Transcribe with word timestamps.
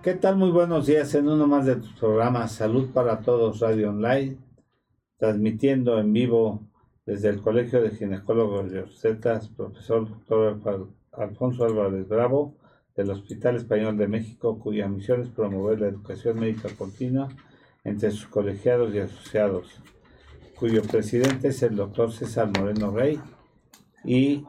¿Qué 0.00 0.14
tal? 0.14 0.36
Muy 0.36 0.52
buenos 0.52 0.86
días 0.86 1.12
en 1.16 1.28
uno 1.28 1.48
más 1.48 1.66
de 1.66 1.74
tus 1.74 1.92
programas 1.94 2.52
Salud 2.52 2.92
para 2.92 3.18
Todos 3.20 3.58
Radio 3.58 3.90
Online, 3.90 4.38
transmitiendo 5.16 5.98
en 5.98 6.12
vivo 6.12 6.62
desde 7.04 7.30
el 7.30 7.40
Colegio 7.42 7.82
de 7.82 7.90
Ginecólogos 7.90 8.70
de 8.70 8.82
Obstetras, 8.82 9.48
profesor 9.48 10.08
doctor 10.08 10.88
Alfonso 11.10 11.64
Álvarez 11.64 12.06
Bravo, 12.06 12.54
del 12.94 13.10
Hospital 13.10 13.56
Español 13.56 13.96
de 13.96 14.06
México, 14.06 14.60
cuya 14.60 14.86
misión 14.86 15.22
es 15.22 15.30
promover 15.30 15.80
la 15.80 15.88
educación 15.88 16.38
médica 16.38 16.68
continua 16.78 17.28
entre 17.82 18.12
sus 18.12 18.28
colegiados 18.28 18.94
y 18.94 19.00
asociados, 19.00 19.82
cuyo 20.54 20.82
presidente 20.82 21.48
es 21.48 21.60
el 21.64 21.74
doctor 21.74 22.12
César 22.12 22.48
Moreno 22.56 22.92
Rey, 22.92 23.20
y 24.04 24.44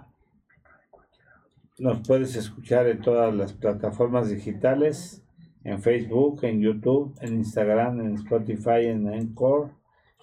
nos 1.80 2.08
puedes 2.08 2.36
escuchar 2.36 2.86
en 2.86 3.02
todas 3.02 3.34
las 3.34 3.54
plataformas 3.54 4.30
digitales 4.30 5.24
en 5.70 5.82
Facebook, 5.82 6.44
en 6.44 6.62
YouTube, 6.62 7.16
en 7.22 7.36
Instagram, 7.36 8.02
en 8.02 8.14
Spotify, 8.16 8.86
en 8.86 9.08
Encore, 9.08 9.70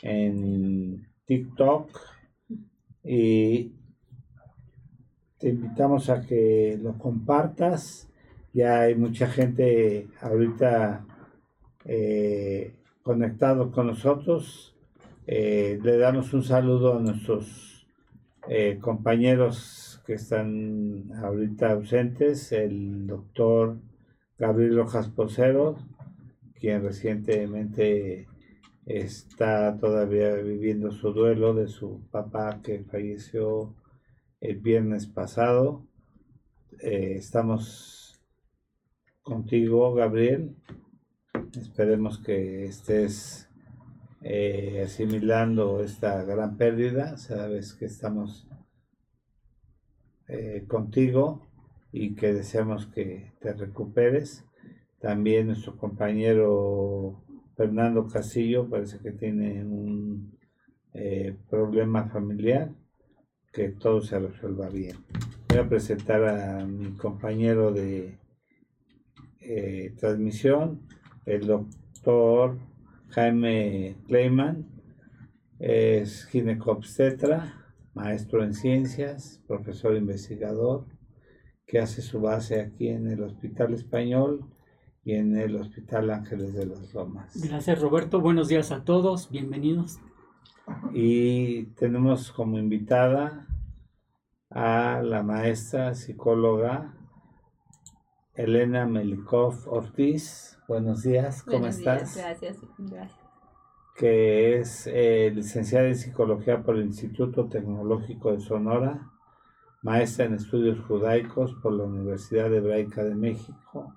en 0.03 1.07
TikTok 1.27 1.89
y 3.03 3.73
te 5.39 5.51
invitamos 5.51 6.11
a 6.11 6.23
que 6.23 6.79
lo 6.83 6.99
compartas. 6.99 8.09
Ya 8.53 8.81
hay 8.81 8.95
mucha 8.95 9.29
gente 9.29 10.09
ahorita 10.21 11.05
eh, 11.85 12.75
conectado 13.03 13.71
con 13.71 13.87
nosotros. 13.87 14.75
Eh, 15.27 15.79
le 15.83 15.99
damos 15.99 16.33
un 16.33 16.43
saludo 16.43 16.97
a 16.97 17.01
nuestros 17.01 17.87
eh, 18.49 18.79
compañeros 18.81 20.03
que 20.07 20.15
están 20.15 21.13
ahorita 21.23 21.73
ausentes, 21.73 22.53
el 22.53 23.07
doctor 23.07 23.77
Gabriel 24.39 24.77
Rojas 24.77 25.09
Posero, 25.09 25.79
quien 26.61 26.83
recientemente 26.83 28.29
está 28.85 29.79
todavía 29.79 30.35
viviendo 30.35 30.91
su 30.93 31.15
duelo 31.15 31.55
de 31.55 31.69
su 31.69 32.07
papá 32.11 32.61
que 32.63 32.85
falleció 32.85 33.75
el 34.41 34.59
viernes 34.59 35.07
pasado. 35.07 35.87
Eh, 36.81 37.15
estamos 37.17 38.23
contigo, 39.23 39.95
Gabriel. 39.95 40.55
Esperemos 41.59 42.19
que 42.19 42.67
estés 42.67 43.49
eh, 44.21 44.83
asimilando 44.85 45.83
esta 45.83 46.23
gran 46.25 46.59
pérdida. 46.59 47.17
Sabes 47.17 47.73
que 47.73 47.87
estamos 47.87 48.47
eh, 50.29 50.67
contigo 50.69 51.46
y 51.99 52.15
que 52.15 52.35
deseamos 52.35 52.87
que 52.89 53.33
te 53.41 53.55
recuperes. 53.55 54.45
También 55.01 55.47
nuestro 55.47 55.79
compañero 55.79 57.23
Fernando 57.57 58.07
Castillo 58.07 58.69
parece 58.69 58.99
que 58.99 59.13
tiene 59.13 59.65
un 59.65 60.39
eh, 60.93 61.35
problema 61.49 62.05
familiar, 62.11 62.71
que 63.51 63.71
todo 63.71 64.03
se 64.03 64.19
resuelva 64.19 64.69
bien. 64.69 64.99
Voy 65.49 65.59
a 65.59 65.69
presentar 65.69 66.23
a 66.25 66.67
mi 66.67 66.91
compañero 66.97 67.73
de 67.73 68.19
eh, 69.41 69.95
transmisión, 69.99 70.83
el 71.25 71.47
doctor 71.47 72.59
Jaime 73.09 73.97
Kleiman, 74.07 74.67
es 75.59 76.27
ginecobstetra, 76.27 77.73
maestro 77.95 78.45
en 78.45 78.53
ciencias, 78.53 79.43
profesor 79.47 79.97
investigador, 79.97 80.85
que 81.67 81.81
hace 81.81 82.01
su 82.01 82.21
base 82.21 82.61
aquí 82.61 82.89
en 82.89 83.11
el 83.11 83.23
Hospital 83.23 83.75
Español 83.75 84.45
y 85.05 85.15
en 85.15 85.37
el 85.37 85.57
Hospital 85.57 86.11
Ángeles 86.11 86.55
de 86.55 86.67
las 86.67 86.95
Lomas. 86.95 87.41
Gracias 87.43 87.81
Roberto, 87.81 88.21
buenos 88.21 88.49
días 88.49 88.71
a 88.71 88.85
todos, 88.85 89.31
bienvenidos. 89.31 89.99
Y 90.93 91.65
tenemos 91.75 92.31
como 92.33 92.59
invitada 92.59 93.47
a 94.51 95.03
la 95.03 95.23
maestra 95.23 95.95
psicóloga 95.95 96.95
Elena 98.35 98.87
Melikov 98.87 99.69
Ortiz. 99.69 100.59
Buenos 100.69 101.03
días, 101.03 101.43
¿cómo 101.43 101.67
estás? 101.67 102.17
gracias, 102.17 102.59
gracias. 102.79 103.21
Que 103.97 104.59
es 104.59 104.87
eh, 104.87 105.33
licenciada 105.35 105.89
en 105.89 105.97
psicología 105.97 106.63
por 106.63 106.77
el 106.77 106.85
Instituto 106.85 107.49
Tecnológico 107.49 108.33
de 108.33 108.41
Sonora 108.41 109.16
maestra 109.83 110.25
en 110.25 110.35
estudios 110.35 110.81
judaicos 110.81 111.55
por 111.63 111.73
la 111.73 111.85
Universidad 111.85 112.53
Hebraica 112.53 113.05
de 113.05 113.15
México, 113.15 113.95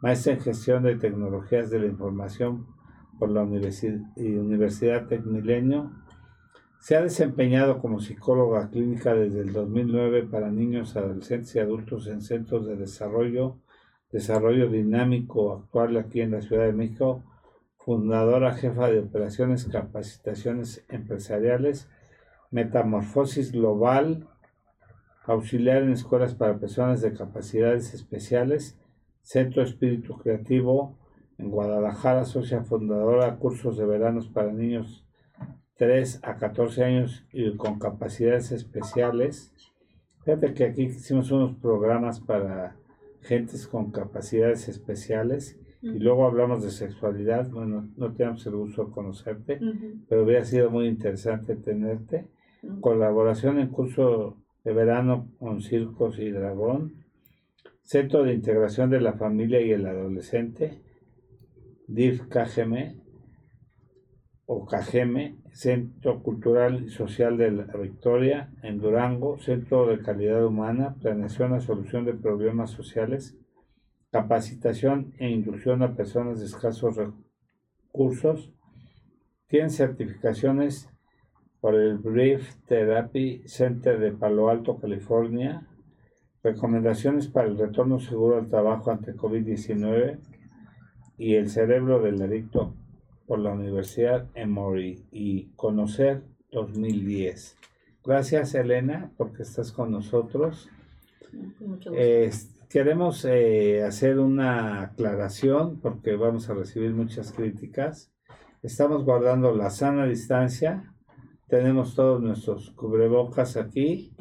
maestra 0.00 0.34
en 0.34 0.40
gestión 0.40 0.82
de 0.82 0.96
tecnologías 0.96 1.70
de 1.70 1.80
la 1.80 1.86
información 1.86 2.66
por 3.18 3.30
la 3.30 3.42
Universidad 3.42 5.06
Tecmilenio. 5.06 5.92
Se 6.78 6.96
ha 6.96 7.02
desempeñado 7.02 7.78
como 7.78 8.00
psicóloga 8.00 8.70
clínica 8.70 9.12
desde 9.12 9.40
el 9.40 9.52
2009 9.52 10.22
para 10.24 10.50
niños, 10.50 10.96
adolescentes 10.96 11.54
y 11.54 11.58
adultos 11.58 12.06
en 12.06 12.22
centros 12.22 12.66
de 12.66 12.76
desarrollo, 12.76 13.58
desarrollo 14.10 14.70
dinámico 14.70 15.52
actual 15.52 15.98
aquí 15.98 16.22
en 16.22 16.30
la 16.30 16.40
Ciudad 16.40 16.64
de 16.64 16.72
México, 16.72 17.22
fundadora 17.76 18.54
jefa 18.54 18.88
de 18.88 19.00
operaciones, 19.00 19.66
capacitaciones 19.66 20.86
empresariales, 20.88 21.90
metamorfosis 22.50 23.52
global, 23.52 24.29
auxiliar 25.24 25.82
en 25.82 25.92
escuelas 25.92 26.34
para 26.34 26.58
personas 26.58 27.00
de 27.00 27.12
capacidades 27.12 27.94
especiales, 27.94 28.78
Centro 29.22 29.62
Espíritu 29.62 30.16
Creativo 30.18 30.98
en 31.38 31.50
Guadalajara, 31.50 32.24
socia 32.24 32.62
fundadora, 32.62 33.36
cursos 33.36 33.76
de 33.76 33.86
veranos 33.86 34.28
para 34.28 34.52
niños 34.52 35.04
3 35.76 36.20
a 36.22 36.36
14 36.36 36.84
años 36.84 37.24
y 37.32 37.56
con 37.56 37.78
capacidades 37.78 38.52
especiales. 38.52 39.52
Fíjate 40.24 40.52
que 40.52 40.64
aquí 40.64 40.82
hicimos 40.82 41.30
unos 41.30 41.54
programas 41.56 42.20
para 42.20 42.76
gentes 43.22 43.66
con 43.66 43.90
capacidades 43.90 44.68
especiales 44.68 45.58
y 45.82 45.98
luego 45.98 46.26
hablamos 46.26 46.62
de 46.62 46.70
sexualidad. 46.70 47.48
Bueno, 47.50 47.88
no 47.96 48.12
tenemos 48.12 48.44
el 48.46 48.56
gusto 48.56 48.84
de 48.84 48.92
conocerte, 48.92 49.60
pero 50.08 50.24
hubiera 50.24 50.44
sido 50.44 50.70
muy 50.70 50.86
interesante 50.86 51.56
tenerte. 51.56 52.28
Colaboración 52.80 53.58
en 53.58 53.68
curso 53.68 54.36
de 54.64 54.72
verano 54.72 55.28
con 55.38 55.62
Circos 55.62 56.18
y 56.18 56.30
Dragón, 56.30 57.04
Centro 57.82 58.22
de 58.22 58.34
Integración 58.34 58.90
de 58.90 59.00
la 59.00 59.14
Familia 59.14 59.60
y 59.60 59.72
el 59.72 59.86
Adolescente, 59.86 60.80
DIF 61.86 62.28
KGM 62.28 63.00
o 64.46 64.66
KGM, 64.66 65.42
Centro 65.52 66.22
Cultural 66.22 66.84
y 66.84 66.90
Social 66.90 67.36
de 67.36 67.50
la 67.50 67.64
Victoria 67.64 68.52
en 68.62 68.78
Durango, 68.78 69.38
Centro 69.38 69.86
de 69.86 70.00
Calidad 70.00 70.44
Humana, 70.44 70.96
Planeación 71.00 71.54
a 71.54 71.60
Solución 71.60 72.04
de 72.04 72.14
Problemas 72.14 72.70
Sociales, 72.70 73.36
Capacitación 74.10 75.14
e 75.18 75.30
Inducción 75.30 75.82
a 75.82 75.94
Personas 75.94 76.40
de 76.40 76.46
Escasos 76.46 76.96
Recursos, 76.96 78.52
tienen 79.46 79.70
certificaciones 79.70 80.89
por 81.60 81.74
el 81.74 81.98
Brief 81.98 82.54
Therapy 82.66 83.42
Center 83.46 83.98
de 83.98 84.12
Palo 84.12 84.48
Alto, 84.48 84.78
California, 84.78 85.66
recomendaciones 86.42 87.28
para 87.28 87.48
el 87.48 87.58
retorno 87.58 88.00
seguro 88.00 88.38
al 88.38 88.48
trabajo 88.48 88.90
ante 88.90 89.14
COVID-19 89.14 90.18
y 91.18 91.34
el 91.34 91.50
cerebro 91.50 92.00
del 92.00 92.22
adicto 92.22 92.74
por 93.26 93.38
la 93.40 93.52
Universidad 93.52 94.26
Emory 94.34 95.04
y 95.12 95.50
Conocer 95.56 96.22
2010. 96.50 97.58
Gracias 98.02 98.54
Elena 98.54 99.12
porque 99.18 99.42
estás 99.42 99.70
con 99.70 99.90
nosotros. 99.90 100.70
queremos 102.70 103.24
eh, 103.26 103.82
hacer 103.84 104.18
una 104.18 104.82
aclaración 104.82 105.78
porque 105.80 106.16
vamos 106.16 106.48
a 106.48 106.54
recibir 106.54 106.92
muchas 106.92 107.32
críticas. 107.32 108.10
Estamos 108.62 109.04
guardando 109.04 109.54
la 109.54 109.70
sana 109.70 110.06
distancia 110.06 110.94
tenemos 111.50 111.96
todos 111.96 112.22
nuestros 112.22 112.70
cubrebocas 112.70 113.56
aquí. 113.56 114.14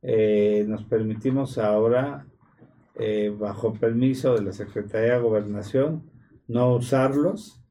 Eh, 0.00 0.64
nos 0.66 0.82
permitimos 0.84 1.58
ahora, 1.58 2.26
eh, 2.96 3.32
bajo 3.38 3.74
permiso 3.74 4.34
de 4.34 4.42
la 4.42 4.52
Secretaría 4.52 5.14
de 5.14 5.20
Gobernación, 5.20 6.10
no 6.48 6.74
usarlos 6.74 7.62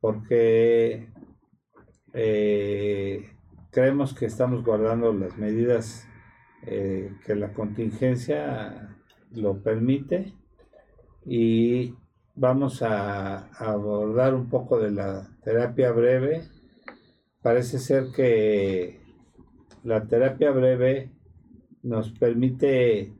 porque 0.00 1.10
eh, 2.14 3.30
creemos 3.72 4.14
que 4.14 4.26
estamos 4.26 4.64
guardando 4.64 5.12
las 5.12 5.36
medidas 5.36 6.08
que 6.64 7.36
la 7.36 7.52
contingencia 7.52 8.98
lo 9.30 9.62
permite 9.62 10.32
y 11.24 11.94
vamos 12.34 12.82
a 12.82 13.46
abordar 13.54 14.34
un 14.34 14.48
poco 14.48 14.80
de 14.80 14.90
la 14.90 15.28
terapia 15.44 15.92
breve 15.92 16.42
parece 17.46 17.78
ser 17.78 18.10
que 18.10 18.98
la 19.84 20.08
terapia 20.08 20.50
breve 20.50 21.12
nos 21.84 22.10
permite 22.10 23.12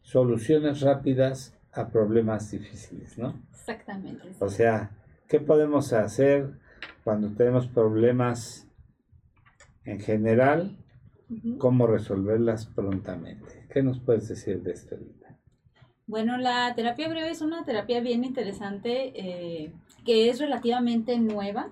soluciones 0.00 0.80
rápidas 0.80 1.54
a 1.72 1.88
problemas 1.88 2.50
difíciles, 2.50 3.18
¿no? 3.18 3.38
Exactamente. 3.50 4.26
O 4.40 4.48
sea, 4.48 4.92
¿qué 5.28 5.38
podemos 5.38 5.92
hacer 5.92 6.58
cuando 7.04 7.28
tenemos 7.36 7.66
problemas 7.66 8.66
en 9.84 10.00
general? 10.00 10.78
¿Cómo 11.58 11.86
resolverlas 11.86 12.64
prontamente? 12.64 13.66
¿Qué 13.70 13.82
nos 13.82 14.00
puedes 14.00 14.28
decir 14.28 14.62
de 14.62 14.72
esto, 14.72 14.96
Lita? 14.96 15.36
Bueno, 16.06 16.38
la 16.38 16.72
terapia 16.74 17.06
breve 17.06 17.32
es 17.32 17.42
una 17.42 17.66
terapia 17.66 18.00
bien 18.00 18.24
interesante 18.24 19.12
eh, 19.14 19.74
que 20.06 20.30
es 20.30 20.40
relativamente 20.40 21.18
nueva, 21.18 21.68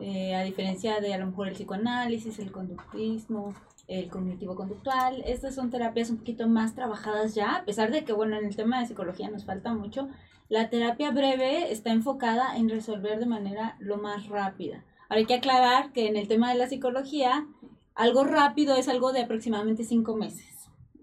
eh, 0.00 0.34
a 0.34 0.42
diferencia 0.42 1.00
de 1.00 1.14
a 1.14 1.18
lo 1.18 1.26
mejor 1.26 1.48
el 1.48 1.54
psicoanálisis, 1.54 2.38
el 2.38 2.52
conductismo, 2.52 3.54
el 3.86 4.08
cognitivo-conductual. 4.08 5.22
Estas 5.26 5.54
son 5.54 5.70
terapias 5.70 6.10
un 6.10 6.18
poquito 6.18 6.48
más 6.48 6.74
trabajadas 6.74 7.34
ya, 7.34 7.56
a 7.56 7.64
pesar 7.64 7.90
de 7.90 8.04
que, 8.04 8.12
bueno, 8.12 8.36
en 8.36 8.46
el 8.46 8.56
tema 8.56 8.80
de 8.80 8.86
psicología 8.86 9.30
nos 9.30 9.44
falta 9.44 9.74
mucho. 9.74 10.08
La 10.48 10.70
terapia 10.70 11.10
breve 11.10 11.72
está 11.72 11.90
enfocada 11.90 12.56
en 12.56 12.68
resolver 12.68 13.18
de 13.18 13.26
manera 13.26 13.76
lo 13.78 13.96
más 13.96 14.28
rápida. 14.28 14.84
Ahora 15.08 15.20
hay 15.20 15.26
que 15.26 15.34
aclarar 15.34 15.92
que 15.92 16.08
en 16.08 16.16
el 16.16 16.28
tema 16.28 16.50
de 16.52 16.58
la 16.58 16.68
psicología, 16.68 17.46
algo 17.94 18.24
rápido 18.24 18.74
es 18.76 18.88
algo 18.88 19.12
de 19.12 19.22
aproximadamente 19.22 19.84
cinco 19.84 20.16
meses 20.16 20.54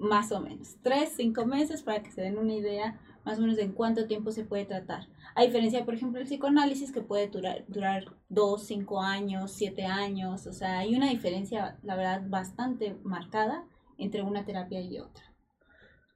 más 0.02 0.32
o 0.32 0.42
menos. 0.42 0.78
Tres, 0.82 1.14
cinco 1.16 1.46
meses 1.46 1.84
para 1.84 2.02
que 2.02 2.12
se 2.12 2.22
den 2.22 2.38
una 2.38 2.54
idea 2.54 3.00
más 3.24 3.38
o 3.38 3.42
menos 3.42 3.56
de 3.56 3.64
en 3.64 3.72
cuánto 3.72 4.08
tiempo 4.08 4.32
se 4.32 4.44
puede 4.44 4.66
tratar. 4.66 5.08
A 5.36 5.44
diferencia, 5.44 5.86
por 5.86 5.94
ejemplo, 5.94 6.20
del 6.20 6.28
psicoanálisis 6.28 6.92
que 6.92 7.02
puede 7.02 7.28
durar, 7.28 7.64
durar 7.68 8.06
dos, 8.30 8.66
cinco 8.66 9.02
años, 9.02 9.52
siete 9.52 9.86
años. 9.86 10.48
O 10.48 10.54
sea, 10.54 10.80
hay 10.80 10.96
una 10.96 11.10
diferencia, 11.10 11.78
la 11.84 11.96
verdad, 11.96 12.22
bastante 12.28 12.96
marcada 13.04 13.64
entre 13.98 14.24
una 14.24 14.46
terapia 14.46 14.82
y 14.82 15.00
otra. 15.00 15.24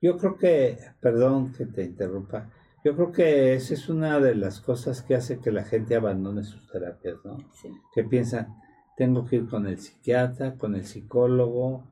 Yo 0.01 0.17
creo 0.17 0.38
que, 0.38 0.77
perdón 1.00 1.53
que 1.53 1.65
te 1.65 1.83
interrumpa, 1.83 2.50
yo 2.83 2.95
creo 2.95 3.12
que 3.12 3.53
esa 3.56 3.73
es 3.73 3.89
una 3.89 4.19
de 4.19 4.35
las 4.35 4.62
cosas 4.62 5.01
que 5.01 5.15
hace 5.15 5.39
que 5.39 5.51
la 5.51 5.63
gente 5.63 5.95
abandone 5.95 6.44
sus 6.44 6.69
terapias, 6.69 7.17
¿no? 7.23 7.38
Sí, 7.53 7.69
Que 7.94 8.03
piensan, 8.03 8.56
tengo 8.95 9.25
que 9.25 9.38
ir 9.38 9.47
con 9.47 9.65
el 9.65 9.79
psiquiatra, 9.79 10.56
con 10.56 10.75
el 10.75 10.85
psicólogo, 10.85 11.83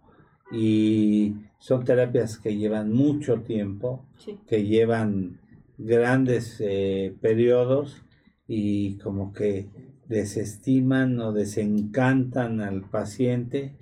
y 0.52 1.36
son 1.58 1.84
terapias 1.84 2.38
que 2.38 2.56
llevan 2.56 2.92
mucho 2.92 3.42
tiempo, 3.42 4.06
sí, 4.18 4.38
que 4.46 4.66
llevan 4.66 5.40
grandes 5.84 6.58
eh, 6.60 7.16
periodos 7.22 8.04
y 8.48 8.98
como 8.98 9.34
que 9.34 9.70
desestiman 10.08 11.20
o 11.20 11.34
desencantan 11.34 12.62
al 12.62 12.90
paciente. 12.90 13.76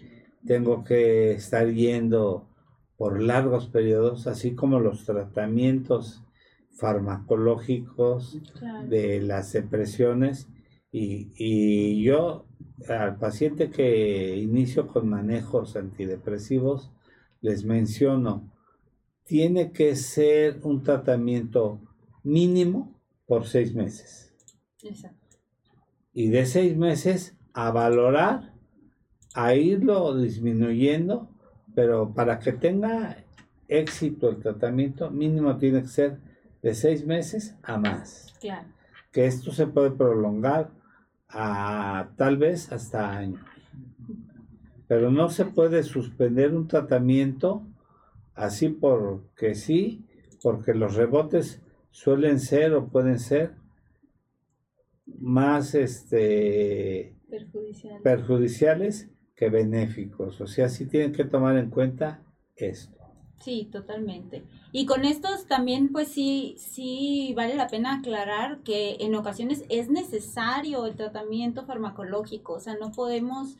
Tengo 0.45 0.83
que 0.83 1.31
estar 1.31 1.67
yendo 1.69 2.47
por 2.97 3.21
largos 3.21 3.67
periodos, 3.67 4.27
así 4.27 4.53
como 4.55 4.79
los 4.79 5.05
tratamientos 5.05 6.23
farmacológicos 6.71 8.39
claro. 8.57 8.87
de 8.87 9.21
las 9.21 9.53
depresiones 9.53 10.47
y, 10.91 11.31
y 11.37 12.03
yo 12.03 12.45
al 12.87 13.17
paciente 13.17 13.69
que 13.69 14.37
inicio 14.37 14.87
con 14.87 15.07
manejos 15.07 15.75
antidepresivos 15.75 16.91
les 17.41 17.65
menciono 17.65 18.51
tiene 19.23 19.71
que 19.71 19.95
ser 19.95 20.59
un 20.63 20.83
tratamiento 20.83 21.79
mínimo 22.23 22.99
por 23.25 23.45
seis 23.47 23.73
meses 23.73 24.33
Exacto. 24.83 25.37
y 26.13 26.29
de 26.29 26.45
seis 26.45 26.75
meses 26.77 27.37
a 27.53 27.71
valorar 27.71 28.53
a 29.33 29.55
irlo 29.55 30.15
disminuyendo 30.17 31.29
pero 31.73 32.13
para 32.13 32.39
que 32.39 32.51
tenga 32.51 33.17
éxito 33.67 34.29
el 34.29 34.37
tratamiento 34.39 35.09
mínimo 35.09 35.57
tiene 35.57 35.81
que 35.81 35.87
ser 35.87 36.19
de 36.61 36.75
seis 36.75 37.05
meses 37.05 37.55
a 37.63 37.77
más 37.77 38.33
Claro. 38.41 38.67
que 39.11 39.25
esto 39.25 39.51
se 39.51 39.67
puede 39.67 39.91
prolongar 39.91 40.71
a 41.29 42.09
tal 42.17 42.35
vez 42.37 42.71
hasta 42.73 43.09
años. 43.17 43.39
Pero 44.87 45.09
no 45.11 45.29
se 45.29 45.45
puede 45.45 45.83
suspender 45.83 46.53
un 46.53 46.67
tratamiento 46.67 47.65
así 48.35 48.67
porque 48.67 49.55
sí, 49.55 50.05
porque 50.43 50.73
los 50.73 50.95
rebotes 50.95 51.61
suelen 51.91 52.39
ser 52.39 52.73
o 52.73 52.89
pueden 52.89 53.19
ser 53.19 53.53
más 55.05 55.75
este, 55.75 57.15
Perjudicial. 57.29 58.01
perjudiciales 58.01 59.09
que 59.35 59.49
benéficos. 59.49 60.41
O 60.41 60.47
sea, 60.47 60.69
sí 60.69 60.85
tienen 60.87 61.11
que 61.11 61.25
tomar 61.25 61.57
en 61.57 61.69
cuenta 61.69 62.23
esto. 62.55 62.97
Sí, 63.39 63.69
totalmente. 63.71 64.43
Y 64.71 64.85
con 64.85 65.03
estos 65.03 65.47
también, 65.47 65.91
pues 65.91 66.09
sí, 66.09 66.55
sí 66.59 67.33
vale 67.35 67.55
la 67.55 67.67
pena 67.67 67.95
aclarar 67.95 68.61
que 68.61 68.97
en 68.99 69.15
ocasiones 69.15 69.65
es 69.69 69.89
necesario 69.89 70.85
el 70.85 70.95
tratamiento 70.95 71.65
farmacológico, 71.65 72.53
o 72.53 72.59
sea, 72.59 72.75
no 72.75 72.91
podemos 72.91 73.57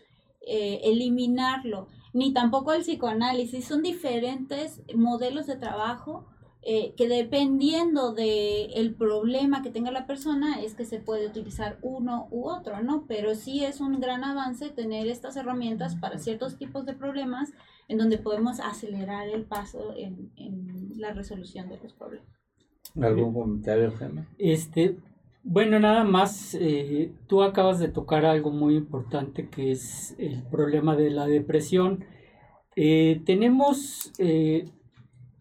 eh, 0.48 0.82
eliminarlo, 0.84 1.88
ni 2.14 2.32
tampoco 2.32 2.74
el 2.74 2.84
psicoanálisis. 2.84 3.66
Son 3.66 3.82
diferentes 3.82 4.82
modelos 4.96 5.48
de 5.48 5.56
trabajo 5.56 6.28
eh, 6.64 6.94
que 6.96 7.08
dependiendo 7.08 8.14
de 8.14 8.66
el 8.76 8.94
problema 8.94 9.64
que 9.64 9.72
tenga 9.72 9.92
la 9.92 10.06
persona 10.06 10.62
es 10.62 10.76
que 10.76 10.86
se 10.86 11.00
puede 11.00 11.28
utilizar 11.28 11.78
uno 11.82 12.28
u 12.32 12.48
otro, 12.50 12.82
¿no? 12.82 13.06
Pero 13.08 13.36
sí 13.36 13.64
es 13.64 13.82
un 13.82 14.00
gran 14.00 14.24
avance 14.24 14.70
tener 14.70 15.08
estas 15.08 15.36
herramientas 15.38 15.96
para 15.96 16.18
ciertos 16.18 16.58
tipos 16.58 16.86
de 16.86 16.94
problemas 16.94 17.52
en 17.88 17.98
donde 17.98 18.18
podemos 18.18 18.60
acelerar 18.60 19.28
el 19.28 19.44
paso 19.44 19.94
en, 19.98 20.32
en 20.36 20.92
la 20.98 21.14
resolución 21.14 21.68
de 21.70 21.80
los 21.80 21.94
problemas. 21.94 22.28
¿Algún 23.00 23.34
comentario, 23.34 23.92
Gemma? 23.98 24.28
Este, 24.38 24.98
bueno, 25.44 25.80
nada 25.80 26.04
más, 26.04 26.56
eh, 26.60 27.12
tú 27.28 27.42
acabas 27.42 27.80
de 27.80 27.88
tocar 27.88 28.26
algo 28.26 28.52
muy 28.52 28.76
importante 28.76 29.50
que 29.50 29.72
es 29.72 30.16
el 30.20 30.44
problema 30.44 30.96
de 30.96 31.10
la 31.10 31.26
depresión. 31.26 32.06
Eh, 32.76 33.22
tenemos, 33.26 34.12
eh, 34.20 34.66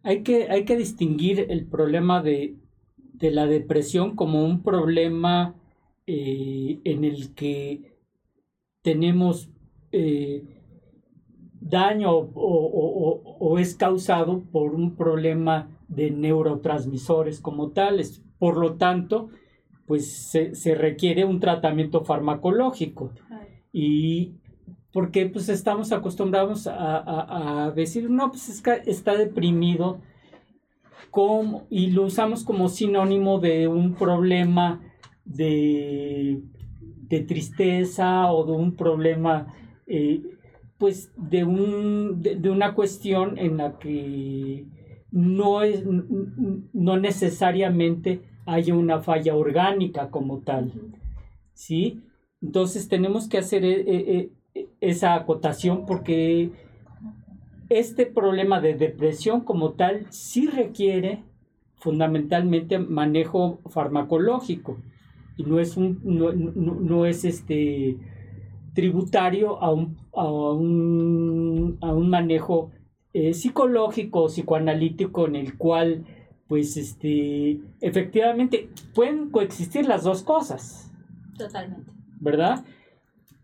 hay, 0.02 0.22
que, 0.22 0.48
hay 0.50 0.64
que 0.64 0.76
distinguir 0.76 1.46
el 1.50 1.66
problema 1.66 2.22
de, 2.22 2.56
de 2.96 3.30
la 3.30 3.46
depresión 3.46 4.16
como 4.16 4.44
un 4.44 4.62
problema 4.62 5.54
eh, 6.06 6.80
en 6.84 7.04
el 7.04 7.34
que 7.34 7.96
tenemos 8.82 9.50
eh, 9.92 10.42
daño 11.60 12.10
o, 12.12 12.30
o- 12.34 13.10
o- 13.10 13.36
o 13.38 13.58
es 13.58 13.74
causado 13.74 14.42
por 14.52 14.74
un 14.74 14.96
problema 14.96 15.68
de 15.88 16.10
neurotransmisores 16.10 17.40
como 17.40 17.70
tales. 17.70 18.22
Por 18.38 18.56
lo 18.56 18.74
tanto, 18.74 19.28
pues 19.86 20.10
se, 20.12 20.54
se 20.54 20.74
requiere 20.74 21.24
un 21.24 21.40
tratamiento 21.40 22.04
farmacológico 22.04 23.12
y 23.72 24.34
porque 24.92 25.26
pues 25.26 25.48
estamos 25.48 25.92
acostumbrados 25.92 26.66
a, 26.66 27.66
a- 27.66 27.70
decir, 27.70 28.10
no, 28.10 28.30
pues 28.30 28.48
está 28.86 29.16
deprimido 29.16 30.00
como, 31.10 31.66
y 31.70 31.90
lo 31.90 32.04
usamos 32.04 32.44
como 32.44 32.68
sinónimo 32.68 33.38
de 33.40 33.68
un 33.68 33.94
problema 33.94 34.80
de, 35.24 36.40
de 37.08 37.20
tristeza 37.20 38.30
o 38.32 38.44
de 38.44 38.52
un 38.52 38.76
problema, 38.76 39.54
eh, 39.86 40.22
pues 40.78 41.12
de, 41.16 41.44
un, 41.44 42.22
de, 42.22 42.50
una 42.50 42.74
cuestión 42.74 43.38
en 43.38 43.58
la 43.58 43.78
que 43.78 44.64
no, 45.10 45.62
es, 45.62 45.84
no 46.72 46.96
necesariamente 46.96 48.22
haya 48.46 48.74
una 48.74 49.00
falla 49.00 49.34
orgánica 49.34 50.10
como 50.10 50.38
tal. 50.38 50.72
¿sí? 51.52 52.00
Entonces 52.40 52.88
tenemos 52.88 53.28
que 53.28 53.38
hacer 53.38 53.64
eh, 53.64 53.84
eh, 53.86 54.30
esa 54.80 55.14
acotación 55.14 55.86
porque 55.86 56.50
este 57.68 58.06
problema 58.06 58.60
de 58.60 58.74
depresión 58.74 59.42
como 59.42 59.72
tal 59.72 60.06
sí 60.10 60.46
requiere 60.46 61.22
fundamentalmente 61.76 62.78
manejo 62.78 63.60
farmacológico 63.70 64.76
y 65.36 65.44
no 65.44 65.60
es 65.60 65.76
un 65.76 66.00
no, 66.02 66.32
no- 66.32 66.74
no 66.74 67.06
es 67.06 67.24
este 67.24 67.96
tributario 68.74 69.60
a 69.62 69.72
un, 69.72 69.96
a 70.14 70.24
un, 70.52 71.78
a 71.80 71.92
un 71.92 72.10
manejo 72.10 72.70
eh, 73.12 73.34
psicológico 73.34 74.22
o 74.24 74.26
psicoanalítico 74.28 75.26
en 75.26 75.36
el 75.36 75.56
cual 75.56 76.04
pues 76.48 76.76
este 76.76 77.60
efectivamente 77.80 78.68
pueden 78.94 79.30
coexistir 79.30 79.86
las 79.86 80.04
dos 80.04 80.22
cosas 80.22 80.90
Totalmente. 81.38 81.90
¿verdad? 82.20 82.64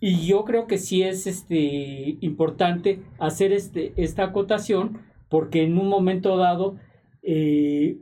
Y 0.01 0.27
yo 0.27 0.45
creo 0.45 0.67
que 0.67 0.79
sí 0.79 1.03
es 1.03 1.27
este, 1.27 2.19
importante 2.21 3.01
hacer 3.19 3.53
este, 3.53 3.93
esta 3.97 4.25
acotación 4.25 4.99
porque 5.29 5.63
en 5.63 5.79
un 5.79 5.89
momento 5.89 6.37
dado, 6.37 6.77
eh, 7.23 7.99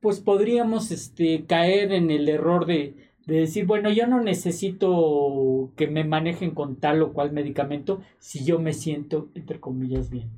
pues 0.00 0.20
podríamos 0.20 0.90
este, 0.90 1.44
caer 1.46 1.92
en 1.92 2.10
el 2.10 2.28
error 2.28 2.66
de, 2.66 2.94
de 3.26 3.40
decir, 3.40 3.66
bueno, 3.66 3.90
yo 3.90 4.06
no 4.06 4.22
necesito 4.22 5.72
que 5.76 5.86
me 5.86 6.04
manejen 6.04 6.52
con 6.52 6.76
tal 6.76 7.02
o 7.02 7.12
cual 7.12 7.32
medicamento 7.32 8.00
si 8.18 8.44
yo 8.44 8.58
me 8.58 8.72
siento, 8.72 9.30
entre 9.34 9.60
comillas, 9.60 10.10
bien. 10.10 10.30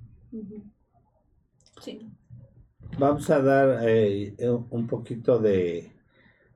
Sí. 1.80 2.00
vamos 2.98 3.28
a 3.30 3.40
dar 3.40 3.80
eh, 3.88 4.34
un 4.70 4.86
poquito 4.86 5.38
de, 5.38 5.92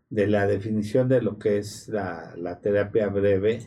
de, 0.09 0.27
la 0.27 0.47
definición 0.47 1.09
de 1.09 1.21
lo 1.21 1.39
que 1.39 1.59
es 1.59 1.89
la, 1.89 2.35
la 2.37 2.61
terapia 2.61 3.09
breve. 3.09 3.61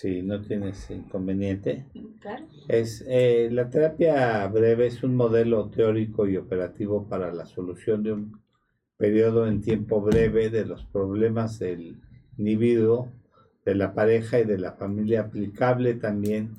Si 0.00 0.22
no 0.22 0.40
tienes 0.40 0.90
inconveniente. 0.90 1.84
Claro. 2.20 2.46
Es, 2.68 3.04
eh, 3.06 3.50
la 3.52 3.68
terapia 3.68 4.46
breve 4.46 4.86
es 4.86 5.02
un 5.02 5.14
modelo 5.14 5.68
teórico 5.68 6.26
y 6.26 6.38
operativo 6.38 7.06
para 7.06 7.30
la 7.34 7.44
solución 7.44 8.02
de 8.02 8.12
un 8.12 8.40
periodo 8.96 9.46
en 9.46 9.60
tiempo 9.60 10.00
breve 10.00 10.48
de 10.48 10.64
los 10.64 10.86
problemas 10.86 11.58
del 11.58 12.00
individuo, 12.38 13.12
de 13.66 13.74
la 13.74 13.92
pareja 13.92 14.40
y 14.40 14.44
de 14.44 14.56
la 14.56 14.72
familia, 14.72 15.20
aplicable 15.20 15.92
también 15.92 16.54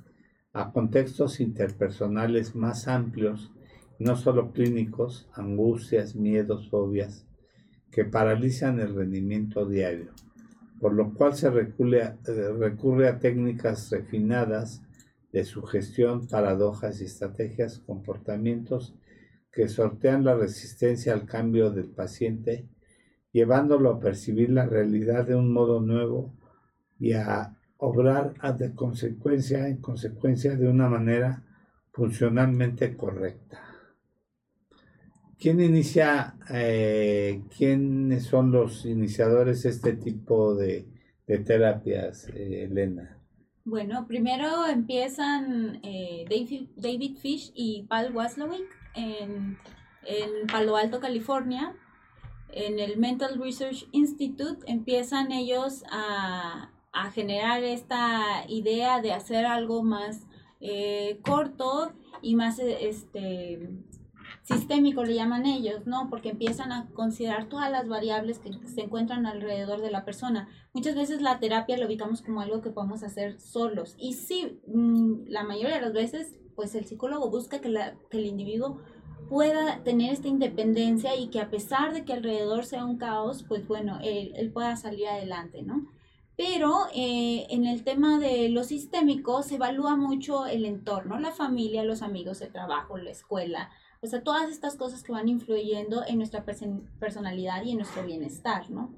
a 0.53 0.71
contextos 0.71 1.39
interpersonales 1.39 2.53
más 2.53 2.88
amplios, 2.88 3.51
no 3.98 4.17
solo 4.17 4.51
clínicos, 4.51 5.27
angustias, 5.33 6.15
miedos, 6.15 6.69
fobias, 6.69 7.25
que 7.89 8.05
paralizan 8.05 8.79
el 8.79 8.93
rendimiento 8.93 9.65
diario, 9.65 10.12
por 10.82 10.94
lo 10.94 11.14
cual 11.14 11.36
se 11.36 11.50
recurre 11.52 12.02
a, 12.02 12.18
eh, 12.28 12.54
recurre 12.58 13.08
a 13.08 13.20
técnicas 13.20 13.92
refinadas 13.92 14.82
de 15.32 15.46
sugestión, 15.46 16.28
paradojas 16.28 17.00
y 17.00 17.06
estrategias, 17.06 17.80
comportamientos 17.80 18.96
que 19.52 19.70
sortean 19.70 20.26
la 20.26 20.36
resistencia 20.36 21.14
al 21.14 21.26
cambio 21.26 21.70
del 21.70 21.86
paciente, 21.86 22.68
llevándolo 23.32 23.92
a 23.92 24.00
percibir 24.00 24.50
la 24.50 24.66
realidad 24.66 25.28
de 25.28 25.36
un 25.36 25.54
modo 25.54 25.82
nuevo 25.82 26.34
y 27.00 27.14
a 27.14 27.56
obrar 27.78 28.34
de 28.58 28.74
consecuencia 28.74 29.68
en 29.68 29.78
consecuencia 29.78 30.56
de 30.56 30.68
una 30.68 30.90
manera 30.90 31.44
funcionalmente 31.92 32.98
correcta. 32.98 33.71
¿Quién 35.41 35.60
inicia, 35.60 36.36
eh, 36.51 37.41
quiénes 37.57 38.25
son 38.27 38.51
los 38.51 38.86
iniciadores 38.86 39.63
de 39.63 39.69
este 39.71 39.93
tipo 39.93 40.53
de, 40.53 40.88
terapias, 41.25 42.27
eh, 42.27 42.65
Elena? 42.65 43.17
Bueno, 43.65 44.05
primero 44.05 44.67
empiezan 44.67 45.79
eh, 45.81 46.25
David, 46.75 47.17
Fish 47.17 47.51
y 47.55 47.88
Paul 47.89 48.15
Waslowick 48.15 48.69
en, 48.93 49.57
Palo 50.51 50.77
Alto, 50.77 51.00
California. 51.00 51.75
En 52.51 52.77
el 52.77 52.98
Mental 52.98 53.41
Research 53.41 53.88
Institute 53.93 54.63
empiezan 54.67 55.31
ellos 55.31 55.83
a, 55.91 56.71
a 56.91 57.12
generar 57.12 57.63
esta 57.63 58.45
idea 58.48 59.01
de 59.01 59.12
hacer 59.12 59.48
algo 59.48 59.81
más 59.81 60.27
corto 61.24 61.93
y 62.21 62.36
más 62.36 62.60
este 62.60 63.57
sistémico 64.43 65.03
le 65.03 65.15
llaman 65.15 65.45
ellos, 65.45 65.86
¿no? 65.86 66.10
Porque 66.10 66.29
empiezan 66.29 66.71
a 66.71 66.89
considerar 66.93 67.48
todas 67.48 67.71
las 67.71 67.88
variables 67.88 68.39
que 68.39 68.51
se 68.67 68.81
encuentran 68.81 69.25
alrededor 69.25 69.81
de 69.81 69.91
la 69.91 70.03
persona. 70.03 70.48
Muchas 70.74 70.95
veces 70.95 71.21
la 71.21 71.39
terapia 71.39 71.77
lo 71.77 71.86
ubicamos 71.86 72.21
como 72.21 72.41
algo 72.41 72.62
que 72.62 72.71
podemos 72.71 73.03
hacer 73.03 73.39
solos. 73.39 73.95
Y 73.98 74.13
sí, 74.13 74.60
mm, 74.67 75.27
la 75.27 75.43
mayoría 75.43 75.75
de 75.75 75.81
las 75.81 75.93
veces, 75.93 76.36
pues 76.55 76.75
el 76.75 76.86
psicólogo 76.86 77.29
busca 77.29 77.62
que, 77.62 77.69
la, 77.69 77.95
que 78.10 78.17
el 78.17 78.25
individuo 78.25 78.81
pueda 79.29 79.83
tener 79.83 80.12
esta 80.12 80.27
independencia 80.27 81.15
y 81.15 81.29
que 81.29 81.39
a 81.39 81.50
pesar 81.50 81.93
de 81.93 82.03
que 82.03 82.13
alrededor 82.13 82.65
sea 82.65 82.86
un 82.86 82.98
caos, 82.98 83.43
pues 83.48 83.67
bueno, 83.67 84.00
él, 84.03 84.33
él 84.36 84.51
pueda 84.51 84.75
salir 84.75 85.07
adelante, 85.07 85.62
¿no? 85.62 85.88
Pero 86.36 86.88
eh, 86.93 87.45
en 87.50 87.65
el 87.65 87.83
tema 87.83 88.19
de 88.19 88.50
lo 88.50 88.63
sistémico 88.63 89.43
se 89.43 89.55
evalúa 89.55 89.95
mucho 89.95 90.48
el 90.48 90.65
entorno, 90.65 91.19
la 91.19 91.31
familia, 91.31 91.83
los 91.83 92.01
amigos, 92.01 92.41
el 92.41 92.51
trabajo, 92.51 92.98
la 92.98 93.12
escuela, 93.12 93.69
o 94.01 94.08
sea, 94.08 94.24
todas 94.24 94.50
estas 94.50 94.75
cosas 94.75 95.03
que 95.03 95.12
van 95.12 95.29
influyendo 95.29 96.03
en 96.08 96.17
nuestra 96.17 96.43
personalidad 97.00 97.63
y 97.63 97.72
en 97.72 97.77
nuestro 97.77 98.05
bienestar, 98.05 98.70
¿no? 98.70 98.93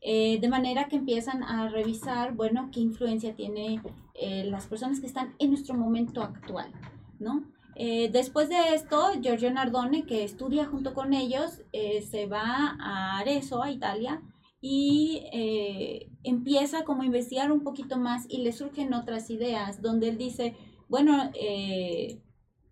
Eh, 0.00 0.40
de 0.40 0.48
manera 0.48 0.88
que 0.88 0.96
empiezan 0.96 1.42
a 1.44 1.68
revisar, 1.68 2.34
bueno, 2.34 2.70
qué 2.72 2.80
influencia 2.80 3.34
tiene 3.36 3.80
eh, 4.14 4.44
las 4.44 4.66
personas 4.66 5.00
que 5.00 5.06
están 5.06 5.34
en 5.38 5.50
nuestro 5.50 5.74
momento 5.74 6.22
actual, 6.22 6.72
¿no? 7.18 7.50
después 7.74 8.50
de 8.50 8.74
esto, 8.74 9.12
Giorgio 9.22 9.50
Nardone, 9.50 10.04
que 10.04 10.22
estudia 10.22 10.66
junto 10.66 10.92
con 10.92 11.14
ellos, 11.14 11.62
se 11.72 12.26
va 12.26 12.76
a 12.78 13.18
Arezzo, 13.18 13.62
a 13.62 13.72
Italia, 13.72 14.20
y 14.64 15.24
eh, 15.32 16.08
empieza 16.22 16.84
como 16.84 17.02
a 17.02 17.06
investigar 17.06 17.50
un 17.50 17.64
poquito 17.64 17.98
más 17.98 18.26
y 18.28 18.38
le 18.38 18.52
surgen 18.52 18.94
otras 18.94 19.28
ideas, 19.28 19.82
donde 19.82 20.08
él 20.08 20.16
dice, 20.16 20.54
bueno, 20.88 21.30
eh, 21.34 22.22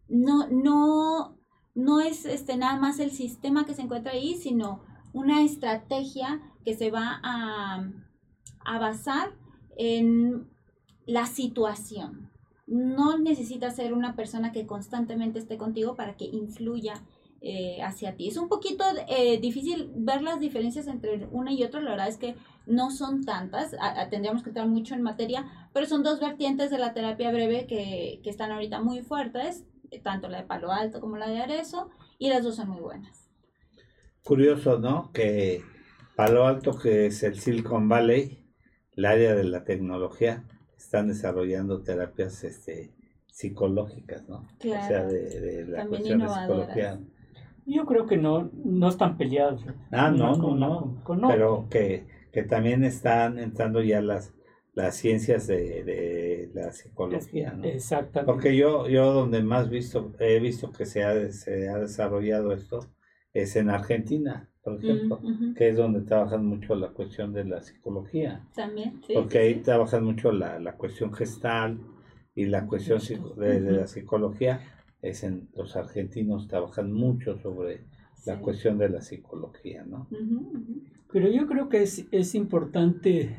no, 0.08 0.46
no, 0.46 1.36
no 1.74 2.00
es 2.00 2.24
este, 2.24 2.56
nada 2.56 2.78
más 2.78 2.98
el 2.98 3.10
sistema 3.10 3.64
que 3.64 3.74
se 3.74 3.82
encuentra 3.82 4.12
ahí, 4.12 4.34
sino 4.34 4.82
una 5.12 5.42
estrategia 5.42 6.40
que 6.64 6.74
se 6.74 6.90
va 6.90 7.20
a, 7.22 7.90
a 8.64 8.78
basar 8.78 9.30
en 9.76 10.48
la 11.06 11.26
situación. 11.26 12.30
No 12.66 13.18
necesita 13.18 13.70
ser 13.70 13.92
una 13.92 14.14
persona 14.14 14.52
que 14.52 14.66
constantemente 14.66 15.38
esté 15.38 15.56
contigo 15.56 15.96
para 15.96 16.16
que 16.16 16.26
influya 16.26 16.94
eh, 17.42 17.80
hacia 17.82 18.16
ti. 18.16 18.28
Es 18.28 18.36
un 18.36 18.48
poquito 18.48 18.84
eh, 19.08 19.38
difícil 19.40 19.90
ver 19.96 20.20
las 20.20 20.40
diferencias 20.40 20.86
entre 20.86 21.26
una 21.32 21.52
y 21.52 21.64
otra, 21.64 21.80
la 21.80 21.92
verdad 21.92 22.08
es 22.08 22.18
que 22.18 22.36
no 22.66 22.90
son 22.90 23.24
tantas, 23.24 23.74
tendríamos 24.10 24.42
que 24.42 24.50
estar 24.50 24.68
mucho 24.68 24.94
en 24.94 25.00
materia, 25.00 25.46
pero 25.72 25.86
son 25.86 26.02
dos 26.02 26.20
vertientes 26.20 26.70
de 26.70 26.76
la 26.76 26.92
terapia 26.92 27.32
breve 27.32 27.66
que, 27.66 28.20
que 28.22 28.28
están 28.28 28.52
ahorita 28.52 28.82
muy 28.82 29.00
fuertes, 29.00 29.64
tanto 29.98 30.28
la 30.28 30.38
de 30.38 30.46
Palo 30.46 30.72
Alto 30.72 31.00
como 31.00 31.16
la 31.16 31.28
de 31.28 31.40
Arezo, 31.40 31.90
y 32.18 32.28
las 32.28 32.42
dos 32.42 32.56
son 32.56 32.70
muy 32.70 32.80
buenas. 32.80 33.28
Curioso, 34.24 34.78
¿no? 34.78 35.10
Que 35.12 35.62
Palo 36.16 36.46
Alto, 36.46 36.78
que 36.78 37.06
es 37.06 37.22
el 37.22 37.38
Silicon 37.38 37.88
Valley, 37.88 38.44
el 38.92 39.04
área 39.04 39.34
de 39.34 39.44
la 39.44 39.64
tecnología, 39.64 40.44
están 40.76 41.08
desarrollando 41.08 41.82
terapias 41.82 42.44
este, 42.44 42.92
psicológicas, 43.26 44.28
¿no? 44.28 44.38
o 44.38 44.62
sea, 44.62 45.04
de, 45.04 45.66
la 45.66 45.86
cuestión 45.86 46.20
de 46.20 46.28
psicología 46.28 47.00
yo 47.70 47.86
creo 47.86 48.06
que 48.06 48.16
no, 48.16 48.50
no 48.64 48.88
están 48.88 49.16
peleados. 49.16 49.64
Ah, 49.90 50.10
no, 50.10 50.36
no, 50.36 51.02
no, 51.08 51.28
Pero 51.28 51.68
que, 51.70 52.06
que 52.32 52.42
también 52.42 52.84
están 52.84 53.38
entrando 53.38 53.82
ya 53.82 54.00
las, 54.00 54.32
las 54.82 54.96
ciencias 54.96 55.46
de, 55.46 55.84
de 55.84 56.50
la 56.54 56.72
psicología, 56.72 57.52
¿no? 57.52 57.64
Exactamente. 57.64 58.32
Porque 58.32 58.56
yo, 58.56 58.88
yo 58.88 59.12
donde 59.12 59.42
más 59.42 59.68
visto, 59.68 60.12
he 60.18 60.40
visto 60.40 60.72
que 60.72 60.86
se 60.86 61.02
ha, 61.02 61.30
se 61.32 61.68
ha 61.68 61.78
desarrollado 61.78 62.52
esto 62.52 62.80
es 63.32 63.56
en 63.56 63.70
Argentina, 63.70 64.48
por 64.62 64.74
mm, 64.74 64.84
ejemplo, 64.84 65.20
que 65.56 65.68
es 65.68 65.76
donde 65.76 66.00
trabajan 66.00 66.44
mucho 66.44 66.74
la 66.74 66.88
cuestión 66.88 67.32
de 67.32 67.44
la 67.44 67.62
psicología. 67.62 68.46
También, 68.54 69.00
sí. 69.06 69.14
Porque 69.14 69.38
ahí 69.38 69.54
trabajan 69.56 70.04
mucho 70.04 70.32
la, 70.32 70.58
la 70.58 70.76
cuestión 70.76 71.12
gestal 71.12 71.80
y 72.34 72.46
la 72.46 72.66
cuestión 72.66 73.00
de, 73.36 73.60
de 73.60 73.72
la 73.72 73.86
psicología 73.86 74.60
es 75.02 75.24
en 75.24 75.48
los 75.54 75.76
argentinos 75.76 76.48
trabajan 76.48 76.92
mucho 76.92 77.38
sobre 77.38 77.84
la 78.26 78.38
cuestión 78.38 78.78
de 78.78 78.88
la 78.88 79.00
psicología, 79.00 79.84
¿no? 79.84 80.08
Pero 81.12 81.28
yo 81.28 81.46
creo 81.46 81.68
que 81.68 81.82
es, 81.82 82.06
es 82.10 82.34
importante 82.34 83.36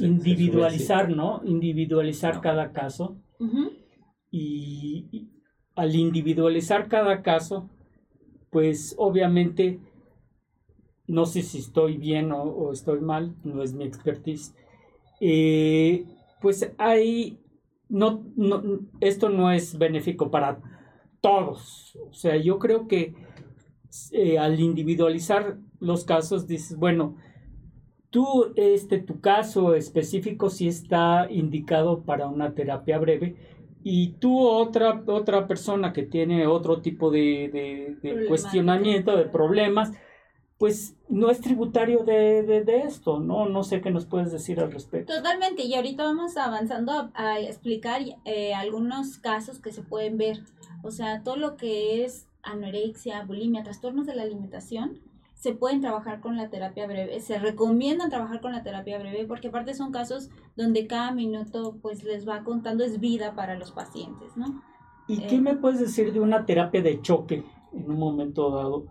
individualizar, 0.00 1.10
¿no? 1.10 1.40
Individualizar 1.44 2.40
cada 2.40 2.72
caso. 2.72 3.16
y, 4.30 5.30
al 5.74 5.94
individualizar 5.94 6.88
cada 6.88 7.22
caso, 7.22 7.68
pues 8.50 8.94
obviamente, 8.98 9.80
no 11.06 11.26
sé 11.26 11.42
si 11.42 11.58
estoy 11.58 11.96
bien 11.96 12.30
o, 12.32 12.70
estoy 12.72 13.00
mal, 13.00 13.34
no 13.42 13.62
es 13.62 13.74
mi 13.74 13.84
expertise, 13.84 14.54
eh, 15.20 16.04
pues 16.40 16.72
hay, 16.78 17.40
no, 17.88 18.24
no, 18.36 18.62
esto 19.00 19.28
no 19.28 19.50
es 19.50 19.76
benéfico 19.78 20.30
para 20.30 20.60
todos. 21.20 21.98
O 22.08 22.12
sea, 22.12 22.36
yo 22.36 22.58
creo 22.58 22.86
que 22.86 23.14
eh, 24.12 24.38
al 24.38 24.60
individualizar 24.60 25.58
los 25.80 26.04
casos, 26.04 26.46
dices, 26.46 26.76
bueno, 26.76 27.16
tú, 28.14 28.52
este, 28.54 28.98
tu 28.98 29.20
caso 29.20 29.74
específico 29.74 30.48
sí 30.48 30.68
está 30.68 31.26
indicado 31.28 32.04
para 32.04 32.28
una 32.28 32.54
terapia 32.54 32.96
breve 32.98 33.34
y 33.82 34.12
tú 34.12 34.46
otra, 34.46 35.02
otra 35.06 35.48
persona 35.48 35.92
que 35.92 36.04
tiene 36.04 36.46
otro 36.46 36.80
tipo 36.80 37.10
de, 37.10 37.98
de, 38.00 38.26
cuestionamiento, 38.28 39.16
de 39.16 39.24
problemas, 39.24 39.90
pues 40.58 40.94
no 41.08 41.28
es 41.28 41.40
tributario 41.40 42.04
de, 42.04 42.82
esto, 42.86 43.18
¿no? 43.18 43.48
No 43.48 43.64
sé 43.64 43.80
qué 43.80 43.90
nos 43.90 44.06
puedes 44.06 44.30
decir 44.30 44.60
al 44.60 44.70
respecto. 44.70 45.12
Totalmente, 45.12 45.64
y 45.64 45.74
ahorita 45.74 46.04
vamos 46.04 46.36
avanzando 46.36 47.10
a, 47.14 47.40
explicar 47.40 48.00
eh, 48.24 48.54
algunos 48.54 49.18
casos 49.18 49.58
que 49.58 49.72
se 49.72 49.82
pueden 49.82 50.18
ver 50.18 50.44
o 50.84 50.92
sea, 50.92 51.22
todo 51.24 51.36
lo 51.36 51.56
que 51.56 52.04
es 52.04 52.28
anorexia, 52.42 53.24
bulimia, 53.24 53.64
trastornos 53.64 54.06
de 54.06 54.14
la 54.14 54.22
alimentación, 54.22 55.00
se 55.44 55.52
pueden 55.52 55.82
trabajar 55.82 56.20
con 56.20 56.38
la 56.38 56.48
terapia 56.48 56.86
breve. 56.86 57.20
Se 57.20 57.38
recomiendan 57.38 58.08
trabajar 58.08 58.40
con 58.40 58.52
la 58.52 58.62
terapia 58.62 58.98
breve 58.98 59.26
porque 59.26 59.48
aparte 59.48 59.74
son 59.74 59.92
casos 59.92 60.30
donde 60.56 60.86
cada 60.86 61.12
minuto 61.12 61.76
pues 61.82 62.02
les 62.02 62.26
va 62.26 62.44
contando 62.44 62.82
es 62.82 62.98
vida 62.98 63.34
para 63.34 63.58
los 63.58 63.70
pacientes, 63.70 64.34
¿no? 64.38 64.62
¿Y 65.06 65.18
qué 65.26 65.36
eh, 65.36 65.40
me 65.42 65.54
puedes 65.54 65.80
decir 65.80 66.14
de 66.14 66.20
una 66.20 66.46
terapia 66.46 66.80
de 66.80 67.02
choque? 67.02 67.44
en 67.74 67.90
un 67.90 67.98
momento 67.98 68.50
dado, 68.50 68.86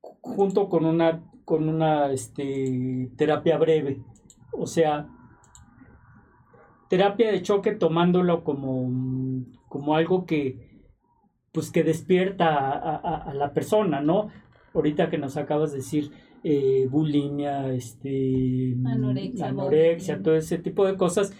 junto 0.00 0.68
con 0.68 0.84
una, 0.86 1.22
con 1.44 1.68
una 1.68 2.10
este, 2.10 3.10
terapia 3.16 3.58
breve. 3.58 4.02
O 4.52 4.66
sea, 4.66 5.08
terapia 6.88 7.30
de 7.30 7.42
choque 7.42 7.76
tomándolo 7.76 8.42
como, 8.42 8.90
como 9.68 9.94
algo 9.94 10.26
que, 10.26 10.82
pues 11.52 11.70
que 11.70 11.84
despierta 11.84 12.48
a, 12.48 13.32
la 13.34 13.52
persona, 13.52 14.00
¿no? 14.00 14.28
Ahorita 14.74 15.08
que 15.08 15.18
nos 15.18 15.36
acabas 15.36 15.70
de 15.70 15.78
decir 15.78 16.10
eh, 16.42 16.86
bulimia, 16.90 17.72
este, 17.72 18.74
anorexia, 18.84 19.46
anorexia 19.46 20.22
todo 20.22 20.36
ese 20.36 20.58
tipo 20.58 20.84
de 20.84 20.96
cosas, 20.96 21.32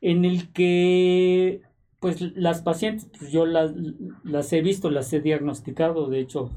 en 0.00 0.24
el 0.24 0.52
que 0.52 1.62
pues 2.00 2.20
las 2.36 2.62
pacientes, 2.62 3.08
pues 3.16 3.30
yo 3.30 3.46
las, 3.46 3.72
las 4.24 4.52
he 4.52 4.60
visto, 4.60 4.90
las 4.90 5.12
he 5.12 5.20
diagnosticado, 5.20 6.08
de 6.08 6.18
hecho, 6.18 6.50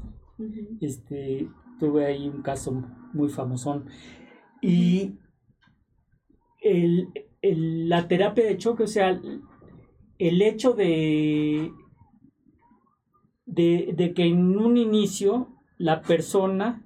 este, 0.80 1.48
tuve 1.78 2.06
ahí 2.06 2.28
un 2.28 2.42
caso 2.42 2.84
muy 3.12 3.28
famosón. 3.28 3.86
Y 4.60 5.12
el, 6.60 7.12
la 7.42 8.08
terapia 8.08 8.44
de 8.44 8.56
choque, 8.56 8.82
o 8.82 8.88
sea, 8.88 9.20
el 10.18 10.42
hecho 10.42 10.72
de, 10.72 11.70
de, 13.46 14.12
que 14.14 14.24
en 14.24 14.58
un 14.58 14.76
inicio 14.76 15.55
la 15.78 16.02
persona 16.02 16.82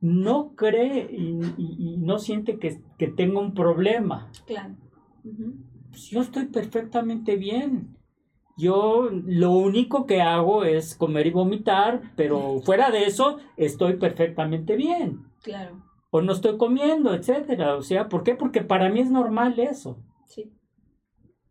no 0.00 0.54
cree 0.56 1.08
y, 1.12 1.96
no 1.98 2.18
siente 2.18 2.58
que, 2.58 2.80
que, 2.98 3.08
tenga 3.08 3.40
un 3.40 3.54
problema. 3.54 4.30
Claro. 4.46 4.74
Pues 5.90 6.08
yo 6.10 6.20
estoy 6.20 6.46
perfectamente 6.46 7.36
bien. 7.36 7.96
Yo 8.58 9.08
lo 9.10 9.52
único 9.52 10.06
que 10.06 10.20
hago 10.20 10.64
es 10.64 10.94
comer 10.94 11.26
y 11.28 11.30
vomitar, 11.30 12.02
pero 12.16 12.60
fuera 12.60 12.90
de 12.90 13.04
eso 13.04 13.38
estoy 13.56 13.96
perfectamente 13.96 14.76
bien. 14.76 15.24
Claro. 15.42 15.82
O 16.10 16.20
no 16.20 16.32
estoy 16.32 16.58
comiendo, 16.58 17.14
etcétera. 17.14 17.76
O 17.76 17.82
sea, 17.82 18.08
¿por 18.08 18.24
qué? 18.24 18.34
Porque 18.34 18.62
para 18.62 18.90
mí 18.90 19.00
es 19.00 19.10
normal 19.10 19.58
eso. 19.58 19.98
Sí. 20.26 20.52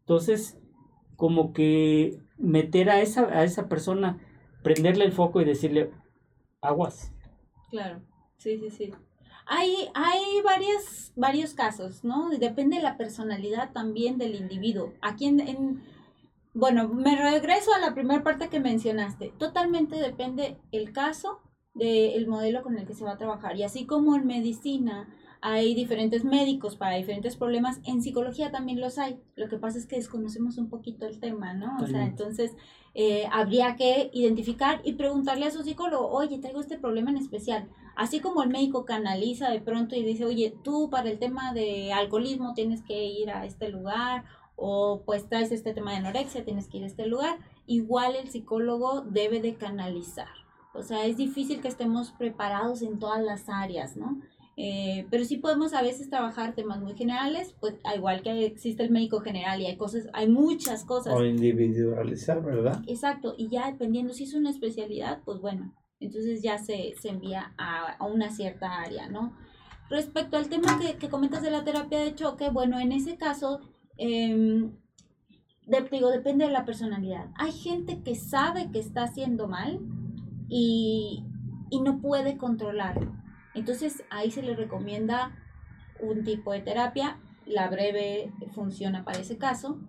Entonces, 0.01 0.60
como 1.15 1.53
que 1.53 2.19
meter 2.38 2.89
a 2.89 3.01
esa, 3.01 3.24
a 3.25 3.43
esa 3.43 3.67
persona, 3.67 4.19
prenderle 4.62 5.05
el 5.05 5.12
foco 5.12 5.41
y 5.41 5.45
decirle, 5.45 5.91
aguas. 6.62 7.12
Claro, 7.70 8.01
sí, 8.38 8.58
sí, 8.60 8.70
sí. 8.70 8.94
Hay, 9.46 9.89
hay 9.94 10.22
varios 11.15 11.53
casos, 11.53 12.03
¿no? 12.03 12.30
Depende 12.30 12.77
de 12.77 12.84
la 12.84 12.98
personalidad 12.98 13.72
también 13.74 14.18
del 14.18 14.36
individuo. 14.36 14.94
Aquí 15.01 15.25
en 15.25 15.82
bueno, 16.53 16.89
me 16.89 17.15
regreso 17.15 17.74
a 17.74 17.80
la 17.80 17.94
primera 17.94 18.24
parte 18.24 18.50
que 18.50 18.60
mencionaste. 18.60 19.34
Totalmente 19.38 19.96
depende 19.96 20.58
el 20.72 20.91
caso 20.91 21.39
del 21.74 22.27
modelo 22.27 22.62
con 22.62 22.77
el 22.77 22.86
que 22.86 22.94
se 22.94 23.06
va 23.06 23.13
a 23.13 23.18
trabajar. 23.18 23.56
Y 23.56 23.63
así 23.63 23.86
como 23.86 24.15
en 24.15 24.27
medicina 24.27 25.08
hay 25.41 25.74
diferentes 25.74 26.24
médicos 26.24 26.75
para 26.75 26.98
diferentes 26.98 27.36
problemas, 27.36 27.79
en 27.83 28.03
psicología 28.03 28.51
también 28.51 28.79
los 28.79 29.00
hay. 29.00 29.19
Lo 29.36 29.50
que 29.50 29.57
pasa 29.57 29.79
es 29.79 29.88
que 29.88 29.95
desconocemos 29.95 30.60
un 30.60 30.69
poquito 30.69 31.07
el 31.07 31.19
tema, 31.19 31.53
¿no? 31.53 31.77
O 31.81 31.88
sea, 31.88 32.05
entonces 32.05 32.51
eh, 32.93 33.25
habría 33.31 33.75
que 33.75 34.12
identificar 34.13 34.81
y 34.83 34.93
preguntarle 34.93 35.48
a 35.48 35.51
su 35.51 35.63
psicólogo, 35.63 36.10
oye, 36.10 36.38
traigo 36.38 36.62
este 36.62 36.77
problema 36.77 37.10
en 37.10 37.17
especial. 37.17 37.67
Así 37.95 38.19
como 38.19 38.43
el 38.43 38.50
médico 38.50 38.86
canaliza 38.86 39.50
de 39.50 39.62
pronto 39.62 39.95
y 39.95 40.03
dice, 40.03 40.25
oye, 40.25 40.53
tú 40.63 40.89
para 40.91 41.10
el 41.10 41.17
tema 41.17 41.53
de 41.53 41.91
alcoholismo 41.91 42.53
tienes 42.53 42.83
que 42.83 43.03
ir 43.05 43.31
a 43.31 43.45
este 43.45 43.69
lugar 43.69 44.25
o 44.55 45.01
pues 45.07 45.27
traes 45.27 45.51
este 45.51 45.74
tema 45.74 45.91
de 45.91 45.98
anorexia, 45.98 46.45
tienes 46.45 46.67
que 46.67 46.77
ir 46.77 46.83
a 46.83 46.88
este 46.88 47.07
lugar, 47.07 47.39
igual 47.65 48.15
el 48.15 48.29
psicólogo 48.29 49.01
debe 49.01 49.41
de 49.41 49.55
canalizar. 49.55 50.29
O 50.74 50.83
sea, 50.83 51.05
es 51.05 51.17
difícil 51.17 51.62
que 51.62 51.67
estemos 51.67 52.12
preparados 52.12 52.81
en 52.81 53.00
todas 53.00 53.21
las 53.21 53.49
áreas, 53.49 53.97
¿no? 53.97 54.21
Eh, 54.58 55.08
pero 55.10 55.24
sí 55.24 55.38
podemos 55.38 55.74
a 55.74 55.82
veces 55.82 56.10
trabajar 56.10 56.54
temas 56.54 56.82
muy 56.82 56.94
generales, 56.94 57.56
pues 57.60 57.76
igual 57.96 58.22
que 58.22 58.46
existe 58.46 58.84
el 58.84 58.92
médico 58.92 59.22
general 59.22 59.62
y 59.62 59.66
hay 59.66 59.78
cosas, 59.78 60.08
hay 60.14 60.28
muchas 60.28 60.84
cosas. 60.84 61.14
O 61.14 61.24
individualizar, 61.24 62.44
¿verdad? 62.44 62.82
Exacto, 62.88 63.34
y 63.38 63.48
ya 63.48 63.72
dependiendo 63.72 64.14
si 64.14 64.26
es 64.26 64.34
una 64.34 64.50
especialidad, 64.50 65.22
pues 65.24 65.40
bueno, 65.40 65.74
entonces 66.00 66.42
ya 66.42 66.58
se, 66.58 66.94
se 67.00 67.10
envía 67.10 67.54
a, 67.58 67.94
a, 67.94 68.06
una 68.06 68.30
cierta 68.30 68.82
área, 68.82 69.08
¿no? 69.08 69.36
Respecto 69.90 70.38
al 70.38 70.50
tema 70.50 70.80
que, 70.80 70.98
que 70.98 71.10
comentas 71.10 71.42
de 71.42 71.52
la 71.52 71.64
terapia 71.64 72.00
de 72.00 72.14
choque, 72.16 72.50
bueno, 72.50 72.80
en 72.80 72.92
ese 72.92 73.18
caso 73.18 73.62
eh, 73.98 74.70
digo, 75.92 76.10
depende 76.10 76.46
de 76.46 76.52
la 76.52 76.66
personalidad. 76.66 77.30
Hay 77.36 77.52
gente 77.52 78.02
que 78.04 78.16
sabe 78.16 78.72
que 78.72 78.80
está 78.80 79.04
haciendo 79.04 79.48
mal 79.48 79.80
y, 80.50 81.24
y 81.70 81.82
no 81.82 82.02
puede 82.02 82.38
controlarlo. 82.38 83.14
Entonces 83.54 84.04
ahí 84.10 84.32
se 84.32 84.42
le 84.42 84.56
recomienda 84.56 85.36
un 86.00 86.24
tipo 86.24 86.52
de 86.52 86.62
terapia. 86.62 87.20
La 87.46 87.70
breve 87.70 88.32
funciona 88.54 89.04
para 89.04 89.20
ese 89.20 89.38
caso. 89.38 89.80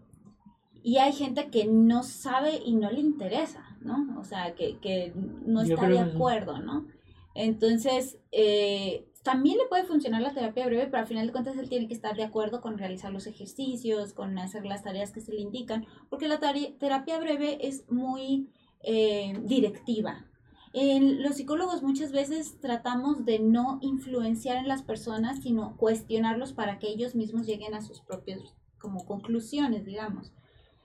Y 0.82 0.98
hay 0.98 1.12
gente 1.12 1.48
que 1.50 1.66
no 1.66 2.02
sabe 2.02 2.60
y 2.64 2.74
no 2.74 2.90
le 2.90 3.00
interesa, 3.00 3.76
¿no? 3.80 4.18
O 4.18 4.24
sea, 4.24 4.54
que, 4.54 4.78
que 4.78 5.12
no 5.14 5.62
está 5.62 5.88
de 5.88 6.00
acuerdo, 6.00 6.58
¿no? 6.58 6.86
Entonces, 7.34 8.18
eh, 8.32 9.06
también 9.22 9.58
le 9.58 9.66
puede 9.66 9.84
funcionar 9.84 10.20
la 10.20 10.34
terapia 10.34 10.66
breve, 10.66 10.86
pero 10.86 10.98
al 10.98 11.06
final 11.06 11.26
de 11.26 11.32
cuentas 11.32 11.56
él 11.56 11.68
tiene 11.68 11.86
que 11.86 11.94
estar 11.94 12.16
de 12.16 12.24
acuerdo 12.24 12.60
con 12.60 12.78
realizar 12.78 13.12
los 13.12 13.26
ejercicios, 13.26 14.12
con 14.12 14.36
hacer 14.38 14.66
las 14.66 14.82
tareas 14.82 15.12
que 15.12 15.20
se 15.20 15.32
le 15.32 15.40
indican, 15.40 15.86
porque 16.10 16.26
la 16.26 16.40
terapia 16.40 17.18
breve 17.20 17.66
es 17.66 17.88
muy 17.90 18.48
eh, 18.82 19.34
directiva. 19.44 20.26
Los 20.74 21.36
psicólogos 21.36 21.82
muchas 21.82 22.12
veces 22.12 22.58
tratamos 22.60 23.24
de 23.24 23.38
no 23.38 23.78
influenciar 23.82 24.56
en 24.56 24.68
las 24.68 24.82
personas, 24.82 25.42
sino 25.42 25.76
cuestionarlos 25.76 26.54
para 26.54 26.78
que 26.78 26.88
ellos 26.88 27.14
mismos 27.14 27.46
lleguen 27.46 27.74
a 27.74 27.82
sus 27.82 28.00
propios 28.00 28.54
como 28.78 29.04
conclusiones, 29.04 29.84
digamos. 29.84 30.32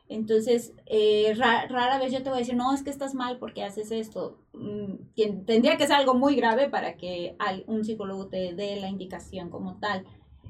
Entonces, 0.09 0.73
eh, 0.85 1.33
rara 1.35 1.99
vez 1.99 2.13
yo 2.13 2.23
te 2.23 2.29
voy 2.29 2.37
a 2.37 2.39
decir, 2.39 2.55
no, 2.55 2.73
es 2.73 2.81
que 2.81 2.89
estás 2.89 3.13
mal 3.13 3.39
porque 3.39 3.63
haces 3.63 3.91
esto. 3.91 4.39
Mm, 4.53 5.43
tendría 5.45 5.77
que 5.77 5.85
ser 5.85 5.97
algo 5.97 6.13
muy 6.13 6.35
grave 6.35 6.69
para 6.69 6.95
que 6.95 7.35
un 7.67 7.83
psicólogo 7.83 8.27
te 8.27 8.53
dé 8.53 8.79
la 8.79 8.89
indicación 8.89 9.49
como 9.49 9.79
tal. 9.79 10.05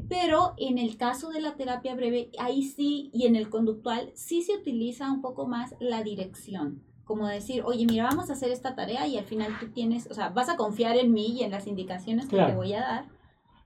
Pero 0.09 0.53
en 0.57 0.77
el 0.77 0.97
caso 0.97 1.29
de 1.29 1.41
la 1.41 1.55
terapia 1.55 1.95
breve, 1.95 2.29
ahí 2.37 2.63
sí, 2.63 3.09
y 3.13 3.25
en 3.25 3.35
el 3.35 3.49
conductual, 3.49 4.11
sí 4.13 4.43
se 4.43 4.55
utiliza 4.55 5.11
un 5.11 5.21
poco 5.21 5.47
más 5.47 5.75
la 5.79 6.03
dirección. 6.03 6.83
Como 7.07 7.27
decir, 7.27 7.63
oye, 7.65 7.85
mira, 7.85 8.03
vamos 8.03 8.29
a 8.29 8.33
hacer 8.33 8.51
esta 8.51 8.75
tarea 8.75 9.07
y 9.07 9.17
al 9.17 9.25
final 9.25 9.57
tú 9.59 9.69
tienes, 9.69 10.07
o 10.11 10.13
sea, 10.13 10.29
vas 10.29 10.49
a 10.49 10.57
confiar 10.57 10.97
en 10.97 11.13
mí 11.13 11.27
y 11.27 11.43
en 11.43 11.51
las 11.51 11.65
indicaciones 11.65 12.27
que 12.27 12.35
te 12.35 12.53
voy 12.53 12.73
a 12.73 12.81
dar. 12.81 13.05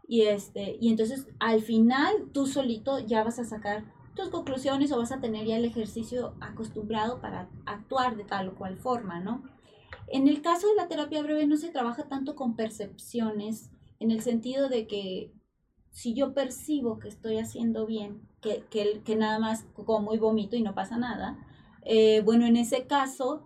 Y, 0.08 0.24
este, 0.24 0.78
y 0.80 0.90
entonces 0.90 1.28
al 1.40 1.62
final 1.62 2.14
tú 2.34 2.46
solito 2.46 3.00
ya 3.00 3.24
vas 3.24 3.40
a 3.40 3.46
sacar 3.46 3.84
tus 4.16 4.30
conclusiones 4.30 4.92
o 4.92 4.98
vas 4.98 5.12
a 5.12 5.22
tener 5.22 5.46
ya 5.46 5.58
el 5.58 5.66
ejercicio 5.66 6.36
acostumbrado 6.40 7.20
para 7.20 7.50
actuar 7.66 8.16
de 8.16 8.26
tal 8.26 8.50
o 8.50 8.56
cual 8.56 8.78
forma, 8.78 9.20
¿no? 9.20 9.44
En 10.08 10.28
el 10.28 10.42
caso 10.42 10.68
de 10.68 10.76
la 10.76 10.88
terapia 10.88 11.24
breve 11.24 11.48
no 11.48 11.58
se 11.58 11.70
trabaja 11.70 12.04
tanto 12.04 12.36
con 12.36 12.56
percepciones, 12.56 13.72
en 14.00 14.12
el 14.12 14.22
sentido 14.22 14.68
de 14.68 14.88
que 14.88 15.32
si 15.92 16.14
yo 16.14 16.34
percibo 16.34 17.00
que 17.00 17.08
estoy 17.08 17.38
haciendo 17.38 17.86
bien, 17.86 18.22
que, 18.42 18.66
que, 18.70 19.02
que 19.06 19.16
nada 19.16 19.40
más 19.40 19.66
como 19.74 20.14
y 20.14 20.18
vomito 20.18 20.56
y 20.56 20.62
no 20.62 20.74
pasa 20.74 20.98
nada, 20.98 21.38
eh, 21.84 22.22
bueno, 22.24 22.46
en 22.46 22.58
ese 22.58 22.86
caso, 22.88 23.44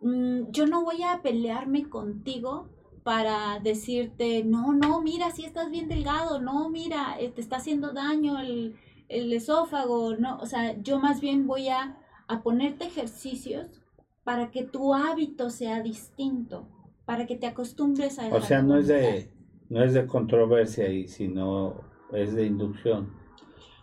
mm, 0.00 0.50
yo 0.50 0.66
no 0.66 0.84
voy 0.84 1.02
a 1.02 1.22
pelearme 1.22 1.88
contigo 1.88 2.68
para 3.04 3.58
decirte, 3.60 4.44
no, 4.44 4.72
no, 4.72 5.00
mira, 5.00 5.30
si 5.30 5.44
estás 5.44 5.70
bien 5.70 5.88
delgado, 5.88 6.40
no, 6.40 6.68
mira, 6.68 7.16
eh, 7.18 7.30
te 7.30 7.40
está 7.40 7.56
haciendo 7.56 7.92
daño 7.92 8.38
el, 8.38 8.76
el 9.08 9.32
esófago, 9.32 10.16
¿no? 10.16 10.38
O 10.38 10.46
sea, 10.46 10.80
yo 10.82 10.98
más 10.98 11.20
bien 11.20 11.46
voy 11.46 11.68
a, 11.68 11.98
a 12.26 12.42
ponerte 12.42 12.86
ejercicios 12.86 13.82
para 14.24 14.50
que 14.50 14.62
tu 14.62 14.94
hábito 14.94 15.48
sea 15.48 15.82
distinto, 15.82 16.68
para 17.06 17.24
que 17.26 17.36
te 17.36 17.46
acostumbres 17.46 18.18
a... 18.18 18.28
O 18.28 18.42
sea, 18.42 18.60
no 18.60 18.76
es 18.76 18.88
de, 18.88 19.30
no 19.70 19.82
es 19.82 19.94
de 19.94 20.06
controversia 20.06 20.84
ahí, 20.84 21.08
sino 21.08 21.80
es 22.12 22.34
de 22.34 22.44
inducción. 22.44 23.14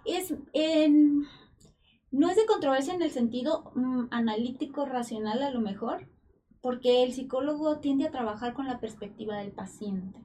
Es 0.05 0.35
en, 0.53 1.25
no 2.15 2.29
es 2.29 2.37
de 2.37 2.45
controversia 2.45 2.93
en 2.93 3.01
el 3.01 3.11
sentido 3.11 3.71
mm, 3.75 4.05
analítico, 4.09 4.85
racional 4.85 5.43
a 5.43 5.51
lo 5.51 5.59
mejor, 5.59 6.07
porque 6.61 7.03
el 7.03 7.11
psicólogo 7.11 7.79
tiende 7.79 8.07
a 8.07 8.11
trabajar 8.11 8.53
con 8.53 8.67
la 8.67 8.79
perspectiva 8.79 9.37
del 9.37 9.51
paciente. 9.51 10.17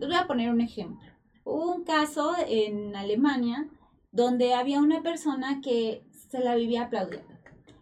Les 0.00 0.08
voy 0.08 0.16
a 0.16 0.26
poner 0.26 0.50
un 0.50 0.60
ejemplo. 0.60 1.08
Hubo 1.44 1.72
un 1.72 1.84
caso 1.84 2.34
en 2.48 2.96
Alemania 2.96 3.68
donde 4.10 4.54
había 4.54 4.80
una 4.80 5.02
persona 5.02 5.60
que 5.62 6.04
se 6.30 6.40
la 6.40 6.56
vivía 6.56 6.82
aplaudiendo. 6.86 7.32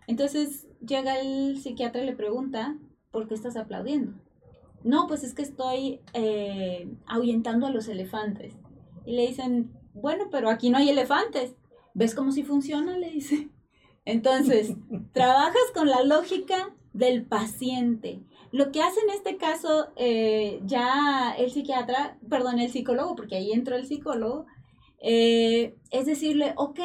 Entonces 0.07 0.69
llega 0.87 1.19
el 1.19 1.59
psiquiatra 1.59 2.03
y 2.03 2.07
le 2.07 2.15
pregunta, 2.15 2.77
¿por 3.11 3.29
qué 3.29 3.35
estás 3.35 3.57
aplaudiendo? 3.57 4.13
No, 4.85 5.07
pues 5.07 5.25
es 5.25 5.33
que 5.33 5.43
estoy 5.43 6.01
eh, 6.13 6.95
ahuyentando 7.07 7.67
a 7.67 7.71
los 7.71 7.89
elefantes. 7.89 8.55
Y 9.07 9.17
le 9.17 9.27
dicen, 9.27 9.73
bueno, 9.95 10.27
pero 10.31 10.51
aquí 10.51 10.69
no 10.69 10.77
hay 10.77 10.91
elefantes. 10.91 11.57
¿Ves 11.97 12.15
cómo 12.15 12.31
si 12.31 12.43
funciona? 12.43 12.99
Le 12.99 13.11
dice. 13.11 13.49
Entonces, 14.05 14.75
trabajas 15.13 15.63
con 15.73 15.89
la 15.89 16.03
lógica 16.03 16.77
del 16.93 17.25
paciente. 17.25 18.23
Lo 18.53 18.71
que 18.71 18.83
hace 18.83 19.01
en 19.01 19.09
este 19.09 19.39
caso 19.39 19.89
eh, 19.97 20.61
ya 20.67 21.35
el 21.39 21.51
psiquiatra, 21.51 22.19
perdón, 22.29 22.59
el 22.59 22.71
psicólogo, 22.71 23.17
porque 23.17 23.37
ahí 23.37 23.51
entró 23.51 23.77
el 23.77 23.87
psicólogo, 23.87 24.45
eh, 25.01 25.75
es 25.91 26.05
decirle, 26.05 26.53
ok, 26.59 26.81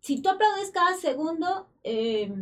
si 0.00 0.22
tú 0.22 0.30
aplaudes 0.30 0.70
cada 0.70 0.94
segundo, 0.96 1.68
eh, 1.82 2.32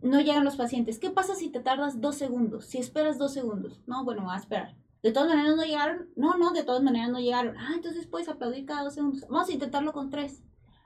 no 0.00 0.20
llegan 0.22 0.44
los 0.44 0.56
pacientes. 0.56 0.98
¿Qué 0.98 1.10
pasa 1.10 1.34
si 1.34 1.50
te 1.50 1.60
tardas 1.60 2.00
dos 2.00 2.16
segundos? 2.16 2.64
Si 2.64 2.78
esperas 2.78 3.18
dos 3.18 3.34
segundos. 3.34 3.82
No, 3.86 4.02
bueno, 4.02 4.24
va 4.24 4.36
a 4.36 4.38
esperar. 4.38 4.78
¿De 5.02 5.12
todas 5.12 5.28
maneras 5.28 5.56
no 5.56 5.64
llegaron? 5.64 6.08
No, 6.16 6.38
no, 6.38 6.52
de 6.52 6.64
todas 6.64 6.82
maneras 6.82 7.10
no 7.10 7.20
llegaron. 7.20 7.54
Ah, 7.58 7.72
entonces 7.74 8.06
puedes 8.06 8.30
aplaudir 8.30 8.64
cada 8.64 8.84
dos 8.84 8.94
segundos. 8.94 9.26
Vamos 9.28 9.50
a 9.50 9.52
intentarlo 9.52 9.92
con 9.92 10.08
tres. 10.08 10.42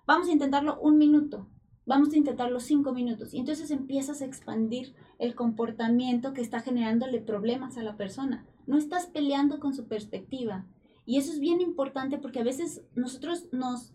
Vamos 0.07 0.29
a 0.29 0.33
intentarlo 0.33 0.79
un 0.81 0.99
minuto. 0.99 1.49
Vamos 1.85 2.13
a 2.13 2.17
intentarlo 2.17 2.61
cinco 2.61 2.93
minutos. 2.93 3.35
Y 3.35 3.39
entonces 3.39 3.71
empiezas 3.71 4.23
a 4.23 4.25
expandir 4.25 4.95
el 5.19 5.35
comportamiento 5.35 6.33
que 6.33 6.41
está 6.41 6.61
generándole 6.61 7.21
problemas 7.21 7.77
a 7.77 7.83
la 7.83 7.97
persona. 7.97 8.47
No 8.67 8.79
estás 8.79 9.07
peleando 9.07 9.59
con 9.59 9.75
su 9.75 9.87
perspectiva. 9.89 10.65
Y 11.05 11.19
eso 11.19 11.33
es 11.33 11.41
bien 11.41 11.61
importante 11.61 12.19
porque 12.19 12.41
a 12.41 12.45
veces 12.45 12.83
nosotros 12.95 13.49
nos 13.53 13.93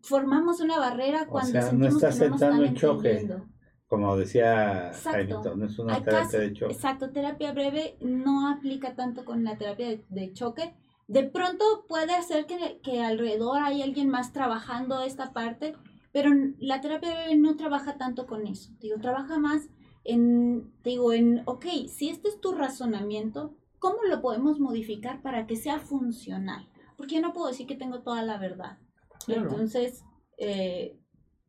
formamos 0.00 0.60
una 0.60 0.78
barrera 0.78 1.26
cuando 1.26 1.58
o 1.58 1.62
sea, 1.62 1.72
no 1.72 1.86
estás 1.86 2.18
que 2.18 2.28
no 2.28 2.34
entrando 2.34 2.64
en 2.64 2.74
choque. 2.74 3.28
Como 3.86 4.16
decía 4.16 4.92
Jaime, 5.04 5.34
no 5.56 5.64
es 5.64 5.78
una 5.78 6.02
terapia 6.02 6.40
de 6.40 6.52
choque. 6.52 6.72
Exacto, 6.72 7.10
terapia 7.10 7.52
breve 7.52 7.96
no 8.00 8.48
aplica 8.48 8.94
tanto 8.96 9.24
con 9.24 9.44
la 9.44 9.56
terapia 9.56 10.00
de, 10.08 10.32
choque. 10.32 10.74
De 11.08 11.22
pronto 11.22 11.64
puede 11.88 12.20
ser 12.22 12.46
que, 12.46 12.80
que 12.82 13.02
alrededor 13.02 13.58
hay 13.62 13.82
alguien 13.82 14.08
más 14.08 14.32
trabajando 14.32 15.02
esta 15.02 15.32
parte, 15.32 15.74
pero 16.12 16.30
la 16.58 16.80
terapia 16.80 17.14
breve 17.14 17.36
no 17.36 17.56
trabaja 17.56 17.96
tanto 17.96 18.26
con 18.26 18.46
eso. 18.46 18.72
Digo, 18.80 18.98
trabaja 18.98 19.38
más 19.38 19.68
en, 20.02 20.72
digo, 20.82 21.12
en, 21.12 21.42
ok, 21.46 21.66
si 21.88 22.08
este 22.08 22.28
es 22.28 22.40
tu 22.40 22.52
razonamiento, 22.52 23.56
¿cómo 23.78 23.98
lo 24.08 24.20
podemos 24.20 24.58
modificar 24.58 25.22
para 25.22 25.46
que 25.46 25.56
sea 25.56 25.78
funcional? 25.78 26.68
Porque 26.96 27.16
yo 27.16 27.20
no 27.20 27.32
puedo 27.32 27.48
decir 27.48 27.66
que 27.66 27.76
tengo 27.76 28.02
toda 28.02 28.22
la 28.22 28.38
verdad. 28.38 28.78
Entonces, 29.28 30.04
eh, 30.38 30.98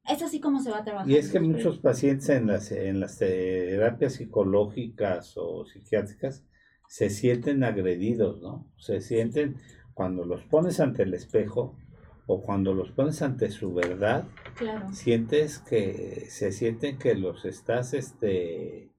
es 0.08 0.22
así 0.22 0.39
como 0.39 0.60
se 0.60 0.72
va 0.72 0.80
a 0.80 0.84
trabajar. 0.84 1.10
Y 1.10 1.15
es 1.15 1.32
que 1.32 1.39
muchos 1.39 1.80
pacientes 1.80 2.30
en 2.30 2.48
las, 2.48 2.72
en 2.72 3.00
las 3.00 3.17
terapias 3.17 4.13
psicológicas 4.13 5.34
o 5.38 5.65
psiquiátricas 5.65 6.43
se 6.88 7.10
sienten 7.10 7.63
agredidos, 7.63 8.41
¿no? 8.41 8.65
Se 8.78 9.02
sienten 9.02 9.58
cuando 9.93 10.26
los 10.26 10.43
pones 10.43 10.80
ante 10.80 11.04
el 11.04 11.13
espejo 11.13 11.78
o 12.26 12.41
cuando 12.41 12.73
los 12.73 12.91
pones 12.91 13.21
ante 13.21 13.50
su 13.50 13.73
verdad, 13.73 14.26
claro. 14.56 14.91
sientes 14.91 15.60
que 15.60 16.26
se 16.30 16.52
sienten 16.52 16.97
que 16.97 17.15
los 17.15 17.45
estás 17.45 17.93
este 17.93 18.91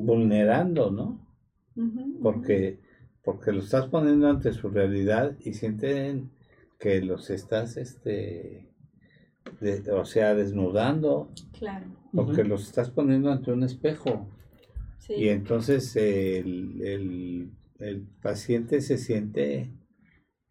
vulnerando, 0.00 0.90
¿no? 0.90 1.20
porque 2.22 2.78
porque 3.24 3.52
lo 3.52 3.60
estás 3.60 3.86
poniendo 3.86 4.28
ante 4.28 4.52
su 4.52 4.68
realidad 4.68 5.36
y 5.40 5.54
sienten 5.54 6.30
que 6.78 7.00
los 7.00 7.30
estás 7.30 7.76
este 7.76 8.74
o 9.92 10.04
sea, 10.04 10.34
desnudando. 10.34 11.30
Claro. 11.58 11.86
Porque 12.12 12.44
los 12.44 12.66
estás 12.66 12.90
poniendo 12.90 13.30
ante 13.30 13.52
un 13.52 13.64
espejo. 13.64 14.26
Y 15.08 15.28
entonces 15.28 15.94
el, 15.96 17.50
paciente 18.22 18.80
se 18.80 18.96
siente, 18.98 19.70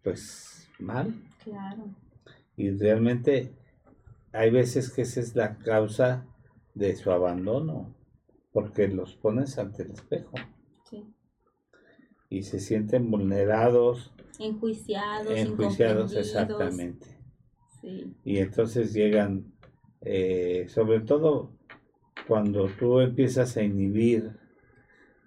pues, 0.03 0.69
mal. 0.79 1.13
Claro. 1.43 1.95
Y 2.55 2.69
realmente 2.71 3.51
hay 4.31 4.51
veces 4.51 4.91
que 4.91 5.03
esa 5.03 5.19
es 5.19 5.35
la 5.35 5.57
causa 5.57 6.27
de 6.75 6.95
su 6.95 7.11
abandono, 7.11 7.95
porque 8.51 8.87
los 8.87 9.15
pones 9.15 9.57
ante 9.57 9.83
el 9.83 9.91
espejo. 9.91 10.35
Sí. 10.89 11.05
Y 12.29 12.43
se 12.43 12.59
sienten 12.59 13.09
vulnerados. 13.09 14.13
Enjuiciados. 14.39 15.31
Enjuiciados, 15.35 16.15
exactamente. 16.15 17.07
Y 18.23 18.37
entonces 18.37 18.93
llegan, 18.93 19.53
eh, 20.01 20.67
sobre 20.69 21.01
todo 21.01 21.51
cuando 22.27 22.69
tú 22.79 22.99
empiezas 22.99 23.57
a 23.57 23.63
inhibir 23.63 24.42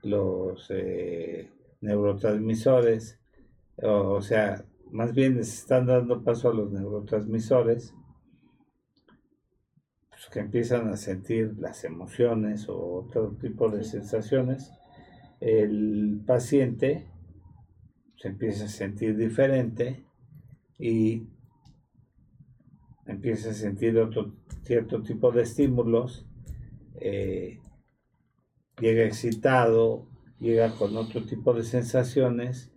los 0.07 0.67
eh, 0.71 1.51
neurotransmisores, 1.81 3.21
o, 3.83 4.21
sea, 4.23 4.65
más 4.91 5.15
bien 5.15 5.37
les 5.37 5.53
están 5.53 5.87
dando 5.87 6.23
paso 6.23 6.51
a 6.51 6.55
los 6.55 6.71
neurotransmisores, 6.73 7.95
pues, 10.09 10.29
que 10.33 10.41
empiezan 10.41 10.89
a 10.89 10.97
sentir 10.97 11.55
las 11.59 11.85
emociones 11.85 12.69
o 12.69 12.95
otro 12.95 13.37
tipo 13.41 13.69
de 13.69 13.85
sensaciones, 13.85 14.73
el 15.41 16.23
paciente 16.27 17.07
se 18.17 18.29
empieza 18.29 18.65
a 18.65 18.69
sentir 18.69 19.17
diferente 19.17 20.07
y 20.79 21.29
empieza 23.07 23.51
a 23.51 23.55
sentir 23.55 23.99
otro 23.99 24.35
cierto 24.65 25.03
tipo 25.03 25.31
de 25.31 25.43
estímulos, 25.43 26.27
eh, 26.97 27.61
llega 28.81 29.05
excitado, 29.05 30.07
llega 30.39 30.75
con 30.75 30.97
otro 30.97 31.25
tipo 31.25 31.55
de 31.55 31.65
sensaciones 31.65 32.73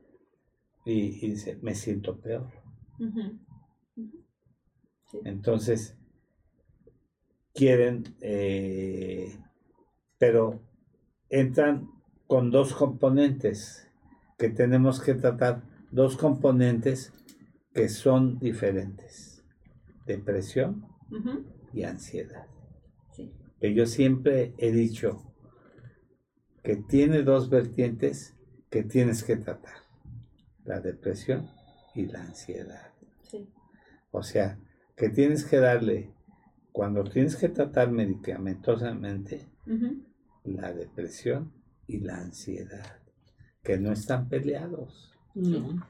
y, 0.85 1.29
dice, 1.29 1.57
me 1.61 1.75
siento 1.75 2.19
peor. 2.19 2.47
Entonces, 5.23 5.97
quieren, 7.53 8.15
eh, 8.21 9.37
pero 10.17 10.61
entran 11.29 11.89
con 12.27 12.51
dos 12.51 12.73
componentes 12.73 13.87
que 14.37 14.49
tenemos 14.49 15.01
que 15.01 15.15
tratar, 15.15 15.63
dos 15.91 16.17
componentes 16.17 17.13
que 17.73 17.89
son 17.89 18.39
diferentes 18.39 19.29
depresión 20.09 20.85
y 21.71 21.83
ansiedad. 21.83 22.47
Que 23.59 23.73
yo 23.73 23.85
siempre 23.85 24.53
he 24.57 24.71
dicho 24.71 25.28
que 26.63 26.75
tiene 26.75 27.23
dos 27.23 27.49
vertientes 27.49 28.35
que 28.69 28.83
tienes 28.83 29.23
que 29.23 29.35
tratar, 29.35 29.83
la 30.65 30.79
depresión 30.79 31.49
y 31.95 32.05
la 32.05 32.21
ansiedad. 32.21 32.93
O 34.11 34.23
sea, 34.23 34.59
que 34.95 35.09
tienes 35.09 35.45
que 35.45 35.57
darle, 35.57 36.11
cuando 36.71 37.03
tienes 37.03 37.35
que 37.35 37.49
tratar 37.49 37.91
medicamentosamente, 37.91 39.47
la 40.43 40.73
depresión 40.73 41.53
y 41.87 41.99
la 41.99 42.17
ansiedad, 42.17 42.99
que 43.63 43.77
no 43.77 43.91
están 43.91 44.29
peleados. 44.29 45.13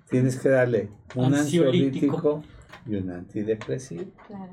Tienes 0.10 0.38
que 0.38 0.50
darle 0.50 0.92
un 1.16 1.34
ansiolítico 1.34 2.44
y 2.86 2.96
un 2.96 3.10
antidepresivo. 3.12 4.12
Claro. 4.28 4.52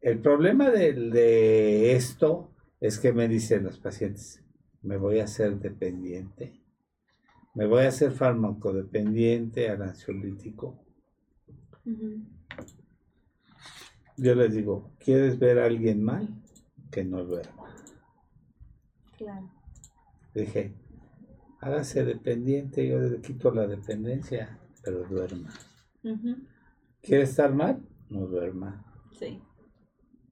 El 0.00 0.18
problema 0.18 0.70
de, 0.70 1.92
esto 1.92 2.50
es 2.80 2.98
que 2.98 3.12
me 3.12 3.28
dicen 3.28 3.64
los 3.64 3.78
pacientes, 3.78 4.41
me 4.82 4.96
voy 4.96 5.20
a 5.20 5.24
hacer 5.24 5.58
dependiente, 5.58 6.60
me 7.54 7.66
voy 7.66 7.84
a 7.84 7.88
hacer 7.88 8.12
farmacodependiente 8.12 9.68
ansiolítico. 9.68 10.84
Yo 14.16 14.34
les 14.34 14.54
digo, 14.54 14.92
¿quieres 14.98 15.38
ver 15.38 15.58
a 15.58 15.66
alguien 15.66 16.02
mal? 16.02 16.28
Que 16.90 17.04
no 17.04 17.24
duerma. 17.24 17.74
Claro. 19.16 19.50
Dije, 20.34 20.74
hágase 21.60 22.04
dependiente, 22.04 22.88
yo 22.88 22.98
le 22.98 23.20
quito 23.20 23.50
la 23.52 23.66
dependencia, 23.66 24.58
pero 24.82 25.04
duerma. 25.04 25.52
¿Quiere 27.00 27.24
estar 27.24 27.54
mal? 27.54 27.82
No 28.08 28.26
duerma. 28.26 28.84
Sí. 29.12 29.42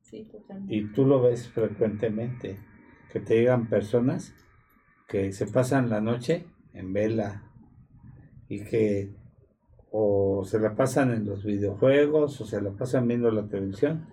Sí, 0.00 0.24
totalmente. 0.24 0.74
Y 0.74 0.92
tú 0.92 1.06
lo 1.06 1.22
ves 1.22 1.48
frecuentemente, 1.48 2.58
que 3.12 3.20
te 3.20 3.36
llegan 3.36 3.68
personas 3.68 4.34
que 5.11 5.33
se 5.33 5.46
pasan 5.49 5.90
la 5.90 6.01
noche 6.01 6.46
en 6.73 6.92
vela 6.92 7.42
y 8.49 8.64
que 8.64 9.12
o 9.90 10.44
se 10.44 10.61
la 10.61 10.77
pasan 10.77 11.11
en 11.11 11.27
los 11.27 11.44
videojuegos 11.44 12.40
o 12.40 12.46
se 12.46 12.62
la 12.62 12.70
pasan 12.70 13.09
viendo 13.09 13.29
la 13.33 13.49
televisión 13.49 14.07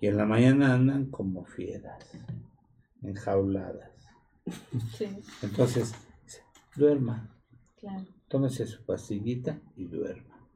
y 0.00 0.08
en 0.08 0.16
la 0.16 0.26
mañana 0.26 0.74
andan 0.74 1.06
como 1.06 1.44
fieras, 1.44 2.04
enjauladas. 3.02 3.92
Sí. 4.96 5.06
Entonces, 5.42 5.94
duerma. 6.74 7.36
Claro. 7.78 8.04
Tómese 8.26 8.66
su 8.66 8.84
pastillita 8.84 9.60
y 9.76 9.84
duerma. 9.84 10.48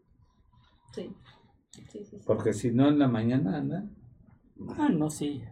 Sí. 0.93 1.15
Porque 2.27 2.53
si 2.53 2.73
no, 2.73 2.89
en 2.89 2.99
la 2.99 3.09
mañana 3.09 3.59
anda. 3.59 3.85
Ah, 4.77 4.89
no, 4.89 5.09
sí. 5.11 5.45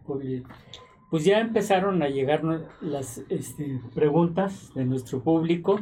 Pues 1.13 1.25
ya 1.25 1.41
empezaron 1.41 2.01
a 2.01 2.09
llegar 2.09 2.43
las 2.81 3.19
este, 3.29 3.79
preguntas 3.93 4.73
de 4.73 4.83
nuestro 4.83 5.21
público. 5.21 5.79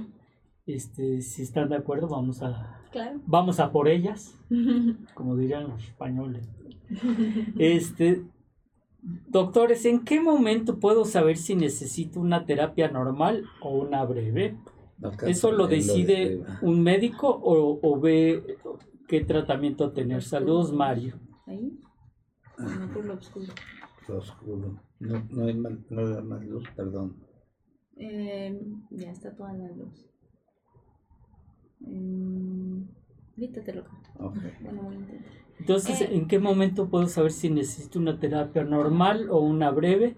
Este, 0.65 1.21
si 1.21 1.43
están 1.43 1.69
de 1.69 1.77
acuerdo, 1.77 2.09
vamos 2.09 2.43
a, 2.43 2.81
vamos 3.25 3.61
a 3.61 3.71
por 3.71 3.87
ellas, 3.87 4.37
como 5.13 5.37
dirían 5.37 5.69
los 5.69 5.85
españoles. 5.85 6.49
Este, 7.57 8.25
doctores, 9.29 9.85
¿en 9.85 10.03
qué 10.03 10.19
momento 10.19 10.79
puedo 10.79 11.05
saber 11.05 11.37
si 11.37 11.55
necesito 11.55 12.19
una 12.19 12.45
terapia 12.45 12.89
normal 12.91 13.45
o 13.61 13.69
una 13.69 14.03
breve? 14.03 14.57
¿Eso 15.25 15.53
lo 15.53 15.67
decide 15.67 16.43
un 16.61 16.83
médico 16.83 17.29
o, 17.29 17.79
o 17.81 17.99
ve 18.01 18.57
qué 19.07 19.21
tratamiento 19.21 19.93
tener? 19.93 20.23
Saludos, 20.23 20.73
Mario. 20.73 21.21
Ahí. 21.47 21.79
No 22.57 22.93
por 22.93 23.05
lo 23.05 23.13
oscuro. 23.13 23.53
Lo 24.07 24.17
oscuro. 24.17 24.81
No, 24.99 25.23
no 25.29 25.45
hay 25.45 25.53
mal, 25.53 25.83
nada 25.89 26.21
más 26.21 26.43
luz, 26.45 26.63
perdón. 26.75 27.15
Eh, 27.97 28.59
ya 28.91 29.11
está 29.11 29.35
toda 29.35 29.53
la 29.53 29.69
luz. 29.69 30.05
Eh, 31.87 32.83
ahorita 33.37 33.63
te 33.63 33.73
lo 33.73 33.83
canto. 33.83 34.09
Okay. 34.19 34.51
Bueno, 34.61 34.83
voy 34.83 34.95
a 34.95 34.99
intentar. 34.99 35.31
Entonces, 35.59 36.01
Eh, 36.01 36.09
¿en 36.11 36.27
qué 36.27 36.39
momento 36.39 36.89
puedo 36.89 37.07
saber 37.07 37.31
si 37.31 37.49
necesito 37.49 37.99
una 37.99 38.19
terapia 38.19 38.63
normal 38.63 39.29
o 39.29 39.39
una 39.39 39.71
breve? 39.71 40.15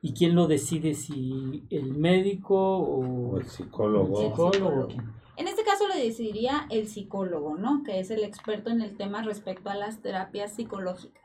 ¿Y 0.00 0.12
quién 0.14 0.34
lo 0.34 0.46
decide? 0.46 0.94
¿Si 0.94 1.66
el 1.70 1.94
médico 1.94 2.56
o, 2.78 3.32
O 3.32 3.38
el 3.38 3.46
psicólogo. 3.46 4.20
el 4.22 4.28
psicólogo? 4.28 4.88
psicólogo. 4.88 5.12
En 5.36 5.46
este 5.48 5.62
caso 5.64 5.86
lo 5.86 5.94
decidiría 5.94 6.66
el 6.70 6.88
psicólogo, 6.88 7.56
¿no? 7.56 7.82
Que 7.84 8.00
es 8.00 8.10
el 8.10 8.24
experto 8.24 8.70
en 8.70 8.80
el 8.80 8.96
tema 8.96 9.22
respecto 9.22 9.70
a 9.70 9.74
las 9.76 10.00
terapias 10.02 10.54
psicológicas. 10.54 11.22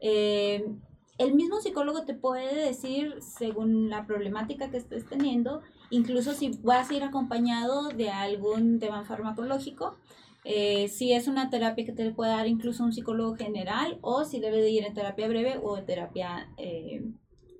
Eh, 0.00 0.64
el 1.18 1.34
mismo 1.34 1.60
psicólogo 1.60 2.04
te 2.04 2.14
puede 2.14 2.66
decir, 2.66 3.16
según 3.20 3.90
la 3.90 4.06
problemática 4.06 4.70
que 4.70 4.78
estés 4.78 5.06
teniendo, 5.06 5.62
incluso 5.90 6.32
si 6.32 6.50
vas 6.62 6.90
a 6.90 6.94
ir 6.94 7.02
acompañado 7.02 7.88
de 7.88 8.10
algún 8.10 8.78
tema 8.78 9.04
farmacológico, 9.04 9.96
eh, 10.44 10.88
si 10.88 11.12
es 11.12 11.28
una 11.28 11.50
terapia 11.50 11.84
que 11.84 11.92
te 11.92 12.10
puede 12.10 12.32
dar 12.32 12.48
incluso 12.48 12.82
un 12.82 12.92
psicólogo 12.92 13.36
general 13.36 13.98
o 14.00 14.24
si 14.24 14.40
debe 14.40 14.60
de 14.60 14.70
ir 14.70 14.84
en 14.84 14.94
terapia 14.94 15.28
breve 15.28 15.60
o 15.62 15.80
terapia 15.82 16.52
eh, 16.56 17.04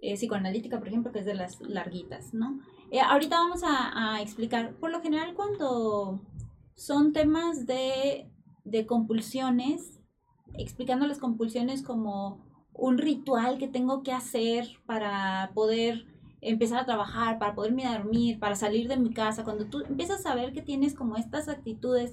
eh, 0.00 0.14
psicoanalítica, 0.14 0.78
por 0.78 0.88
ejemplo, 0.88 1.12
que 1.12 1.20
es 1.20 1.26
de 1.26 1.34
las 1.34 1.60
larguitas, 1.60 2.34
¿no? 2.34 2.58
Ahorita 3.08 3.36
vamos 3.36 3.62
a, 3.62 4.16
a 4.16 4.20
explicar, 4.20 4.74
por 4.74 4.90
lo 4.90 5.00
general 5.00 5.34
cuando 5.34 6.20
son 6.74 7.12
temas 7.12 7.66
de, 7.66 8.28
de 8.64 8.86
compulsiones, 8.86 10.00
explicando 10.58 11.06
las 11.06 11.18
compulsiones 11.18 11.82
como 11.82 12.51
un 12.74 12.98
ritual 12.98 13.58
que 13.58 13.68
tengo 13.68 14.02
que 14.02 14.12
hacer 14.12 14.66
para 14.86 15.50
poder 15.54 16.06
empezar 16.40 16.80
a 16.80 16.86
trabajar, 16.86 17.38
para 17.38 17.54
poderme 17.54 17.86
dormir, 17.86 18.38
para 18.38 18.56
salir 18.56 18.88
de 18.88 18.96
mi 18.96 19.10
casa, 19.10 19.44
cuando 19.44 19.66
tú 19.66 19.82
empiezas 19.88 20.26
a 20.26 20.34
ver 20.34 20.52
que 20.52 20.62
tienes 20.62 20.94
como 20.94 21.16
estas 21.16 21.48
actitudes 21.48 22.12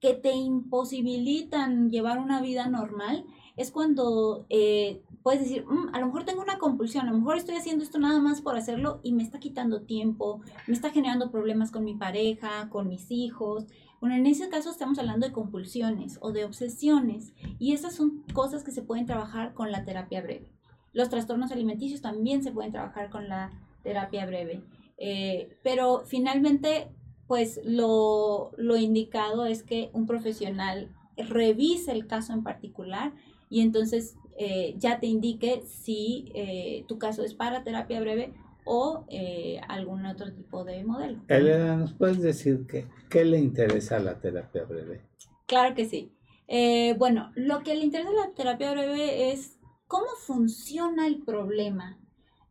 que 0.00 0.14
te 0.14 0.32
imposibilitan 0.32 1.90
llevar 1.90 2.18
una 2.18 2.40
vida 2.40 2.68
normal, 2.68 3.24
es 3.56 3.70
cuando 3.70 4.46
eh, 4.48 5.02
puedes 5.22 5.40
decir, 5.42 5.66
"Mm, 5.66 5.94
a 5.94 6.00
lo 6.00 6.06
mejor 6.06 6.24
tengo 6.24 6.42
una 6.42 6.58
compulsión, 6.58 7.06
a 7.06 7.10
lo 7.12 7.18
mejor 7.18 7.36
estoy 7.36 7.56
haciendo 7.56 7.84
esto 7.84 7.98
nada 7.98 8.18
más 8.20 8.40
por 8.40 8.56
hacerlo 8.56 9.00
y 9.02 9.12
me 9.12 9.22
está 9.22 9.38
quitando 9.38 9.82
tiempo, 9.82 10.40
me 10.66 10.74
está 10.74 10.90
generando 10.90 11.30
problemas 11.30 11.70
con 11.70 11.84
mi 11.84 11.94
pareja, 11.94 12.68
con 12.70 12.88
mis 12.88 13.10
hijos. 13.10 13.66
Bueno, 14.00 14.16
en 14.16 14.26
ese 14.26 14.48
caso 14.48 14.70
estamos 14.70 14.98
hablando 14.98 15.26
de 15.26 15.32
compulsiones 15.32 16.18
o 16.22 16.32
de 16.32 16.44
obsesiones 16.44 17.34
y 17.58 17.72
esas 17.72 17.94
son 17.94 18.24
cosas 18.32 18.64
que 18.64 18.70
se 18.70 18.82
pueden 18.82 19.04
trabajar 19.04 19.52
con 19.52 19.70
la 19.70 19.84
terapia 19.84 20.22
breve. 20.22 20.48
Los 20.92 21.10
trastornos 21.10 21.52
alimenticios 21.52 22.00
también 22.00 22.42
se 22.42 22.50
pueden 22.50 22.72
trabajar 22.72 23.10
con 23.10 23.28
la 23.28 23.50
terapia 23.82 24.24
breve. 24.24 24.62
Eh, 24.96 25.58
pero 25.62 26.02
finalmente, 26.06 26.88
pues 27.26 27.60
lo, 27.64 28.52
lo 28.56 28.76
indicado 28.76 29.44
es 29.44 29.62
que 29.62 29.90
un 29.92 30.06
profesional 30.06 30.88
revise 31.16 31.92
el 31.92 32.06
caso 32.06 32.32
en 32.32 32.42
particular 32.42 33.12
y 33.50 33.60
entonces 33.60 34.16
eh, 34.38 34.74
ya 34.78 35.00
te 35.00 35.06
indique 35.06 35.62
si 35.66 36.32
eh, 36.34 36.84
tu 36.88 36.98
caso 36.98 37.22
es 37.22 37.34
para 37.34 37.64
terapia 37.64 38.00
breve 38.00 38.32
o 38.64 39.04
eh, 39.08 39.60
algún 39.68 40.06
otro 40.06 40.32
tipo 40.32 40.64
de 40.64 40.84
modelo. 40.84 41.20
Elena, 41.28 41.76
¿nos 41.76 41.92
puedes 41.92 42.20
decir 42.20 42.66
qué, 42.66 42.88
qué 43.08 43.24
le 43.24 43.38
interesa 43.38 43.96
a 43.96 44.00
la 44.00 44.20
terapia 44.20 44.64
breve? 44.64 45.02
Claro 45.46 45.74
que 45.74 45.86
sí. 45.86 46.12
Eh, 46.48 46.94
bueno, 46.98 47.32
lo 47.34 47.62
que 47.62 47.74
le 47.74 47.84
interesa 47.84 48.10
a 48.10 48.26
la 48.28 48.34
terapia 48.34 48.72
breve 48.72 49.32
es 49.32 49.58
cómo 49.86 50.06
funciona 50.26 51.06
el 51.06 51.22
problema. 51.22 51.98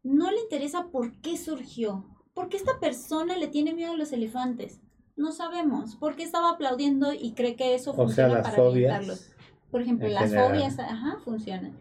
No 0.03 0.31
le 0.31 0.39
interesa 0.41 0.87
por 0.91 1.19
qué 1.21 1.37
surgió. 1.37 2.05
¿Por 2.33 2.49
qué 2.49 2.57
esta 2.57 2.79
persona 2.79 3.35
le 3.37 3.47
tiene 3.47 3.73
miedo 3.73 3.91
a 3.91 3.97
los 3.97 4.13
elefantes? 4.13 4.79
No 5.17 5.33
sabemos. 5.33 5.97
¿Por 5.97 6.15
qué 6.15 6.23
estaba 6.23 6.51
aplaudiendo 6.51 7.11
y 7.13 7.33
cree 7.33 7.57
que 7.57 7.75
eso 7.75 7.91
O 7.91 7.95
sea, 7.95 8.05
funciona 8.05 8.33
las 8.35 8.43
para 8.43 8.55
fobias. 8.55 9.35
Por 9.69 9.81
ejemplo, 9.81 10.07
las 10.07 10.29
general. 10.29 10.49
fobias, 10.49 10.79
ajá, 10.79 11.17
funcionan. 11.23 11.77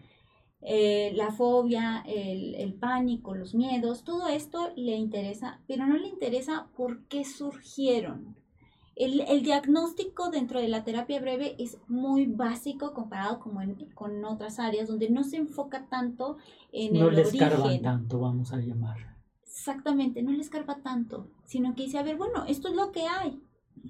Eh, 0.62 1.12
la 1.14 1.31
fobia, 1.33 2.03
el, 2.07 2.55
el 2.57 2.75
pánico, 2.75 3.35
los 3.35 3.55
miedos, 3.55 4.05
todo 4.05 4.29
esto 4.29 4.71
le 4.77 4.97
interesa, 4.97 5.61
pero 5.68 5.87
no 5.87 5.97
le 5.97 6.09
interesa 6.09 6.68
por 6.77 7.05
qué 7.05 7.25
surgieron. 7.25 8.37
El, 8.97 9.21
el 9.21 9.42
diagnóstico 9.42 10.31
dentro 10.31 10.61
de 10.61 10.68
la 10.68 10.85
terapia 10.85 11.21
breve 11.21 11.55
es 11.59 11.79
muy 11.88 12.27
básico 12.27 12.92
comparado 12.92 13.38
como 13.40 13.62
en- 13.62 13.77
con 13.94 14.25
otras 14.25 14.59
áreas 14.59 14.88
donde 14.88 15.09
no 15.11 15.25
se 15.25 15.37
enfoca 15.37 15.87
tanto 15.88 16.38
en 16.73 16.97
No 16.97 16.97
el 16.97 17.14
les 17.18 17.35
cargan 17.35 17.81
origen. 17.81 17.83
tanto, 17.83 18.18
vamos 18.18 18.53
a 18.53 18.59
llamar. 18.59 18.99
Exactamente, 19.44 20.23
no 20.23 20.33
le 20.33 20.40
escarba 20.40 20.77
tanto, 20.83 21.29
sino 21.44 21.75
que 21.75 21.85
dice, 21.85 21.99
a 21.99 22.03
ver, 22.03 22.16
bueno, 22.16 22.44
esto 22.47 22.68
es 22.68 22.75
lo 22.75 22.92
que 22.92 23.03
hay. 23.07 23.40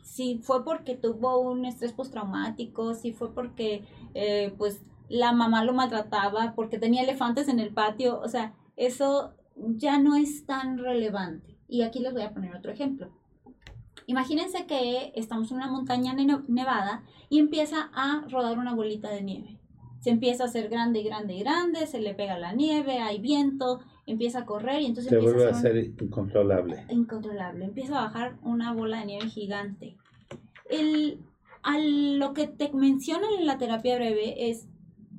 Si 0.03 0.39
fue 0.39 0.65
porque 0.65 0.97
tuvo 0.97 1.39
un 1.41 1.65
estrés 1.65 1.93
postraumático, 1.93 2.95
si 2.95 3.13
fue 3.13 3.33
porque 3.35 3.85
eh, 4.15 4.55
pues 4.57 4.81
la 5.09 5.33
mamá 5.33 5.65
lo 5.65 5.73
maltrataba, 5.73 6.53
porque 6.55 6.79
tenía 6.79 7.03
elefantes 7.03 7.49
en 7.49 7.61
el 7.61 7.73
patio, 7.73 8.21
o 8.21 8.29
sea, 8.29 8.55
eso 8.77 9.33
ya 9.57 9.99
no 9.99 10.17
es 10.17 10.45
tan 10.47 10.79
relevante. 10.79 11.57
Y 11.69 11.83
aquí 11.83 11.99
les 12.01 12.13
voy 12.13 12.23
a 12.23 12.33
poner 12.33 12.55
otro 12.55 12.71
ejemplo. 12.73 13.11
Imagínense 14.07 14.67
que 14.67 15.13
estamos 15.17 15.51
en 15.51 15.59
una 15.59 15.71
montaña 15.71 16.15
ne- 16.15 16.41
nevada 16.49 17.03
y 17.29 17.39
empieza 17.41 17.91
a 17.93 18.25
rodar 18.31 18.59
una 18.59 18.75
bolita 18.75 19.11
de 19.11 19.23
nieve. 19.23 19.59
Se 20.01 20.11
empieza 20.11 20.45
a 20.45 20.47
hacer 20.47 20.69
grande 20.69 21.01
y 21.01 21.05
grande 21.05 21.35
y 21.35 21.41
grande, 21.41 21.87
se 21.87 22.01
le 22.01 22.15
pega 22.15 22.39
la 22.39 22.53
nieve, 22.53 23.01
hay 23.01 23.19
viento, 23.19 23.81
empieza 24.07 24.41
a 24.41 24.45
correr 24.47 24.81
y 24.81 24.87
entonces 24.87 25.11
Se 25.11 25.19
vuelve 25.19 25.45
a 25.47 25.49
un- 25.51 25.55
ser 25.61 25.77
incontrolable. 25.77 26.87
incontrolable. 26.89 27.65
Empieza 27.65 27.99
a 27.99 28.05
bajar 28.05 28.37
una 28.43 28.73
bola 28.73 29.01
de 29.01 29.07
nieve 29.07 29.27
gigante. 29.29 29.97
El, 30.71 31.19
a 31.63 31.77
lo 31.79 32.33
que 32.33 32.47
te 32.47 32.73
mencionan 32.73 33.31
en 33.39 33.47
la 33.47 33.59
terapia 33.59 33.97
breve 33.97 34.49
es, 34.51 34.68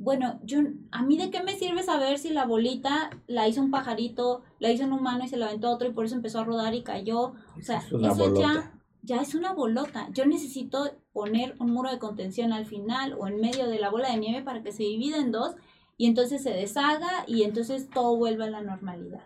bueno, 0.02 0.40
yo, 0.44 0.60
a 0.92 1.04
mí 1.04 1.18
de 1.18 1.30
qué 1.30 1.44
me 1.44 1.56
sirve 1.58 1.84
saber 1.84 2.18
si 2.20 2.30
la 2.30 2.46
bolita 2.46 3.10
la 3.28 3.48
hizo 3.50 3.62
un 3.62 3.70
pajarito, 3.70 4.42
la 4.60 4.72
hizo 4.72 4.86
un 4.86 4.94
humano 4.94 5.26
y 5.26 5.28
se 5.28 5.36
la 5.38 5.48
aventó 5.48 5.68
a 5.68 5.72
otro 5.76 5.90
y 5.90 5.92
por 5.92 6.06
eso 6.06 6.16
empezó 6.16 6.40
a 6.40 6.46
rodar 6.46 6.74
y 6.74 6.84
cayó. 6.84 7.34
O 7.58 7.62
sea, 7.62 7.80
Es 7.80 7.86
eso 7.88 7.94
bolota. 8.16 8.40
ya, 8.40 8.74
ya 9.04 9.22
es 9.22 9.36
una 9.36 9.52
bolota. 9.54 10.08
Yo 10.14 10.26
necesito 10.26 10.90
poner 11.12 11.56
un 11.60 11.72
muro 11.72 11.92
de 11.92 12.00
contención 12.00 12.54
al 12.54 12.66
final 12.66 13.14
o 13.20 13.28
en 13.28 13.42
medio 13.42 13.68
de 13.68 13.78
la 13.78 13.90
bola 13.90 14.10
de 14.12 14.18
nieve 14.18 14.42
para 14.42 14.64
que 14.64 14.72
se 14.72 14.84
divida 14.84 15.18
en 15.18 15.32
dos 15.34 15.56
y 15.98 16.06
entonces 16.08 16.42
se 16.44 16.52
deshaga 16.52 17.26
y 17.28 17.44
entonces 17.44 17.90
todo 17.90 18.16
vuelve 18.16 18.46
a 18.46 18.50
la 18.50 18.62
normalidad. 18.62 19.26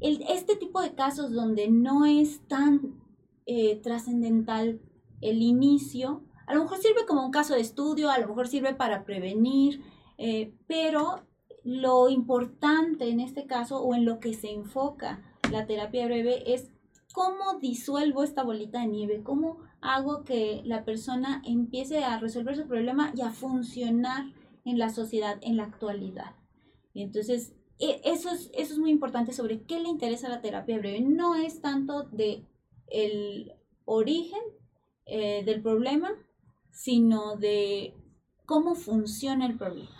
El- 0.00 0.22
este 0.28 0.54
tipo 0.54 0.82
de 0.82 0.94
casos 0.94 1.32
donde 1.32 1.68
no 1.68 2.04
es 2.04 2.46
tan 2.46 3.00
eh, 3.46 3.76
trascendental 3.82 4.80
el 5.22 5.42
inicio, 5.42 6.22
a 6.46 6.54
lo 6.54 6.62
mejor 6.64 6.78
sirve 6.78 7.06
como 7.06 7.24
un 7.24 7.30
caso 7.30 7.54
de 7.54 7.60
estudio, 7.60 8.10
a 8.10 8.18
lo 8.18 8.28
mejor 8.28 8.48
sirve 8.48 8.74
para 8.74 9.04
prevenir, 9.04 9.82
eh, 10.22 10.52
pero 10.66 11.26
lo 11.64 12.10
importante 12.10 13.08
en 13.08 13.20
este 13.20 13.46
caso 13.46 13.82
o 13.82 13.94
en 13.94 14.04
lo 14.04 14.20
que 14.20 14.34
se 14.34 14.50
enfoca 14.50 15.38
la 15.50 15.66
terapia 15.66 16.04
breve 16.04 16.52
es 16.52 16.70
cómo 17.14 17.58
disuelvo 17.58 18.22
esta 18.22 18.42
bolita 18.42 18.80
de 18.80 18.88
nieve, 18.88 19.22
cómo 19.22 19.60
hago 19.80 20.24
que 20.24 20.60
la 20.66 20.84
persona 20.84 21.40
empiece 21.46 22.04
a 22.04 22.18
resolver 22.18 22.54
su 22.54 22.68
problema 22.68 23.12
y 23.16 23.22
a 23.22 23.30
funcionar 23.30 24.26
en 24.66 24.78
la 24.78 24.90
sociedad 24.90 25.38
en 25.40 25.56
la 25.56 25.64
actualidad. 25.64 26.36
Entonces, 26.92 27.54
e- 27.78 28.02
eso 28.04 28.28
es, 28.28 28.50
eso 28.52 28.74
es 28.74 28.78
muy 28.78 28.90
importante 28.90 29.32
sobre 29.32 29.62
qué 29.62 29.80
le 29.80 29.88
interesa 29.88 30.28
la 30.28 30.42
terapia 30.42 30.76
breve. 30.76 31.00
No 31.00 31.34
es 31.34 31.62
tanto 31.62 32.02
de 32.02 32.44
el 32.88 33.54
origen 33.86 34.42
eh, 35.06 35.42
del 35.44 35.62
problema, 35.62 36.10
sino 36.70 37.36
de 37.36 37.94
cómo 38.44 38.74
funciona 38.74 39.46
el 39.46 39.56
problema. 39.56 39.99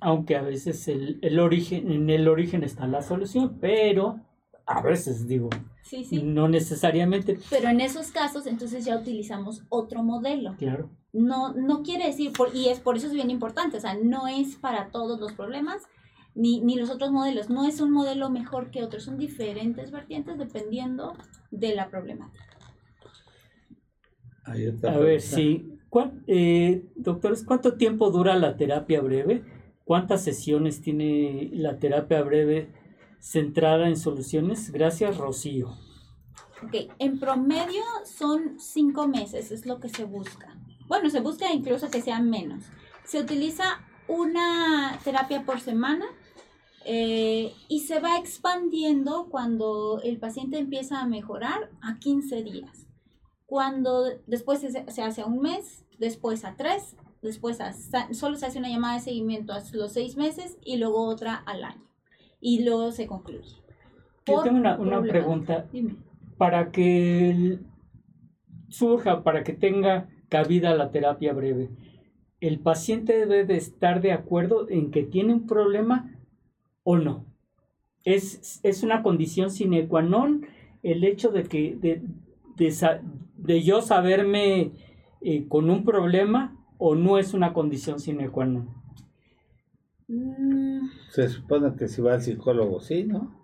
Aunque 0.00 0.36
a 0.36 0.42
veces 0.42 0.86
el, 0.88 1.18
el 1.22 1.40
origen, 1.40 1.90
en 1.90 2.08
el 2.10 2.28
origen 2.28 2.62
está 2.62 2.86
la 2.86 3.02
solución, 3.02 3.58
pero 3.60 4.20
a 4.66 4.80
veces 4.82 5.26
digo, 5.26 5.48
Sí, 5.82 6.04
sí. 6.04 6.22
no 6.22 6.48
necesariamente, 6.48 7.38
Pero 7.50 7.68
en 7.68 7.80
esos 7.80 8.10
casos, 8.12 8.46
entonces 8.46 8.84
ya 8.84 8.96
utilizamos 8.96 9.64
otro 9.70 10.02
modelo. 10.02 10.54
claro. 10.58 10.90
No, 11.10 11.54
no 11.54 11.82
quiere 11.82 12.06
decir, 12.06 12.32
por- 12.36 12.54
y 12.54 12.68
es 12.68 12.80
por 12.80 12.96
eso 12.98 13.06
es 13.06 13.14
bien 13.14 13.30
importante, 13.30 13.78
o 13.78 13.80
sea, 13.80 13.94
no 13.94 14.28
es 14.28 14.56
para 14.56 14.90
todos 14.90 15.18
los 15.18 15.32
problemas, 15.32 15.82
ni, 16.34 16.60
ni 16.60 16.76
los 16.76 16.90
otros 16.90 17.10
modelos. 17.10 17.48
No 17.48 17.64
es 17.66 17.80
un 17.80 17.90
modelo 17.90 18.28
mejor 18.30 18.70
que 18.70 18.84
otro, 18.84 19.00
son 19.00 19.16
diferentes 19.16 19.90
vertientes 19.90 20.36
dependiendo 20.38 21.14
de 21.50 21.74
la 21.74 21.88
problemática. 21.88 22.44
Hay 24.44 24.66
otra 24.66 24.94
A 24.94 24.98
ver, 24.98 25.20
sí. 25.20 25.72
¿Cuán- 25.88 26.22
eh, 26.26 26.84
doctores, 26.94 27.42
¿cuánto 27.42 27.74
tiempo 27.74 28.10
dura 28.10 28.36
la 28.36 28.56
terapia 28.58 29.00
breve? 29.00 29.42
¿Cuántas 29.88 30.22
sesiones 30.22 30.82
tiene 30.82 31.48
la 31.54 31.78
terapia 31.78 32.20
breve 32.20 32.70
centrada 33.20 33.88
en 33.88 33.96
soluciones? 33.96 34.70
Gracias, 34.70 35.16
Rocío. 35.16 35.78
Ok, 36.62 36.92
en 36.98 37.18
promedio 37.18 37.80
son 38.04 38.60
cinco 38.60 39.08
meses, 39.08 39.50
es 39.50 39.64
lo 39.64 39.80
que 39.80 39.88
se 39.88 40.04
busca. 40.04 40.54
Bueno, 40.88 41.08
se 41.08 41.20
busca 41.20 41.50
incluso 41.54 41.90
que 41.90 42.02
sean 42.02 42.28
menos. 42.28 42.64
Se 43.06 43.18
utiliza 43.18 43.80
una 44.08 45.00
terapia 45.04 45.46
por 45.46 45.58
semana 45.58 46.04
eh, 46.84 47.54
y 47.68 47.80
se 47.80 47.98
va 47.98 48.18
expandiendo 48.18 49.28
cuando 49.30 50.02
el 50.04 50.18
paciente 50.18 50.58
empieza 50.58 51.00
a 51.00 51.06
mejorar 51.06 51.70
a 51.80 51.98
15 51.98 52.42
días. 52.42 52.86
Cuando 53.46 54.04
después 54.26 54.60
se, 54.60 54.70
se 54.70 55.02
hace 55.02 55.22
a 55.22 55.26
un 55.26 55.40
mes, 55.40 55.86
después 55.98 56.44
a 56.44 56.56
tres, 56.56 56.94
después 57.22 57.58
solo 58.12 58.36
se 58.36 58.46
hace 58.46 58.58
una 58.58 58.68
llamada 58.68 58.94
de 58.94 59.00
seguimiento 59.00 59.52
a 59.52 59.62
los 59.72 59.92
seis 59.92 60.16
meses 60.16 60.58
y 60.64 60.76
luego 60.76 61.06
otra 61.06 61.34
al 61.34 61.64
año. 61.64 61.88
Y 62.40 62.64
luego 62.64 62.92
se 62.92 63.06
concluye. 63.06 63.56
Yo 64.26 64.42
tengo 64.42 64.58
una, 64.58 65.02
pregunta. 65.02 65.66
Para 66.36 66.70
que 66.70 67.58
surja, 68.68 69.22
para 69.22 69.42
que 69.42 69.54
tenga 69.54 70.08
cabida 70.28 70.74
la 70.74 70.90
terapia 70.90 71.32
breve, 71.32 71.70
¿el 72.40 72.60
paciente 72.60 73.14
debe 73.14 73.44
de 73.44 73.56
estar 73.56 74.00
de 74.00 74.12
acuerdo 74.12 74.68
en 74.68 74.90
que 74.90 75.02
tiene 75.02 75.32
un 75.32 75.46
problema 75.46 76.14
o 76.84 76.96
no? 76.96 77.24
¿Es, 78.04 78.60
es 78.62 78.82
una 78.82 79.02
condición 79.02 79.50
sine 79.50 79.88
qua 79.88 80.02
non 80.02 80.46
el 80.82 81.04
hecho 81.04 81.30
de 81.30 81.42
que 81.44 81.76
de, 81.76 82.02
de, 82.56 83.62
yo 83.62 83.82
saberme 83.82 84.72
eh, 85.20 85.46
con 85.48 85.68
un 85.70 85.84
problema 85.84 86.57
o 86.78 86.94
no 86.94 87.18
es 87.18 87.34
una 87.34 87.52
condición 87.52 88.00
sine 88.00 88.30
qua 88.30 88.46
non? 88.46 88.74
Mm. 90.08 90.88
Se 91.10 91.28
supone 91.28 91.76
que 91.76 91.88
si 91.88 92.00
va 92.00 92.14
al 92.14 92.22
psicólogo, 92.22 92.80
sí, 92.80 93.04
¿no? 93.04 93.36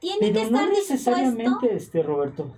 Tiene 0.00 0.32
que 0.32 0.42
estar 0.42 0.68
no 0.68 0.72
necesariamente, 0.72 1.74
este, 1.74 2.02
Roberto. 2.02 2.54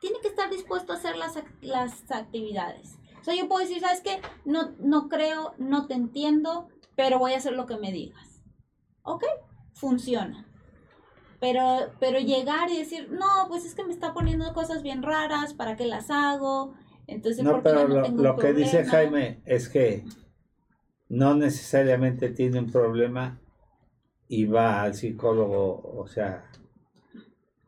Tiene 0.00 0.18
que 0.20 0.28
estar 0.28 0.50
dispuesto 0.50 0.92
a 0.92 0.96
hacer 0.96 1.16
las, 1.16 1.38
las 1.60 2.10
actividades. 2.10 2.98
O 3.20 3.24
sea, 3.24 3.34
yo 3.34 3.48
puedo 3.48 3.60
decir, 3.60 3.80
¿sabes 3.80 4.00
qué? 4.00 4.20
No, 4.44 4.70
no 4.78 5.08
creo, 5.08 5.52
no 5.58 5.86
te 5.86 5.94
entiendo, 5.94 6.68
pero 6.96 7.18
voy 7.18 7.34
a 7.34 7.38
hacer 7.38 7.52
lo 7.52 7.66
que 7.66 7.76
me 7.76 7.92
digas. 7.92 8.42
¿Ok? 9.02 9.24
Funciona. 9.74 10.46
Pero, 11.40 11.92
pero 12.00 12.18
llegar 12.18 12.70
y 12.70 12.78
decir, 12.78 13.10
no, 13.10 13.48
pues 13.48 13.64
es 13.64 13.74
que 13.74 13.84
me 13.84 13.92
está 13.92 14.14
poniendo 14.14 14.52
cosas 14.54 14.82
bien 14.82 15.02
raras, 15.02 15.54
¿para 15.54 15.76
qué 15.76 15.86
las 15.86 16.10
hago? 16.10 16.74
Entonces, 17.08 17.42
no, 17.42 17.62
pero 17.62 17.88
lo, 17.88 18.36
que 18.36 18.52
dice 18.52 18.84
Jaime 18.84 19.40
es 19.46 19.70
que 19.70 20.04
no 21.08 21.34
necesariamente 21.34 22.28
tiene 22.28 22.58
un 22.58 22.70
problema 22.70 23.40
y 24.28 24.44
va 24.44 24.82
al 24.82 24.94
psicólogo, 24.94 25.80
o 25.96 26.06
sea, 26.06 26.44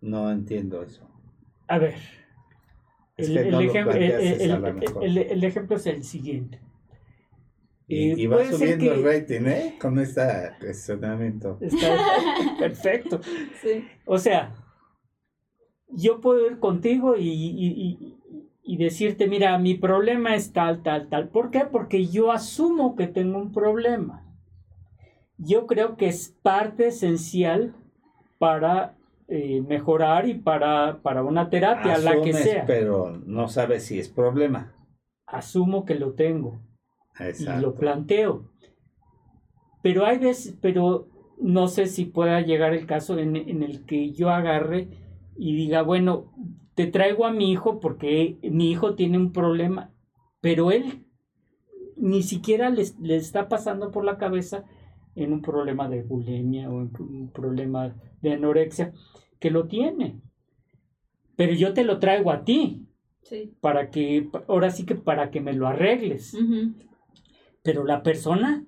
no 0.02 0.30
entiendo 0.30 0.82
eso. 0.82 1.08
A 1.68 1.78
ver, 1.78 1.94
el, 3.16 3.38
ejemplo, 3.38 3.94
el, 5.00 5.42
ejemplo 5.42 5.76
es 5.76 5.86
el 5.86 6.04
siguiente. 6.04 6.60
Y, 7.88 8.26
va 8.26 8.44
subiendo 8.44 8.92
el 8.92 9.02
rating, 9.02 9.46
¿eh? 9.46 9.78
Con 9.80 9.98
este 9.98 10.22
cuestionamiento. 10.60 11.56
Está 11.62 11.96
perfecto. 12.58 13.20
Sí. 13.62 13.86
O 14.04 14.18
sea, 14.18 14.54
yo 15.88 16.20
puedo 16.20 16.46
ir 16.46 16.58
contigo 16.58 17.16
y, 17.16 17.26
y 17.26 18.09
decirte, 18.76 19.26
mira, 19.26 19.58
mi 19.58 19.74
problema 19.74 20.34
es 20.34 20.52
tal, 20.52 20.82
tal, 20.82 21.08
tal. 21.08 21.28
¿Por 21.28 21.50
qué? 21.50 21.64
Porque 21.70 22.06
yo 22.06 22.30
asumo 22.30 22.94
que 22.94 23.06
tengo 23.06 23.38
un 23.38 23.52
problema. 23.52 24.24
Yo 25.38 25.66
creo 25.66 25.96
que 25.96 26.06
es 26.06 26.36
parte 26.42 26.88
esencial 26.88 27.74
para 28.38 28.96
eh, 29.28 29.60
mejorar 29.62 30.28
y 30.28 30.34
para, 30.34 31.00
para 31.02 31.24
una 31.24 31.50
terapia, 31.50 31.98
la 31.98 32.20
que 32.20 32.32
sea. 32.32 32.64
Pero 32.66 33.10
no 33.26 33.48
sabes 33.48 33.86
si 33.86 33.98
es 33.98 34.08
problema. 34.08 34.72
Asumo 35.26 35.84
que 35.84 35.94
lo 35.94 36.12
tengo. 36.12 36.60
Y 37.38 37.44
lo 37.60 37.74
planteo. 37.74 38.50
Pero 39.82 40.06
hay 40.06 40.18
veces, 40.18 40.56
pero 40.60 41.08
no 41.40 41.68
sé 41.68 41.86
si 41.86 42.04
pueda 42.04 42.40
llegar 42.40 42.72
el 42.74 42.86
caso 42.86 43.18
en, 43.18 43.36
en 43.36 43.62
el 43.62 43.84
que 43.84 44.12
yo 44.12 44.30
agarre 44.30 44.88
y 45.36 45.54
diga, 45.54 45.82
bueno, 45.82 46.32
te 46.80 46.86
traigo 46.86 47.26
a 47.26 47.30
mi 47.30 47.52
hijo 47.52 47.78
porque 47.78 48.38
mi 48.42 48.70
hijo 48.70 48.94
tiene 48.94 49.18
un 49.18 49.32
problema, 49.32 49.92
pero 50.40 50.70
él 50.70 51.04
ni 51.94 52.22
siquiera 52.22 52.70
le, 52.70 52.86
está 53.14 53.50
pasando 53.50 53.90
por 53.90 54.02
la 54.02 54.16
cabeza 54.16 54.64
en 55.14 55.34
un 55.34 55.42
problema 55.42 55.90
de 55.90 56.02
bulimia 56.02 56.70
o 56.70 56.80
en 56.80 56.90
un 56.98 57.30
problema 57.34 57.94
de 58.22 58.32
anorexia, 58.32 58.94
que 59.38 59.50
lo 59.50 59.68
tiene. 59.68 60.22
Pero 61.36 61.52
yo 61.52 61.74
te 61.74 61.84
lo 61.84 61.98
traigo 61.98 62.30
a 62.30 62.46
ti. 62.46 62.86
Para 63.60 63.90
que, 63.90 64.30
ahora 64.48 64.70
sí 64.70 64.86
que 64.86 64.94
para 64.94 65.30
que 65.30 65.42
me 65.42 65.52
lo 65.52 65.68
arregles. 65.68 66.34
Pero 67.62 67.84
la 67.84 68.02
persona 68.02 68.64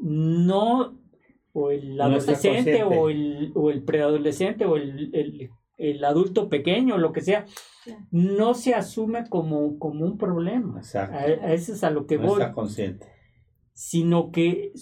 no, 0.00 0.98
o 1.52 1.70
el 1.70 2.00
adolescente, 2.00 2.82
o, 2.82 3.08
el, 3.08 3.52
o 3.54 3.70
el 3.70 3.84
preadolescente, 3.84 4.64
o 4.64 4.74
el 4.74 5.10
el 5.14 5.48
adulto 6.04 6.48
pequeño, 6.48 6.98
lo 6.98 7.12
que 7.12 7.20
sea, 7.20 7.46
no 8.10 8.54
se 8.54 8.74
asume 8.74 9.28
como, 9.28 9.78
como 9.78 10.04
un 10.04 10.18
problema. 10.18 10.78
Exacto. 10.78 11.16
A, 11.16 11.52
eso 11.52 11.72
es 11.72 11.84
a 11.84 11.90
lo 11.90 12.06
que 12.06 12.18
no 12.18 12.28
voy. 12.28 12.40
Está 12.40 12.52
consciente. 12.52 13.06
Sino 13.72 14.30
que 14.30 14.72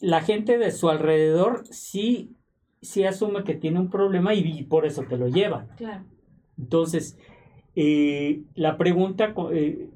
la 0.00 0.20
gente 0.20 0.58
de 0.58 0.72
su 0.72 0.88
alrededor 0.90 1.64
sí, 1.70 2.36
sí 2.80 3.04
asume 3.04 3.44
que 3.44 3.54
tiene 3.54 3.78
un 3.78 3.90
problema 3.90 4.34
y, 4.34 4.64
por 4.64 4.86
eso 4.86 5.04
te 5.08 5.16
lo 5.16 5.28
llevan. 5.28 5.68
Claro. 5.76 6.04
Entonces, 6.58 7.18
eh, 7.76 8.42
la 8.54 8.76
pregunta, 8.76 9.34
eh, 9.52 9.88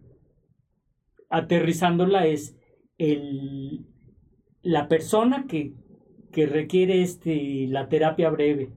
aterrizándola, 1.29 2.27
es 2.27 2.57
el, 2.99 3.85
la 4.63 4.89
persona 4.89 5.47
que, 5.49 5.75
que 6.31 6.47
requiere 6.47 7.03
este, 7.03 7.67
la 7.69 7.89
terapia 7.89 8.31
breve 8.31 8.71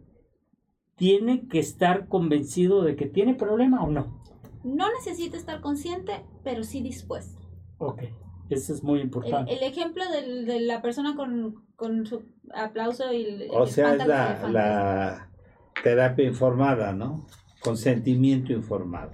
tiene 1.00 1.48
que 1.48 1.60
estar 1.60 2.08
convencido 2.08 2.84
de 2.84 2.98
que 2.98 3.06
tiene 3.06 3.34
problema 3.34 3.82
o 3.82 3.90
no. 3.90 4.22
No 4.66 4.86
necesita 4.94 5.38
estar 5.38 5.62
consciente, 5.62 6.26
pero 6.44 6.64
sí 6.64 6.82
dispuesto. 6.82 7.40
Ok, 7.78 8.04
eso 8.50 8.74
es 8.74 8.84
muy 8.84 9.00
importante. 9.00 9.54
El, 9.54 9.64
ejemplo 9.64 10.04
de 10.12 10.60
la 10.60 10.82
persona 10.82 11.16
con, 11.16 12.06
su 12.06 12.24
aplauso 12.54 13.14
y... 13.14 13.48
o 13.50 13.66
sea, 13.66 13.96
es 13.96 14.06
la, 14.06 15.30
terapia 15.82 16.26
informada, 16.26 16.92
¿no? 16.92 17.26
Consentimiento 17.64 18.52
informado. 18.52 19.12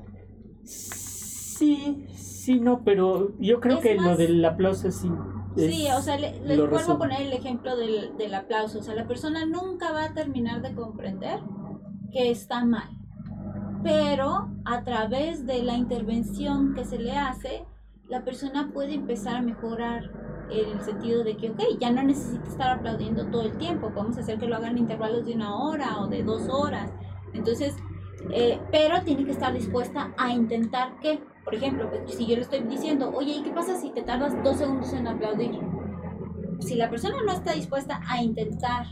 Sí, 0.63 2.07
sí, 2.15 2.59
no, 2.59 2.83
pero 2.83 3.37
yo 3.37 3.59
creo 3.59 3.79
que 3.79 3.93
lo 3.93 4.17
del 4.17 4.43
aplauso 4.43 4.89
sí. 4.91 5.11
sí, 5.55 5.87
o 5.95 6.01
sea, 6.01 6.17
les 6.17 6.41
vuelvo 6.57 6.93
a 6.93 6.97
poner 6.97 7.21
el 7.21 7.33
ejemplo 7.33 7.77
del, 7.77 8.17
del 8.17 8.33
aplauso. 8.33 8.79
O 8.79 8.81
sea, 8.81 8.95
la 8.95 9.05
persona 9.05 9.45
nunca 9.45 9.91
va 9.91 10.05
a 10.05 10.13
terminar 10.15 10.63
de 10.63 10.73
comprender 10.73 11.41
que 12.15 12.31
está 12.31 12.63
mal. 12.63 12.87
Pero 13.83 14.47
a 14.63 14.83
través 14.83 15.45
de 15.45 15.61
la 15.63 15.75
intervención 15.75 16.73
que 16.73 16.85
se 16.85 16.97
le 16.97 17.11
hace, 17.11 17.65
la 18.07 18.23
persona 18.23 18.71
puede 18.73 18.93
empezar 18.93 19.35
a 19.35 19.41
mejorar 19.41 20.09
en 20.49 20.77
el 20.77 20.81
sentido 20.81 21.25
de 21.25 21.35
que, 21.35 21.49
ok, 21.49 21.59
ya 21.77 21.91
no 21.91 22.01
necesita 22.03 22.47
estar 22.47 22.69
aplaudiendo 22.69 23.25
todo 23.27 23.41
el 23.41 23.57
tiempo, 23.57 23.89
podemos 23.89 24.17
hacer 24.17 24.39
que 24.39 24.47
lo 24.47 24.55
hagan 24.55 24.71
en 24.71 24.77
intervalos 24.77 25.25
de 25.25 25.33
una 25.33 25.57
hora 25.57 25.99
o 25.99 26.07
de 26.07 26.23
dos 26.23 26.47
horas. 26.47 26.89
Entonces, 27.33 27.75
eh, 28.31 28.61
pero 28.71 29.01
tiene 29.01 29.25
que 29.25 29.31
estar 29.31 29.51
dispuesta 29.51 30.13
a 30.17 30.31
intentar 30.31 30.97
que, 31.01 31.19
por 31.43 31.53
ejemplo, 31.53 31.89
pues, 31.89 32.15
si 32.15 32.25
yo 32.25 32.37
le 32.37 32.43
estoy 32.43 32.61
diciendo, 32.61 33.11
oye, 33.13 33.33
¿y 33.33 33.43
qué 33.43 33.51
pasa 33.51 33.75
si 33.75 33.89
te 33.89 34.03
tardas 34.03 34.41
dos 34.41 34.55
segundos 34.55 34.93
en 34.93 35.05
aplaudir? 35.05 35.59
Si 36.59 36.75
la 36.75 36.89
persona 36.89 37.21
no 37.23 37.31
está 37.31 37.53
dispuesta 37.53 38.01
a 38.07 38.21
intentar 38.21 38.85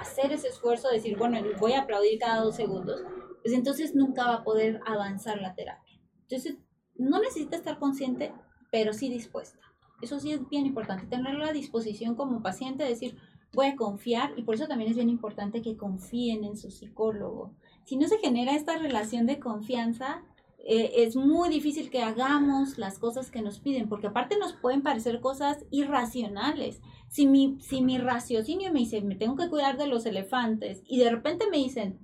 hacer 0.00 0.32
ese 0.32 0.48
esfuerzo, 0.48 0.88
decir, 0.88 1.16
bueno, 1.16 1.38
voy 1.58 1.72
a 1.72 1.82
aplaudir 1.82 2.18
cada 2.18 2.42
dos 2.42 2.56
segundos, 2.56 3.02
pues 3.42 3.54
entonces 3.54 3.94
nunca 3.94 4.26
va 4.26 4.34
a 4.36 4.44
poder 4.44 4.80
avanzar 4.86 5.40
la 5.40 5.54
terapia. 5.54 6.00
Entonces, 6.22 6.58
no 6.96 7.20
necesita 7.20 7.56
estar 7.56 7.78
consciente, 7.78 8.32
pero 8.70 8.92
sí 8.92 9.08
dispuesta. 9.08 9.58
Eso 10.00 10.18
sí 10.20 10.32
es 10.32 10.48
bien 10.48 10.66
importante, 10.66 11.06
tener 11.06 11.34
la 11.34 11.52
disposición 11.52 12.14
como 12.14 12.42
paciente, 12.42 12.84
decir, 12.84 13.16
voy 13.52 13.66
a 13.66 13.76
confiar, 13.76 14.32
y 14.36 14.42
por 14.42 14.56
eso 14.56 14.66
también 14.66 14.90
es 14.90 14.96
bien 14.96 15.08
importante 15.08 15.62
que 15.62 15.76
confíen 15.76 16.44
en 16.44 16.56
su 16.56 16.70
psicólogo. 16.70 17.52
Si 17.84 17.96
no 17.96 18.08
se 18.08 18.18
genera 18.18 18.54
esta 18.54 18.76
relación 18.76 19.26
de 19.26 19.38
confianza, 19.38 20.22
eh, 20.66 21.04
es 21.04 21.14
muy 21.14 21.50
difícil 21.50 21.90
que 21.90 22.02
hagamos 22.02 22.78
las 22.78 22.98
cosas 22.98 23.30
que 23.30 23.42
nos 23.42 23.60
piden, 23.60 23.88
porque 23.88 24.06
aparte 24.06 24.38
nos 24.38 24.54
pueden 24.54 24.82
parecer 24.82 25.20
cosas 25.20 25.64
irracionales. 25.70 26.80
Si 27.14 27.28
mi, 27.28 27.56
si 27.60 27.80
mi 27.80 27.98
raciocinio 27.98 28.72
me 28.72 28.80
dice, 28.80 29.00
me 29.02 29.14
tengo 29.14 29.36
que 29.36 29.48
cuidar 29.48 29.76
de 29.78 29.86
los 29.86 30.04
elefantes, 30.04 30.82
y 30.84 30.98
de 30.98 31.10
repente 31.10 31.44
me 31.48 31.58
dicen, 31.58 32.00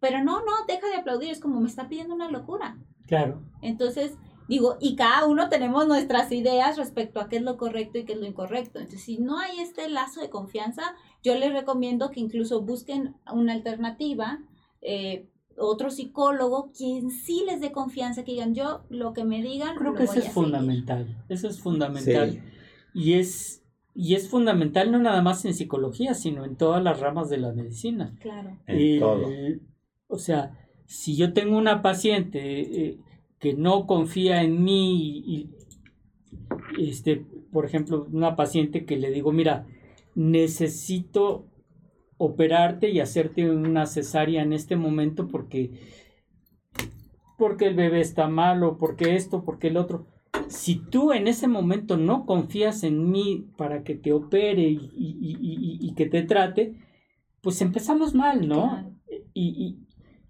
pero 0.00 0.22
no, 0.22 0.40
no, 0.40 0.52
deja 0.68 0.86
de 0.88 0.96
aplaudir, 0.96 1.30
es 1.30 1.40
como 1.40 1.60
me 1.60 1.68
está 1.68 1.88
pidiendo 1.88 2.14
una 2.14 2.30
locura. 2.30 2.76
Claro. 3.06 3.40
Entonces, 3.62 4.18
Digo, 4.50 4.78
y 4.80 4.96
cada 4.96 5.26
uno 5.26 5.48
tenemos 5.48 5.86
nuestras 5.86 6.32
ideas 6.32 6.76
respecto 6.76 7.20
a 7.20 7.28
qué 7.28 7.36
es 7.36 7.42
lo 7.42 7.56
correcto 7.56 7.98
y 7.98 8.04
qué 8.04 8.14
es 8.14 8.18
lo 8.18 8.26
incorrecto. 8.26 8.80
Entonces, 8.80 9.04
si 9.04 9.16
no 9.18 9.38
hay 9.38 9.60
este 9.60 9.88
lazo 9.88 10.20
de 10.20 10.28
confianza, 10.28 10.82
yo 11.22 11.36
les 11.38 11.52
recomiendo 11.52 12.10
que 12.10 12.18
incluso 12.18 12.60
busquen 12.60 13.14
una 13.32 13.52
alternativa, 13.52 14.40
eh, 14.82 15.28
otro 15.56 15.92
psicólogo, 15.92 16.72
quien 16.76 17.12
sí 17.12 17.44
les 17.46 17.60
dé 17.60 17.70
confianza, 17.70 18.24
que 18.24 18.32
digan, 18.32 18.52
yo 18.52 18.82
lo 18.88 19.12
que 19.12 19.22
me 19.22 19.40
digan. 19.40 19.76
Creo 19.76 19.92
lo 19.92 19.96
que 19.96 20.06
voy 20.06 20.06
eso 20.06 20.14
a 20.14 20.16
es 20.16 20.24
seguir". 20.24 20.34
fundamental. 20.34 21.24
Eso 21.28 21.46
es 21.46 21.60
fundamental. 21.60 22.42
Y 22.92 23.12
es 23.12 23.59
y 24.00 24.14
es 24.14 24.30
fundamental 24.30 24.90
no 24.90 24.98
nada 24.98 25.20
más 25.20 25.44
en 25.44 25.52
psicología, 25.52 26.14
sino 26.14 26.46
en 26.46 26.56
todas 26.56 26.82
las 26.82 27.00
ramas 27.00 27.28
de 27.28 27.36
la 27.36 27.52
medicina. 27.52 28.16
Claro. 28.18 28.56
En 28.66 28.98
todo. 28.98 29.28
O 30.06 30.16
sea, 30.16 30.58
si 30.86 31.16
yo 31.16 31.34
tengo 31.34 31.58
una 31.58 31.82
paciente 31.82 32.60
eh, 32.60 32.98
que 33.38 33.52
no 33.52 33.86
confía 33.86 34.42
en 34.42 34.64
mí 34.64 35.18
y, 35.26 35.50
y, 36.78 36.88
este, 36.88 37.26
por 37.52 37.66
ejemplo, 37.66 38.06
una 38.10 38.36
paciente 38.36 38.86
que 38.86 38.96
le 38.96 39.10
digo, 39.10 39.32
mira, 39.32 39.66
necesito 40.14 41.44
operarte 42.16 42.88
y 42.88 43.00
hacerte 43.00 43.50
una 43.50 43.84
cesárea 43.84 44.42
en 44.42 44.54
este 44.54 44.76
momento 44.76 45.28
porque 45.28 45.72
porque 47.36 47.66
el 47.66 47.74
bebé 47.74 48.00
está 48.00 48.28
malo, 48.28 48.78
porque 48.78 49.14
esto, 49.14 49.44
porque 49.44 49.68
el 49.68 49.76
otro. 49.76 50.06
Si 50.50 50.76
tú 50.76 51.12
en 51.12 51.28
ese 51.28 51.48
momento 51.48 51.96
no 51.96 52.26
confías 52.26 52.82
en 52.84 53.10
mí 53.10 53.46
para 53.56 53.84
que 53.84 53.94
te 53.94 54.12
opere 54.12 54.68
y, 54.68 54.90
y- 54.96 55.16
y- 55.20 55.78
y- 55.80 55.94
que 55.94 56.06
te 56.06 56.22
trate, 56.24 56.74
pues 57.42 57.62
empezamos 57.62 58.14
mal, 58.14 58.48
¿no? 58.48 58.92
Y, 59.34 59.78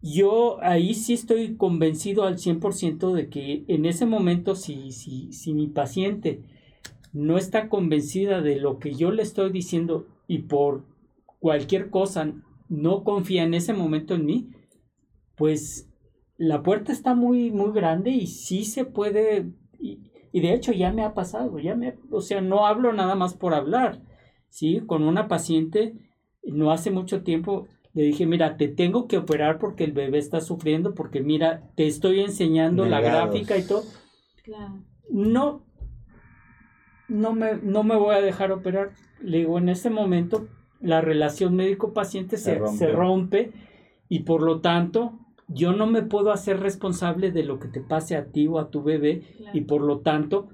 y 0.03 0.15
yo 0.17 0.63
ahí 0.63 0.95
sí 0.95 1.15
estoy 1.15 1.57
convencido 1.57 2.25
al 2.25 2.39
100% 2.39 3.15
de 3.15 3.31
que 3.31 3.65
en 3.69 3.87
ese 3.87 4.07
momento, 4.07 4.57
si, 4.57 4.93
si, 4.93 5.33
si 5.33 5.55
mi 5.55 5.69
paciente 5.69 6.43
no 7.13 7.39
está 7.39 7.69
convencida 7.69 8.43
de 8.43 8.57
lo 8.57 8.79
que 8.81 8.95
yo 8.95 9.13
le 9.13 9.23
estoy 9.23 9.53
diciendo 9.53 10.07
y 10.29 10.41
por 10.41 10.85
cualquier 11.41 11.91
cosa 11.91 12.33
no 12.69 13.05
confía 13.05 13.45
en 13.45 13.55
ese 13.55 13.75
momento 13.75 14.15
en 14.17 14.27
mí, 14.27 14.51
pues 15.37 15.89
la 16.37 16.63
puerta 16.63 16.93
está 16.93 17.15
muy, 17.15 17.51
muy 17.51 17.73
grande 17.73 18.11
y 18.11 18.27
sí 18.27 18.65
se 18.65 18.85
puede, 18.85 19.51
y, 19.79 20.01
y 20.33 20.41
de 20.41 20.55
hecho 20.55 20.73
ya 20.73 20.93
me 20.93 21.05
ha 21.05 21.15
pasado, 21.15 21.59
ya 21.59 21.75
me, 21.75 21.95
o 22.11 22.21
sea, 22.21 22.41
no 22.41 22.67
hablo 22.67 22.93
nada 22.93 23.15
más 23.15 23.35
por 23.35 23.55
hablar, 23.55 24.01
¿sí? 24.49 24.83
Con 24.87 25.03
una 25.03 25.29
paciente, 25.29 25.95
no 26.45 26.71
hace 26.71 26.91
mucho 26.91 27.23
tiempo, 27.23 27.67
le 27.93 28.03
dije, 28.05 28.27
mira, 28.27 28.57
te 28.57 28.69
tengo 28.69 29.09
que 29.09 29.19
operar 29.19 29.59
porque 29.59 29.85
el 29.85 29.93
bebé 29.93 30.19
está 30.19 30.41
sufriendo, 30.41 30.95
porque 30.95 31.21
mira, 31.21 31.71
te 31.75 31.87
estoy 31.87 32.21
enseñando 32.21 32.87
la 32.87 33.01
gráfica 33.01 33.57
y 33.57 33.67
todo. 33.67 33.83
Claro. 34.45 34.85
No, 35.11 35.65
no 37.09 37.33
me, 37.33 37.57
no 37.57 37.83
me 37.83 37.97
voy 37.97 38.15
a 38.15 38.21
dejar 38.21 38.53
operar. 38.53 38.93
Le 39.21 39.39
digo, 39.39 39.59
en 39.59 39.69
ese 39.69 39.91
momento 39.91 40.47
la 40.81 41.01
relación 41.01 41.57
médico-paciente 41.57 42.37
Se 42.37 42.45
se, 42.45 42.55
rompe. 42.59 42.79
se 42.79 42.93
rompe 42.93 43.53
y 44.09 44.21
por 44.21 44.43
lo 44.43 44.61
tanto 44.61 45.20
yo 45.53 45.73
no 45.73 45.87
me 45.87 46.03
puedo 46.03 46.31
hacer 46.33 46.61
responsable 46.61 47.31
de 47.33 47.43
lo 47.45 47.59
que 47.59 47.69
te 47.69 47.81
pase 47.81 48.17
a 48.17 48.27
ti 48.27 48.47
o 48.47 48.59
a 48.59 48.71
tu 48.71 48.83
bebé 48.83 49.23
claro. 49.37 49.59
y 49.59 49.61
por 49.63 49.81
lo 49.83 49.99
tanto 50.01 50.49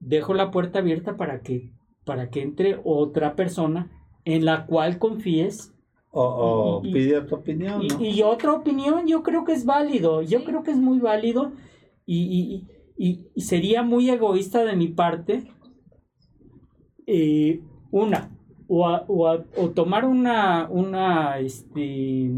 dejo 0.00 0.34
la 0.34 0.50
puerta 0.50 0.80
abierta 0.80 1.16
para 1.16 1.40
que, 1.42 1.70
para 2.04 2.30
que 2.30 2.42
entre 2.42 2.80
otra 2.84 3.36
persona 3.36 3.90
en 4.24 4.44
la 4.44 4.66
cual 4.66 4.98
confíes 4.98 5.72
O, 6.12 6.22
o 6.24 6.84
y- 6.84 6.92
pide 6.92 7.20
tu 7.22 7.36
opinión, 7.36 7.82
y, 7.84 7.88
¿no? 7.88 8.00
y 8.04 8.22
otra 8.22 8.52
opinión, 8.52 9.06
yo 9.06 9.22
creo 9.22 9.44
que 9.44 9.52
es 9.52 9.64
válido, 9.64 10.22
yo 10.22 10.40
Sí. 10.40 10.44
creo 10.44 10.62
que 10.64 10.72
es 10.72 10.78
muy 10.78 10.98
válido 10.98 11.52
y, 12.04 12.18
y- 12.18 12.66
y- 12.98 13.20
y 13.34 13.40
sería 13.42 13.82
muy 13.84 14.10
egoísta 14.10 14.64
de 14.64 14.74
mi 14.74 14.88
parte, 14.88 15.44
eh, 17.06 17.60
una, 17.90 18.30
o, 18.68 18.88
a- 18.88 19.04
o 19.08 19.28
a- 19.28 19.44
o 19.56 19.70
tomar 19.70 20.04
una, 20.04 20.68
una 20.70 21.38
este, 21.38 22.28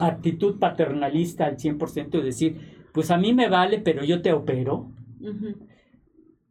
actitud 0.00 0.58
paternalista 0.58 1.46
al 1.46 1.56
100% 1.56 2.18
y 2.18 2.22
decir, 2.22 2.86
pues 2.92 3.10
a 3.10 3.18
mí 3.18 3.32
me 3.32 3.48
vale, 3.48 3.78
pero 3.78 4.04
yo 4.04 4.22
te 4.22 4.32
opero, 4.32 4.90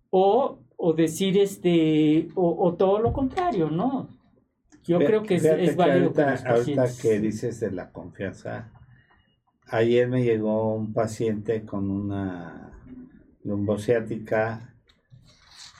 o, 0.10 0.60
o 0.78 0.94
decir, 0.94 1.38
este, 1.38 2.30
o, 2.36 2.66
o 2.66 2.76
todo 2.76 3.00
lo 3.00 3.12
contrario, 3.12 3.70
¿no? 3.70 4.10
Yo 4.86 4.98
creo 5.00 5.24
que 5.24 5.36
es, 5.36 5.46
es 5.46 5.76
válido 5.76 6.08
ahorita, 6.08 6.24
con 6.24 6.34
los 6.34 6.46
ahorita 6.46 6.86
que 7.02 7.20
dices 7.20 7.60
de 7.60 7.72
la 7.72 7.92
confianza, 7.92 8.72
ayer 9.68 10.08
me 10.08 10.24
llegó 10.24 10.74
un 10.74 10.94
paciente 10.94 11.66
con 11.66 11.92
una 11.92 12.72
lumbociática 13.44 14.74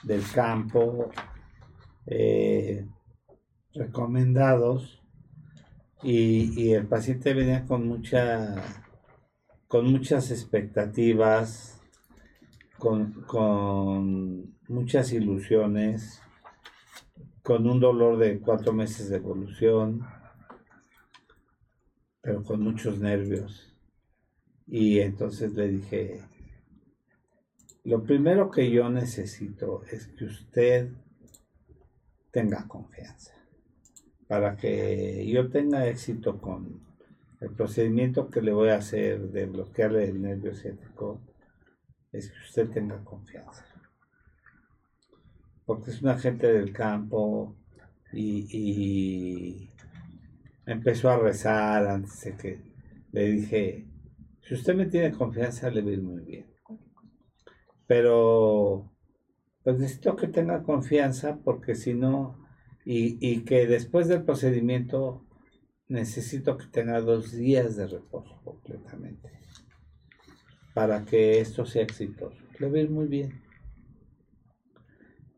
del 0.02 0.22
campo, 0.32 1.10
eh, 2.06 2.86
recomendados, 3.74 5.02
y, 6.02 6.72
el 6.72 6.86
paciente 6.86 7.34
venía 7.34 7.64
con 7.66 7.86
mucha, 7.86 8.54
con 9.68 9.90
muchas 9.90 10.30
expectativas, 10.30 11.80
con 12.78 14.54
muchas 14.68 15.12
ilusiones, 15.12 16.20
con 17.42 17.66
un 17.66 17.80
dolor 17.80 18.18
de 18.18 18.38
cuatro 18.38 18.72
meses 18.72 19.08
de 19.08 19.16
evolución, 19.16 20.06
pero 22.20 22.42
con 22.42 22.62
muchos 22.62 22.98
nervios. 22.98 23.74
Y 24.66 25.00
entonces 25.00 25.52
le 25.54 25.68
dije, 25.68 26.22
lo 27.84 28.04
primero 28.04 28.50
que 28.50 28.70
yo 28.70 28.88
necesito 28.88 29.82
es 29.90 30.06
que 30.06 30.26
usted 30.26 30.92
tenga 32.30 32.68
confianza. 32.68 33.39
Para 34.30 34.56
que 34.56 35.26
yo 35.26 35.50
tenga 35.50 35.88
éxito 35.88 36.40
con 36.40 36.80
el 37.40 37.50
procedimiento 37.50 38.30
que 38.30 38.40
le 38.40 38.52
voy 38.52 38.68
a 38.68 38.76
hacer 38.76 39.28
de 39.32 39.46
bloquearle 39.46 40.04
el 40.04 40.22
nervio 40.22 40.54
ciático, 40.54 41.20
es 42.12 42.30
que 42.30 42.38
usted 42.46 42.70
tenga 42.70 43.02
confianza 43.02 43.66
porque 45.70 45.92
es 45.92 46.02
una 46.02 46.18
gente 46.18 46.52
del 46.52 46.72
campo 46.72 47.54
y, 48.12 48.48
y 48.50 49.70
empezó 50.66 51.10
a 51.10 51.16
rezar 51.16 51.86
antes 51.86 52.24
de 52.24 52.36
que 52.36 52.58
le 53.12 53.30
dije, 53.30 53.86
si 54.42 54.54
usted 54.54 54.74
me 54.74 54.86
tiene 54.86 55.12
confianza 55.12 55.70
le 55.70 55.82
va 55.82 55.90
a 55.90 55.92
ir 55.92 56.02
muy 56.02 56.22
bien. 56.22 56.46
Pero 57.86 58.90
pues 59.62 59.78
necesito 59.78 60.16
que 60.16 60.26
tenga 60.26 60.64
confianza 60.64 61.38
porque 61.44 61.76
si 61.76 61.94
no, 61.94 62.39
y, 62.92 63.44
que 63.44 63.68
después 63.68 64.08
del 64.08 64.24
procedimiento 64.24 65.24
necesito 65.86 66.56
que 66.56 66.66
tenga 66.66 67.00
dos 67.00 67.30
días 67.30 67.76
de 67.76 67.86
reposo 67.86 68.40
completamente 68.42 69.30
para 70.74 71.04
que 71.04 71.38
esto 71.38 71.64
sea 71.66 71.84
exitoso. 71.84 72.36
Le 72.58 72.68
va 72.68 72.78
a 72.78 72.80
ir 72.80 72.90
muy 72.90 73.06
bien 73.06 73.42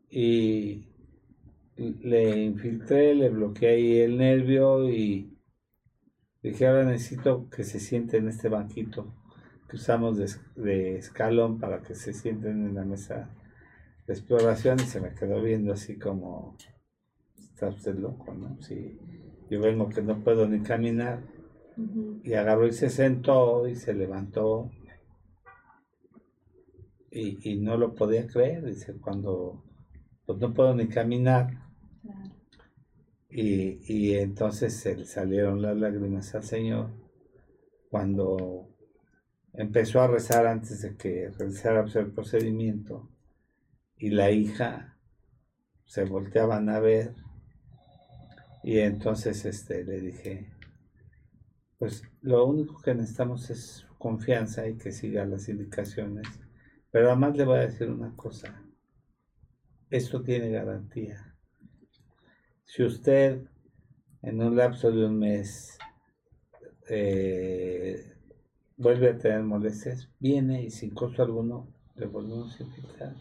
y 0.09 0.87
le 1.75 2.43
infiltré, 2.43 3.13
le 3.13 3.29
bloqueé 3.29 3.69
ahí 3.69 3.97
el 3.99 4.17
nervio 4.17 4.89
y 4.89 5.37
dije 6.41 6.65
ahora 6.65 6.85
necesito 6.85 7.49
que 7.51 7.63
se 7.63 7.79
siente 7.79 8.17
en 8.17 8.29
este 8.29 8.49
banquito 8.49 9.13
que 9.69 9.75
usamos 9.75 10.17
de, 10.17 10.27
de 10.55 10.97
escalón 10.97 11.59
para 11.59 11.83
que 11.83 11.93
se 11.93 12.13
sienten 12.13 12.65
en 12.65 12.73
la 12.73 12.83
mesa 12.83 13.29
de 14.07 14.13
exploración 14.13 14.79
y 14.79 14.85
se 14.85 14.99
me 14.99 15.13
quedó 15.13 15.39
viendo 15.41 15.73
así 15.73 15.99
como 15.99 16.57
está 17.69 17.75
usted 17.91 17.95
loco, 17.95 18.33
¿no? 18.33 18.61
Si 18.61 18.97
yo 19.49 19.61
vengo 19.61 19.89
que 19.89 20.01
no 20.01 20.23
puedo 20.23 20.47
ni 20.47 20.61
caminar. 20.61 21.23
Y 22.23 22.33
agarró 22.33 22.67
y 22.67 22.73
se 22.73 22.89
sentó 22.89 23.67
y 23.67 23.75
se 23.75 23.93
levantó. 23.93 24.69
Y, 27.11 27.49
y 27.49 27.59
no 27.59 27.77
lo 27.77 27.93
podía 27.93 28.27
creer, 28.27 28.65
dice, 28.65 28.93
cuando 28.93 29.63
pues 30.25 30.39
no 30.39 30.53
puedo 30.53 30.73
ni 30.75 30.87
caminar. 30.87 31.49
Y, 33.29 33.79
y 33.91 34.15
entonces 34.15 34.75
se 34.75 34.95
le 34.95 35.05
salieron 35.05 35.61
las 35.61 35.77
lágrimas 35.77 36.33
al 36.35 36.43
Señor. 36.43 36.91
Cuando 37.89 38.69
empezó 39.53 40.01
a 40.01 40.07
rezar 40.07 40.47
antes 40.47 40.81
de 40.81 40.95
que 40.95 41.29
realizara 41.37 41.83
el 41.83 42.11
procedimiento 42.11 43.09
y 43.97 44.09
la 44.09 44.31
hija 44.31 44.97
se 45.85 46.05
volteaban 46.05 46.69
a 46.69 46.79
ver 46.79 47.13
y 48.63 48.79
entonces 48.79 49.45
este 49.45 49.83
le 49.83 49.99
dije 49.99 50.53
pues 51.83 52.01
lo 52.21 52.45
único 52.45 52.81
que 52.81 52.95
necesitamos 52.95 53.49
es 53.49 53.85
confianza 53.97 54.65
y 54.69 54.77
que 54.77 54.93
siga 54.93 55.25
las 55.25 55.49
indicaciones. 55.49 56.25
Pero 56.91 57.07
además 57.07 57.35
le 57.35 57.43
voy 57.43 57.57
a 57.57 57.67
decir 57.67 57.89
una 57.89 58.15
cosa. 58.15 58.63
Esto 59.89 60.21
tiene 60.21 60.49
garantía. 60.49 61.35
Si 62.63 62.83
usted 62.83 63.43
en 64.21 64.41
un 64.41 64.55
lapso 64.55 64.91
de 64.91 65.05
un 65.05 65.19
mes 65.19 65.77
eh, 66.87 68.13
vuelve 68.77 69.09
a 69.09 69.17
tener 69.17 69.43
molestias, 69.43 70.09
viene 70.21 70.63
y 70.63 70.69
sin 70.69 70.93
costo 70.93 71.21
alguno 71.21 71.67
le 71.95 72.05
volvemos 72.05 72.57
a 72.57 72.63
invitar. 72.63 73.13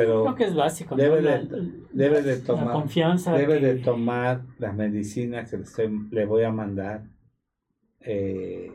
Pero 0.00 0.22
Creo 0.24 0.34
que 0.36 0.44
es 0.44 0.54
básico. 0.54 0.96
¿no? 0.96 1.02
debe, 1.02 1.20
La- 1.22 1.38
de, 1.38 1.72
debe 1.92 2.22
de 2.22 2.38
la 2.38 2.44
tomar 2.44 2.72
confianza. 2.72 3.32
debe 3.34 3.60
de 3.60 3.76
que- 3.76 3.82
tomar 3.84 4.42
la 4.58 4.72
medicina 4.72 5.44
que 5.44 5.56
le, 5.58 5.64
estoy- 5.64 6.08
le 6.10 6.24
voy 6.26 6.42
a 6.44 6.50
mandar 6.50 7.04
eh, 8.00 8.72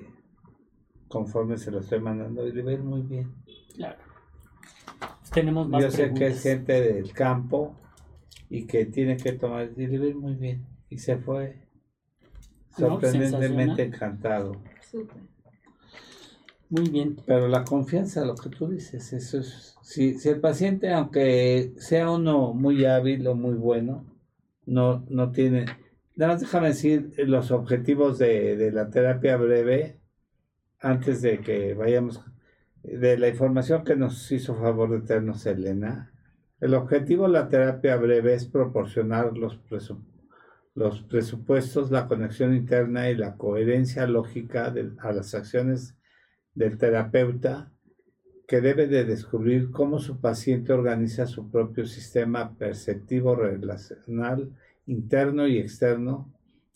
conforme 1.08 1.58
se 1.58 1.72
lo 1.72 1.80
estoy 1.80 2.00
mandando 2.00 2.48
y 2.48 2.52
le 2.52 2.62
va 2.62 2.70
a 2.72 2.74
ir 2.74 2.84
muy 2.84 3.02
bien. 3.02 3.34
Claro. 3.74 3.98
Tenemos 5.34 5.68
más 5.68 5.82
Yo 5.82 5.90
sé 5.92 6.14
que 6.14 6.28
es 6.28 6.44
gente 6.44 6.80
del 6.82 7.12
campo 7.12 7.76
y 8.50 8.66
que 8.68 8.86
tiene 8.86 9.18
que 9.18 9.32
tomar 9.34 9.70
y 9.76 9.88
le 9.88 9.98
va 9.98 10.06
a 10.06 10.08
ir 10.08 10.16
muy 10.16 10.36
bien. 10.36 10.66
Y 10.90 11.00
se 11.00 11.18
fue 11.18 11.68
No, 12.78 12.90
sorprendentemente 13.02 13.84
encantado. 13.84 14.62
Súper. 14.92 15.18
Muy 16.70 16.90
bien. 16.90 17.16
Pero 17.26 17.48
la 17.48 17.64
confianza, 17.64 18.24
lo 18.26 18.36
que 18.36 18.50
tú 18.50 18.68
dices, 18.70 19.12
eso 19.14 19.40
es. 19.40 19.75
Si, 19.86 20.16
si 20.18 20.30
el 20.30 20.40
paciente, 20.42 20.92
aunque 20.92 21.74
sea 21.78 22.10
uno 22.10 22.54
muy 22.56 22.86
hábil 22.86 23.28
o 23.28 23.36
muy 23.36 23.54
bueno, 23.54 24.04
no, 24.66 25.06
no 25.10 25.32
tiene. 25.32 25.66
Nada 26.16 26.32
más 26.34 26.42
déjame 26.42 26.70
decir 26.70 27.14
los 27.18 27.52
objetivos 27.52 28.18
de, 28.18 28.56
de 28.58 28.72
la 28.72 28.90
terapia 28.90 29.38
breve 29.38 30.00
antes 30.80 31.22
de 31.22 31.40
que 31.40 31.76
vayamos. 31.76 32.20
De 32.82 33.16
la 33.20 33.28
información 33.28 33.84
que 33.84 33.96
nos 33.96 34.32
hizo 34.32 34.56
favor 34.56 34.90
de 34.90 35.06
traernos 35.06 35.46
Elena. 35.46 36.12
El 36.60 36.74
objetivo 36.74 37.28
de 37.28 37.34
la 37.34 37.48
terapia 37.48 37.96
breve 37.96 38.34
es 38.34 38.48
proporcionar 38.48 39.38
los, 39.38 39.60
los 40.74 41.02
presupuestos, 41.04 41.92
la 41.92 42.08
conexión 42.08 42.56
interna 42.56 43.12
y 43.12 43.16
la 43.16 43.36
coherencia 43.38 44.08
lógica 44.08 44.72
de- 44.72 44.94
a 44.98 45.12
las 45.12 45.36
acciones 45.36 45.96
del 46.56 46.80
terapeuta 46.80 47.72
que 48.48 48.62
debe 48.62 48.88
de 48.88 49.06
descubrir 49.06 49.72
cómo 49.72 50.00
su 50.00 50.20
paciente 50.20 50.74
organiza 50.74 51.26
su 51.26 51.50
propio 51.50 51.86
sistema 51.86 52.56
perceptivo 52.58 53.36
relacional 53.36 54.52
interno 54.86 55.48
y 55.48 55.58
externo 55.58 56.32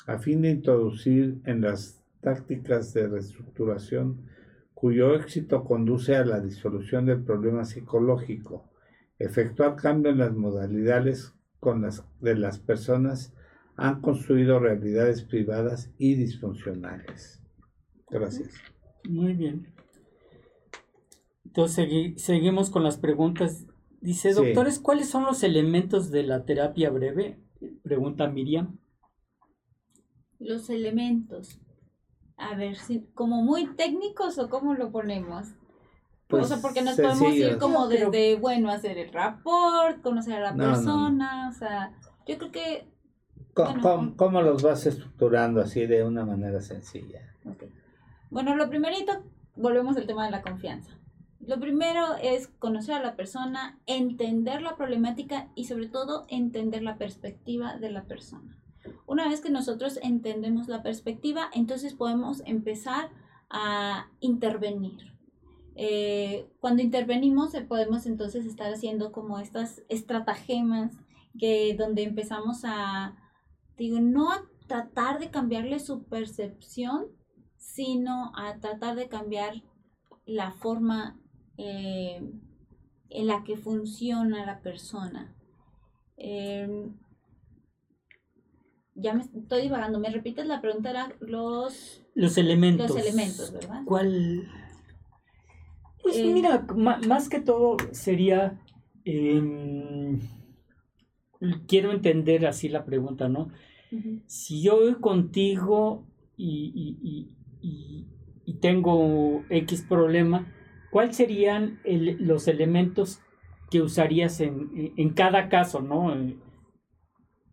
a 0.08 0.18
fin 0.18 0.42
de 0.42 0.50
introducir 0.50 1.40
en 1.46 1.62
las 1.62 2.04
tácticas 2.22 2.94
de 2.94 3.08
reestructuración 3.08 4.26
cuyo 4.74 5.14
éxito 5.16 5.64
conduce 5.64 6.16
a 6.16 6.26
la 6.26 6.40
disolución 6.40 7.06
del 7.06 7.22
problema 7.22 7.66
psicológico, 7.66 8.70
efectuar 9.20 9.76
cambio 9.76 10.12
en 10.12 10.20
las 10.20 10.34
modalidades 10.34 11.34
con 11.60 11.82
las 11.82 12.06
de 12.22 12.36
las 12.36 12.60
personas 12.60 13.34
han 13.76 14.02
construido 14.02 14.60
realidades 14.60 15.24
privadas 15.24 15.92
y 15.98 16.16
disfuncionales. 16.16 17.42
Gracias. 18.10 18.54
Muy 19.08 19.34
bien. 19.34 19.68
Entonces 21.50 21.88
segui- 21.90 22.18
seguimos 22.18 22.70
con 22.70 22.84
las 22.84 22.98
preguntas. 22.98 23.66
Dice, 24.02 24.34
Sí. 24.34 24.36
doctores, 24.36 24.80
¿cuáles 24.80 25.10
son 25.10 25.24
los 25.26 25.44
elementos 25.44 26.12
de 26.12 26.24
la 26.24 26.46
terapia 26.46 26.90
breve? 26.90 27.40
Pregunta 27.84 28.28
Miriam. 28.28 28.78
Los 30.40 30.70
elementos. 30.70 31.60
A 32.38 32.56
ver, 32.56 32.78
si, 32.78 33.02
como 33.14 33.42
muy 33.42 33.66
técnicos 33.76 34.38
o 34.38 34.50
cómo 34.50 34.74
lo 34.76 34.92
ponemos. 34.92 35.48
Pues, 36.28 36.46
o 36.46 36.48
sea, 36.48 36.58
porque 36.62 36.82
nos 36.84 36.96
podemos 36.96 37.34
ir 37.34 37.58
como 37.58 37.90
pero- 37.90 38.12
desde, 38.12 38.36
bueno, 38.40 38.70
hacer 38.70 38.98
el 39.00 39.12
rapport, 39.12 40.02
conocer 40.02 40.36
a 40.36 40.40
la 40.40 40.52
No, 40.52 40.58
no, 40.58 40.70
no. 40.70 40.74
persona, 40.76 41.50
o 41.50 41.54
sea, 41.54 41.92
yo 42.28 42.38
creo 42.38 42.52
que 42.52 42.88
Bueno, 43.56 43.82
¿Cómo, 43.82 44.16
cómo 44.16 44.42
los 44.42 44.62
vas 44.62 44.86
estructurando 44.86 45.60
así 45.60 45.86
de 45.88 46.04
una 46.06 46.24
manera 46.24 46.62
sencilla? 46.62 47.34
Bueno, 48.30 48.56
lo 48.56 48.70
primerito, 48.70 49.12
volvemos 49.56 49.98
al 49.98 50.06
tema 50.08 50.26
de 50.26 50.32
la 50.32 50.42
confianza. 50.44 50.92
Lo 51.50 51.60
primero 51.60 52.16
es 52.22 52.48
conocer 52.48 52.94
a 52.94 53.02
la 53.02 53.16
persona, 53.16 53.80
entender 53.88 54.62
la 54.62 54.76
problemática 54.76 55.50
y 55.56 55.66
sobre 55.66 55.88
todo 55.88 56.28
entender 56.30 56.84
la 56.84 57.00
perspectiva 57.00 57.76
de 57.76 57.90
la 57.90 58.04
persona. 58.04 58.62
Una 59.08 59.28
vez 59.28 59.42
que 59.42 59.50
nosotros 59.50 59.98
entendemos 60.04 60.68
la 60.68 60.84
perspectiva, 60.84 61.50
entonces 61.52 61.96
podemos 61.96 62.44
empezar 62.46 63.10
a 63.50 64.12
intervenir. 64.20 65.16
Eh, 65.74 66.48
cuando 66.60 66.84
intervenimos 66.84 67.56
eh, 67.56 67.62
podemos 67.62 68.06
entonces 68.06 68.46
estar 68.46 68.72
haciendo 68.72 69.12
como 69.12 69.40
estas 69.40 69.82
estratagemas 69.90 71.00
que 71.40 71.76
donde 71.76 72.04
empezamos 72.04 72.62
a, 72.64 73.16
digo, 73.76 74.00
no 74.00 74.32
a 74.32 74.44
tratar 74.68 75.18
de 75.18 75.32
cambiarle 75.32 75.80
su 75.80 76.04
percepción, 76.04 77.08
sino 77.58 78.34
a 78.36 78.60
tratar 78.60 78.96
de 78.96 79.08
cambiar 79.08 79.64
la 80.28 80.52
forma 80.52 81.19
eh, 81.62 82.22
en 83.10 83.28
la 83.28 83.44
que 83.44 83.58
funciona 83.58 84.46
la 84.46 84.62
persona. 84.62 85.36
Eh, 86.16 86.88
ya 88.96 89.14
me 89.14 89.24
estoy 89.24 89.64
divagando, 89.64 90.00
me 90.00 90.10
repites 90.10 90.46
la 90.46 90.62
pregunta, 90.62 90.90
era 90.90 91.14
los, 91.20 92.06
Los 92.16 92.38
elementos. 92.38 92.90
los 92.90 92.98
elementos, 93.00 93.52
¿verdad? 93.52 93.82
¿Cuál? 93.86 94.48
Pues 96.02 96.18
Eh. 96.18 96.32
mira, 96.34 96.66
más 97.08 97.28
que 97.30 97.40
todo 97.42 97.78
sería, 97.92 98.60
em, 99.06 100.20
quiero 101.68 101.92
entender 101.92 102.46
así 102.48 102.70
la 102.70 102.86
pregunta, 102.86 103.28
¿no? 103.30 103.50
Si 104.28 104.62
yo 104.62 104.78
voy 104.78 104.96
contigo 104.96 106.06
y- 106.38 106.72
y- 107.62 108.08
y 108.46 108.54
tengo 108.56 109.44
X 109.50 109.84
problema, 109.88 110.48
¿cuáles 110.92 111.16
serían 111.16 111.80
el- 111.84 112.18
los 112.26 112.48
elementos 112.48 113.22
que 113.72 113.82
usarías 113.82 114.42
en, 114.42 114.94
en 114.98 115.10
cada 115.12 115.50
caso, 115.50 115.82
¿no? 115.82 116.14
Eh, 116.16 116.36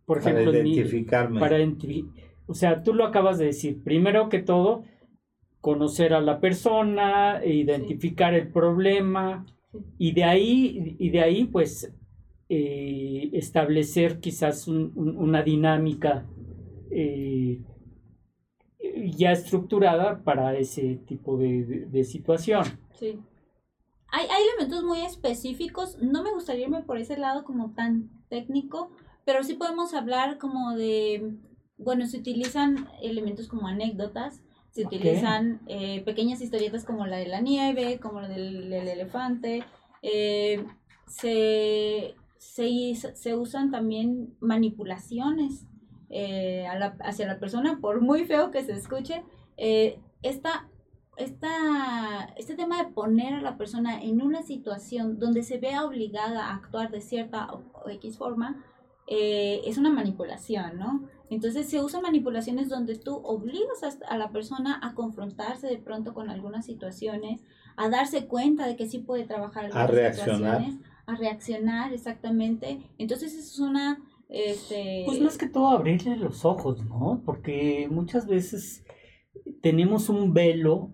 Por 0.06 0.22
Para 0.22 0.40
ejemplo, 0.40 0.52
identificarme. 0.62 1.40
para 1.40 1.58
identi- 1.58 2.08
o 2.46 2.54
sea, 2.54 2.82
tú 2.84 2.94
lo 2.94 3.04
acabas 3.04 3.38
de 3.38 3.46
decir. 3.46 3.82
Primero 3.82 4.28
que 4.28 4.38
todo, 4.40 4.84
conocer 5.60 6.14
a 6.14 6.20
la 6.20 6.38
persona, 6.40 7.44
identificar 7.44 8.32
el 8.34 8.48
problema 8.52 9.44
Sí. 9.72 9.78
y 9.98 10.12
de 10.12 10.22
ahí, 10.24 10.96
y 11.00 11.10
de 11.10 11.20
ahí 11.22 11.44
pues, 11.44 11.92
eh, 12.48 13.30
establecer 13.32 14.20
quizás 14.20 14.68
un- 14.68 14.92
un- 14.94 15.16
una 15.16 15.42
dinámica 15.42 16.24
eh, 16.92 17.58
ya 19.04 19.32
estructurada 19.32 20.22
para 20.24 20.56
ese 20.56 20.96
tipo 21.06 21.36
de, 21.36 21.64
de- 21.64 21.86
de 21.86 22.04
situación. 22.04 22.64
Sí. 22.94 23.18
Hay, 24.08 24.26
hay 24.26 24.42
elementos 24.48 24.84
muy 24.84 25.00
específicos. 25.00 25.98
No 26.00 26.22
me 26.22 26.32
gustaría 26.32 26.64
irme 26.64 26.82
por 26.82 26.98
ese 26.98 27.16
lado 27.16 27.44
como 27.44 27.72
tan 27.72 28.10
técnico, 28.28 28.90
pero 29.24 29.42
sí 29.44 29.54
podemos 29.54 29.94
hablar 29.94 30.38
como 30.38 30.74
de, 30.76 31.34
bueno, 31.78 32.06
se 32.06 32.18
utilizan 32.18 32.88
elementos 33.02 33.48
como 33.48 33.66
anécdotas, 33.66 34.42
se 34.70 34.84
utilizan 34.84 35.60
eh, 35.66 36.02
pequeñas 36.04 36.40
historietas 36.40 36.84
como 36.84 37.06
la 37.06 37.16
de 37.16 37.26
la 37.28 37.40
nieve, 37.40 37.98
como 38.00 38.20
la 38.20 38.28
del, 38.28 38.68
del 38.70 38.88
elefante. 38.88 39.64
eh, 40.02 40.64
se, 41.06 42.14
se 43.14 43.34
usan 43.36 43.70
también 43.70 44.34
manipulaciones 44.40 45.66
eh, 46.20 46.66
a 46.72 46.74
la- 46.78 46.96
hacia 47.08 47.26
la 47.26 47.38
persona, 47.38 47.78
por 47.84 48.00
muy 48.00 48.24
feo 48.30 48.50
que 48.52 48.62
se 48.64 48.72
escuche. 48.72 49.16
eh, 49.58 49.98
esta 50.22 50.52
esta, 51.18 51.54
este 52.36 52.54
tema 52.56 52.76
de 52.82 52.90
poner 52.92 53.32
a 53.34 53.40
la 53.40 53.56
persona 53.56 54.02
en 54.02 54.20
una 54.20 54.42
situación 54.42 55.18
donde 55.18 55.42
se 55.42 55.56
vea 55.58 55.84
obligada 55.84 56.40
a 56.48 56.54
actuar 56.54 56.90
de 56.90 57.00
cierta 57.00 57.48
o, 57.52 57.62
o 57.84 57.88
X 57.88 58.18
forma, 58.18 58.48
eh, 59.06 59.62
es 59.64 59.78
una 59.78 59.90
manipulación, 59.90 60.78
¿no? 60.78 60.90
Entonces 61.30 61.68
se 61.70 61.80
usan 61.80 62.02
manipulaciones 62.02 62.68
donde 62.68 62.96
tú 62.96 63.14
obligas 63.24 63.82
a, 63.82 63.90
a 64.14 64.18
la 64.18 64.28
persona 64.30 64.78
a 64.82 64.94
confrontarse 64.94 65.66
de 65.68 65.78
pronto 65.78 66.12
con 66.12 66.28
algunas 66.28 66.66
situaciones, 66.66 67.40
a 67.76 67.88
darse 67.88 68.26
cuenta 68.26 68.66
de 68.66 68.76
que 68.76 68.86
sí 68.86 68.98
puede 68.98 69.24
trabajar 69.24 69.64
algunas 69.66 69.90
reaccionar. 69.90 70.36
situaciones, 70.36 70.80
a 71.06 71.14
reaccionar 71.16 71.92
exactamente. 71.94 72.68
Entonces 72.98 73.34
es 73.34 73.58
una... 73.58 73.98
Este, 74.28 75.04
Pues 75.06 75.20
más 75.20 75.38
que 75.38 75.48
todo 75.48 75.68
abrirle 75.68 76.16
los 76.16 76.44
ojos, 76.44 76.84
¿no? 76.84 77.22
Porque 77.24 77.88
muchas 77.90 78.26
veces 78.26 78.84
tenemos 79.62 80.08
un 80.08 80.34
velo 80.34 80.90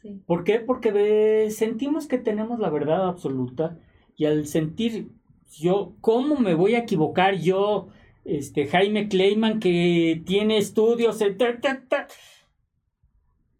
sí, 0.00 0.22
¿Por 0.26 0.44
qué? 0.44 0.58
Porque 0.60 0.90
ve- 0.92 1.50
sentimos 1.50 2.06
que 2.06 2.18
tenemos 2.18 2.58
la 2.60 2.70
verdad 2.70 3.08
absoluta 3.08 3.78
y 4.16 4.26
al 4.26 4.46
sentir 4.46 5.10
yo, 5.58 5.94
¿cómo 6.00 6.36
me 6.36 6.54
voy 6.54 6.74
a 6.74 6.80
equivocar 6.80 7.36
yo, 7.38 7.88
este 8.24 8.66
Jaime 8.66 9.08
Kleiman 9.08 9.60
que 9.60 10.22
tiene 10.26 10.58
estudios, 10.58 11.20
eh, 11.20 11.32
ta, 11.32 11.60
ta, 11.60 11.82
ta? 11.88 12.06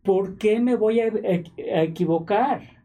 ¿por 0.03 0.37
qué 0.39 0.61
me 0.61 0.77
voy 0.77 1.01
a, 1.01 1.07
a- 1.07 1.79
a 1.79 1.83
equivocar? 1.83 2.85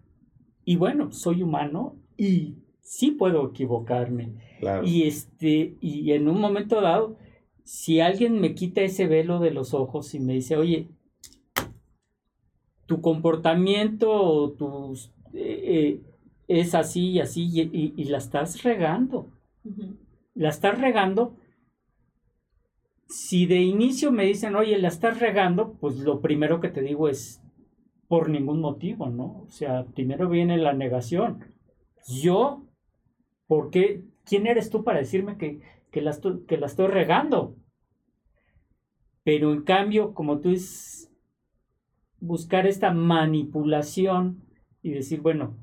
Y 0.66 0.76
bueno, 0.76 1.12
soy 1.12 1.44
humano 1.44 1.96
y 2.18 2.56
sí 2.82 3.12
puedo 3.12 3.50
equivocarme. 3.50 4.34
Claro. 4.60 4.86
Y 4.86 5.04
este, 5.04 5.76
y 5.82 6.12
en 6.12 6.28
un 6.28 6.40
momento 6.40 6.82
dado, 6.82 7.18
si 7.64 8.00
alguien 8.00 8.40
me 8.40 8.56
quita 8.56 8.82
ese 8.82 9.08
velo 9.08 9.40
de 9.40 9.52
los 9.52 9.74
ojos 9.74 10.14
y 10.14 10.20
me 10.20 10.34
dice, 10.34 10.56
oye, 10.56 10.88
tu 12.86 13.02
comportamiento 13.02 14.10
o 14.10 14.52
tus 14.54 15.12
eh, 15.34 16.02
es 16.48 16.74
así 16.74 17.10
y 17.10 17.20
así 17.20 17.50
y, 17.54 17.94
y, 17.96 18.04
la 18.06 18.20
estás 18.20 18.64
regando. 18.64 19.30
La 20.34 20.50
estás 20.50 20.80
regando. 20.80 21.36
Si 23.10 23.46
de 23.46 23.60
inicio 23.62 24.14
me 24.14 24.24
dicen, 24.24 24.56
oye, 24.56 24.78
la 24.78 24.88
estás 24.88 25.20
regando, 25.20 25.74
pues 25.74 25.98
lo 25.98 26.22
primero 26.22 26.62
que 26.62 26.70
te 26.70 26.82
digo 26.82 27.10
es 27.10 27.42
por 28.08 28.30
ningún 28.30 28.62
motivo, 28.62 29.10
¿no? 29.10 29.44
O 29.46 29.52
sea, 29.52 29.86
primero 29.86 30.30
viene 30.30 30.58
la 30.58 30.72
negación. 30.72 31.54
Yo, 32.08 32.64
¿por 33.48 33.70
qué? 33.70 34.06
¿Quién 34.28 34.46
eres 34.46 34.70
tú 34.70 34.84
para 34.84 35.00
decirme 35.00 35.38
que, 35.38 35.62
que, 35.92 36.02
la, 36.02 36.12
estoy, 36.12 36.44
que 36.46 36.58
la 36.58 36.68
estoy 36.68 36.88
regando? 36.88 37.56
Pero 39.24 39.54
en 39.54 39.64
cambio, 39.64 40.14
como 40.14 40.40
tú 40.40 40.52
es 40.52 41.10
buscar 42.20 42.68
esta 42.68 42.92
manipulación 42.92 44.44
y 44.82 44.92
decir, 44.92 45.22
bueno, 45.22 45.56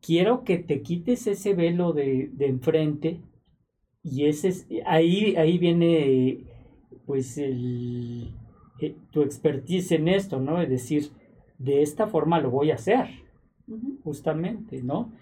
quiero 0.00 0.44
que 0.44 0.58
te 0.58 0.82
quites 0.82 1.26
ese 1.26 1.54
velo 1.54 1.92
de, 1.92 2.30
enfrente 2.38 3.20
y 4.02 4.26
ese 4.26 4.82
ahí, 4.86 5.36
ahí 5.36 5.58
viene 5.58 6.44
pues 7.06 7.38
el, 7.38 8.34
eh, 8.80 8.94
tu 9.10 9.22
expertise 9.22 9.92
en 9.92 10.08
esto, 10.08 10.40
¿no? 10.40 10.60
Es 10.60 10.70
decir, 10.70 11.10
de 11.58 11.82
esta 11.82 12.06
forma 12.06 12.40
lo 12.40 12.50
voy 12.50 12.70
a 12.70 12.76
hacer, 12.76 13.08
justamente, 14.02 14.82
¿no? 14.82 15.12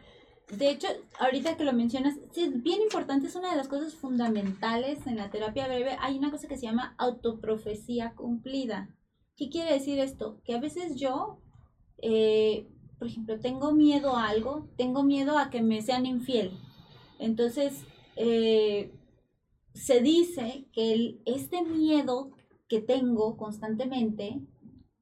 De 0.50 0.70
hecho, 0.70 0.88
ahorita 1.20 1.56
que 1.56 1.64
lo 1.64 1.74
mencionas, 1.74 2.16
es 2.34 2.62
bien 2.62 2.80
importante, 2.80 3.26
es 3.26 3.36
una 3.36 3.50
de 3.50 3.56
las 3.56 3.68
cosas 3.68 3.94
fundamentales 3.94 5.06
en 5.06 5.16
la 5.16 5.30
terapia 5.30 5.66
breve. 5.66 5.96
Hay 6.00 6.16
una 6.16 6.30
cosa 6.30 6.48
que 6.48 6.56
se 6.56 6.66
llama 6.66 6.94
autoprofecía 6.96 8.14
cumplida. 8.14 8.88
¿Qué 9.36 9.50
quiere 9.50 9.74
decir 9.74 9.98
esto? 9.98 10.40
Que 10.44 10.54
a 10.54 10.60
veces 10.60 10.96
yo, 10.96 11.38
eh, 11.98 12.66
por 12.98 13.08
ejemplo, 13.08 13.38
tengo 13.38 13.72
miedo 13.72 14.16
a 14.16 14.28
algo, 14.28 14.68
tengo 14.76 15.02
miedo 15.02 15.36
a 15.36 15.50
que 15.50 15.60
me 15.60 15.82
sean 15.82 16.06
infiel. 16.06 16.58
Entonces, 17.18 17.84
eh, 18.16 18.90
se 19.74 20.00
dice 20.00 20.66
que 20.72 21.20
este 21.26 21.62
miedo 21.62 22.30
que 22.68 22.80
tengo 22.80 23.36
constantemente 23.36 24.40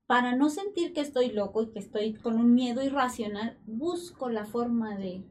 para 0.07 0.37
no 0.37 0.51
sentir 0.51 0.93
que 0.93 1.01
estoy 1.01 1.31
loco 1.31 1.63
y 1.63 1.71
que 1.71 1.79
estoy 1.79 2.15
con 2.15 2.39
un 2.39 2.55
miedo 2.55 2.83
irracional, 2.83 3.59
busco 3.67 4.29
la 4.29 4.45
forma 4.45 4.97
de, 4.97 5.25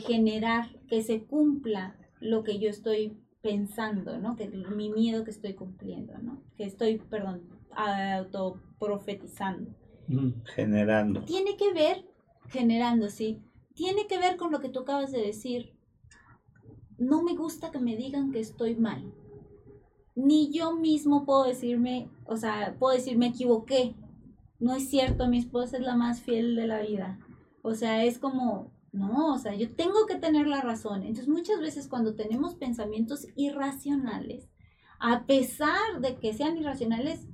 generar 0.00 0.68
que 0.86 1.02
se 1.02 1.24
cumpla 1.24 1.96
lo 2.20 2.44
que 2.44 2.58
yo 2.58 2.68
estoy 2.68 3.16
pensando, 3.40 4.18
¿no? 4.18 4.36
Que 4.36 4.48
mi 4.48 4.90
miedo 4.90 5.24
que 5.24 5.30
estoy 5.30 5.54
cumpliendo, 5.54 6.18
¿no? 6.18 6.42
Que 6.56 6.64
estoy, 6.64 6.98
perdón, 6.98 7.48
autoprofetizando. 7.74 9.74
Generando. 10.54 11.24
Tiene 11.24 11.56
que 11.56 11.72
ver, 11.72 12.04
generando, 12.48 13.08
sí. 13.08 13.42
Tiene 13.74 14.06
que 14.06 14.18
ver 14.18 14.36
con 14.36 14.52
lo 14.52 14.60
que 14.60 14.68
tú 14.68 14.80
acabas 14.80 15.12
de 15.12 15.22
decir. 15.22 15.72
No 16.98 17.22
me 17.22 17.34
gusta 17.34 17.70
que 17.70 17.78
me 17.78 17.96
digan 17.96 18.32
que 18.32 18.40
estoy 18.40 18.76
mal. 18.76 19.14
Ni 20.14 20.52
yo 20.52 20.76
mismo 20.76 21.24
puedo 21.24 21.44
decirme, 21.44 22.10
o 22.26 22.36
sea, 22.36 22.76
puedo 22.78 22.94
decir 22.94 23.16
me 23.16 23.28
equivoqué, 23.28 23.94
no 24.58 24.74
es 24.74 24.90
cierto, 24.90 25.28
mi 25.28 25.38
esposa 25.38 25.78
es 25.78 25.82
la 25.82 25.96
más 25.96 26.20
fiel 26.20 26.56
de 26.56 26.66
la 26.66 26.82
vida. 26.82 27.18
O 27.62 27.74
sea, 27.74 28.04
es 28.04 28.18
como, 28.18 28.70
no, 28.92 29.34
o 29.34 29.38
sea, 29.38 29.54
yo 29.54 29.74
tengo 29.74 30.06
que 30.06 30.16
tener 30.16 30.46
la 30.46 30.60
razón. 30.60 31.02
Entonces 31.02 31.28
muchas 31.28 31.60
veces 31.60 31.88
cuando 31.88 32.14
tenemos 32.14 32.54
pensamientos 32.54 33.26
irracionales, 33.36 34.48
a 34.98 35.26
pesar 35.26 36.00
de 36.00 36.16
que 36.16 36.32
sean 36.34 36.56
irracionales, 36.56 37.26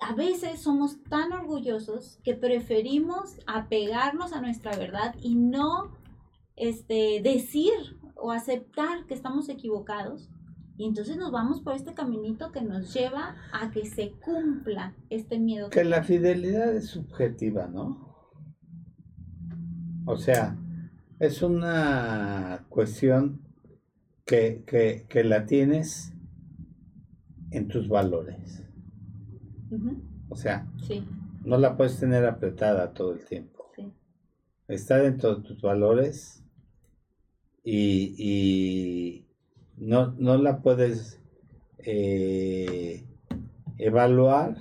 a 0.00 0.14
veces 0.14 0.60
somos 0.60 1.02
tan 1.04 1.32
orgullosos 1.32 2.18
que 2.24 2.34
preferimos 2.34 3.36
apegarnos 3.46 4.32
a 4.32 4.40
nuestra 4.40 4.76
verdad 4.76 5.14
y 5.20 5.36
no 5.36 5.96
este, 6.56 7.20
decir 7.22 7.72
o 8.16 8.32
aceptar 8.32 9.06
que 9.06 9.14
estamos 9.14 9.48
equivocados 9.48 10.28
y 10.76 10.86
entonces 10.86 11.16
nos 11.16 11.30
vamos 11.30 11.60
por 11.60 11.74
este 11.74 11.94
caminito 11.94 12.50
que 12.50 12.62
nos 12.62 12.92
lleva 12.94 13.36
a 13.52 13.70
que 13.70 13.86
se 13.86 14.12
cumpla 14.12 14.94
este 15.10 15.38
miedo. 15.38 15.70
Que 15.70 15.84
la 15.84 16.02
fidelidad 16.02 16.74
es 16.74 16.86
subjetiva, 16.86 17.68
¿no? 17.68 18.11
O 20.04 20.16
sea, 20.16 20.56
es 21.18 21.42
una 21.42 22.64
cuestión 22.68 23.40
que, 24.24 25.06
la 25.24 25.46
tienes 25.46 26.12
en 27.50 27.68
tus 27.68 27.88
valores. 27.88 28.64
O 30.28 30.36
sea, 30.36 30.66
no 31.44 31.58
la 31.58 31.76
puedes 31.76 31.98
tener 31.98 32.26
apretada 32.26 32.92
todo 32.92 33.12
el 33.12 33.24
tiempo. 33.24 33.70
Está 34.68 34.98
dentro 34.98 35.36
de 35.36 35.42
tus 35.42 35.60
valores 35.60 36.44
y 37.64 39.26
no, 39.76 40.12
no 40.12 40.36
la 40.36 40.62
puedes 40.62 41.20
eh, 41.78 43.04
evaluar 43.78 44.56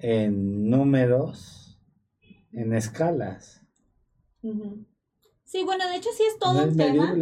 en 0.00 0.68
números, 0.68 1.78
en 2.52 2.72
escalas. 2.72 3.61
Sí, 5.44 5.64
bueno, 5.64 5.88
de 5.88 5.96
hecho 5.96 6.10
sí 6.16 6.22
es 6.24 6.38
todo 6.38 6.64
un 6.64 6.76
tema. 6.76 7.14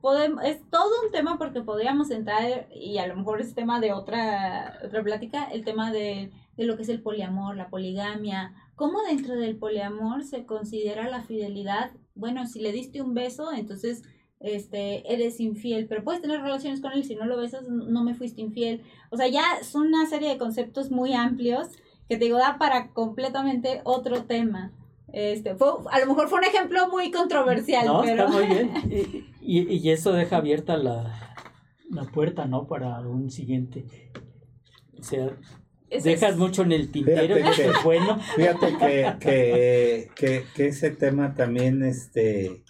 Podemos, 0.00 0.44
es 0.44 0.60
todo 0.70 1.02
un 1.04 1.12
tema 1.12 1.38
porque 1.38 1.62
podríamos 1.62 2.10
entrar, 2.10 2.68
y 2.74 2.98
a 2.98 3.06
lo 3.06 3.16
mejor 3.16 3.40
es 3.40 3.54
tema 3.54 3.80
de 3.80 3.92
otra, 3.92 4.78
otra 4.84 5.02
plática, 5.02 5.44
el 5.44 5.64
tema 5.64 5.90
de, 5.90 6.30
de 6.56 6.64
lo 6.64 6.76
que 6.76 6.82
es 6.82 6.90
el 6.90 7.00
poliamor, 7.00 7.56
la 7.56 7.70
poligamia, 7.70 8.54
cómo 8.74 9.02
dentro 9.02 9.34
del 9.34 9.56
poliamor 9.56 10.24
se 10.24 10.44
considera 10.44 11.08
la 11.08 11.22
fidelidad. 11.22 11.92
Bueno, 12.14 12.46
si 12.46 12.60
le 12.60 12.72
diste 12.72 13.00
un 13.00 13.14
beso, 13.14 13.50
entonces 13.52 14.02
este, 14.40 15.10
eres 15.10 15.40
infiel, 15.40 15.86
pero 15.88 16.04
puedes 16.04 16.20
tener 16.20 16.42
relaciones 16.42 16.82
con 16.82 16.92
él, 16.92 17.04
si 17.04 17.14
no 17.14 17.24
lo 17.24 17.38
besas, 17.38 17.62
no 17.66 18.04
me 18.04 18.14
fuiste 18.14 18.42
infiel. 18.42 18.82
O 19.10 19.16
sea, 19.16 19.26
ya 19.28 19.42
es 19.60 19.74
una 19.74 20.06
serie 20.06 20.28
de 20.28 20.38
conceptos 20.38 20.90
muy 20.90 21.14
amplios 21.14 21.68
que 22.08 22.18
te 22.18 22.26
digo, 22.26 22.36
da 22.36 22.58
para 22.58 22.92
completamente 22.92 23.80
otro 23.84 24.24
tema. 24.24 24.72
Este, 25.14 25.54
fue, 25.54 25.68
a 25.92 26.00
lo 26.00 26.06
mejor 26.06 26.28
fue 26.28 26.40
un 26.40 26.44
ejemplo 26.44 26.88
muy 26.88 27.12
controversial. 27.12 27.86
No, 27.86 28.02
está 28.02 28.26
muy 28.26 28.46
bien. 28.46 29.34
Y, 29.46 29.76
y, 29.76 29.90
eso 29.90 30.14
deja 30.14 30.38
abierta 30.38 30.78
la, 30.78 31.36
la, 31.90 32.04
puerta, 32.04 32.46
¿no? 32.46 32.66
Para 32.66 32.98
un 33.00 33.30
siguiente. 33.30 33.84
O 34.98 35.02
sea, 35.02 35.36
dejas 35.90 36.38
mucho 36.38 36.62
en 36.62 36.72
el 36.72 36.90
tintero, 36.90 37.36
fíjate 37.36 37.62
que, 37.62 37.72
bueno. 37.84 38.18
Fíjate 38.36 38.78
que, 38.78 39.14
que, 39.20 40.10
que, 40.16 40.44
que 40.54 40.66
ese 40.68 40.92
tema 40.92 41.34
también, 41.34 41.82
este 41.82 42.64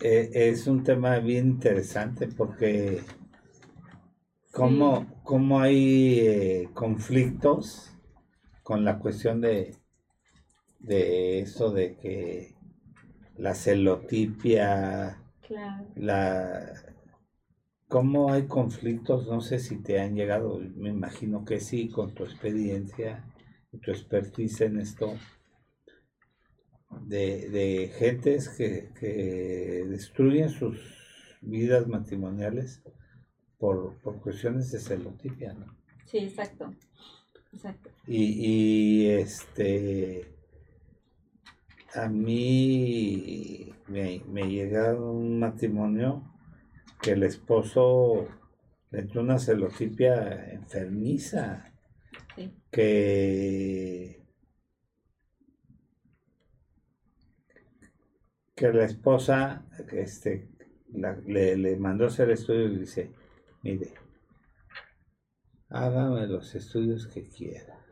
eh, 0.00 0.30
es 0.32 0.66
un 0.66 0.82
tema 0.82 1.20
bien 1.20 1.46
interesante 1.46 2.26
porque 2.26 3.02
cómo, 4.50 5.06
cómo 5.22 5.60
hay 5.60 6.18
eh, 6.18 6.70
conflictos 6.74 7.92
con 8.64 8.84
la 8.84 8.98
cuestión 8.98 9.40
de, 9.40 9.76
de 10.82 11.40
eso 11.40 11.70
de 11.70 11.96
que 11.96 12.54
la 13.38 13.54
celotipia, 13.54 15.22
la 15.96 16.72
cómo 17.88 18.32
hay 18.32 18.46
conflictos, 18.46 19.26
no 19.28 19.40
sé 19.40 19.58
si 19.58 19.76
te 19.76 20.00
han 20.00 20.14
llegado, 20.14 20.58
me 20.76 20.88
imagino 20.88 21.44
que 21.44 21.60
sí, 21.60 21.88
con 21.88 22.14
tu 22.14 22.24
experiencia 22.24 23.24
y 23.70 23.78
tu 23.78 23.90
expertise 23.90 24.62
en 24.62 24.80
esto 24.80 25.14
de, 27.02 27.50
de 27.50 27.92
gentes 27.98 28.48
que, 28.48 28.90
que, 28.98 29.84
destruyen 29.88 30.48
sus 30.48 30.78
vidas 31.42 31.86
matrimoniales 31.86 32.82
por, 33.58 33.98
por 33.98 34.20
cuestiones 34.20 34.70
de 34.72 34.78
celotipia, 34.78 35.52
¿no? 35.52 35.76
Sí, 36.06 36.18
exacto. 36.18 36.74
exacto. 37.52 37.90
Y, 38.06 39.04
y 39.04 39.10
este 39.10 40.41
a 41.94 42.08
mí 42.08 43.72
me, 43.88 44.22
me 44.28 44.42
llega 44.48 44.94
un 44.94 45.38
matrimonio 45.38 46.22
que 47.00 47.12
el 47.12 47.22
esposo 47.24 48.28
le 48.90 49.00
entró 49.00 49.22
una 49.22 49.38
celotipia 49.38 50.52
enfermiza, 50.52 51.72
que 52.70 54.22
que 58.54 58.72
la 58.72 58.84
esposa 58.84 59.66
este, 59.90 60.48
le, 61.26 61.76
mandó 61.78 62.06
hacer 62.06 62.30
estudios 62.30 62.72
y 62.72 62.78
dice, 62.78 63.10
mire, 63.62 63.94
hágame 65.68 66.28
los 66.28 66.54
estudios 66.54 67.08
que 67.08 67.28
quiera. 67.28 67.84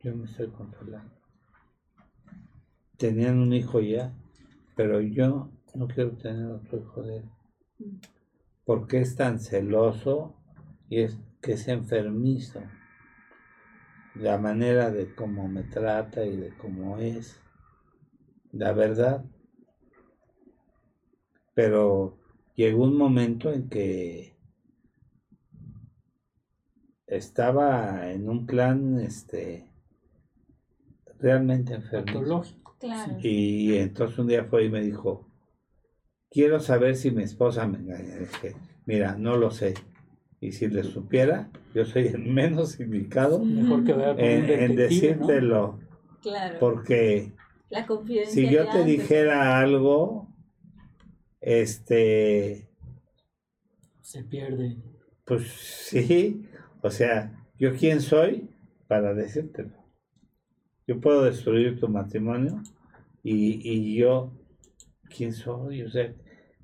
Yo 0.00 0.16
me 0.16 0.24
estoy 0.24 0.48
controlando. 0.50 1.15
Tenían 2.96 3.38
un 3.38 3.52
hijo 3.52 3.80
ya, 3.80 4.12
pero 4.74 5.00
yo 5.00 5.50
no 5.74 5.88
quiero 5.88 6.12
tener 6.12 6.46
otro 6.50 6.78
hijo 6.78 7.02
de 7.02 7.16
él. 7.18 7.24
Porque 8.64 9.00
es 9.00 9.16
tan 9.16 9.38
celoso 9.38 10.34
y 10.88 11.00
es 11.00 11.18
que 11.40 11.52
es 11.52 11.68
enfermizo. 11.68 12.62
La 14.14 14.38
manera 14.38 14.90
de 14.90 15.14
cómo 15.14 15.46
me 15.46 15.62
trata 15.62 16.24
y 16.24 16.36
de 16.36 16.56
cómo 16.56 16.98
es 16.98 17.40
la 18.52 18.72
verdad. 18.72 19.24
Pero 21.54 22.18
llegó 22.54 22.84
un 22.84 22.96
momento 22.96 23.52
en 23.52 23.68
que 23.68 24.36
estaba 27.06 28.10
en 28.10 28.28
un 28.28 28.46
plan 28.46 28.98
este 29.00 29.70
realmente 31.18 31.74
enfermo. 31.74 32.44
Claro. 32.86 33.18
Y 33.22 33.76
entonces 33.76 34.18
un 34.18 34.28
día 34.28 34.44
fue 34.44 34.64
y 34.64 34.70
me 34.70 34.80
dijo, 34.80 35.28
quiero 36.30 36.60
saber 36.60 36.96
si 36.96 37.10
mi 37.10 37.22
esposa 37.22 37.66
me 37.66 37.78
engaña. 37.78 38.16
Dije, 38.16 38.54
mira, 38.84 39.16
no 39.16 39.36
lo 39.36 39.50
sé. 39.50 39.74
Y 40.40 40.52
si 40.52 40.68
le 40.68 40.84
supiera, 40.84 41.50
yo 41.74 41.84
soy 41.84 42.08
el 42.08 42.26
menos 42.26 42.78
indicado 42.78 43.42
Mejor 43.44 43.84
que 43.84 43.92
en, 43.92 44.44
en 44.50 44.74
¿no? 44.74 44.82
decírtelo. 44.82 45.80
Claro. 46.22 46.58
Porque 46.60 47.32
la 47.70 47.86
si 48.26 48.48
yo 48.48 48.68
te 48.68 48.84
dijera 48.84 49.58
algo, 49.58 50.28
este, 51.40 52.68
Se 54.02 54.22
pierde. 54.24 54.76
pues 55.24 55.48
sí, 55.48 56.48
o 56.82 56.90
sea, 56.90 57.44
¿yo 57.58 57.74
quién 57.74 58.00
soy 58.00 58.50
para 58.86 59.14
decírtelo? 59.14 59.72
Yo 60.86 61.00
puedo 61.00 61.24
destruir 61.24 61.80
tu 61.80 61.88
matrimonio 61.88 62.62
y, 63.28 63.60
y 63.68 63.96
yo, 63.96 64.30
¿quién 65.08 65.32
soy? 65.32 65.82
O 65.82 65.90
sea, 65.90 66.14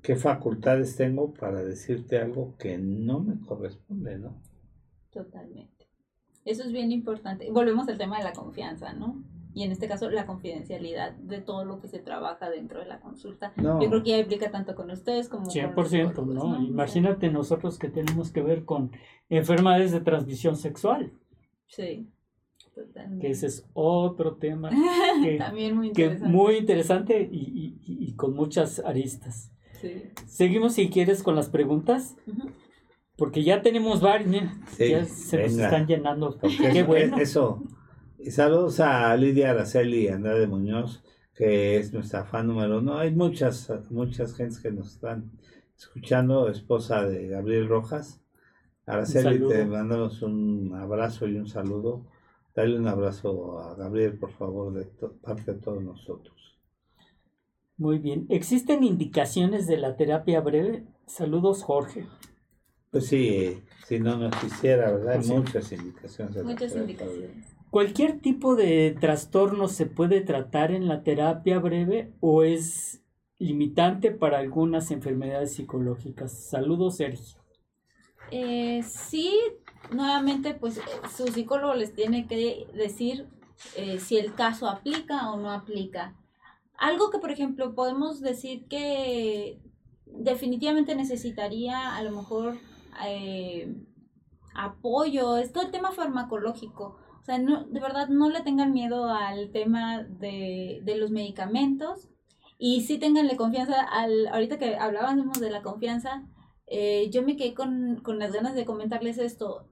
¿qué 0.01 0.15
facultades 0.15 0.95
tengo 0.95 1.33
para 1.33 1.61
decirte 1.61 2.17
algo 2.17 2.55
que 2.57 2.77
no 2.77 3.19
me 3.19 3.39
corresponde, 3.45 4.17
no? 4.17 4.41
Totalmente. 5.11 5.89
Eso 6.45 6.63
es 6.63 6.71
bien 6.71 6.91
importante. 6.91 7.51
Volvemos 7.51 7.87
al 7.89 7.97
tema 7.97 8.17
de 8.17 8.23
la 8.23 8.31
confianza, 8.31 8.93
¿no? 8.93 9.23
Y 9.53 9.63
en 9.63 9.71
este 9.71 9.87
caso, 9.87 10.09
la 10.09 10.25
confidencialidad 10.25 11.11
de 11.13 11.41
todo 11.41 11.65
lo 11.65 11.81
que 11.81 11.89
se 11.89 11.99
trabaja 11.99 12.49
dentro 12.49 12.79
de 12.79 12.85
la 12.85 13.01
consulta. 13.01 13.51
No. 13.57 13.81
Yo 13.81 13.89
creo 13.89 14.03
que 14.03 14.09
ya 14.11 14.17
implica 14.19 14.49
tanto 14.49 14.73
con 14.73 14.89
ustedes 14.89 15.27
como 15.27 15.43
con 15.43 15.53
100%, 15.53 15.75
nosotros, 15.75 16.27
¿no? 16.27 16.63
Imagínate 16.63 17.29
nosotros 17.29 17.77
que 17.77 17.89
tenemos 17.89 18.31
que 18.31 18.41
ver 18.41 18.63
con 18.63 18.91
enfermedades 19.29 19.91
de 19.91 19.99
transmisión 19.99 20.55
sexual, 20.55 21.11
Sí, 21.65 22.07
totalmente. 22.73 23.25
que 23.25 23.31
ese 23.31 23.47
es 23.47 23.65
otro 23.73 24.35
tema 24.35 24.69
que, 25.23 25.37
También 25.37 25.75
muy 25.75 25.91
que 25.91 26.03
interesante. 26.03 26.29
muy 26.35 26.55
interesante 26.55 27.29
y, 27.31 27.37
y- 27.37 27.77
y- 27.85 28.05
y 28.09 28.13
con 28.15 28.33
muchas 28.35 28.79
aristas. 28.79 29.51
Sí. 29.81 30.03
Seguimos 30.27 30.73
si 30.73 30.89
quieres 30.89 31.23
con 31.23 31.35
las 31.35 31.49
preguntas, 31.49 32.15
porque 33.17 33.43
ya 33.43 33.61
tenemos 33.61 34.01
varias, 34.01 34.51
Sí, 34.77 34.89
ya 34.89 35.05
se 35.05 35.43
nos 35.43 35.51
están 35.57 35.87
llenando. 35.87 36.37
Porque 36.39 36.57
Qué 36.57 36.79
eso- 36.79 36.87
bueno. 36.87 37.17
Eso. 37.17 37.63
Y 38.17 38.31
saludos 38.31 38.79
a 38.79 39.15
Lidia 39.17 39.49
Araceli 39.51 40.07
Andrade 40.07 40.47
Muñoz, 40.47 41.03
que 41.35 41.77
es 41.77 41.91
nuestra 41.93 42.23
fan 42.23 42.47
número 42.47 42.79
uno. 42.79 42.97
Hay 42.97 43.11
muchas, 43.13 43.69
muchas 43.91 44.33
gentes 44.35 44.59
que 44.59 44.71
nos 44.71 44.93
están 44.93 45.31
escuchando, 45.77 46.47
esposa 46.47 47.03
de 47.03 47.27
Gabriel 47.27 47.67
Rojas. 47.67 48.21
Araceli, 48.85 49.45
te 49.47 49.65
mandamos 49.65 50.21
un 50.21 50.73
abrazo 50.75 51.27
y 51.27 51.35
un 51.35 51.47
saludo. 51.47 52.05
Dale 52.55 52.77
un 52.77 52.87
abrazo 52.87 53.59
a 53.59 53.75
Gabriel, 53.75 54.17
por 54.19 54.31
favor, 54.31 54.73
de 54.73 54.85
parte 55.21 55.53
de 55.53 55.59
todos 55.59 55.83
nosotros. 55.83 56.59
Muy 57.77 57.97
bien. 57.97 58.27
¿Existen 58.29 58.83
indicaciones 58.83 59.65
de 59.67 59.77
la 59.77 59.95
terapia 59.95 60.41
breve? 60.41 60.85
Saludos, 61.07 61.63
Jorge. 61.63 62.05
Pues 62.91 63.07
sí, 63.07 63.59
si 63.87 63.99
no 63.99 64.17
nos 64.17 64.35
quisiera, 64.35 64.91
¿verdad? 64.91 65.13
Hay 65.13 65.17
Pues 65.17 65.27
sí. 65.27 65.33
muchas 65.33 65.71
indicaciones. 65.71 66.35
de 66.35 66.43
la 66.43 66.49
Muchas 66.51 66.75
indicaciones. 66.75 67.55
¿Cualquier 67.71 68.19
tipo 68.19 68.55
de 68.55 68.95
trastorno 69.01 69.67
se 69.67 69.87
puede 69.87 70.21
tratar 70.21 70.71
en 70.71 70.87
la 70.87 71.01
terapia 71.01 71.57
breve 71.57 72.13
o 72.19 72.43
es 72.43 73.01
limitante 73.39 74.11
para 74.11 74.37
algunas 74.37 74.91
enfermedades 74.91 75.53
psicológicas? 75.55 76.31
Saludos, 76.31 76.97
Sergio. 76.97 77.39
Eh, 78.31 78.83
sí, 78.83 79.31
nuevamente, 79.91 80.53
pues 80.53 80.77
eh, 80.77 80.81
su 81.15 81.27
psicólogo 81.27 81.73
les 81.73 81.93
tiene 81.93 82.27
que 82.27 82.67
decir 82.73 83.27
eh, 83.75 83.99
si 83.99 84.17
el 84.17 84.33
caso 84.33 84.67
aplica 84.67 85.31
o 85.31 85.37
no 85.37 85.51
aplica. 85.51 86.15
Algo 86.77 87.09
que, 87.09 87.19
por 87.19 87.31
ejemplo, 87.31 87.75
podemos 87.75 88.21
decir 88.21 88.67
que 88.67 89.59
definitivamente 90.05 90.95
necesitaría 90.95 91.95
a 91.95 92.03
lo 92.03 92.11
mejor 92.11 92.57
eh, 93.05 93.73
apoyo, 94.53 95.37
es 95.37 95.51
todo 95.51 95.63
el 95.63 95.71
tema 95.71 95.91
farmacológico. 95.91 96.97
O 97.21 97.25
sea, 97.25 97.37
no, 97.37 97.63
de 97.63 97.79
verdad 97.79 98.09
no 98.09 98.29
le 98.29 98.41
tengan 98.41 98.73
miedo 98.73 99.09
al 99.09 99.51
tema 99.51 100.03
de, 100.03 100.81
de 100.83 100.97
los 100.97 101.09
medicamentos 101.11 102.09
y 102.57 102.81
sí 102.81 102.97
tenganle 102.97 103.37
confianza 103.37 103.81
al, 103.81 104.27
ahorita 104.27 104.57
que 104.57 104.75
hablábamos 104.75 105.39
de 105.39 105.49
la 105.49 105.61
confianza, 105.61 106.23
eh, 106.67 107.09
yo 107.11 107.23
me 107.23 107.35
quedé 107.35 107.53
con, 107.53 108.01
con 108.03 108.19
las 108.19 108.33
ganas 108.33 108.55
de 108.55 108.65
comentarles 108.65 109.17
esto. 109.17 109.67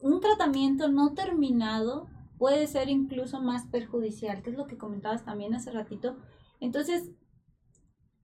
Un 0.00 0.20
tratamiento 0.20 0.88
no 0.88 1.14
terminado 1.14 2.08
puede 2.38 2.66
ser 2.66 2.88
incluso 2.88 3.40
más 3.40 3.66
perjudicial, 3.66 4.42
que 4.42 4.50
es 4.50 4.56
lo 4.56 4.66
que 4.66 4.76
comentabas 4.76 5.24
también 5.24 5.54
hace 5.54 5.70
ratito. 5.70 6.16
Entonces, 6.60 7.10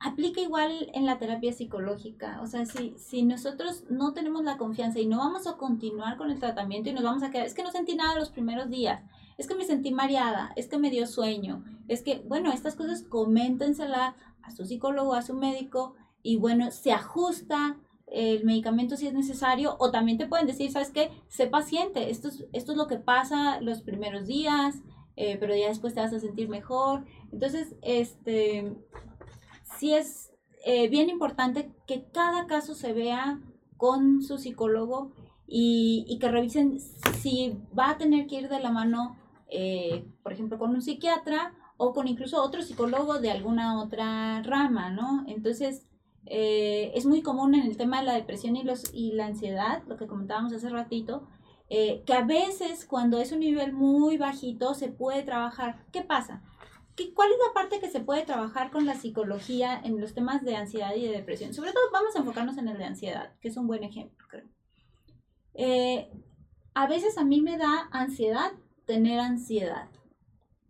aplica 0.01 0.41
igual 0.41 0.91
en 0.95 1.05
la 1.05 1.19
terapia 1.19 1.53
psicológica. 1.53 2.41
O 2.43 2.47
sea, 2.47 2.65
si, 2.65 2.95
si 2.99 3.23
nosotros 3.23 3.85
no 3.91 4.13
tenemos 4.15 4.43
la 4.45 4.57
confianza 4.57 4.99
y 4.99 5.07
no 5.07 5.19
vamos 5.19 5.47
a 5.47 5.59
continuar 5.59 6.17
con 6.17 6.31
el 6.31 6.39
tratamiento 6.39 6.89
y 6.89 6.95
nos 6.95 7.05
vamos 7.05 7.23
a 7.23 7.31
quedar, 7.31 7.47
es 7.47 7.55
que 7.55 7.63
no 7.63 7.71
sentí 7.71 7.95
nada 7.95 8.19
los 8.19 8.31
primeros 8.31 8.71
días, 8.71 9.03
es 9.37 9.47
que 9.47 9.55
me 9.55 9.65
sentí 9.65 9.93
mareada, 9.93 10.53
es 10.57 10.69
que 10.69 10.79
me 10.79 10.91
dio 10.91 11.07
sueño, 11.07 11.65
es 11.87 12.03
que, 12.03 12.25
bueno, 12.27 12.51
estas 12.51 12.77
cosas 12.77 13.03
coméntensela 13.03 14.17
a 14.43 14.51
su 14.51 14.65
psicólogo, 14.65 15.15
a 15.15 15.23
su 15.23 15.35
médico 15.35 15.95
y 16.23 16.37
bueno, 16.37 16.71
se 16.71 16.93
ajusta 16.93 17.79
el 18.11 18.45
medicamento 18.45 18.97
si 18.97 19.07
es 19.07 19.15
necesario 19.15 19.77
o 19.79 19.91
también 19.91 20.19
te 20.19 20.27
pueden 20.27 20.47
decir, 20.47 20.71
¿sabes 20.71 20.91
qué? 20.91 21.11
Sé 21.29 21.47
paciente, 21.47 22.11
esto 22.11 22.29
es, 22.29 22.45
esto 22.53 22.73
es 22.73 22.79
lo 22.79 22.89
que 22.89 22.97
pasa 22.97 23.61
los 23.61 23.83
primeros 23.83 24.27
días, 24.27 24.83
eh, 25.17 25.37
pero 25.39 25.55
ya 25.55 25.69
después 25.69 25.95
te 25.95 26.01
vas 26.01 26.13
a 26.13 26.21
sentir 26.21 26.49
mejor. 26.49 27.05
Entonces, 27.33 27.77
este, 27.83 28.75
sí 29.79 29.95
es 29.95 30.33
eh, 30.65 30.89
bien 30.89 31.09
importante 31.09 31.71
que 31.87 32.05
cada 32.13 32.47
caso 32.47 32.75
se 32.75 32.93
vea 32.93 33.41
con 33.77 34.23
su 34.23 34.39
psicólogo 34.39 35.13
y, 35.47 36.05
y 36.09 36.19
que 36.19 36.31
revisen 36.31 36.81
si 37.21 37.57
va 37.79 37.91
a 37.91 37.99
tener 37.99 38.27
que 38.27 38.37
ir 38.41 38.49
de 38.49 38.61
la 38.61 38.71
mano, 38.71 39.17
eh, 39.49 40.05
por 40.23 40.33
ejemplo, 40.33 40.59
con 40.59 40.71
un 40.71 40.83
psiquiatra 40.83 41.55
o 41.77 41.93
con 41.93 42.09
incluso 42.09 42.43
otro 42.43 42.63
psicólogo 42.63 43.21
de 43.21 43.31
alguna 43.31 43.81
otra 43.81 44.43
rama, 44.43 44.91
¿no? 44.91 45.25
Entonces, 45.27 45.87
eh, 46.27 46.93
es 46.95 47.07
muy 47.07 47.23
común 47.23 47.55
en 47.55 47.63
el 47.63 47.77
tema 47.77 48.01
de 48.01 48.07
la 48.07 48.15
depresión 48.15 48.57
y, 48.57 48.63
los, 48.63 48.93
y 48.93 49.13
la 49.13 49.27
ansiedad, 49.27 49.83
lo 49.87 49.97
que 49.97 50.07
comentábamos 50.07 50.53
hace 50.53 50.69
ratito, 50.69 51.27
eh, 51.69 52.03
que 52.05 52.15
a 52.15 52.25
veces 52.25 52.85
cuando 52.85 53.19
es 53.19 53.33
un 53.33 53.41
nivel 53.41 53.73
muy 53.73 54.17
bajito 54.17 54.75
se 54.75 54.89
puede 54.89 55.23
trabajar. 55.23 55.85
¿Qué 55.93 56.03
pasa? 56.03 56.43
¿Qué, 56.97 57.15
¿Cuál 57.15 57.31
es 57.31 57.39
la 57.47 57.55
parte 57.55 57.81
que 57.81 57.89
se 57.89 58.01
puede 58.01 58.25
trabajar 58.25 58.71
con 58.71 58.87
la 58.87 58.97
psicología 58.97 59.81
en 59.83 60.01
los 60.01 60.13
temas 60.13 60.43
de 60.43 60.57
ansiedad 60.57 60.95
y 60.95 61.07
de 61.07 61.13
depresión? 61.13 61.55
Sobre 61.55 61.73
todo 61.73 61.85
vamos 61.93 62.15
a 62.17 62.19
enfocarnos 62.19 62.59
en 62.59 62.69
el 62.69 62.79
de 62.79 62.85
ansiedad, 62.85 63.33
que 63.41 63.49
es 63.49 63.57
un 63.57 63.67
buen 63.67 63.85
ejemplo, 63.85 64.27
creo. 64.29 64.47
Eh, 65.55 66.11
a 66.75 66.87
veces 66.87 67.19
a 67.19 67.25
mí 67.25 67.41
me 67.41 67.57
da 67.57 67.89
ansiedad 67.93 68.53
tener 68.87 69.21
ansiedad. 69.21 69.89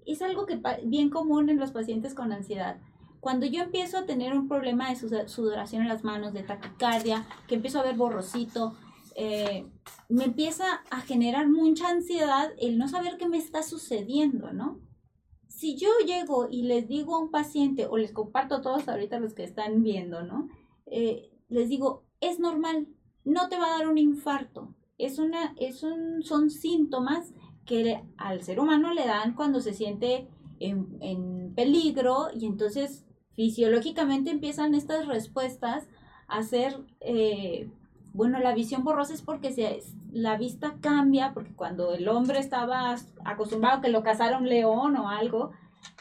Es 0.04 0.22
algo 0.22 0.46
que 0.46 0.60
bien 0.84 1.10
común 1.10 1.48
en 1.48 1.58
los 1.58 1.72
pacientes 1.72 2.14
con 2.14 2.32
ansiedad. 2.32 2.78
Cuando 3.20 3.44
yo 3.46 3.62
empiezo 3.62 3.98
a 3.98 4.06
tener 4.06 4.32
un 4.32 4.48
problema 4.48 4.88
de 4.88 5.28
sudoración 5.28 5.82
en 5.82 5.88
las 5.88 6.04
manos, 6.04 6.32
de 6.32 6.42
taquicardia, 6.42 7.26
que 7.46 7.54
empiezo 7.56 7.78
a 7.78 7.84
ver 7.84 7.96
borrosito, 7.96 8.74
eh, 9.14 9.66
me 10.08 10.24
empieza 10.24 10.64
a 10.90 11.02
generar 11.02 11.48
mucha 11.48 11.90
ansiedad 11.90 12.52
el 12.58 12.78
no 12.78 12.88
saber 12.88 13.18
qué 13.18 13.28
me 13.28 13.36
está 13.36 13.62
sucediendo, 13.62 14.52
¿no? 14.52 14.80
Si 15.48 15.76
yo 15.76 15.90
llego 16.06 16.48
y 16.50 16.62
les 16.62 16.88
digo 16.88 17.14
a 17.14 17.20
un 17.20 17.30
paciente, 17.30 17.86
o 17.86 17.98
les 17.98 18.12
comparto 18.12 18.54
a 18.54 18.62
todos 18.62 18.88
ahorita 18.88 19.20
los 19.20 19.34
que 19.34 19.44
están 19.44 19.82
viendo, 19.82 20.22
¿no? 20.22 20.48
Eh, 20.86 21.30
les 21.48 21.68
digo, 21.68 22.06
es 22.20 22.40
normal, 22.40 22.88
no 23.24 23.50
te 23.50 23.58
va 23.58 23.66
a 23.66 23.78
dar 23.78 23.88
un 23.88 23.98
infarto. 23.98 24.74
Es 24.96 25.18
una, 25.18 25.54
es 25.58 25.82
un, 25.82 26.22
son 26.22 26.50
síntomas 26.50 27.34
que 27.66 28.02
al 28.16 28.42
ser 28.42 28.58
humano 28.58 28.94
le 28.94 29.06
dan 29.06 29.34
cuando 29.34 29.60
se 29.60 29.74
siente 29.74 30.28
en, 30.60 30.96
en 31.00 31.54
peligro 31.54 32.28
y 32.34 32.46
entonces 32.46 33.04
fisiológicamente 33.40 34.30
empiezan 34.30 34.74
estas 34.74 35.06
respuestas 35.06 35.88
a 36.28 36.42
ser, 36.42 36.76
eh, 37.00 37.70
bueno, 38.12 38.38
la 38.38 38.52
visión 38.54 38.84
borrosa 38.84 39.14
es 39.14 39.22
porque 39.22 39.50
se, 39.50 39.80
la 40.12 40.36
vista 40.36 40.74
cambia, 40.82 41.32
porque 41.32 41.54
cuando 41.54 41.94
el 41.94 42.06
hombre 42.08 42.38
estaba 42.38 42.94
acostumbrado 43.24 43.78
a 43.78 43.80
que 43.80 43.88
lo 43.88 44.02
cazara 44.02 44.36
un 44.36 44.46
león 44.46 44.94
o 44.96 45.08
algo, 45.08 45.52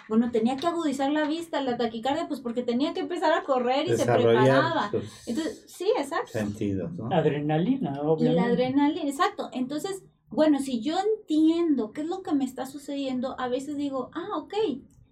bueno, 0.10 0.32
tenía 0.32 0.58
que 0.58 0.68
agudizar 0.68 1.14
la 1.14 1.24
vista, 1.24 1.62
la 1.62 1.78
taquicardia, 1.78 2.28
pues 2.28 2.42
porque 2.42 2.62
tenía 2.62 2.94
que 2.94 3.00
empezar 3.00 3.32
a 3.32 3.44
correr 3.46 3.88
y 3.88 3.96
se 3.96 4.04
preparaba. 4.04 4.92
Sus 4.92 5.28
Entonces, 5.28 5.64
sí, 5.66 5.90
exacto. 5.98 6.34
sentidos, 6.34 6.92
¿no? 6.92 7.08
Adrenalina, 7.10 7.92
Y 7.92 7.96
la 7.96 8.02
obviamente. 8.02 8.42
adrenalina, 8.42 9.10
exacto. 9.10 9.50
Entonces, 9.54 10.04
bueno, 10.30 10.60
si 10.60 10.82
yo 10.82 10.98
entiendo 11.00 11.94
qué 11.94 12.02
es 12.02 12.08
lo 12.08 12.22
que 12.22 12.34
me 12.34 12.44
está 12.44 12.66
sucediendo, 12.66 13.40
a 13.40 13.48
veces 13.48 13.78
digo, 13.78 14.12
ah, 14.14 14.38
ok, 14.40 14.54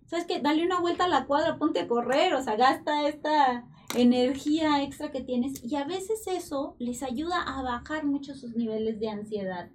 ¿sabes 0.08 0.26
qué? 0.26 0.42
Dale 0.42 0.66
una 0.66 0.80
vuelta 0.80 1.06
a 1.06 1.10
la 1.10 1.26
cuadra, 1.26 1.58
ponte 1.58 1.82
a 1.82 1.88
correr, 1.88 2.34
o 2.34 2.42
sea, 2.42 2.56
gasta 2.56 3.08
esta 3.08 3.66
energía 3.96 4.84
extra 4.84 5.12
que 5.12 5.22
tienes 5.22 5.64
y 5.64 5.76
a 5.76 5.86
veces 5.86 6.28
eso 6.28 6.76
les 6.80 7.04
ayuda 7.04 7.42
a 7.42 7.62
bajar 7.62 8.06
mucho 8.06 8.34
sus 8.34 8.56
niveles 8.56 9.00
de 9.00 9.10
ansiedad. 9.10 9.70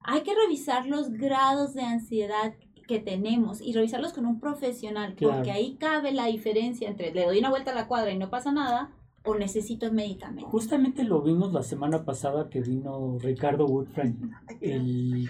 Hay 0.00 0.22
que 0.22 0.34
revisar 0.34 0.86
los 0.86 1.10
grados 1.10 1.74
de 1.74 1.82
ansiedad 1.82 2.54
que 2.88 2.98
tenemos 2.98 3.60
y 3.60 3.72
revisarlos 3.72 4.12
con 4.12 4.26
un 4.26 4.40
profesional, 4.40 5.14
porque 5.20 5.52
ahí 5.52 5.76
cabe 5.76 6.12
la 6.12 6.26
diferencia 6.26 6.88
entre 6.88 7.12
le 7.14 7.24
doy 7.24 7.38
una 7.38 7.50
vuelta 7.50 7.70
a 7.70 7.74
la 7.74 7.86
cuadra 7.86 8.10
y 8.10 8.18
no 8.18 8.30
pasa 8.30 8.50
nada 8.50 8.90
o 9.24 9.34
necesito 9.34 9.92
medicamento. 9.92 10.48
Justamente 10.48 11.04
lo 11.04 11.22
vimos 11.22 11.52
la 11.52 11.62
semana 11.62 12.04
pasada 12.04 12.48
que 12.48 12.60
vino 12.60 13.18
Ricardo 13.20 13.66
Woodfriend. 13.66 14.32
El 14.60 15.28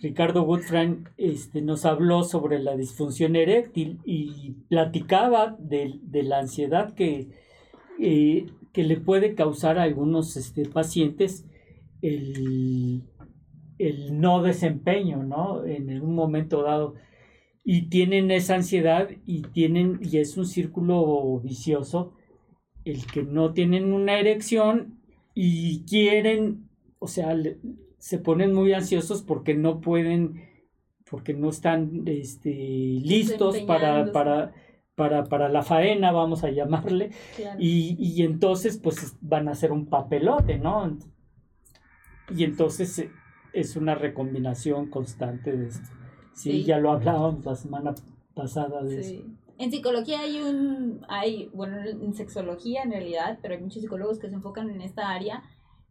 Ricardo 0.00 0.42
Woodfriend 0.42 1.08
este, 1.16 1.60
nos 1.60 1.84
habló 1.84 2.22
sobre 2.22 2.60
la 2.60 2.76
disfunción 2.76 3.34
eréctil 3.36 3.98
y 4.04 4.52
platicaba 4.68 5.56
de, 5.58 6.00
la 6.22 6.38
ansiedad 6.38 6.94
que, 6.94 7.28
eh, 8.00 8.46
que 8.72 8.84
le 8.84 8.98
puede 8.98 9.34
causar 9.34 9.78
a 9.78 9.82
algunos 9.82 10.36
este, 10.36 10.68
pacientes 10.68 11.46
el, 12.00 13.02
el 13.78 14.20
no 14.20 14.42
desempeño, 14.42 15.22
¿no? 15.22 15.64
En 15.64 16.00
un 16.00 16.14
momento 16.14 16.62
dado. 16.62 16.94
Y 17.64 17.88
tienen 17.88 18.30
esa 18.30 18.54
ansiedad 18.54 19.08
y 19.26 19.42
tienen, 19.42 19.98
y 20.02 20.18
es 20.18 20.36
un 20.36 20.46
círculo 20.46 21.40
vicioso, 21.40 22.14
el 22.84 23.04
que 23.06 23.22
no 23.22 23.52
tienen 23.52 23.92
una 23.92 24.18
erección 24.18 25.00
y 25.34 25.84
quieren, 25.84 26.68
o 26.98 27.06
sea, 27.06 27.34
se 27.98 28.18
ponen 28.18 28.54
muy 28.54 28.72
ansiosos 28.72 29.22
porque 29.22 29.54
no 29.54 29.80
pueden, 29.80 30.42
porque 31.10 31.34
no 31.34 31.50
están 31.50 32.02
este, 32.06 32.50
listos 32.50 33.58
para, 33.60 34.12
para, 34.12 34.52
para, 34.94 35.24
para, 35.24 35.48
la 35.48 35.62
faena, 35.62 36.12
vamos 36.12 36.44
a 36.44 36.50
llamarle, 36.50 37.10
y, 37.58 37.96
y, 37.98 38.22
entonces 38.22 38.78
pues 38.78 39.16
van 39.20 39.48
a 39.48 39.52
hacer 39.52 39.72
un 39.72 39.86
papelote, 39.86 40.58
¿no? 40.58 40.98
Y 42.34 42.44
entonces 42.44 42.98
eh, 42.98 43.10
es 43.52 43.76
una 43.76 43.94
recombinación 43.94 44.90
constante 44.90 45.56
de 45.56 45.68
esto. 45.68 45.88
Sí, 46.34 46.62
ya 46.62 46.78
lo 46.78 46.92
hablábamos 46.92 47.44
la 47.44 47.56
semana 47.56 47.94
pasada 48.34 48.82
de 48.82 49.00
eso. 49.00 49.24
En 49.58 49.72
psicología 49.72 50.20
hay 50.20 50.40
un, 50.40 51.04
hay, 51.08 51.50
bueno, 51.52 51.78
en 51.80 52.14
sexología 52.14 52.82
en 52.84 52.92
realidad, 52.92 53.40
pero 53.42 53.54
hay 53.54 53.60
muchos 53.60 53.82
psicólogos 53.82 54.20
que 54.20 54.28
se 54.28 54.34
enfocan 54.34 54.70
en 54.70 54.82
esta 54.82 55.10
área, 55.10 55.42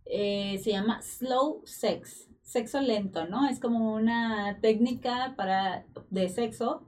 eh, 0.09 0.59
se 0.63 0.71
llama 0.71 1.01
slow 1.01 1.61
sex, 1.65 2.29
sexo 2.41 2.81
lento, 2.81 3.25
¿no? 3.27 3.47
Es 3.47 3.59
como 3.59 3.93
una 3.93 4.59
técnica 4.61 5.33
para, 5.35 5.85
de 6.09 6.29
sexo 6.29 6.83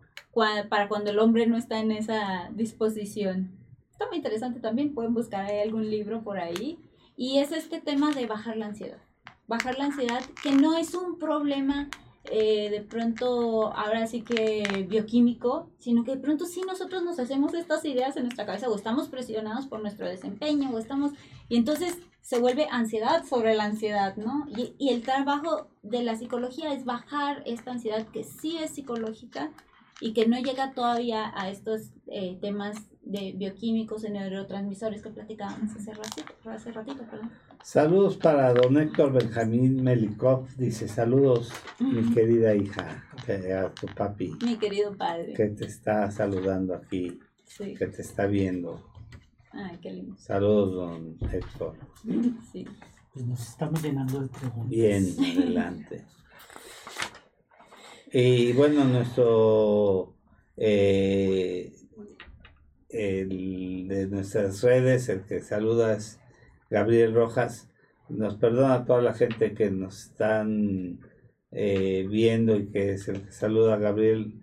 para 0.70 0.88
cuando 0.88 1.12
el 1.12 1.20
hombre 1.20 1.48
no 1.48 1.58
está 1.58 1.80
en 1.80 1.92
esa 1.92 2.50
disposición. 2.54 3.52
Está 3.92 4.08
muy 4.08 4.18
interesante 4.18 4.60
también, 4.60 4.94
pueden 4.94 5.14
buscar 5.14 5.52
algún 5.52 5.90
libro 5.90 6.24
por 6.24 6.40
ahí. 6.40 6.80
Y 7.18 7.40
es 7.40 7.52
este 7.52 7.82
tema 7.82 8.12
de 8.12 8.26
bajar 8.26 8.56
la 8.56 8.68
ansiedad. 8.68 9.00
Bajar 9.48 9.78
la 9.78 9.86
ansiedad, 9.86 10.22
que 10.42 10.52
no 10.52 10.78
es 10.78 10.94
un 10.94 11.20
problema 11.20 11.90
eh, 12.26 12.70
de 12.70 12.82
pronto 12.82 13.74
ahora 13.74 14.08
sí 14.08 14.22
que 14.22 14.86
bioquímico, 14.88 15.70
sino 15.80 16.04
que 16.04 16.12
de 16.12 16.22
pronto 16.22 16.46
sí 16.46 16.62
nosotros 16.66 17.04
nos 17.04 17.20
hacemos 17.20 17.54
estas 17.54 17.84
ideas 17.84 18.16
en 18.16 18.24
nuestra 18.24 18.46
cabeza 18.46 18.70
o 18.70 18.76
estamos 18.76 19.10
presionados 19.10 19.68
por 19.68 19.82
nuestro 19.82 20.08
desempeño 20.08 20.70
o 20.70 20.78
estamos... 20.78 21.12
Y 21.50 21.58
entonces 21.58 21.98
se 22.30 22.38
vuelve 22.38 22.68
ansiedad 22.70 23.24
sobre 23.26 23.56
la 23.56 23.64
ansiedad, 23.64 24.16
¿no? 24.16 24.46
Y, 24.56 24.76
y 24.78 24.90
el 24.90 25.02
trabajo 25.02 25.68
de 25.82 26.04
la 26.04 26.16
psicología 26.16 26.72
es 26.72 26.86
bajar 26.86 27.42
esta 27.48 27.72
ansiedad 27.72 28.06
que 28.14 28.24
sí 28.24 28.60
es 28.60 28.70
psicológica 28.70 29.50
y 30.00 30.14
que 30.14 30.28
no 30.28 30.38
llega 30.40 30.76
todavía 30.76 31.32
a 31.36 31.50
estos 31.50 31.90
eh, 32.06 32.38
temas 32.40 32.78
de 33.02 33.34
bioquímicos, 33.36 34.04
de 34.04 34.12
neurotransmisores 34.12 35.02
que 35.02 35.10
platicábamos 35.10 35.76
hace 35.76 35.92
ratito, 35.92 36.34
hace 36.46 36.72
ratito 36.72 37.04
perdón. 37.10 37.32
Saludos 37.64 38.18
para 38.18 38.54
don 38.54 38.78
Héctor 38.78 39.12
Benjamín 39.12 39.84
Melikov. 39.84 40.48
Dice, 40.56 40.88
saludos, 40.88 41.52
mi 41.80 42.14
querida 42.14 42.54
hija, 42.54 43.06
a 43.18 43.70
tu 43.72 43.88
papi. 43.88 44.36
Mi 44.46 44.56
querido 44.58 44.96
padre. 44.96 45.34
Que 45.34 45.48
te 45.48 45.66
está 45.66 46.12
saludando 46.12 46.76
aquí. 46.76 47.20
Sí. 47.46 47.74
Que 47.74 47.88
te 47.88 48.04
está 48.04 48.28
viendo. 48.28 48.89
Ay, 49.52 49.80
qué 49.82 49.92
lindo. 49.92 50.18
Saludos, 50.18 50.74
don 50.74 51.18
Héctor. 51.32 51.76
Sí. 52.52 52.66
Pues 53.14 53.26
nos 53.26 53.50
estamos 53.50 53.82
llenando 53.82 54.22
de 54.22 54.28
preguntas. 54.28 54.70
Bien, 54.70 55.04
adelante. 55.20 56.06
y 58.12 58.54
bueno, 58.54 58.86
nuestro... 58.86 60.16
Eh, 60.56 61.74
el 62.90 63.88
de 63.88 64.08
nuestras 64.08 64.62
redes, 64.64 65.10
el 65.10 65.24
que 65.24 65.42
saludas 65.42 66.20
Gabriel 66.70 67.14
Rojas. 67.14 67.70
Nos 68.10 68.36
perdona 68.36 68.74
a 68.74 68.86
toda 68.86 69.02
la 69.02 69.14
gente 69.14 69.54
que 69.54 69.70
nos 69.70 70.06
están 70.06 71.00
eh, 71.52 72.08
viendo 72.10 72.56
y 72.56 72.70
que 72.70 72.94
es 72.94 73.08
el 73.08 73.22
que 73.22 73.32
saluda 73.32 73.76
a 73.76 73.78
Gabriel. 73.78 74.42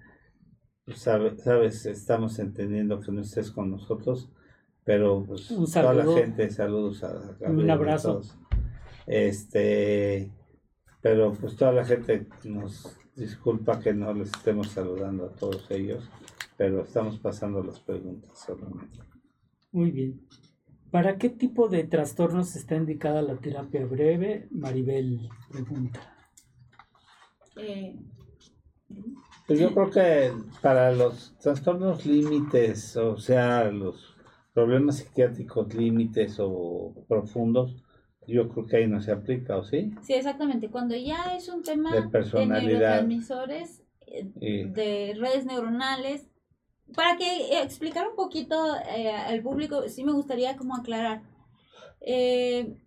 Pues, 0.84 1.00
sabes, 1.00 1.86
estamos 1.86 2.38
entendiendo 2.38 3.00
que 3.00 3.10
no 3.10 3.22
estés 3.22 3.50
con 3.50 3.72
nosotros, 3.72 4.30
pero 4.86 5.24
pues, 5.26 5.48
toda 5.48 5.92
la 5.92 6.04
gente, 6.14 6.48
saludos 6.48 7.02
a. 7.02 7.12
Un 7.50 7.68
abrazo. 7.68 8.22
Este, 9.04 10.30
pero 11.02 11.32
pues 11.32 11.56
toda 11.56 11.72
la 11.72 11.84
gente 11.84 12.28
nos 12.44 12.96
disculpa 13.16 13.80
que 13.80 13.92
no 13.92 14.14
les 14.14 14.28
estemos 14.28 14.68
saludando 14.68 15.26
a 15.26 15.32
todos 15.32 15.68
ellos, 15.72 16.08
pero 16.56 16.82
estamos 16.82 17.18
pasando 17.18 17.64
las 17.64 17.80
preguntas 17.80 18.38
solamente. 18.38 19.00
Muy 19.72 19.90
bien. 19.90 20.20
¿Para 20.92 21.18
qué 21.18 21.30
tipo 21.30 21.68
de 21.68 21.82
trastornos 21.82 22.54
está 22.54 22.76
indicada 22.76 23.22
la 23.22 23.36
terapia 23.36 23.84
breve? 23.84 24.46
Maribel 24.52 25.28
pregunta. 25.50 26.00
Eh, 27.56 27.96
pues 29.48 29.58
yo 29.58 29.74
creo 29.74 29.90
que 29.90 30.32
para 30.62 30.92
los 30.92 31.36
trastornos 31.38 32.06
límites, 32.06 32.96
o 32.96 33.18
sea, 33.18 33.64
los 33.70 34.15
problemas 34.56 34.96
psiquiátricos 34.96 35.74
límites 35.74 36.38
o 36.40 36.94
profundos, 37.06 37.76
yo 38.26 38.48
creo 38.48 38.66
que 38.66 38.76
ahí 38.78 38.86
no 38.86 39.02
se 39.02 39.12
aplica, 39.12 39.58
¿o 39.58 39.62
sí? 39.62 39.92
Sí, 40.00 40.14
exactamente. 40.14 40.70
Cuando 40.70 40.96
ya 40.96 41.36
es 41.36 41.50
un 41.50 41.62
tema 41.62 41.94
de, 41.94 42.08
personalidad, 42.08 42.62
de 42.62 42.62
neurotransmisores, 42.62 43.82
eh, 44.06 44.64
de 44.72 45.14
redes 45.20 45.44
neuronales, 45.44 46.30
para 46.94 47.18
que 47.18 47.26
eh, 47.26 47.62
explicar 47.62 48.08
un 48.08 48.16
poquito 48.16 48.56
eh, 48.96 49.10
al 49.10 49.42
público, 49.42 49.86
sí 49.88 50.04
me 50.04 50.12
gustaría 50.12 50.56
como 50.56 50.74
aclarar. 50.74 51.20
Eh, 52.00 52.78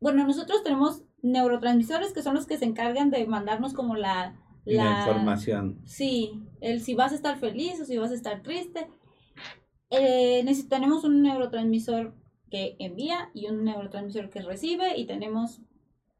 bueno, 0.00 0.26
nosotros 0.26 0.62
tenemos 0.62 1.04
neurotransmisores 1.20 2.14
que 2.14 2.22
son 2.22 2.34
los 2.34 2.46
que 2.46 2.56
se 2.56 2.64
encargan 2.64 3.10
de 3.10 3.26
mandarnos 3.26 3.74
como 3.74 3.94
la, 3.94 4.40
la, 4.64 5.00
información. 5.00 5.82
Sí, 5.84 6.32
el 6.62 6.80
si 6.80 6.94
vas 6.94 7.12
a 7.12 7.16
estar 7.16 7.38
feliz 7.38 7.78
o 7.78 7.84
si 7.84 7.98
vas 7.98 8.10
a 8.10 8.14
estar 8.14 8.42
triste. 8.42 8.88
Eh, 9.90 10.44
tenemos 10.68 11.04
un 11.04 11.22
neurotransmisor 11.22 12.14
que 12.50 12.76
envía 12.78 13.30
y 13.34 13.48
un 13.48 13.64
neurotransmisor 13.64 14.30
que 14.30 14.42
recibe 14.42 14.96
y 14.96 15.06
tenemos 15.06 15.60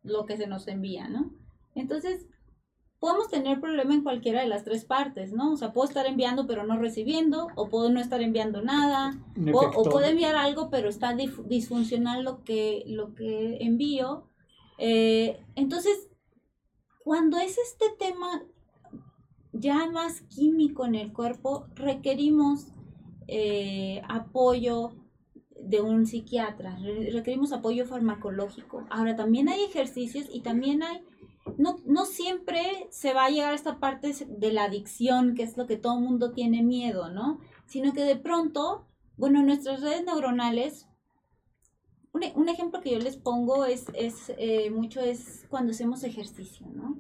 lo 0.03 0.27
que 0.27 0.37
se 0.37 0.47
nos 0.47 0.67
envía, 0.69 1.09
¿no? 1.09 1.31
Entonces, 1.75 2.27
podemos 2.99 3.29
tener 3.29 3.61
problema 3.61 3.95
en 3.95 4.03
cualquiera 4.03 4.43
de 4.43 4.49
las 4.49 4.65
tres 4.65 4.85
partes, 4.85 5.33
¿no? 5.33 5.53
O 5.53 5.57
sea, 5.57 5.73
puedo 5.73 5.89
estar 5.89 6.07
enviando 6.07 6.47
pero 6.47 6.65
no 6.65 6.79
recibiendo, 6.79 7.49
o 7.57 7.69
puedo 7.69 7.91
no 7.91 8.01
estar 8.01 8.21
enviando 8.23 8.63
nada, 8.63 9.19
o, 9.53 9.85
puedo 9.85 10.07
enviar 10.07 10.37
algo 10.37 10.69
pero 10.71 10.89
está 10.89 11.15
disfuncional 11.15 12.25
lo 12.25 12.45
que, 12.45 12.85
lo 12.87 13.15
que 13.15 13.59
envío. 13.61 14.29
Eh, 14.79 15.41
entonces, 15.55 16.11
cuando 17.05 17.39
es 17.39 17.57
este 17.59 17.87
tema 17.99 18.45
ya 19.53 19.91
más 19.91 20.21
químico 20.23 20.85
en 20.85 20.95
el 20.95 21.13
cuerpo, 21.13 21.67
requerimos 21.75 22.73
eh, 23.31 24.03
apoyo 24.09 24.93
de 25.59 25.81
un 25.81 26.07
psiquiatra, 26.07 26.79
requerimos 27.13 27.53
apoyo 27.53 27.87
farmacológico. 27.87 28.87
Ahora, 28.91 29.15
también 29.15 29.49
hay 29.49 29.63
ejercicios 29.63 30.27
y 30.33 30.41
también 30.41 30.83
hay 30.83 31.03
no, 31.59 31.79
no 31.87 32.05
siempre 32.05 32.87
se 32.91 33.15
va 33.15 33.27
a 33.27 33.31
llegar 33.31 33.53
a 33.53 33.57
esta 33.57 33.79
parte 33.79 34.13
de 34.29 34.53
la 34.53 34.65
adicción, 34.65 35.35
que 35.35 35.43
es 35.43 35.57
lo 35.57 35.67
que 35.67 35.77
todo 35.77 35.95
el 35.99 36.05
mundo 36.05 36.33
tiene 36.33 36.63
miedo, 36.63 37.11
¿no? 37.11 37.41
Sino 37.67 37.93
que 37.93 38.03
de 38.03 38.17
pronto, 38.17 38.87
bueno, 39.17 39.43
nuestras 39.43 39.81
redes 39.81 40.05
neuronales, 40.05 40.87
un, 42.13 42.49
ejemplo 42.49 42.81
que 42.81 42.91
yo 42.91 42.99
les 42.99 43.17
pongo 43.17 43.65
es, 43.65 43.87
es 43.95 44.33
eh, 44.37 44.71
mucho 44.71 45.01
es 45.01 45.47
cuando 45.49 45.71
hacemos 45.71 46.03
ejercicio, 46.03 46.67
¿no? 46.75 46.99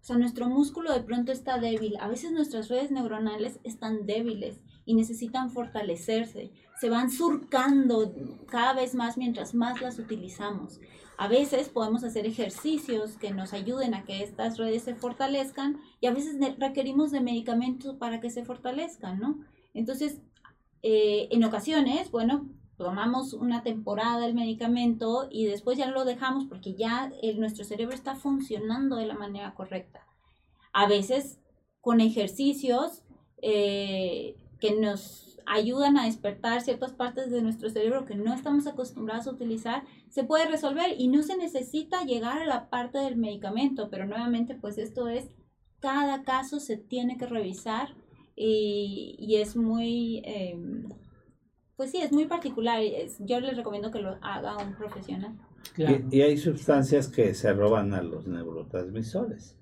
O 0.00 0.04
sea, 0.04 0.18
nuestro 0.18 0.48
músculo 0.48 0.92
de 0.92 1.02
pronto 1.02 1.32
está 1.32 1.58
débil. 1.58 1.96
A 2.00 2.08
veces 2.08 2.32
nuestras 2.32 2.68
redes 2.68 2.90
neuronales 2.90 3.60
están 3.62 4.04
débiles 4.04 4.60
y 4.84 4.94
necesitan 4.94 5.50
fortalecerse. 5.50 6.52
Se 6.80 6.90
van 6.90 7.10
surcando 7.10 8.14
cada 8.46 8.74
vez 8.74 8.94
más 8.94 9.16
mientras 9.16 9.54
más 9.54 9.80
las 9.80 9.98
utilizamos. 9.98 10.80
A 11.18 11.28
veces 11.28 11.68
podemos 11.68 12.02
hacer 12.04 12.26
ejercicios 12.26 13.16
que 13.16 13.30
nos 13.30 13.52
ayuden 13.52 13.94
a 13.94 14.04
que 14.04 14.22
estas 14.22 14.58
redes 14.58 14.82
se 14.82 14.94
fortalezcan 14.94 15.78
y 16.00 16.06
a 16.06 16.12
veces 16.12 16.36
requerimos 16.58 17.12
de 17.12 17.20
medicamentos 17.20 17.96
para 17.96 18.20
que 18.20 18.30
se 18.30 18.44
fortalezcan, 18.44 19.20
¿no? 19.20 19.38
Entonces, 19.74 20.20
eh, 20.82 21.28
en 21.30 21.44
ocasiones, 21.44 22.10
bueno, 22.10 22.48
tomamos 22.76 23.34
una 23.34 23.62
temporada 23.62 24.26
el 24.26 24.34
medicamento 24.34 25.28
y 25.30 25.44
después 25.44 25.78
ya 25.78 25.88
lo 25.88 26.04
dejamos 26.04 26.46
porque 26.46 26.74
ya 26.74 27.12
nuestro 27.36 27.64
cerebro 27.64 27.94
está 27.94 28.16
funcionando 28.16 28.96
de 28.96 29.06
la 29.06 29.14
manera 29.14 29.54
correcta. 29.54 30.04
A 30.72 30.88
veces 30.88 31.38
con 31.80 32.00
ejercicios 32.00 33.02
eh, 33.42 34.36
que 34.62 34.76
nos 34.76 35.40
ayudan 35.44 35.98
a 35.98 36.04
despertar 36.04 36.60
ciertas 36.60 36.92
partes 36.92 37.32
de 37.32 37.42
nuestro 37.42 37.68
cerebro 37.68 38.04
que 38.04 38.14
no 38.14 38.32
estamos 38.32 38.68
acostumbrados 38.68 39.26
a 39.26 39.32
utilizar, 39.32 39.82
se 40.08 40.22
puede 40.22 40.48
resolver 40.48 40.94
y 40.96 41.08
no 41.08 41.24
se 41.24 41.36
necesita 41.36 42.04
llegar 42.04 42.38
a 42.40 42.46
la 42.46 42.70
parte 42.70 42.98
del 42.98 43.16
medicamento, 43.16 43.90
pero 43.90 44.06
nuevamente 44.06 44.54
pues 44.54 44.78
esto 44.78 45.08
es, 45.08 45.28
cada 45.80 46.22
caso 46.22 46.60
se 46.60 46.76
tiene 46.76 47.18
que 47.18 47.26
revisar 47.26 47.96
y, 48.36 49.34
es 49.34 49.56
muy... 49.56 50.22
Em, 50.24 50.88
pues 51.74 51.90
sí, 51.90 51.96
es 51.96 52.12
muy 52.12 52.26
particular. 52.26 52.80
yo 53.18 53.40
les 53.40 53.56
recomiendo 53.56 53.90
que 53.90 53.98
lo 53.98 54.16
haga 54.22 54.56
un 54.58 54.76
profesional. 54.76 55.36
Y, 55.76 56.20
hay 56.20 56.38
sustancias 56.38 57.08
que 57.08 57.34
se 57.34 57.52
roban 57.52 57.94
a 57.94 58.02
los 58.02 58.28
neurotransmisores. 58.28 59.58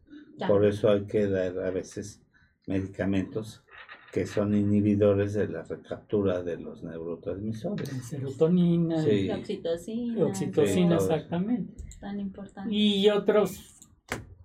Por 0.47 0.67
eso 0.67 0.91
hay 0.91 1.07
que 1.07 1.27
dar 1.27 1.59
a 1.59 1.71
veces 1.71 2.23
medicamentos 2.67 3.65
que 4.13 4.27
son 4.27 4.55
inhibidores 4.55 5.35
de 5.35 5.49
la 5.49 5.63
recaptura 5.63 6.43
de 6.43 6.59
los 6.59 6.83
neurotransmisores. 6.83 7.89
Serotonina, 8.09 9.03
sí. 9.03 9.31
oxitocina. 9.31 10.25
Oxitocina, 10.25 10.97
exactamente. 10.97 11.85
Tan 12.01 12.19
importante. 12.19 12.75
Y 12.75 13.09
otros 13.09 13.81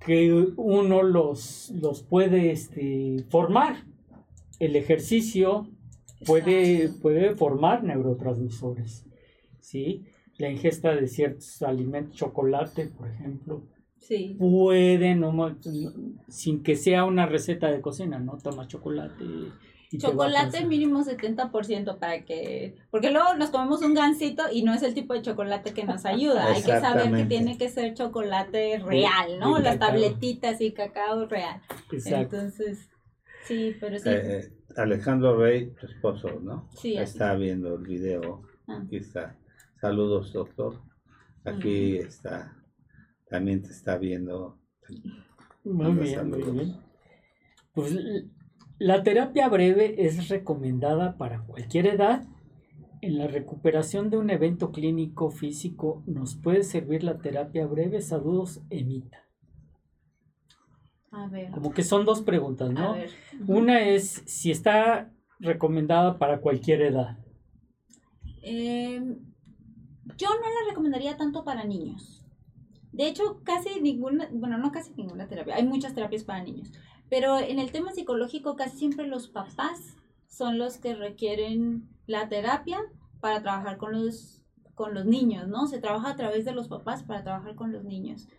que 0.05 0.31
uno 0.55 1.01
los, 1.01 1.71
los 1.81 2.03
puede 2.03 2.51
este, 2.51 3.25
formar. 3.29 3.83
El 4.59 4.75
ejercicio, 4.75 5.67
puede, 6.25 6.89
puede 7.01 7.35
formar 7.35 7.83
neurotransmisores, 7.83 9.05
¿sí? 9.59 10.05
La 10.37 10.49
ingesta 10.49 10.95
de 10.95 11.07
ciertos 11.07 11.61
alimentos, 11.61 12.15
chocolate, 12.15 12.87
por 12.87 13.09
ejemplo, 13.09 13.63
sí. 14.07 14.35
puede, 14.37 15.15
no, 15.15 15.57
sin 16.27 16.63
que 16.63 16.75
sea 16.75 17.05
una 17.05 17.25
receta 17.25 17.71
de 17.71 17.81
cocina, 17.81 18.19
¿no? 18.19 18.37
Toma 18.37 18.67
chocolate. 18.67 19.23
chocolate 19.97 20.65
mínimo 20.65 21.03
70% 21.03 21.97
para 21.97 22.23
que, 22.25 22.75
porque 22.91 23.11
luego 23.11 23.33
nos 23.35 23.49
comemos 23.49 23.81
un 23.81 23.93
gansito 23.93 24.43
y 24.51 24.63
no 24.63 24.73
es 24.73 24.83
el 24.83 24.93
tipo 24.93 25.13
de 25.13 25.21
chocolate 25.21 25.73
que 25.73 25.85
nos 25.85 26.05
ayuda, 26.05 26.53
hay 26.53 26.61
que 26.61 26.79
saber 26.79 27.11
que 27.11 27.25
tiene 27.25 27.57
que 27.57 27.69
ser 27.69 27.93
chocolate 27.93 28.79
real, 28.79 29.39
¿no? 29.39 29.59
Las 29.59 29.79
tabletitas 29.79 30.61
y 30.61 30.71
cacao 30.71 31.25
real. 31.25 31.61
Exacto. 31.91 32.35
Entonces, 32.35 32.89
sí, 33.45 33.75
pero 33.79 33.97
sí. 33.97 34.09
Eh, 34.09 34.21
eh, 34.23 34.51
Alejandro 34.77 35.37
Rey, 35.37 35.71
tu 35.79 35.87
esposo, 35.87 36.39
¿no? 36.41 36.67
Sí. 36.75 36.97
Está 36.97 37.35
viendo 37.35 37.75
el 37.75 37.83
video. 37.83 38.43
Ah. 38.67 38.81
Aquí 38.83 38.97
está. 38.97 39.37
Saludos, 39.79 40.33
doctor. 40.33 40.81
Aquí 41.45 41.97
está. 41.97 42.55
También 43.29 43.61
te 43.61 43.69
está 43.69 43.97
viendo. 43.97 44.59
Muy 45.63 45.93
bien, 45.93 46.29
muy 46.29 46.43
bien. 46.43 46.77
Pues 47.73 47.97
la 48.77 49.03
terapia 49.03 49.49
breve 49.49 50.05
es 50.05 50.29
recomendada 50.29 51.17
para 51.17 51.41
cualquier 51.41 51.87
edad. 51.87 52.25
En 53.01 53.17
la 53.17 53.27
recuperación 53.27 54.09
de 54.09 54.17
un 54.17 54.29
evento 54.29 54.71
clínico 54.71 55.29
físico 55.29 56.03
nos 56.07 56.35
puede 56.35 56.63
servir 56.63 57.03
la 57.03 57.19
terapia 57.19 57.65
breve. 57.67 58.01
Saludos, 58.01 58.61
Emita. 58.69 59.25
Como 61.53 61.71
que 61.71 61.83
son 61.83 62.05
dos 62.05 62.21
preguntas, 62.21 62.71
¿no? 62.71 62.95
Una 63.47 63.81
es 63.87 64.23
si 64.25 64.51
está 64.51 65.13
recomendada 65.39 66.17
para 66.17 66.41
cualquier 66.41 66.81
edad. 66.81 67.17
Em, 68.41 69.17
yo 70.17 70.27
no 70.29 70.41
la 70.41 70.69
recomendaría 70.69 71.15
tanto 71.15 71.45
para 71.45 71.63
niños. 71.63 72.24
De 72.95 73.07
hecho, 73.07 73.41
casi 73.43 73.81
ninguna, 73.81 74.29
bueno, 74.31 74.57
no 74.57 74.71
casi 74.71 74.93
ninguna 74.95 75.27
terapia, 75.27 75.55
hay 75.55 75.65
muchas 75.67 75.93
terapias 75.93 76.23
para 76.23 76.41
niños, 76.41 76.71
pero 77.09 77.37
en 77.39 77.59
el 77.59 77.73
tema 77.73 77.91
psicológico 77.91 78.55
casi 78.55 78.77
siempre 78.77 79.05
los 79.05 79.27
papás 79.27 79.97
son 80.29 80.57
los 80.57 80.77
que 80.77 80.95
requieren 80.95 81.89
la 82.07 82.29
terapia 82.29 82.79
para 83.19 83.41
trabajar 83.41 83.75
con 83.75 83.91
los, 83.91 84.41
con 84.75 84.93
los 84.93 85.05
niños, 85.05 85.49
¿no? 85.49 85.67
Se 85.67 85.79
trabaja 85.79 86.11
a 86.11 86.15
través 86.15 86.45
de 86.45 86.53
los 86.53 86.69
papás 86.69 87.03
para 87.03 87.23
trabajar 87.23 87.55
con 87.55 87.73
los 87.73 87.83
niños. 87.83 88.29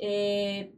Eh, 0.00 0.74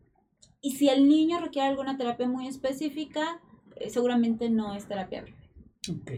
y 0.60 0.72
si 0.72 0.90
el 0.90 1.08
niño 1.08 1.40
requiere 1.40 1.68
alguna 1.68 1.96
terapia 1.96 2.28
muy 2.28 2.46
específica, 2.46 3.40
eh, 3.76 3.88
seguramente 3.88 4.50
no 4.50 4.74
es 4.74 4.86
terapia 4.86 5.22
breve. 5.22 5.38
Ok. 5.90 6.12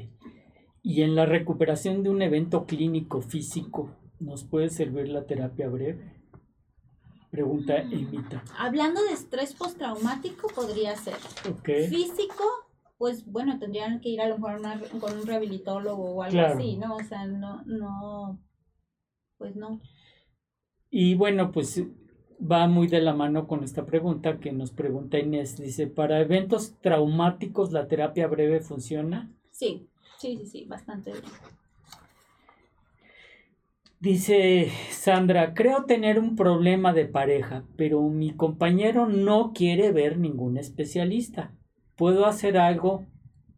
¿Y 0.83 1.03
en 1.03 1.15
la 1.15 1.25
recuperación 1.25 2.03
de 2.03 2.11
un 2.11 2.21
evento 2.21 2.67
clínico 2.67 3.21
físico, 3.21 3.91
nos 4.19 4.43
puede 4.43 4.71
servir 4.71 5.09
la 5.09 5.25
terapia 5.25 5.69
breve? 5.69 6.16
Pregunta 7.31 7.83
mm. 7.83 7.93
Emita. 7.93 8.45
Hablando 8.59 9.03
de 9.03 9.13
estrés 9.13 9.55
postraumático, 9.55 10.49
podría 10.49 10.97
ser. 10.97 11.17
Okay. 11.59 11.89
Físico, 11.89 12.45
pues 12.99 13.27
bueno, 13.27 13.59
tendrían 13.59 14.01
que 14.01 14.11
ir 14.11 14.21
a 14.21 14.29
lo 14.29 14.39
mejor 14.39 14.61
con 15.01 15.19
un 15.19 15.27
rehabilitólogo 15.27 16.15
o 16.15 16.23
algo 16.23 16.41
así, 16.41 16.77
¿no? 16.77 16.97
O 16.97 17.03
sea, 17.03 17.27
no, 17.27 17.63
no, 17.65 18.39
pues 19.39 19.57
no. 19.57 19.81
Y 20.91 21.15
bueno, 21.15 21.53
pues 21.53 21.83
va 22.41 22.67
muy 22.69 22.87
de 22.87 23.01
la 23.01 23.15
mano 23.15 23.47
con 23.47 23.65
esta 23.65 23.87
pregunta 23.87 24.39
que 24.39 24.53
nos 24.53 24.71
pregunta 24.71 25.19
Inés. 25.19 25.59
Dice, 25.59 25.87
¿para 25.87 26.21
eventos 26.21 26.75
traumáticos 26.81 27.73
la 27.73 27.89
terapia 27.89 28.27
breve 28.27 28.61
funciona? 28.61 29.31
Sí, 29.51 29.89
sí, 30.19 30.37
sí, 30.39 30.47
sí, 30.47 30.65
bastante 30.65 31.13
bien. 31.13 31.25
Dice 34.01 34.71
Sandra, 34.91 35.55
creo 35.55 35.85
tener 35.85 36.19
un 36.19 36.37
problema 36.37 36.93
de 36.93 37.07
pareja, 37.07 37.65
pero 37.77 38.03
mi 38.03 38.35
compañero 38.35 39.07
no 39.07 39.53
quiere 39.55 39.93
ver 39.93 40.19
ningún 40.19 40.59
especialista. 40.59 41.55
¿Puedo 41.97 42.27
hacer 42.27 42.59
algo 42.59 43.07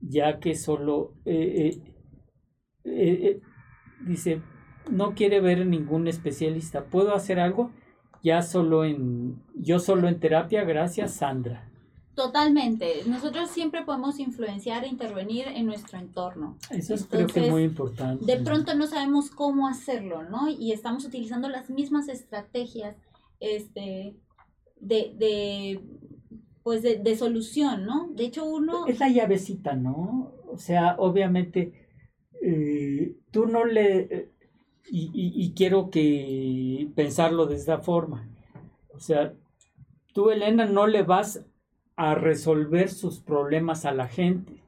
ya 0.01 0.39
que 0.39 0.55
solo... 0.55 1.14
Eh, 1.24 1.80
eh, 2.84 2.93
eh, 2.95 3.41
dice, 4.07 4.41
no 4.91 5.14
quiere 5.14 5.41
ver 5.41 5.66
ningún 5.66 6.07
especialista. 6.07 6.84
¿Puedo 6.84 7.14
hacer 7.14 7.41
algo? 7.41 7.72
ya 8.22 8.43
solo 8.43 8.84
en, 8.84 9.43
yo 9.55 9.78
solo 9.78 10.09
en 10.09 10.20
terapia, 10.20 10.64
gracias 10.64 11.14
Sandra. 11.14 11.68
Totalmente. 12.19 13.05
Nosotros 13.07 13.49
siempre 13.49 13.85
podemos 13.85 14.19
influenciar 14.19 14.83
e 14.83 14.89
intervenir 14.89 15.47
en 15.47 15.66
nuestro 15.66 16.01
entorno. 16.01 16.57
Eso 16.69 16.95
es 16.95 17.05
creo 17.05 17.29
que 17.29 17.49
muy 17.49 17.62
importante. 17.62 18.25
De 18.25 18.43
pronto 18.43 18.75
no 18.75 18.89
sabemos 18.89 19.31
cómo 19.31 19.69
hacerlo, 19.69 20.25
¿no? 20.25 20.49
Y 20.49 20.73
estamos 20.73 21.05
utilizando 21.05 21.49
las 21.49 21.71
mismas 21.71 22.09
estrategias 22.09 22.97
este, 23.39 24.16
de, 24.81 25.14
de 25.16 25.81
pues 26.64 26.83
de, 26.83 26.97
de, 26.97 27.16
solución, 27.16 27.87
¿no? 27.87 28.09
De 28.09 28.25
hecho, 28.25 28.45
uno... 28.45 28.89
Es 28.89 28.99
la 28.99 29.09
llavecita, 29.09 29.75
¿no? 29.75 30.33
O 30.51 30.59
sea, 30.59 30.97
obviamente, 30.99 31.73
eh, 32.43 33.14
tú 33.31 33.47
no 33.47 33.64
le 33.64 34.33
y, 34.91 35.53
quiero 35.55 35.89
que 35.91 36.89
pensarlo 36.97 37.47
de 37.47 37.55
esta 37.55 37.79
forma. 37.79 38.29
O 38.93 38.99
sea, 38.99 39.35
tú, 40.12 40.31
Elena, 40.31 40.66
no 40.66 40.89
le 40.89 41.05
vas 41.05 41.45
a 41.99 42.15
resolver 42.15 42.89
sus 42.89 43.19
problemas 43.19 43.85
a 43.85 43.93
la 43.93 44.07
gente. 44.07 44.63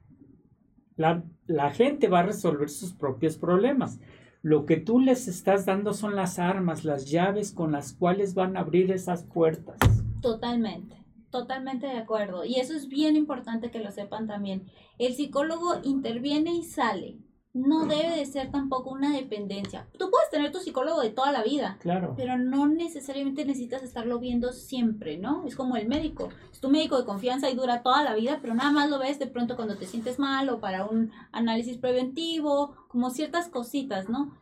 La, 0.96 1.22
la, 1.46 1.70
gente 1.70 2.08
va 2.08 2.18
a 2.18 2.24
resolver 2.24 2.68
sus 2.68 2.92
propios 2.92 3.38
problemas. 3.38 4.00
Lo 4.42 4.66
que 4.66 4.76
tú 4.76 4.98
les 4.98 5.28
estás 5.28 5.64
dando 5.64 5.94
son 5.94 6.16
las 6.16 6.40
armas, 6.40 6.84
las 6.84 7.08
llaves 7.08 7.52
con 7.52 7.70
las 7.70 7.92
cuales 7.92 8.34
van 8.34 8.56
a 8.56 8.60
abrir 8.60 8.90
esas 8.90 9.22
puertas. 9.22 9.78
Totalmente, 10.20 10.96
totalmente 11.30 11.86
de 11.86 11.98
acuerdo. 11.98 12.44
Y 12.44 12.56
eso 12.56 12.74
es 12.74 12.88
bien 12.88 13.14
importante 13.14 13.70
que 13.70 13.78
lo 13.78 13.92
sepan 13.92 14.26
también. 14.26 14.64
El 14.98 15.14
psicólogo 15.14 15.76
interviene 15.84 16.52
y 16.52 16.64
sale 16.64 17.16
no 17.52 17.86
debe 17.86 18.16
de 18.16 18.26
ser 18.26 18.50
tampoco 18.52 18.90
una 18.90 19.12
dependencia. 19.12 19.88
Tú 19.98 20.08
puedes 20.10 20.30
tener 20.30 20.52
tu 20.52 20.60
psicólogo 20.60 21.00
de 21.00 21.10
toda 21.10 21.32
la 21.32 21.42
vida, 21.42 21.78
claro. 21.80 22.14
pero 22.16 22.38
no 22.38 22.68
necesariamente 22.68 23.44
necesitas 23.44 23.82
estarlo 23.82 24.20
viendo 24.20 24.52
siempre, 24.52 25.18
¿no? 25.18 25.44
Es 25.44 25.56
como 25.56 25.76
el 25.76 25.88
médico. 25.88 26.28
Es 26.52 26.60
tu 26.60 26.70
médico 26.70 26.96
de 26.96 27.04
confianza 27.04 27.50
y 27.50 27.56
dura 27.56 27.82
toda 27.82 28.04
la 28.04 28.14
vida, 28.14 28.38
pero 28.40 28.54
nada 28.54 28.70
más 28.70 28.88
lo 28.88 29.00
ves 29.00 29.18
de 29.18 29.26
pronto 29.26 29.56
cuando 29.56 29.76
te 29.76 29.86
sientes 29.86 30.20
mal 30.20 30.48
o 30.48 30.60
para 30.60 30.86
un 30.86 31.10
análisis 31.32 31.76
preventivo, 31.78 32.76
como 32.86 33.10
ciertas 33.10 33.48
cositas, 33.48 34.08
¿no? 34.08 34.38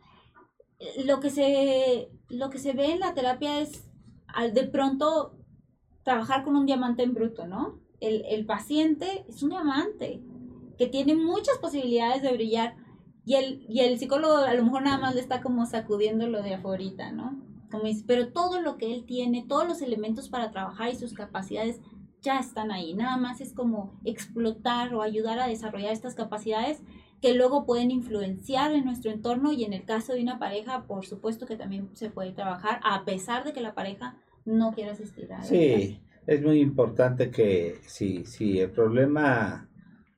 Lo 1.03 1.19
que 1.19 1.31
se, 1.31 2.11
lo 2.29 2.51
que 2.51 2.59
se 2.59 2.73
ve 2.73 2.91
en 2.93 2.99
la 2.99 3.15
terapia 3.15 3.59
es 3.59 3.89
al 4.27 4.53
de 4.53 4.67
pronto 4.67 5.35
trabajar 6.03 6.43
con 6.43 6.55
un 6.55 6.67
diamante 6.67 7.01
en 7.01 7.15
bruto, 7.15 7.47
¿no? 7.47 7.79
El, 7.99 8.23
el 8.29 8.45
paciente 8.45 9.25
es 9.27 9.41
un 9.41 9.49
diamante 9.49 10.21
que 10.77 10.87
tiene 10.87 11.15
muchas 11.15 11.57
posibilidades 11.57 12.21
de 12.21 12.31
brillar 12.31 12.75
y 13.29 13.35
el, 13.35 13.63
y 13.69 13.81
el 13.81 13.99
psicólogo 13.99 14.37
a 14.37 14.55
lo 14.55 14.63
mejor 14.63 14.81
nada 14.81 14.97
más 14.97 15.13
le 15.13 15.21
está 15.21 15.39
como 15.39 15.67
sacudiendo 15.67 16.25
lo 16.25 16.41
de 16.41 16.55
afuera, 16.55 17.11
¿no? 17.11 17.39
Como 17.69 17.83
dice, 17.83 18.03
pero 18.07 18.29
todo 18.29 18.59
lo 18.59 18.77
que 18.77 18.91
él 18.91 19.05
tiene, 19.05 19.45
todos 19.47 19.67
los 19.67 19.83
elementos 19.83 20.29
para 20.29 20.49
trabajar 20.49 20.89
y 20.89 20.95
sus 20.95 21.13
capacidades 21.13 21.79
ya 22.23 22.39
están 22.39 22.71
ahí. 22.71 22.95
Nada 22.95 23.17
más 23.17 23.39
es 23.39 23.53
como 23.53 23.93
explotar 24.03 24.95
o 24.95 25.03
ayudar 25.03 25.37
a 25.37 25.45
desarrollar 25.45 25.93
estas 25.93 26.15
capacidades 26.15 26.81
que 27.21 27.35
luego 27.35 27.67
pueden 27.67 27.91
influenciar 27.91 28.71
en 28.71 28.85
nuestro 28.85 29.11
entorno 29.11 29.53
y 29.53 29.63
en 29.63 29.73
el 29.73 29.85
caso 29.85 30.13
de 30.13 30.23
una 30.23 30.39
pareja, 30.39 30.87
por 30.87 31.05
supuesto 31.05 31.45
que 31.45 31.55
también 31.55 31.91
se 31.93 32.09
puede 32.09 32.31
trabajar 32.31 32.79
a 32.83 33.05
pesar 33.05 33.43
de 33.43 33.53
que 33.53 33.61
la 33.61 33.75
pareja 33.75 34.17
no 34.43 34.73
quiera 34.73 34.93
asistir 34.93 35.31
a 35.31 35.43
Sí, 35.43 36.01
es 36.25 36.41
muy 36.41 36.61
importante 36.61 37.29
que 37.29 37.79
si, 37.85 38.25
si 38.25 38.59
el 38.59 38.71
problema 38.71 39.69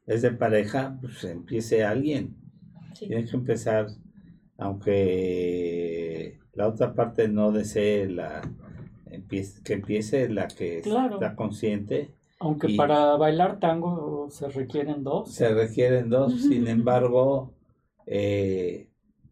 es 0.07 0.21
de 0.21 0.31
pareja, 0.31 0.97
pues 1.01 1.25
empiece 1.25 1.83
alguien. 1.83 2.40
Tiene 2.97 3.25
que 3.25 3.35
empezar, 3.35 3.87
aunque 4.57 6.39
la 6.53 6.67
otra 6.67 6.93
parte 6.93 7.27
no 7.27 7.51
desee 7.51 8.09
la 8.09 8.41
que 9.63 9.73
empiece 9.73 10.29
la 10.29 10.47
que 10.47 10.79
está 10.79 11.35
consciente. 11.35 12.15
Aunque 12.39 12.75
para 12.75 13.17
bailar 13.17 13.59
tango 13.59 14.29
se 14.29 14.49
requieren 14.49 15.03
dos. 15.03 15.33
Se 15.33 15.53
requieren 15.53 16.09
dos, 16.09 16.41
sin 16.41 16.67
embargo, 16.67 17.53
eh, 18.07 18.89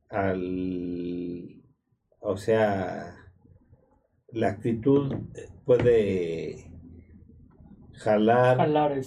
al, 0.09 1.63
o 2.19 2.37
sea, 2.37 3.15
la 4.27 4.49
actitud 4.49 5.15
puede 5.65 6.71
jalar, 7.93 8.57
jalar, 8.57 9.01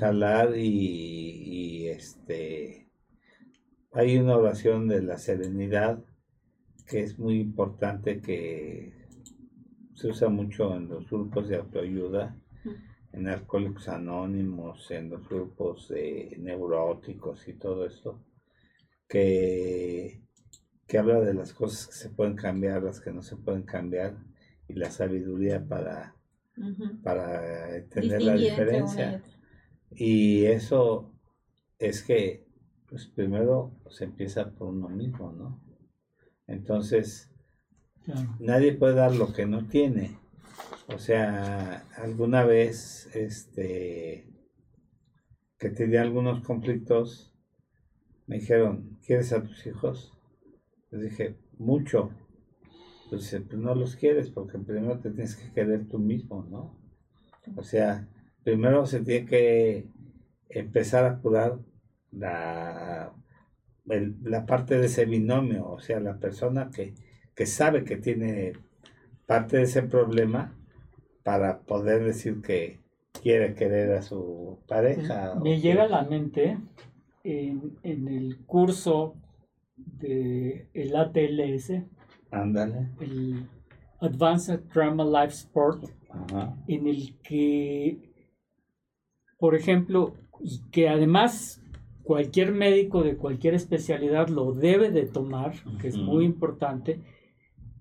jalar 0.00 0.56
y, 0.56 0.66
y 0.66 1.88
este, 1.88 2.81
hay 3.92 4.16
una 4.18 4.36
oración 4.36 4.88
de 4.88 5.02
la 5.02 5.18
serenidad 5.18 6.02
que 6.86 7.00
es 7.00 7.18
muy 7.18 7.40
importante 7.40 8.20
que 8.20 8.92
se 9.94 10.08
usa 10.08 10.28
mucho 10.28 10.74
en 10.74 10.88
los 10.88 11.08
grupos 11.08 11.48
de 11.48 11.56
autoayuda, 11.56 12.36
en 13.12 13.28
alcohólicos 13.28 13.88
anónimos, 13.88 14.90
en 14.90 15.10
los 15.10 15.28
grupos 15.28 15.88
de 15.88 16.36
neuróticos 16.40 17.46
y 17.46 17.52
todo 17.54 17.86
esto, 17.86 18.18
que, 19.06 20.22
que 20.86 20.98
habla 20.98 21.20
de 21.20 21.34
las 21.34 21.52
cosas 21.52 21.86
que 21.86 21.94
se 21.94 22.08
pueden 22.08 22.34
cambiar, 22.34 22.82
las 22.82 23.00
que 23.00 23.12
no 23.12 23.22
se 23.22 23.36
pueden 23.36 23.62
cambiar, 23.62 24.16
y 24.68 24.74
la 24.74 24.90
sabiduría 24.90 25.62
para, 25.66 26.16
para 27.02 27.76
entender 27.76 28.22
la 28.22 28.34
diferencia. 28.34 29.22
Y 29.90 30.46
eso 30.46 31.12
es 31.78 32.02
que, 32.02 32.41
pues 32.92 33.08
primero 33.08 33.72
se 33.90 34.04
empieza 34.04 34.52
por 34.52 34.68
uno 34.68 34.88
mismo, 34.88 35.32
¿no? 35.32 35.60
Entonces, 36.46 37.32
Nadie 38.40 38.72
puede 38.72 38.94
dar 38.94 39.14
lo 39.14 39.32
que 39.32 39.46
no 39.46 39.68
tiene. 39.68 40.18
O 40.88 40.98
sea, 40.98 41.86
alguna 41.96 42.44
vez, 42.44 43.08
este, 43.14 44.26
que 45.58 45.70
tenía 45.70 46.02
algunos 46.02 46.42
conflictos, 46.42 47.32
me 48.26 48.38
dijeron, 48.38 48.98
¿quieres 49.06 49.32
a 49.32 49.42
tus 49.42 49.66
hijos? 49.66 50.12
Les 50.90 51.02
dije, 51.02 51.36
mucho. 51.58 52.10
Pues, 53.08 53.30
pues 53.48 53.60
no 53.60 53.74
los 53.74 53.94
quieres 53.96 54.30
porque 54.30 54.58
primero 54.58 54.98
te 54.98 55.10
tienes 55.10 55.36
que 55.36 55.52
querer 55.52 55.86
tú 55.86 55.98
mismo, 55.98 56.46
¿no? 56.50 56.76
O 57.56 57.62
sea, 57.62 58.08
primero 58.42 58.86
se 58.86 59.00
tiene 59.00 59.26
que 59.26 59.86
empezar 60.48 61.04
a 61.04 61.18
curar 61.18 61.58
la, 62.12 63.12
la 63.84 64.46
parte 64.46 64.78
de 64.78 64.86
ese 64.86 65.04
binomio, 65.06 65.68
o 65.68 65.80
sea, 65.80 66.00
la 66.00 66.18
persona 66.18 66.70
que 66.70 66.94
que 67.34 67.46
sabe 67.46 67.84
que 67.84 67.96
tiene 67.96 68.52
parte 69.26 69.58
de 69.58 69.62
ese 69.64 69.82
problema 69.82 70.54
para 71.22 71.60
poder 71.60 72.04
decir 72.04 72.42
que 72.42 72.80
quiere 73.22 73.54
querer 73.54 73.92
a 73.92 74.02
su 74.02 74.58
pareja. 74.66 75.34
Me 75.42 75.60
llega 75.60 75.84
a 75.84 75.88
la 75.88 76.02
mente 76.02 76.58
en, 77.24 77.78
el 77.82 78.44
curso 78.46 79.14
de 79.76 80.68
el 80.74 80.96
ATLS, 80.96 81.82
Ándale. 82.30 82.88
el 83.00 83.46
Advanced 84.00 84.60
Drama 84.74 85.04
Life 85.04 85.34
Sport, 85.34 85.84
en 86.66 86.88
el 86.88 87.16
que, 87.22 87.98
por 89.38 89.54
ejemplo, 89.54 90.14
y 90.40 90.60
que 90.70 90.88
además 90.88 91.61
cualquier 92.02 92.52
médico 92.52 93.02
de 93.02 93.16
cualquier 93.16 93.54
especialidad 93.54 94.28
lo 94.28 94.52
debe 94.52 94.90
de 94.90 95.06
tomar, 95.06 95.54
que 95.80 95.88
es 95.88 95.96
muy 95.96 96.24
importante, 96.24 97.00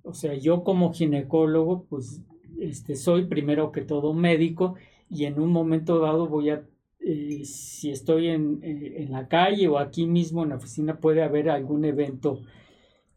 o 0.03 0.13
sea, 0.13 0.33
yo 0.35 0.63
como 0.63 0.93
ginecólogo, 0.93 1.85
pues 1.89 2.21
este, 2.59 2.95
soy 2.95 3.25
primero 3.25 3.71
que 3.71 3.81
todo 3.81 4.13
médico 4.13 4.75
y 5.09 5.25
en 5.25 5.39
un 5.39 5.51
momento 5.51 5.99
dado 5.99 6.27
voy 6.27 6.49
a, 6.49 6.63
eh, 6.99 7.43
si 7.45 7.91
estoy 7.91 8.27
en, 8.27 8.59
eh, 8.63 9.03
en, 9.03 9.11
la 9.11 9.27
calle 9.27 9.67
o 9.67 9.77
aquí 9.77 10.05
mismo 10.05 10.43
en 10.43 10.49
la 10.49 10.55
oficina, 10.55 10.99
puede 10.99 11.23
haber 11.23 11.49
algún 11.49 11.85
evento 11.85 12.41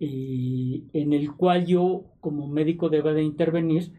eh, 0.00 0.82
en 0.92 1.12
el 1.12 1.32
cual 1.34 1.66
yo 1.66 2.04
como 2.20 2.48
médico 2.48 2.88
deba 2.88 3.12
de 3.12 3.22
intervenir. 3.22 3.92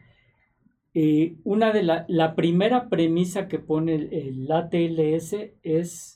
una 1.43 1.72
de 1.74 1.84
la, 1.84 2.06
la, 2.08 2.36
primera 2.36 2.89
premisa 2.89 3.47
que 3.47 3.60
pone 3.60 3.95
el, 3.95 4.14
el 4.14 4.51
ATLS 4.51 5.36
es 5.62 6.14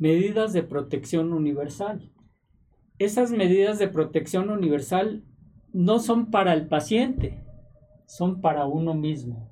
medidas 0.00 0.52
de 0.52 0.64
protección 0.64 1.32
universal. 1.32 2.10
Esas 2.98 3.30
medidas 3.30 3.78
de 3.78 3.86
protección 3.86 4.50
universal 4.50 5.22
no 5.72 6.00
son 6.00 6.30
para 6.32 6.54
el 6.54 6.66
paciente, 6.66 7.38
son 8.06 8.40
para 8.40 8.66
uno 8.66 8.94
mismo. 8.94 9.48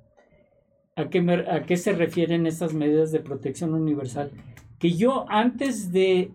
¿A 0.96 1.08
qué, 1.10 1.20
¿A 1.48 1.64
qué 1.64 1.76
se 1.76 1.92
refieren 1.92 2.46
estas 2.46 2.74
medidas 2.74 3.12
de 3.12 3.20
protección 3.20 3.74
universal? 3.74 4.32
Que 4.80 4.92
yo 4.92 5.26
antes 5.28 5.92
de 5.92 6.32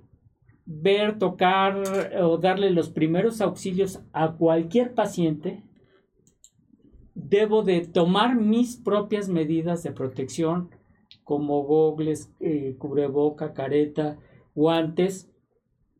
ver, 0.65 1.17
tocar 1.17 1.83
o 2.21 2.37
darle 2.37 2.69
los 2.69 2.89
primeros 2.89 3.41
auxilios 3.41 4.01
a 4.13 4.33
cualquier 4.33 4.93
paciente, 4.93 5.63
debo 7.15 7.63
de 7.63 7.81
tomar 7.81 8.35
mis 8.35 8.77
propias 8.77 9.27
medidas 9.27 9.83
de 9.83 9.91
protección, 9.91 10.69
como 11.23 11.63
gogles, 11.63 12.31
eh, 12.39 12.75
cubreboca, 12.77 13.53
careta, 13.53 14.17
guantes, 14.55 15.29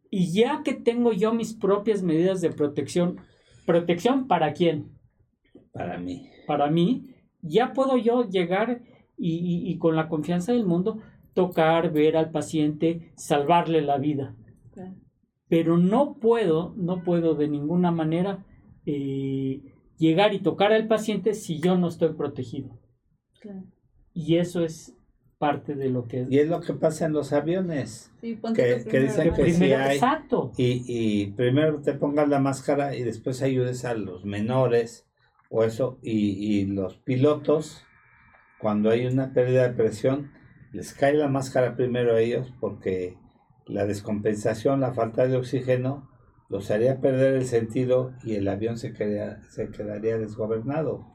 y 0.10 0.32
ya 0.32 0.62
que 0.64 0.74
tengo 0.74 1.12
yo 1.12 1.34
mis 1.34 1.54
propias 1.54 2.04
medidas 2.04 2.42
de 2.42 2.52
protección, 2.52 3.20
¿Protección 3.66 4.28
para 4.28 4.54
quién? 4.54 4.92
Para 5.72 5.98
mí. 5.98 6.30
Para 6.48 6.70
mí. 6.70 7.16
Ya 7.42 7.74
puedo 7.74 7.98
yo 7.98 8.30
llegar 8.30 8.82
y, 9.18 9.78
con 9.78 9.96
la 9.96 10.10
confianza 10.10 10.52
del 10.52 10.66
mundo 10.66 11.00
tocar, 11.34 11.92
ver 11.92 12.16
al 12.18 12.30
paciente, 12.32 13.12
salvarle 13.16 13.82
la 13.82 13.98
vida. 13.98 14.36
Pero 15.48 15.78
no 15.78 16.16
puedo, 16.16 16.74
no 16.78 17.04
puedo 17.04 17.36
de 17.36 17.48
ninguna 17.48 17.92
manera 17.92 18.46
eh, 18.86 19.62
llegar 19.98 20.34
y 20.34 20.40
tocar 20.40 20.72
al 20.74 20.88
paciente 20.88 21.34
si 21.34 21.60
yo 21.60 21.78
no 21.78 21.88
estoy 21.88 22.14
protegido. 22.14 22.80
Y 24.14 24.38
eso 24.38 24.64
es 24.64 24.96
parte 25.44 25.76
de 25.76 25.90
lo 25.90 26.08
que 26.08 26.26
Y 26.30 26.40
es 26.40 26.48
lo 26.48 26.62
que 26.62 26.74
pasa 26.74 27.06
en 27.06 27.12
los 27.12 27.34
aviones. 27.34 28.14
que, 28.22 28.40
dicen 29.02 29.34
que 29.34 29.52
si 29.52 29.74
hay. 29.74 29.96
Exacto. 29.98 30.54
Y, 30.56 30.86
y, 30.88 31.32
primero 31.32 31.82
te 31.82 31.92
pongas 31.94 32.30
la 32.30 32.40
máscara 32.40 32.96
y 32.96 33.04
después 33.04 33.42
ayudes 33.42 33.84
a 33.84 33.94
los 33.94 34.24
menores 34.24 35.06
o 35.50 35.66
eso. 35.66 36.00
Y, 36.02 36.62
y 36.62 36.66
los 36.66 36.96
pilotos, 36.96 37.84
cuando 38.58 38.90
hay 38.90 39.06
una 39.06 39.34
pérdida 39.34 39.68
de 39.68 39.74
presión, 39.74 40.32
les 40.72 40.94
cae 40.94 41.14
la 41.14 41.28
máscara 41.28 41.76
primero 41.76 42.16
a 42.16 42.22
ellos 42.22 42.54
porque 42.62 43.18
la 43.68 43.86
descompensación, 43.86 44.80
la 44.80 44.94
falta 44.94 45.28
de 45.28 45.36
oxígeno, 45.36 46.10
los 46.48 46.72
haría 46.72 47.02
perder 47.02 47.34
el 47.34 47.46
sentido 47.48 48.14
y 48.24 48.36
el 48.36 48.48
avión 48.48 48.78
se, 48.78 48.94
quedaría, 48.94 49.44
se 49.50 49.72
quedaría 49.72 50.18
desgobernado. 50.18 51.06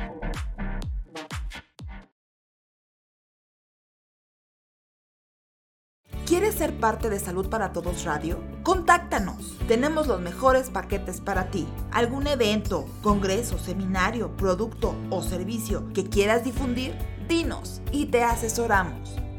¿Quieres 6.26 6.56
ser 6.56 6.74
parte 6.80 7.08
de 7.08 7.20
Salud 7.20 7.48
para 7.48 7.72
Todos 7.72 8.02
Radio? 8.02 8.42
Contáctanos. 8.64 9.56
Tenemos 9.68 10.08
los 10.08 10.20
mejores 10.20 10.70
paquetes 10.70 11.20
para 11.20 11.52
ti. 11.52 11.68
¿Algún 11.92 12.26
evento, 12.26 12.88
congreso, 13.02 13.58
seminario, 13.58 14.36
producto 14.36 14.96
o 15.10 15.22
servicio 15.22 15.92
que 15.92 16.08
quieras 16.08 16.42
difundir? 16.42 16.98
Dinos 17.28 17.80
y 17.92 18.06
te 18.06 18.24
asesoramos. 18.24 19.25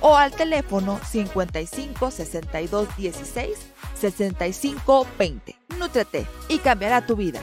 o 0.00 0.16
al 0.16 0.32
teléfono 0.32 0.98
55 1.04 2.10
62 2.10 2.96
16 2.96 3.72
65 3.94 5.06
20. 5.18 5.56
Nútrete 5.78 6.26
y 6.48 6.58
cambiará 6.58 7.06
tu 7.06 7.16
vida. 7.16 7.40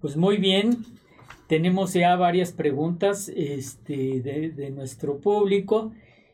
Pues 0.00 0.16
muy 0.16 0.38
bien, 0.38 0.84
tenemos 1.46 1.92
ya 1.92 2.16
varias 2.16 2.52
preguntas 2.52 3.30
este, 3.34 4.22
de, 4.22 4.50
de 4.50 4.70
nuestro 4.70 5.18
público 5.18 5.92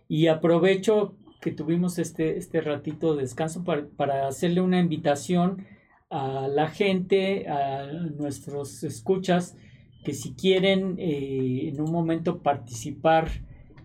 y 0.09 0.29
aprovecho 0.29 1.15
que 1.47 1.53
tuvimos 1.53 2.01
este, 2.01 2.39
este 2.39 2.61
ratito 2.61 3.15
de 3.15 3.23
descanso 3.23 3.63
para, 3.63 4.27
hacerle 4.27 4.61
una 4.61 4.81
invitación 4.81 5.65
a 6.11 6.49
la 6.49 6.67
gente, 6.67 7.49
a 7.49 7.87
nuestros 7.87 8.83
escuchas, 8.83 9.57
que 10.05 10.13
si 10.13 10.35
quieren 10.35 10.97
eh, 10.99 11.69
en 11.69 11.81
un 11.81 11.93
momento 11.93 12.43
participar 12.43 13.31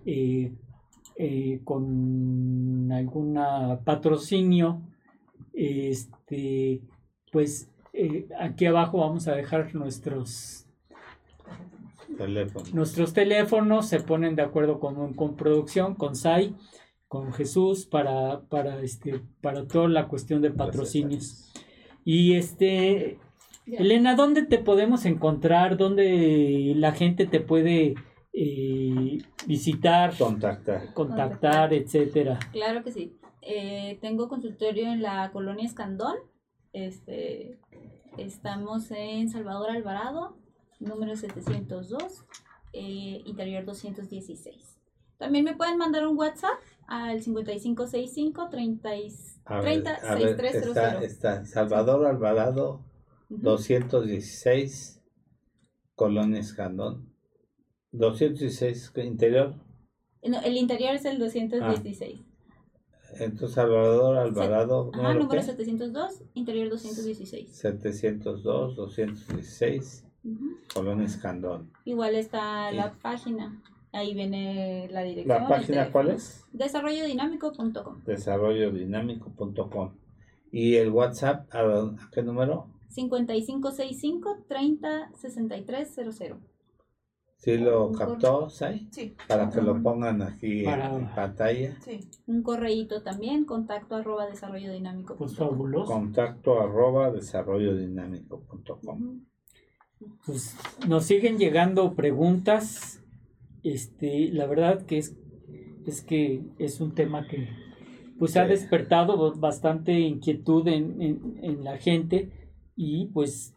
eh, 0.07 0.53
eh, 1.17 1.59
con 1.63 2.91
algún 2.91 3.39
patrocinio, 3.85 4.81
este, 5.53 6.81
pues 7.31 7.69
aquí 8.39 8.65
abajo 8.65 8.97
vamos 8.97 9.27
a 9.27 9.35
dejar 9.35 9.75
nuestros 9.75 10.65
teléfonos. 12.17 12.73
Nuestros 12.73 13.13
teléfonos 13.13 13.87
se 13.87 13.99
ponen 13.99 14.35
de 14.35 14.41
acuerdo 14.41 14.79
con, 14.79 15.13
con 15.13 15.35
producción, 15.35 15.93
con 15.93 16.15
SAI 16.15 16.55
con 17.11 17.33
Jesús 17.33 17.85
para, 17.85 18.39
para, 18.47 18.81
este, 18.81 19.19
para 19.41 19.67
toda 19.67 19.89
la 19.89 20.07
cuestión 20.07 20.41
de 20.41 20.49
patrocinios. 20.49 21.51
Y 22.05 22.35
este, 22.35 23.19
Elena, 23.65 24.15
¿dónde 24.15 24.43
te 24.43 24.59
podemos 24.59 25.03
encontrar? 25.03 25.75
¿Dónde 25.75 26.71
la 26.77 26.93
gente 26.93 27.25
te 27.25 27.41
puede 27.41 27.95
eh, 28.31 29.17
visitar? 29.45 30.17
Contactar. 30.17 30.93
Contactar, 30.93 31.73
etcétera. 31.73 32.39
Claro 32.53 32.81
que 32.81 32.93
sí. 32.93 33.19
Eh, 33.41 33.97
tengo 33.99 34.29
consultorio 34.29 34.89
en 34.89 35.01
la 35.01 35.31
colonia 35.33 35.65
Escandón. 35.65 36.15
Este, 36.71 37.59
estamos 38.17 38.89
en 38.89 39.29
Salvador 39.29 39.71
Alvarado, 39.71 40.37
número 40.79 41.17
702, 41.17 42.23
eh, 42.71 43.21
interior 43.25 43.65
216. 43.65 44.77
También 45.21 45.43
me 45.43 45.55
pueden 45.55 45.77
mandar 45.77 46.07
un 46.07 46.17
WhatsApp 46.17 46.57
al 46.91 47.21
5565 47.21 48.49
30, 48.49 48.89
30 49.61 49.93
está, 50.49 51.03
está, 51.03 51.45
Salvador 51.45 52.05
Alvarado 52.05 52.83
216 53.29 55.01
Colonia 55.95 56.41
Escandón 56.41 57.09
216 57.93 58.91
interior. 59.05 59.55
El 60.21 60.57
interior 60.57 60.95
es 60.95 61.05
el 61.05 61.17
216 61.17 62.19
ah. 62.19 62.25
entonces 63.19 63.55
Salvador 63.55 64.17
Alvarado 64.17 64.91
Ajá, 64.93 65.13
número 65.13 65.41
702 65.41 66.23
interior 66.33 66.69
216 66.69 67.55
702 67.55 68.75
216 68.75 70.05
Colonia 70.73 71.05
Escandón 71.05 71.71
igual 71.85 72.15
está 72.15 72.69
la 72.73 72.91
página 73.01 73.63
Ahí 73.93 74.13
viene 74.13 74.87
la 74.89 75.03
dirección. 75.03 75.43
¿La 75.43 75.47
página 75.47 75.91
cuál 75.91 76.11
es? 76.11 76.45
Desarrollodinámico.com. 76.53 78.03
Desarrollodinámico.com. 78.05 79.91
¿Y 80.51 80.75
el 80.75 80.91
WhatsApp 80.91 81.47
a, 81.53 81.95
qué 82.11 82.23
número? 82.23 82.67
5565 82.89 84.45
30 84.47 85.11
¿Sí 87.37 87.57
lo 87.57 87.91
captó, 87.91 88.49
Sai? 88.49 88.87
Sí. 88.91 89.15
Para 89.27 89.49
que 89.49 89.61
lo 89.61 89.81
pongan 89.81 90.21
aquí 90.21 90.65
en 90.65 91.09
pantalla. 91.15 91.75
Sí. 91.81 92.01
Un 92.27 92.43
correíto 92.43 93.01
también, 93.01 93.45
contacto 93.45 93.95
arroba 93.95 94.27
desarrollodinámico. 94.27 95.15
Pues 95.15 95.35
fabuloso. 95.35 95.91
Contacto 95.91 96.61
arroba 96.61 97.09
desarrollodinámico.com. 97.11 99.25
Pues 100.25 100.55
nos 100.87 101.05
siguen 101.05 101.37
llegando 101.37 101.93
preguntas 101.95 103.00
este, 103.63 104.29
la 104.31 104.45
verdad 104.47 104.85
que 104.85 104.97
es, 104.97 105.15
es 105.85 106.01
que 106.01 106.41
es 106.59 106.79
un 106.81 106.93
tema 106.93 107.27
que 107.27 107.47
pues 108.19 108.37
ha 108.37 108.45
despertado 108.45 109.33
bastante 109.35 109.99
inquietud 109.99 110.67
en, 110.67 111.01
en- 111.01 111.39
en 111.41 111.63
la 111.63 111.77
gente 111.77 112.29
y 112.75 113.07
pues 113.07 113.55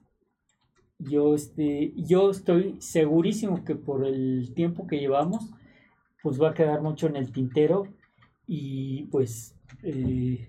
yo 0.99 1.35
este 1.35 1.93
yo 1.97 2.31
estoy 2.31 2.77
segurísimo 2.81 3.65
que 3.65 3.75
por 3.75 4.07
el 4.07 4.53
tiempo 4.55 4.87
que 4.87 4.99
llevamos 4.99 5.51
pues 6.23 6.41
va 6.41 6.51
a 6.51 6.55
quedar 6.55 6.81
mucho 6.81 7.07
en 7.09 7.17
el 7.17 7.31
tintero 7.31 7.89
y 8.47 9.05
pues 9.11 9.55
eh, 9.83 10.49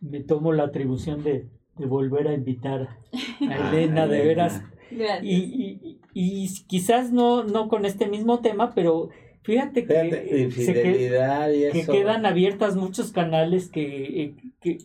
me 0.00 0.20
tomo 0.20 0.52
la 0.52 0.64
atribución 0.64 1.22
de, 1.22 1.48
de 1.76 1.86
volver 1.86 2.28
a 2.28 2.34
invitar 2.34 2.98
a 3.40 3.68
Elena 3.74 4.06
de 4.06 4.22
Elena. 4.22 4.24
veras 4.24 4.62
Gracias. 4.90 5.24
y, 5.24 5.34
y- 5.34 6.00
y 6.14 6.48
quizás 6.66 7.12
no, 7.12 7.44
no 7.44 7.68
con 7.68 7.84
este 7.84 8.06
mismo 8.08 8.40
tema, 8.40 8.72
pero 8.74 9.10
fíjate 9.42 9.84
que, 9.84 9.94
Fíjate, 9.94 10.50
se 10.52 10.72
que- 10.72 11.68
y 11.68 11.72
que 11.72 11.80
eso. 11.80 11.92
quedan 11.92 12.24
abiertas 12.24 12.76
muchos 12.76 13.10
canales 13.12 13.68
que, 13.68 14.22
eh, 14.22 14.36
que- 14.60 14.78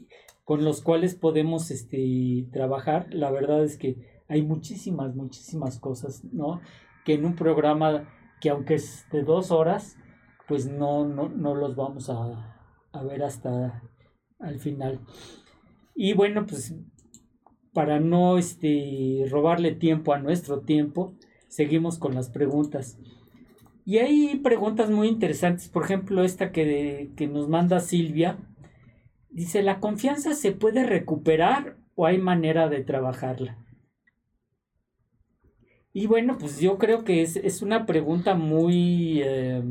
con 0.44 0.64
los 0.66 0.82
cuales 0.82 1.14
podemos 1.16 1.70
este, 1.72 2.48
trabajar. 2.52 3.08
La 3.14 3.30
verdad 3.32 3.64
es 3.64 3.78
que 3.78 3.96
hay 4.28 4.42
muchísimas, 4.42 5.16
muchísimas 5.16 5.80
cosas, 5.80 6.24
¿no? 6.34 6.60
Que 7.06 7.14
en 7.14 7.26
un 7.26 7.36
programa 7.36 8.10
que 8.42 8.50
aunque 8.50 8.74
es 8.76 9.06
de 9.12 9.22
dos 9.24 9.52
horas, 9.52 9.96
pues 10.48 10.66
no, 10.66 11.06
no, 11.08 11.30
no 11.30 11.54
los 11.54 11.76
vamos 11.76 12.10
a, 12.10 12.56
a 12.92 13.04
ver 13.04 13.22
hasta 13.24 13.84
al 14.40 14.60
final. 14.60 15.02
Y 15.94 16.14
bueno, 16.14 16.46
pues 16.48 16.74
para 17.74 18.00
no 18.00 18.38
este, 18.40 19.26
robarle 19.30 19.74
tiempo 19.74 20.14
a 20.14 20.18
nuestro 20.20 20.62
tiempo, 20.62 21.14
seguimos 21.50 22.00
con 22.00 22.16
las 22.16 22.30
preguntas. 22.30 22.98
Y 23.86 23.98
hay 23.98 24.38
preguntas 24.38 24.90
muy 24.90 25.08
interesantes, 25.08 25.68
por 25.68 25.84
ejemplo, 25.84 26.24
esta 26.24 26.52
que, 26.52 27.12
que 27.18 27.28
nos 27.28 27.50
manda 27.50 27.80
Silvia. 27.80 28.38
Dice, 29.30 29.64
¿la 29.64 29.80
confianza 29.80 30.34
se 30.34 30.52
puede 30.52 30.86
recuperar 30.86 31.78
o 31.96 32.06
hay 32.06 32.18
manera 32.18 32.70
de 32.70 32.84
trabajarla? 32.84 33.58
Y 35.92 36.08
bueno, 36.08 36.38
pues 36.38 36.60
yo 36.60 36.78
creo 36.78 37.04
que 37.04 37.24
es, 37.24 37.36
es 37.36 37.62
una 37.62 37.86
pregunta 37.86 38.36
muy, 38.36 39.22
eh, 39.24 39.62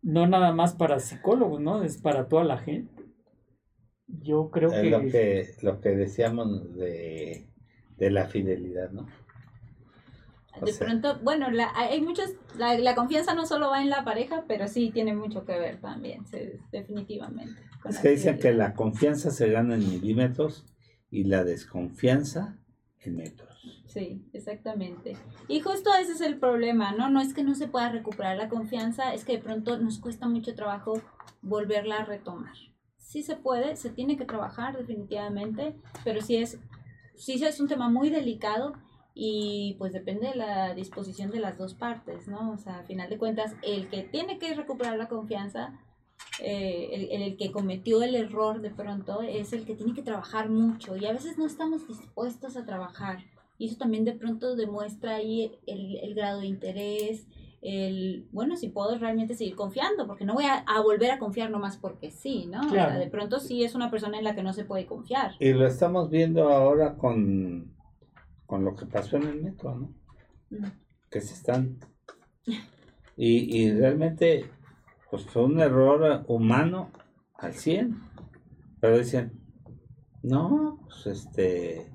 no 0.00 0.26
nada 0.26 0.52
más 0.52 0.74
para 0.74 1.00
psicólogos, 1.00 1.60
¿no? 1.60 1.82
Es 1.82 2.00
para 2.00 2.28
toda 2.28 2.44
la 2.44 2.58
gente. 2.58 3.04
Yo 4.06 4.50
creo 4.50 4.70
Es 4.70 4.80
que... 4.80 4.90
lo 4.90 5.00
que, 5.00 5.46
lo 5.62 5.80
que 5.80 5.88
decíamos 5.90 6.74
de, 6.76 7.50
de 7.96 8.10
la 8.10 8.26
fidelidad, 8.26 8.90
¿no? 8.90 9.08
De 10.64 10.72
sea- 10.72 10.86
pronto, 10.86 11.18
bueno, 11.22 11.50
la, 11.50 11.70
hay 11.74 12.00
muchos, 12.00 12.30
la, 12.56 12.76
la 12.78 12.94
confianza 12.94 13.34
no 13.34 13.46
solo 13.46 13.70
va 13.70 13.82
en 13.82 13.90
la 13.90 14.04
pareja, 14.04 14.44
pero 14.48 14.68
sí 14.68 14.90
tiene 14.92 15.14
mucho 15.14 15.44
que 15.44 15.58
ver 15.58 15.80
también, 15.80 16.24
definitivamente. 16.72 17.60
Es 17.88 17.98
que 17.98 18.10
dicen 18.10 18.38
que 18.38 18.52
la 18.52 18.74
confianza 18.74 19.30
se 19.30 19.50
gana 19.50 19.74
en 19.76 19.88
milímetros 19.88 20.64
y 21.10 21.24
la 21.24 21.44
desconfianza 21.44 22.56
en 23.00 23.16
metros. 23.16 23.48
Sí, 23.86 24.22
exactamente. 24.32 25.16
Y 25.46 25.60
justo 25.60 25.90
ese 25.94 26.12
es 26.12 26.20
el 26.20 26.36
problema, 26.38 26.92
¿no? 26.92 27.08
No 27.08 27.20
es 27.20 27.32
que 27.34 27.42
no 27.44 27.54
se 27.54 27.68
pueda 27.68 27.88
recuperar 27.90 28.36
la 28.36 28.48
confianza, 28.48 29.14
es 29.14 29.24
que 29.24 29.32
de 29.32 29.42
pronto 29.42 29.78
nos 29.78 29.98
cuesta 29.98 30.28
mucho 30.28 30.54
trabajo 30.54 31.00
volverla 31.42 31.98
a 31.98 32.04
retomar. 32.04 32.54
Sí 32.96 33.22
se 33.22 33.36
puede, 33.36 33.76
se 33.76 33.90
tiene 33.90 34.16
que 34.18 34.26
trabajar 34.26 34.76
definitivamente, 34.76 35.74
pero 36.04 36.20
sí 36.20 36.36
es, 36.36 36.58
sí 37.16 37.42
es 37.42 37.60
un 37.60 37.68
tema 37.68 37.88
muy 37.88 38.10
delicado 38.10 38.74
y 39.20 39.74
pues 39.78 39.92
depende 39.92 40.28
de 40.28 40.36
la 40.36 40.74
disposición 40.74 41.32
de 41.32 41.40
las 41.40 41.58
dos 41.58 41.74
partes, 41.74 42.28
¿no? 42.28 42.52
O 42.52 42.56
sea, 42.58 42.78
a 42.78 42.82
final 42.84 43.10
de 43.10 43.18
cuentas, 43.18 43.56
el 43.62 43.88
que 43.88 44.04
tiene 44.04 44.38
que 44.38 44.54
recuperar 44.54 44.96
la 44.96 45.08
confianza, 45.08 45.72
eh, 46.40 46.88
el, 46.92 47.22
el- 47.22 47.36
que 47.36 47.50
cometió 47.50 48.00
el 48.04 48.14
error 48.14 48.60
de 48.60 48.70
pronto, 48.70 49.22
es 49.22 49.52
el 49.52 49.64
que 49.64 49.74
tiene 49.74 49.92
que 49.92 50.02
trabajar 50.02 50.48
mucho 50.50 50.96
y 50.96 51.04
a 51.04 51.12
veces 51.12 51.36
no 51.36 51.46
estamos 51.46 51.88
dispuestos 51.88 52.56
a 52.56 52.64
trabajar. 52.64 53.18
Y 53.58 53.66
eso 53.66 53.76
también 53.76 54.04
de 54.04 54.12
pronto 54.12 54.54
demuestra 54.54 55.16
ahí 55.16 55.50
el, 55.66 55.96
el 55.96 56.14
grado 56.14 56.38
de 56.40 56.46
interés, 56.46 57.26
el, 57.60 58.28
bueno, 58.30 58.56
si 58.56 58.68
puedo 58.68 58.96
realmente 58.98 59.34
seguir 59.34 59.56
confiando, 59.56 60.06
porque 60.06 60.24
no 60.24 60.34
voy 60.34 60.44
a, 60.44 60.58
a 60.58 60.80
volver 60.80 61.10
a 61.10 61.18
confiar 61.18 61.50
nomás 61.50 61.76
porque 61.76 62.12
sí, 62.12 62.46
¿no? 62.46 62.60
O 62.60 62.70
sea, 62.70 62.86
Claro. 62.86 63.00
de 63.00 63.08
pronto 63.10 63.40
sí 63.40 63.64
es 63.64 63.74
una 63.74 63.90
persona 63.90 64.16
en 64.18 64.22
la 64.22 64.36
que 64.36 64.44
no 64.44 64.52
se 64.52 64.64
puede 64.64 64.86
confiar. 64.86 65.32
Y 65.40 65.52
lo 65.52 65.66
estamos 65.66 66.08
viendo 66.08 66.48
ahora 66.50 66.94
con, 66.96 67.72
con 68.48 68.64
lo 68.64 68.74
que 68.74 68.86
pasó 68.86 69.18
en 69.18 69.24
el 69.24 69.42
metro, 69.42 69.74
¿no? 69.76 69.94
Mm. 70.50 70.64
Que 71.10 71.20
se 71.20 71.34
están... 71.34 71.78
Y, 73.16 73.58
y 73.62 73.72
realmente, 73.72 74.50
pues 75.10 75.26
fue 75.26 75.44
un 75.44 75.60
error 75.60 76.24
humano 76.28 76.90
al 77.34 77.52
100. 77.52 77.94
Pero 78.80 78.96
dicen, 78.98 79.32
no, 80.22 80.80
pues 80.84 81.06
este... 81.08 81.92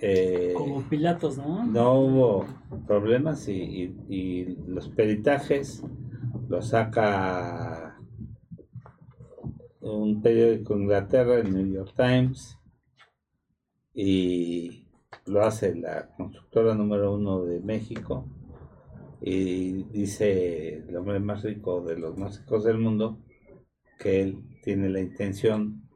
eh, 0.00 0.52
Como 0.56 0.82
Pilatos, 0.82 1.38
¿no? 1.38 1.64
no 1.64 1.94
hubo 2.00 2.46
problemas 2.88 3.46
y, 3.46 3.52
y- 3.62 3.96
y 4.08 4.44
los 4.66 4.88
peritajes 4.88 5.84
los 6.48 6.68
saca 6.70 7.96
un 9.80 10.20
periódico 10.22 10.74
de 10.74 10.80
Inglaterra, 10.82 11.34
el 11.38 11.52
New 11.54 11.72
York 11.74 11.92
Times, 11.96 12.58
y 13.94 14.79
lo 15.26 15.44
hace 15.44 15.74
la 15.74 16.08
constructora 16.16 16.74
número 16.74 17.14
uno 17.14 17.44
de 17.44 17.60
México, 17.60 18.26
y 19.20 19.84
dice 19.84 20.78
el 20.88 20.96
hombre 20.96 21.20
más 21.20 21.42
rico 21.42 21.82
de 21.82 21.98
los 21.98 22.16
más 22.16 22.38
ricos 22.38 22.64
del 22.64 22.78
mundo 22.78 23.18
que 23.98 24.22
él 24.22 24.58
tiene 24.62 24.88
la 24.88 25.00
intención 25.00 25.88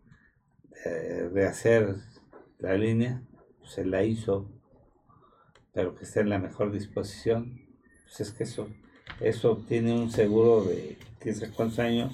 de, 0.84 1.30
de 1.30 1.46
hacer 1.46 1.96
la 2.58 2.74
línea, 2.74 3.22
se 3.64 3.84
la 3.84 4.04
hizo, 4.04 4.50
pero 5.72 5.94
que 5.94 6.04
esté 6.04 6.20
en 6.20 6.28
la 6.28 6.38
mejor 6.38 6.70
disposición. 6.70 7.60
Pues 8.04 8.20
es 8.20 8.32
que 8.32 8.44
eso, 8.44 8.68
eso 9.20 9.64
tiene 9.66 9.98
un 9.98 10.10
seguro 10.10 10.64
de 10.64 10.98
quién 11.18 11.34
sabe 11.34 11.52
cuántos 11.52 11.78
años, 11.78 12.12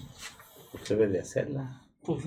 pues 0.71 0.89
debe 0.89 1.09
de 1.09 1.21
hacerla. 1.21 1.83
Pues. 2.03 2.25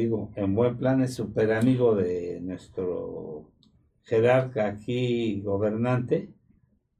Digo, 0.00 0.32
en 0.34 0.54
buen 0.54 0.78
plan 0.78 1.02
es 1.02 1.12
súper 1.12 1.52
amigo 1.52 1.94
de 1.94 2.40
nuestro 2.40 3.52
jerarca 4.02 4.66
aquí, 4.66 5.42
gobernante, 5.42 6.32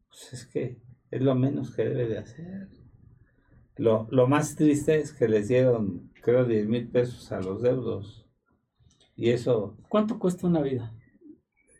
pues 0.07 0.35
es 0.35 0.47
que 0.47 0.83
es 1.11 1.23
lo 1.23 1.35
menos 1.35 1.75
que 1.75 1.85
debe 1.85 2.07
de 2.07 2.19
hacer. 2.19 2.69
Lo, 3.77 4.07
lo 4.11 4.29
más 4.29 4.55
triste 4.55 4.99
es 4.99 5.15
que 5.15 5.29
les 5.29 5.49
dieron, 5.49 6.11
creo, 6.23 6.45
10 6.45 6.69
mil 6.69 6.89
pesos 6.89 7.33
a 7.33 7.41
los 7.41 7.63
deudos. 7.63 8.29
Y 9.17 9.31
eso 9.31 9.79
¿Cuánto 9.89 10.19
cuesta 10.19 10.47
una 10.47 10.61
vida? 10.61 10.93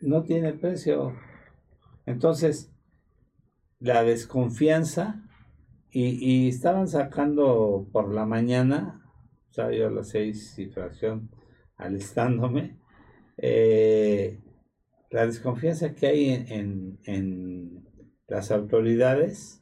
no 0.01 0.23
tiene 0.23 0.53
precio. 0.53 1.13
Entonces, 2.07 2.73
la 3.77 4.03
desconfianza, 4.03 5.23
y, 5.91 6.17
y 6.17 6.49
estaban 6.49 6.87
sacando 6.87 7.87
por 7.91 8.11
la 8.11 8.25
mañana, 8.25 9.00
sea, 9.53 9.71
yo 9.71 9.87
a 9.87 9.91
las 9.91 10.09
seis 10.09 10.57
y 10.59 10.67
fracción 10.67 11.29
alistándome, 11.77 12.77
eh, 13.37 14.39
la 15.09 15.25
desconfianza 15.25 15.93
que 15.95 16.07
hay 16.07 16.29
en, 16.31 16.47
en- 16.51 16.99
en 17.05 17.85
las 18.27 18.51
autoridades, 18.51 19.61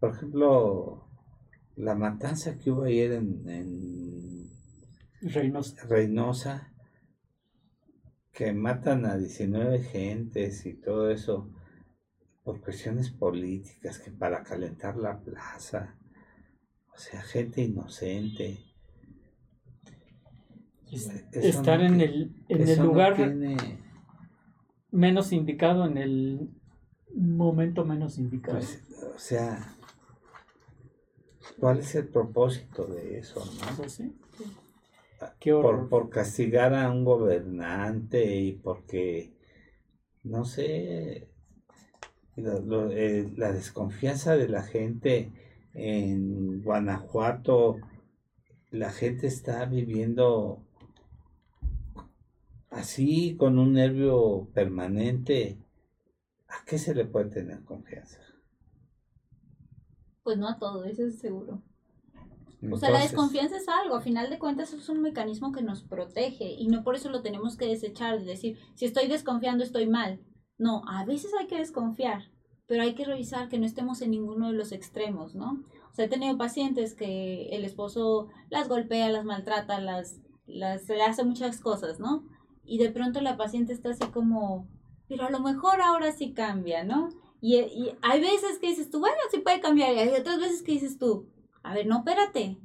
por 0.00 0.14
ejemplo, 0.14 1.08
la 1.76 1.94
matanza 1.94 2.58
que 2.58 2.70
hubo 2.70 2.84
ayer 2.84 3.12
en, 3.12 3.48
en 3.48 4.50
Reynosa. 5.22 5.84
Reynosa, 5.86 6.72
que 8.32 8.52
matan 8.52 9.04
a 9.06 9.16
19 9.16 9.80
gentes 9.82 10.64
y 10.66 10.74
todo 10.74 11.10
eso 11.10 11.50
por 12.44 12.60
cuestiones 12.60 13.10
políticas, 13.10 13.98
que 13.98 14.10
para 14.12 14.42
calentar 14.42 14.96
la 14.96 15.20
plaza, 15.20 15.98
o 16.94 16.98
sea, 16.98 17.22
gente 17.22 17.62
inocente. 17.62 18.65
Es- 20.90 21.10
Estar 21.32 21.80
no 21.80 21.86
en 21.86 22.00
el, 22.00 22.32
en 22.48 22.68
el 22.68 22.78
no 22.78 22.84
lugar 22.84 23.16
tiene, 23.16 23.56
menos 24.90 25.32
indicado, 25.32 25.84
en 25.86 25.98
el 25.98 26.48
momento 27.14 27.84
menos 27.84 28.18
indicado. 28.18 28.58
pues, 28.58 28.82
o 29.14 29.18
sea, 29.18 29.74
¿cuál 31.58 31.78
es 31.80 31.94
el 31.94 32.08
propósito 32.08 32.86
de 32.86 33.18
eso? 33.18 33.44
no? 33.44 33.76
Pues 33.76 33.92
sí. 33.92 34.16
Qué 35.40 35.52
horror. 35.52 35.88
por, 35.88 36.04
por 36.04 36.10
castigar 36.10 36.74
a 36.74 36.90
un 36.90 37.04
gobernante 37.04 38.36
y 38.36 38.52
porque, 38.52 39.32
no 40.24 40.44
sé, 40.44 41.28
lo- 42.36 42.90
eh, 42.92 43.32
la 43.36 43.52
desconfianza 43.52 44.36
de 44.36 44.48
la 44.48 44.62
gente 44.62 45.32
en 45.74 46.62
Guanajuato, 46.62 47.76
la 48.70 48.90
gente 48.90 49.26
está 49.26 49.64
viviendo 49.64 50.62
así 52.76 53.36
con 53.36 53.58
un 53.58 53.72
nervio 53.72 54.48
permanente. 54.54 55.58
¿A 56.48 56.64
qué 56.64 56.78
se 56.78 56.94
le 56.94 57.04
puede 57.04 57.30
tener 57.30 57.64
confianza? 57.64 58.20
Pues 60.22 60.38
no 60.38 60.48
a 60.48 60.58
todo, 60.58 60.84
eso 60.84 61.06
es 61.06 61.18
seguro. 61.18 61.62
O 62.72 62.76
sea, 62.78 62.90
la 62.90 63.00
desconfianza 63.00 63.56
es 63.56 63.68
algo, 63.68 63.96
a 63.96 64.00
final 64.00 64.30
de 64.30 64.38
cuentas 64.38 64.72
es 64.72 64.88
un 64.88 65.02
mecanismo 65.02 65.52
que 65.52 65.62
nos 65.62 65.82
protege 65.82 66.54
y 66.58 66.68
no 66.68 66.82
por 66.82 66.96
eso 66.96 67.10
lo 67.10 67.22
tenemos 67.22 67.56
que 67.56 67.66
desechar, 67.66 68.18
de 68.18 68.24
decir, 68.24 68.58
si 68.74 68.86
estoy 68.86 69.08
desconfiando 69.08 69.62
estoy 69.62 69.86
mal. 69.86 70.20
No, 70.58 70.82
a 70.88 71.04
veces 71.04 71.32
hay 71.38 71.46
que 71.46 71.58
desconfiar, 71.58 72.30
pero 72.66 72.82
hay 72.82 72.94
que 72.94 73.04
revisar 73.04 73.48
que 73.48 73.58
no 73.58 73.66
estemos 73.66 74.00
en 74.00 74.10
ninguno 74.10 74.48
de 74.48 74.54
los 74.54 74.72
extremos, 74.72 75.34
¿no? 75.34 75.62
O 75.90 75.94
sea, 75.94 76.06
he 76.06 76.08
tenido 76.08 76.36
pacientes 76.38 76.94
que 76.94 77.50
el 77.50 77.64
esposo 77.64 78.28
las 78.48 78.68
golpea, 78.68 79.10
las 79.10 79.24
maltrata, 79.24 79.80
las, 79.80 80.20
las 80.46 80.88
le 80.88 81.02
hace 81.02 81.24
muchas 81.24 81.60
cosas, 81.60 82.00
¿no? 82.00 82.24
Y 82.66 82.78
de 82.78 82.90
pronto 82.90 83.20
la 83.20 83.36
paciente 83.36 83.72
está 83.72 83.90
así 83.90 84.04
como, 84.12 84.66
pero 85.08 85.26
a 85.26 85.30
lo 85.30 85.40
mejor 85.40 85.80
ahora 85.80 86.12
sí 86.12 86.32
cambia, 86.32 86.84
¿no? 86.84 87.08
Y, 87.40 87.56
y 87.56 87.96
hay 88.02 88.20
veces 88.20 88.58
que 88.58 88.68
dices 88.68 88.90
tú, 88.90 89.00
bueno, 89.00 89.16
sí 89.30 89.38
puede 89.38 89.60
cambiar, 89.60 89.94
y 89.94 89.98
hay 89.98 90.08
otras 90.08 90.38
veces 90.38 90.62
que 90.62 90.72
dices 90.72 90.98
tú, 90.98 91.28
a 91.62 91.74
ver, 91.74 91.86
no, 91.86 91.98
espérate, 91.98 92.58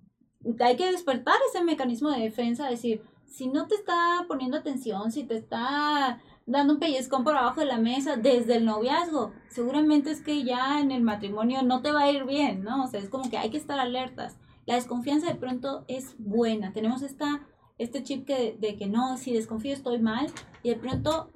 hay 0.59 0.75
que 0.75 0.91
despertar 0.91 1.35
ese 1.49 1.63
mecanismo 1.63 2.09
de 2.09 2.21
defensa, 2.21 2.69
decir, 2.69 3.03
si 3.25 3.47
no 3.47 3.67
te 3.67 3.75
está 3.75 4.25
poniendo 4.27 4.57
atención, 4.57 5.11
si 5.11 5.23
te 5.23 5.37
está 5.37 6.21
dando 6.45 6.73
un 6.73 6.79
pellizcón 6.79 7.23
por 7.23 7.35
abajo 7.37 7.61
de 7.61 7.65
la 7.65 7.77
mesa 7.77 8.17
desde 8.17 8.57
el 8.57 8.65
noviazgo, 8.65 9.31
seguramente 9.47 10.11
es 10.11 10.21
que 10.21 10.43
ya 10.43 10.81
en 10.81 10.91
el 10.91 11.01
matrimonio 11.01 11.63
no 11.63 11.81
te 11.81 11.91
va 11.91 12.01
a 12.01 12.11
ir 12.11 12.25
bien, 12.25 12.63
¿no? 12.63 12.83
O 12.83 12.87
sea, 12.87 12.99
es 12.99 13.09
como 13.09 13.29
que 13.29 13.37
hay 13.37 13.49
que 13.49 13.57
estar 13.57 13.79
alertas. 13.79 14.37
La 14.65 14.75
desconfianza 14.75 15.27
de 15.27 15.35
pronto 15.35 15.85
es 15.87 16.15
buena, 16.17 16.73
tenemos 16.73 17.01
esta, 17.03 17.47
este 17.77 18.03
chip 18.03 18.25
que, 18.25 18.55
de 18.59 18.75
que 18.77 18.87
no, 18.87 19.17
si 19.17 19.33
desconfío 19.33 19.73
estoy 19.73 19.99
mal, 19.99 20.27
y 20.63 20.69
de 20.69 20.75
pronto 20.75 21.29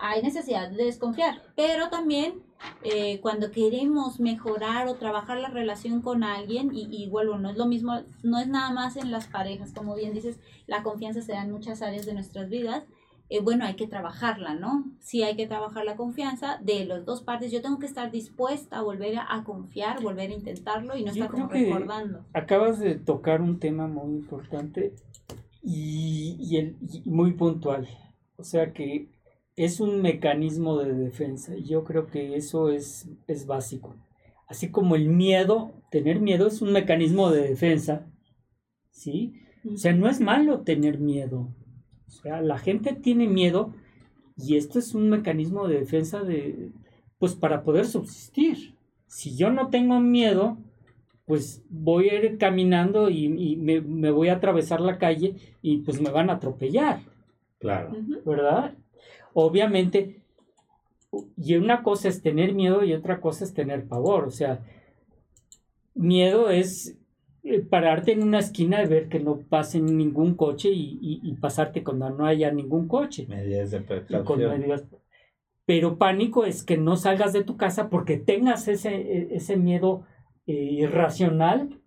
hay 0.00 0.22
necesidad 0.22 0.70
de 0.70 0.84
desconfiar, 0.84 1.42
pero 1.54 1.88
también 1.88 2.42
eh, 2.82 3.20
cuando 3.20 3.50
queremos 3.50 4.18
mejorar 4.20 4.88
o 4.88 4.94
trabajar 4.94 5.38
la 5.38 5.48
relación 5.48 6.02
con 6.02 6.24
alguien, 6.24 6.70
y, 6.74 6.88
y 6.90 7.08
vuelvo, 7.08 7.38
no 7.38 7.50
es 7.50 7.56
lo 7.56 7.66
mismo, 7.66 8.00
no 8.22 8.38
es 8.38 8.48
nada 8.48 8.72
más 8.72 8.96
en 8.96 9.10
las 9.10 9.28
parejas, 9.28 9.72
como 9.72 9.94
bien 9.94 10.12
dices, 10.12 10.40
la 10.66 10.82
confianza 10.82 11.22
se 11.22 11.32
da 11.32 11.42
en 11.42 11.52
muchas 11.52 11.82
áreas 11.82 12.06
de 12.06 12.14
nuestras 12.14 12.48
vidas, 12.48 12.84
eh, 13.30 13.40
bueno, 13.40 13.64
hay 13.64 13.74
que 13.74 13.86
trabajarla, 13.86 14.54
¿no? 14.54 14.84
Sí 15.00 15.22
hay 15.22 15.34
que 15.34 15.46
trabajar 15.46 15.84
la 15.86 15.96
confianza 15.96 16.58
de 16.62 16.84
las 16.84 17.06
dos 17.06 17.22
partes, 17.22 17.50
yo 17.50 17.62
tengo 17.62 17.78
que 17.78 17.86
estar 17.86 18.10
dispuesta 18.10 18.78
a 18.78 18.82
volver 18.82 19.16
a, 19.16 19.26
a 19.34 19.44
confiar, 19.44 20.02
volver 20.02 20.30
a 20.30 20.34
intentarlo 20.34 20.94
y 20.96 21.04
no 21.04 21.12
Yo 21.12 21.24
estar 21.24 21.30
como 21.30 21.48
recordando. 21.48 22.24
Acabas 22.34 22.78
de 22.80 22.96
tocar 22.96 23.40
un 23.40 23.58
tema 23.58 23.86
muy 23.86 24.12
importante 24.14 24.94
y, 25.64 26.56
el, 26.56 26.76
muy 27.04 27.32
puntual. 27.32 27.88
O 28.36 28.44
sea 28.44 28.72
que 28.72 29.08
es 29.56 29.80
un 29.80 30.02
mecanismo 30.02 30.78
de 30.78 30.92
defensa 30.92 31.56
y 31.56 31.64
yo 31.64 31.84
creo 31.84 32.06
que 32.06 32.36
eso 32.36 32.70
es, 32.70 33.08
es 33.26 33.46
básico. 33.46 33.94
Así 34.46 34.70
como 34.70 34.94
el 34.94 35.08
miedo, 35.08 35.72
tener 35.90 36.20
miedo 36.20 36.46
es 36.46 36.60
un 36.60 36.72
mecanismo 36.72 37.30
de 37.30 37.48
defensa, 37.48 38.06
¿sí? 38.90 39.34
O 39.72 39.76
sea, 39.78 39.94
no 39.94 40.08
es 40.08 40.20
malo 40.20 40.60
tener 40.60 40.98
miedo. 40.98 41.48
O 42.06 42.10
sea, 42.10 42.42
la 42.42 42.58
gente 42.58 42.94
tiene 42.94 43.26
miedo 43.26 43.72
y 44.36 44.56
esto 44.56 44.78
es 44.78 44.94
un 44.94 45.08
mecanismo 45.08 45.66
de 45.66 45.80
defensa 45.80 46.22
de, 46.22 46.72
pues 47.18 47.34
para 47.34 47.62
poder 47.62 47.86
subsistir. 47.86 48.74
Si 49.06 49.36
yo 49.36 49.50
no 49.50 49.68
tengo 49.68 50.00
miedo, 50.00 50.58
pues 51.26 51.62
voy 51.70 52.08
a 52.10 52.14
ir 52.22 52.36
caminando 52.38 53.08
y, 53.08 53.24
y 53.26 53.56
me, 53.56 53.80
me 53.80 54.10
voy 54.10 54.28
a 54.28 54.34
atravesar 54.34 54.80
la 54.80 54.98
calle 54.98 55.36
y 55.62 55.78
pues 55.78 56.00
me 56.00 56.10
van 56.10 56.28
a 56.30 56.34
atropellar, 56.34 57.00
Claro. 57.58 57.92
¿verdad? 58.26 58.74
Obviamente, 59.32 60.20
y 61.36 61.56
una 61.56 61.82
cosa 61.82 62.08
es 62.08 62.20
tener 62.22 62.52
miedo 62.54 62.84
y 62.84 62.92
otra 62.92 63.20
cosa 63.20 63.44
es 63.44 63.54
tener 63.54 63.86
pavor. 63.86 64.24
O 64.24 64.30
sea, 64.30 64.60
miedo 65.94 66.50
es 66.50 66.96
eh, 67.42 67.60
pararte 67.60 68.12
en 68.12 68.22
una 68.22 68.38
esquina 68.40 68.82
y 68.82 68.86
ver 68.86 69.08
que 69.08 69.20
no 69.20 69.38
pase 69.38 69.80
ningún 69.80 70.34
coche 70.34 70.70
y, 70.70 70.98
y- 71.00 71.20
y 71.22 71.34
pasarte 71.34 71.82
cuando 71.84 72.10
no 72.10 72.26
haya 72.26 72.50
ningún 72.50 72.88
coche. 72.88 73.26
Medidas 73.28 73.70
de 73.70 73.80
precaución. 73.80 74.58
medidas- 74.60 74.84
Pero 75.66 75.96
pánico 75.96 76.44
es 76.44 76.62
que 76.62 76.76
no 76.76 76.96
salgas 76.96 77.32
de 77.32 77.44
tu 77.44 77.56
casa 77.56 77.88
porque 77.88 78.16
tengas 78.18 78.68
ese, 78.68 78.94
e- 78.94 79.28
ese 79.36 79.56
miedo 79.56 80.04
irracional 80.52 81.80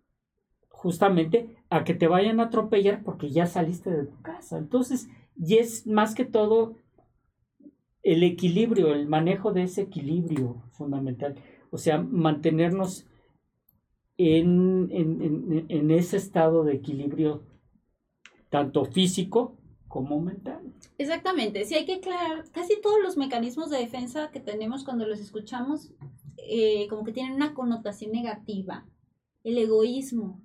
justamente 0.69 1.55
a 1.69 1.83
que 1.83 1.93
te 1.93 2.07
vayan 2.07 2.39
a 2.39 2.43
atropellar 2.45 3.03
porque 3.03 3.29
ya 3.29 3.45
saliste 3.45 3.89
de 3.91 4.05
tu 4.05 4.21
casa. 4.21 4.57
Entonces, 4.57 5.07
y 5.35 5.57
es 5.57 5.85
más 5.87 6.15
que 6.15 6.25
todo 6.25 6.75
el 8.03 8.23
equilibrio, 8.23 8.93
el 8.93 9.07
manejo 9.07 9.51
de 9.51 9.63
ese 9.63 9.81
equilibrio 9.81 10.63
fundamental. 10.71 11.35
O 11.71 11.77
sea, 11.77 11.97
mantenernos 11.99 13.05
en, 14.17 14.87
en- 14.91 15.21
en- 15.21 15.65
en 15.69 15.91
ese 15.91 16.17
estado 16.17 16.63
de 16.63 16.73
equilibrio 16.75 17.43
tanto 18.49 18.85
físico 18.85 19.57
como 19.87 20.19
mental. 20.21 20.73
Exactamente, 20.97 21.65
sí 21.65 21.75
hay 21.75 21.85
que 21.85 21.95
aclarar, 21.95 22.45
casi 22.51 22.79
todos 22.81 22.97
los 23.01 23.17
mecanismos 23.17 23.69
de 23.69 23.77
defensa 23.79 24.31
que 24.31 24.39
tenemos 24.39 24.83
cuando 24.83 25.05
los 25.07 25.19
escuchamos, 25.19 25.91
eh, 26.37 26.87
como 26.89 27.03
que 27.03 27.11
tienen 27.11 27.33
una 27.33 27.53
connotación 27.53 28.11
negativa. 28.11 28.85
El 29.43 29.57
egoísmo. 29.57 30.41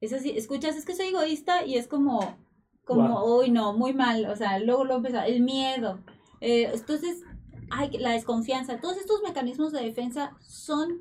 Es 0.00 0.12
así, 0.12 0.30
escuchas, 0.30 0.76
es 0.76 0.84
que 0.84 0.94
soy 0.94 1.06
egoísta 1.06 1.64
y 1.64 1.76
es 1.76 1.88
como, 1.88 2.36
como, 2.84 3.24
uy, 3.38 3.50
no, 3.50 3.72
muy 3.72 3.94
mal, 3.94 4.26
o 4.26 4.36
sea, 4.36 4.58
luego 4.58 4.84
lo 4.84 4.96
empieza, 4.96 5.26
el 5.26 5.42
miedo. 5.42 6.00
Eh, 6.40 6.70
entonces, 6.72 7.22
hay 7.70 7.90
la 7.98 8.10
desconfianza, 8.10 8.80
todos 8.80 8.98
estos 8.98 9.22
mecanismos 9.22 9.72
de 9.72 9.82
defensa 9.82 10.36
son 10.40 11.00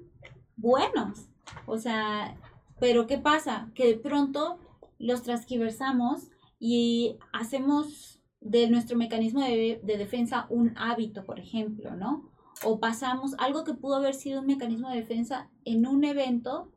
buenos. 0.56 1.28
O 1.66 1.78
sea, 1.78 2.38
pero 2.80 3.06
¿qué 3.06 3.18
pasa? 3.18 3.70
Que 3.76 3.88
de 3.88 3.98
pronto 3.98 4.58
los 4.98 5.24
transgiversamos 5.24 6.30
y 6.60 7.18
hacemos 7.34 8.22
de 8.40 8.70
nuestro 8.70 8.98
mecanismo 8.98 9.42
de, 9.42 9.80
de 9.84 9.98
defensa 9.98 10.48
un 10.50 10.74
hábito, 10.78 11.26
por 11.26 11.40
ejemplo, 11.40 11.96
¿no? 11.96 12.32
O 12.64 12.80
pasamos 12.80 13.36
algo 13.38 13.64
que 13.64 13.74
pudo 13.74 13.96
haber 13.96 14.14
sido 14.14 14.42
un 14.42 14.48
mecanismo 14.48 14.90
de 14.90 14.98
defensa 14.98 15.50
en 15.66 15.86
un 15.86 16.04
evento, 16.04 16.72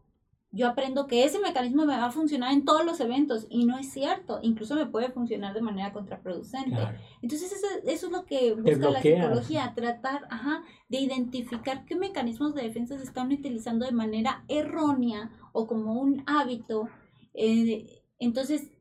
yo 0.50 0.66
aprendo 0.66 1.06
que 1.06 1.24
ese 1.24 1.38
mecanismo 1.40 1.84
me 1.84 1.96
va 1.96 2.06
a 2.06 2.10
funcionar 2.10 2.52
en 2.52 2.64
todos 2.64 2.84
los 2.84 3.00
eventos 3.00 3.46
y 3.50 3.66
no 3.66 3.78
es 3.78 3.92
cierto, 3.92 4.40
incluso 4.42 4.74
me 4.74 4.86
puede 4.86 5.10
funcionar 5.10 5.52
de 5.52 5.60
manera 5.60 5.92
contraproducente. 5.92 6.78
Entonces 7.20 7.52
eso, 7.52 7.66
eso 7.84 8.06
es 8.06 8.12
lo 8.12 8.24
que 8.24 8.54
busca 8.54 8.90
la 8.90 9.02
psicología, 9.02 9.72
tratar 9.76 10.26
ajá, 10.30 10.62
de 10.88 11.00
identificar 11.00 11.84
qué 11.84 11.96
mecanismos 11.96 12.54
de 12.54 12.62
defensa 12.62 12.96
se 12.96 13.04
están 13.04 13.30
utilizando 13.30 13.84
de 13.84 13.92
manera 13.92 14.44
errónea 14.48 15.30
o 15.52 15.66
como 15.66 16.00
un 16.00 16.22
hábito. 16.26 16.88
eh, 17.34 18.02
entonces, 18.18 18.72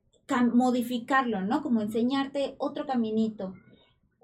modificarlo, 0.53 1.41
¿no? 1.41 1.61
Como 1.61 1.81
enseñarte 1.81 2.55
otro 2.57 2.85
caminito. 2.85 3.53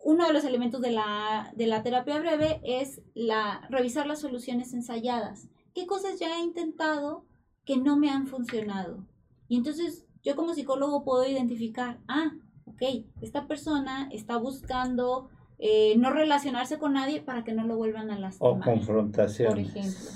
Uno 0.06 0.28
de 0.28 0.34
los 0.34 0.44
elementos 0.44 0.82
de 0.82 0.92
la, 0.92 1.52
de 1.56 1.66
la 1.66 1.82
terapia 1.82 2.20
breve 2.20 2.60
es 2.64 3.02
la, 3.14 3.66
revisar 3.70 4.06
las 4.06 4.20
soluciones 4.20 4.74
ensayadas. 4.74 5.48
¿Qué 5.74 5.86
cosas 5.88 6.20
ya 6.20 6.38
he 6.38 6.42
intentado 6.44 7.26
que 7.66 7.78
no 7.78 7.98
me 7.98 8.10
han 8.10 8.28
funcionado? 8.28 9.08
Y 9.48 9.56
entonces 9.56 10.06
yo 10.24 10.36
como 10.36 10.54
psicólogo 10.54 11.04
puedo 11.04 11.26
identificar, 11.26 12.00
ah, 12.08 12.32
ok, 12.66 12.82
esta 13.22 13.48
persona 13.48 14.10
está 14.12 14.38
buscando 14.38 15.30
eh, 15.60 15.96
no 15.98 16.12
relacionarse 16.12 16.78
con 16.78 16.94
nadie 16.94 17.22
para 17.22 17.44
que 17.46 17.54
no 17.54 17.64
lo 17.66 17.78
vuelvan 17.78 18.12
a 18.12 18.18
O 18.18 18.20
lastimar, 18.20 18.54
por 18.56 18.64
confrontaciones. 18.74 19.70
ejemplo. 19.74 20.10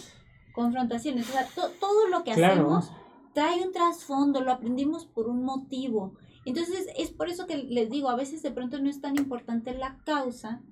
Confrontaciones, 0.53 1.29
o 1.29 1.31
sea, 1.31 1.45
to- 1.55 1.71
todo 1.79 2.07
lo 2.09 2.23
que 2.23 2.33
Claro. 2.33 2.53
hacemos 2.75 2.91
trae 3.33 3.61
un 3.63 3.71
trasfondo, 3.71 4.41
lo 4.41 4.51
aprendimos 4.51 5.05
por 5.05 5.27
un 5.29 5.43
motivo. 5.43 6.15
Entonces 6.47 6.87
es 6.97 7.11
por 7.11 7.27
eso 7.27 7.45
que 7.45 7.57
les 7.57 7.89
digo, 7.89 8.09
a 8.09 8.15
veces 8.15 8.41
de 8.41 8.51
pronto 8.51 8.79
no 8.79 8.89
es 8.89 9.01
tan 9.01 9.17
importante 9.17 9.73
la 9.73 9.97
causa, 10.05 10.63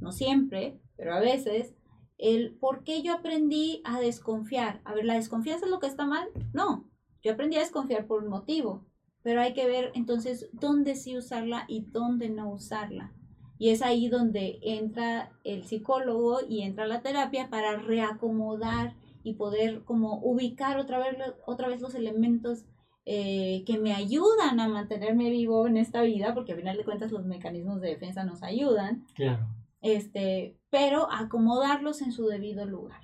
no 0.00 0.12
siempre, 0.12 0.80
pero 0.96 1.12
a 1.12 1.18
veces, 1.18 1.74
el 2.18 2.54
por 2.54 2.84
qué 2.84 3.02
yo 3.02 3.14
aprendí 3.14 3.82
a 3.84 3.98
desconfiar. 3.98 4.80
A 4.84 4.94
ver, 4.94 5.04
¿la 5.04 5.14
desconfianza 5.14 5.64
es 5.64 5.72
lo 5.72 5.80
que 5.80 5.88
está 5.88 6.06
mal? 6.06 6.28
No, 6.52 6.88
yo 7.20 7.32
aprendí 7.32 7.56
a 7.56 7.62
desconfiar 7.62 8.06
por 8.06 8.22
un 8.22 8.30
motivo, 8.30 8.86
pero 9.24 9.40
hay 9.40 9.54
que 9.54 9.66
ver 9.66 9.90
entonces 9.96 10.48
dónde 10.52 10.94
sí 10.94 11.18
usarla 11.18 11.64
y 11.66 11.80
dónde 11.80 12.30
no 12.30 12.52
usarla. 12.52 13.12
Y 13.58 13.70
es 13.70 13.82
ahí 13.82 14.08
donde 14.08 14.60
entra 14.62 15.32
el 15.42 15.64
psicólogo 15.64 16.42
y 16.48 16.62
entra 16.62 16.86
la 16.86 17.02
terapia 17.02 17.50
para 17.50 17.74
reacomodar 17.74 18.94
y 19.24 19.34
poder 19.34 19.82
como 19.82 20.20
ubicar 20.22 20.78
otra 20.78 21.00
vez, 21.00 21.16
otra 21.44 21.66
vez 21.66 21.80
los 21.80 21.96
elementos 21.96 22.66
eh, 23.06 23.64
que 23.66 23.78
me 23.78 23.92
ayudan 23.92 24.60
a 24.60 24.68
mantenerme 24.68 25.28
vivo 25.28 25.66
en 25.66 25.76
esta 25.76 26.00
vida, 26.02 26.32
porque 26.32 26.52
al 26.52 26.58
final 26.58 26.78
de 26.78 26.84
cuentas 26.84 27.12
los 27.12 27.26
mecanismos 27.26 27.80
de 27.82 27.90
defensa 27.90 28.24
nos 28.24 28.42
ayudan, 28.42 29.04
Claro. 29.14 29.46
este, 29.82 30.56
pero 30.70 31.12
acomodarlos 31.12 32.00
en 32.00 32.12
su 32.12 32.26
debido 32.26 32.64
lugar, 32.64 33.02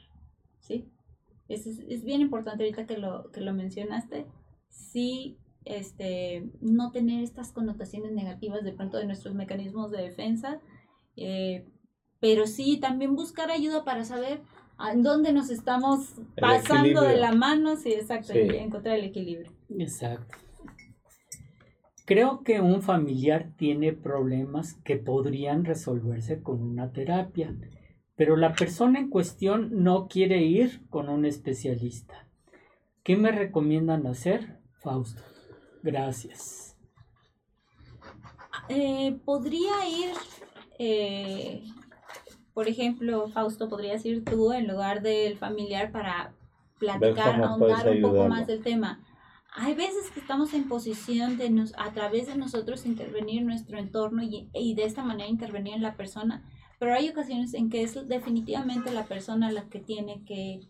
¿sí? 0.59 0.89
Es, 1.49 1.67
es, 1.67 2.05
bien 2.05 2.23
importante 2.23 2.65
ahorita 2.65 2.87
que 2.87 2.97
lo, 2.97 3.31
que 3.31 3.43
lo 3.43 3.53
mencionaste, 3.53 4.25
sí, 4.69 5.37
este, 5.67 6.49
no 6.61 6.93
tener 6.93 7.23
estas 7.23 7.53
connotaciones 7.53 8.13
negativas 8.13 8.65
de 8.65 8.73
pronto 8.73 8.97
de 8.97 9.05
nuestros 9.05 9.35
mecanismos 9.35 9.91
de 9.91 10.03
defensa, 10.03 10.61
eh, 11.17 11.67
pero 12.21 12.47
sí 12.47 12.79
también 12.79 13.17
buscar 13.17 13.51
ayuda 13.51 13.85
para 13.85 14.05
saber, 14.05 14.41
en 14.91 15.03
dónde 15.03 15.33
nos 15.33 15.51
estamos 15.51 16.15
pasando 16.41 17.03
de 17.03 17.19
la 17.19 17.33
mano, 17.33 17.77
sí, 17.77 17.93
exacto, 17.93 18.33
y 18.33 18.57
encontrar 18.57 18.97
el 18.97 19.05
equilibrio. 19.05 19.53
Exacto. 19.79 20.37
Creo 22.05 22.43
que 22.43 22.61
un 22.61 22.83
familiar 22.83 23.53
tiene 23.57 23.93
problemas 23.93 24.75
que 24.83 24.97
podrían 24.97 25.65
resolverse 25.65 26.43
con 26.43 26.61
una 26.61 26.93
terapia, 26.93 27.55
pero 28.17 28.37
la 28.37 28.53
persona 28.53 28.99
en 28.99 29.11
cuestión 29.11 29.85
no 29.85 30.09
quiere 30.09 30.43
ir 30.43 30.89
con 30.91 31.09
un 31.09 31.25
especialista. 31.25 32.27
¿Qué 33.05 33.17
me 33.17 33.31
recomiendan 33.31 34.07
hacer, 34.07 34.59
Fausto? 34.81 35.23
Gracias. 35.83 36.77
Eh, 38.69 39.19
podría 39.25 39.89
ir, 39.89 40.11
eh, 40.79 41.63
por 42.53 42.69
ejemplo, 42.69 43.29
Fausto, 43.29 43.69
podrías 43.69 44.05
ir 44.05 44.25
tú 44.25 44.53
en 44.53 44.67
lugar 44.67 45.03
del 45.03 45.39
familiar 45.39 45.93
para 45.93 46.35
platicar, 46.79 47.41
ahondar 47.43 47.89
un 47.89 48.03
poco 48.03 48.29
más 48.29 48.47
del 48.47 48.63
tema 48.63 49.01
hay 49.53 49.75
veces 49.75 50.11
que 50.13 50.21
estamos 50.21 50.55
en 50.55 50.69
posición 50.69 51.37
de 51.37 51.51
nos, 51.51 51.73
a 51.77 51.93
través 51.93 52.27
de 52.27 52.37
nosotros 52.37 52.87
intervenir 52.87 53.41
en 53.41 53.47
nuestro 53.47 53.79
entorno 53.79 54.23
y, 54.23 54.49
y, 54.55 54.75
de 54.75 54.85
esta 54.85 55.03
manera 55.03 55.29
intervenir 55.29 55.75
en 55.75 55.83
la 55.83 55.97
persona, 55.97 56.45
pero 56.79 56.95
hay 56.95 57.09
ocasiones 57.09 57.55
en 57.55 57.69
que 57.69 57.83
es 57.83 58.09
definitivamente 58.09 58.93
la 58.93 59.07
persona 59.07 59.51
la 59.51 59.69
que 59.69 59.81
tiene 59.81 60.25
que, 60.25 60.61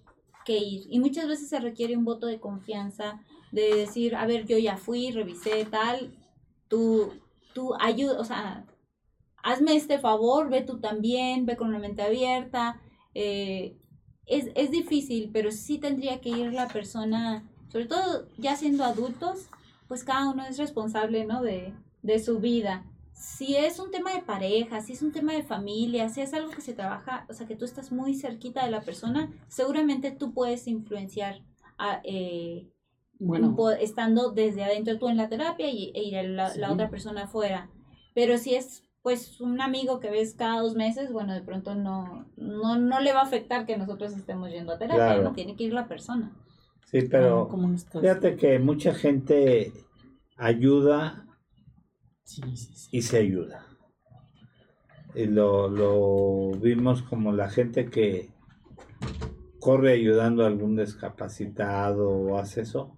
que 0.44 0.59
ir 0.59 0.82
y 0.89 0.98
muchas 0.98 1.28
veces 1.28 1.48
se 1.48 1.61
requiere 1.61 1.97
un 1.97 2.05
voto 2.05 2.27
de 2.27 2.40
confianza, 2.40 3.20
de 3.52 3.74
decir, 3.74 4.16
a 4.16 4.27
ver, 4.27 4.47
yo 4.47 4.57
ya 4.59 4.77
fui, 4.77 5.11
revisé 5.11 5.65
tal, 5.66 6.16
tú, 6.69 7.12
tú 7.52 7.74
ayuda, 7.78 8.19
o 8.19 8.24
sea, 8.24 8.65
hazme 9.43 9.77
este 9.77 9.98
favor, 9.98 10.48
ve 10.48 10.62
tú 10.62 10.81
también, 10.81 11.47
ve 11.47 11.57
con 11.57 11.73
la 11.73 11.78
mente 11.78 12.02
abierta. 12.02 12.81
Eh, 13.15 13.77
es, 14.27 14.51
es 14.55 14.70
difícil, 14.70 15.31
pero 15.32 15.51
sí 15.51 15.78
tendría 15.78 16.20
que 16.20 16.28
ir 16.28 16.52
la 16.52 16.69
persona 16.69 17.50
sobre 17.71 17.87
todo 17.87 18.27
ya 18.37 18.57
siendo 18.57 18.85
adultos, 18.85 19.49
pues 19.89 20.05
cada 20.05 20.31
uno 20.31 20.45
es 20.45 20.59
responsable, 20.59 21.25
¿no? 21.25 21.43
De, 21.43 21.73
de 22.03 22.19
su 22.19 22.39
vida. 22.41 22.85
Si 23.13 23.57
es 23.57 23.79
un 23.79 23.91
tema 23.91 24.15
de 24.15 24.23
pareja, 24.23 24.81
si 24.81 24.93
es 24.93 25.03
un 25.03 25.13
tema 25.13 25.33
de 25.33 25.43
familia, 25.43 26.09
si 26.09 26.23
es 26.23 26.33
algo 26.33 26.51
que 26.51 26.63
se 26.63 26.73
trabaja, 26.73 27.27
o 27.29 27.35
sea, 27.35 27.47
que 27.47 27.57
tú 27.57 27.65
estás 27.65 27.93
muy 27.93 28.15
cerquita 28.15 28.65
de 28.65 28.71
la 28.71 28.81
persona, 28.81 29.31
seguramente 29.49 30.11
tú 30.11 30.33
puedes 30.33 30.67
influenciar 30.67 31.43
a, 31.77 32.01
eh, 32.05 32.71
bueno. 33.19 33.55
estando 33.79 34.31
desde 34.31 34.65
adentro 34.65 34.99
tú 34.99 35.09
en 35.09 35.19
la 35.19 35.29
terapia 35.29 35.69
y, 35.71 35.93
e 35.95 36.03
ir 36.03 36.17
a 36.17 36.23
la, 36.23 36.73
otra 36.73 36.89
persona 36.89 37.25
afuera. 37.25 37.71
Pero 38.15 38.39
si 38.39 38.55
es 38.55 38.85
pues 39.03 39.41
un 39.41 39.61
amigo 39.61 39.99
que 39.99 40.11
ves 40.11 40.35
cada 40.35 40.61
dos 40.61 40.75
meses, 40.75 41.13
bueno, 41.13 41.33
de 41.33 41.43
pronto 41.43 41.75
no, 41.75 42.27
no, 42.37 42.79
no 42.79 43.01
le 43.01 43.13
va 43.13 43.21
a 43.21 43.25
afectar 43.25 43.65
que 43.65 43.79
nosotros 43.79 44.15
estemos 44.15 44.51
yendo 44.51 44.73
a 44.73 44.79
terapia, 44.79 45.23
no 45.23 45.33
tiene 45.33 45.57
que 45.57 45.65
ir 45.65 45.73
la 45.73 45.89
persona. 45.89 46.33
Sí, 46.91 47.03
pero 47.03 47.49
fíjate 48.01 48.35
que 48.35 48.59
mucha 48.59 48.93
gente 48.93 49.73
ayuda 50.37 51.25
y 52.91 53.03
se 53.03 53.19
ayuda. 53.19 53.65
Y 55.15 55.27
lo, 55.27 55.69
lo 55.69 56.59
vimos 56.59 57.03
como 57.03 57.31
la 57.33 57.49
gente 57.49 57.91
que 57.91 58.31
corre 59.61 59.93
ayudando 59.93 60.43
a 60.43 60.49
algún 60.49 60.75
discapacitado 60.75 62.09
o 62.09 62.39
hace 62.39 62.62
eso. 62.62 62.97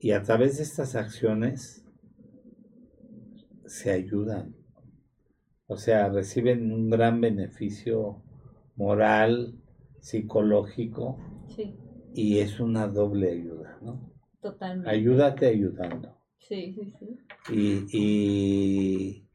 Y 0.00 0.10
a 0.10 0.24
través 0.24 0.56
de 0.56 0.64
estas 0.64 0.96
acciones 0.96 1.84
se 3.64 3.92
ayudan. 3.92 4.56
O 5.68 5.76
sea, 5.76 6.08
reciben 6.08 6.72
un 6.72 6.90
gran 6.90 7.20
beneficio 7.20 8.24
moral, 8.74 9.54
psicológico. 10.00 11.16
Sí 11.46 11.76
y 12.14 12.38
es 12.38 12.60
una 12.60 12.86
doble 12.86 13.30
ayuda, 13.30 13.78
¿no? 13.82 14.12
Totalmente. 14.40 14.90
Ayúdate 14.90 15.46
ayudando. 15.46 16.16
Sí, 16.38 16.72
sí, 16.72 16.94
sí. 16.98 17.18
Y, 17.52 17.86
y 17.92 19.28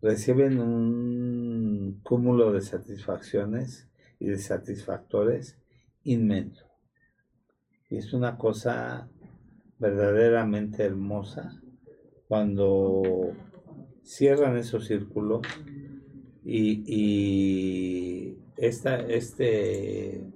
reciben 0.00 0.60
un 0.60 2.00
cúmulo 2.02 2.52
de 2.52 2.60
satisfacciones 2.60 3.88
y 4.18 4.26
de 4.26 4.38
satisfactores 4.38 5.58
inmenso. 6.04 6.66
Y 7.88 7.96
es 7.96 8.12
una 8.12 8.38
cosa 8.38 9.08
verdaderamente 9.78 10.84
hermosa 10.84 11.60
cuando 12.28 13.32
cierran 14.04 14.56
esos 14.56 14.86
círculos 14.86 15.40
y, 16.44 16.82
y 16.86 18.38
esta, 18.56 19.00
este 19.00 20.29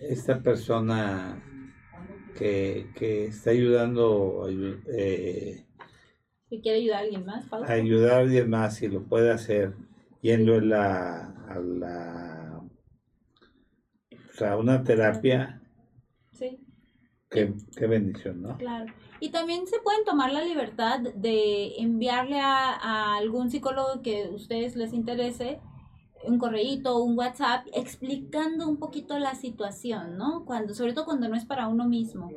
esta 0.00 0.42
persona 0.42 1.42
que, 2.36 2.90
que 2.94 3.26
está 3.26 3.50
ayudando 3.50 4.46
eh, 4.86 5.64
que 6.48 6.60
quiere 6.60 6.78
ayudar 6.78 6.98
a 6.98 7.00
alguien 7.00 7.26
más 7.26 7.52
a 7.52 7.72
ayudar 7.72 8.12
a 8.12 8.18
alguien 8.18 8.50
más 8.50 8.76
si 8.76 8.88
lo 8.88 9.02
puede 9.02 9.30
hacer 9.30 9.74
yendo 10.22 10.54
a 10.54 10.60
la 10.60 11.34
a 11.48 11.58
la 11.58 12.60
o 14.12 14.40
sea, 14.40 14.56
una 14.56 14.84
terapia. 14.84 15.60
Sí. 16.30 16.60
Qué, 17.28 17.52
qué 17.76 17.86
bendición 17.86 18.40
no 18.40 18.56
claro. 18.56 18.86
Y 19.20 19.30
también 19.30 19.66
se 19.66 19.80
pueden 19.80 20.04
tomar 20.04 20.32
la 20.32 20.44
libertad 20.44 21.00
de 21.00 21.76
enviarle 21.78 22.38
a, 22.38 22.74
a 22.74 23.16
algún 23.16 23.50
psicólogo 23.50 24.00
que 24.00 24.26
a 24.26 24.30
ustedes 24.30 24.76
les 24.76 24.92
interese 24.92 25.60
un 26.24 26.38
correíto, 26.38 27.02
un 27.02 27.16
WhatsApp, 27.18 27.66
explicando 27.72 28.68
un 28.68 28.78
poquito 28.78 29.18
la 29.18 29.34
situación, 29.34 30.16
¿no? 30.16 30.44
Cuando, 30.44 30.74
sobre 30.74 30.92
todo 30.92 31.04
cuando 31.04 31.28
no 31.28 31.36
es 31.36 31.44
para 31.44 31.68
uno 31.68 31.86
mismo. 31.86 32.30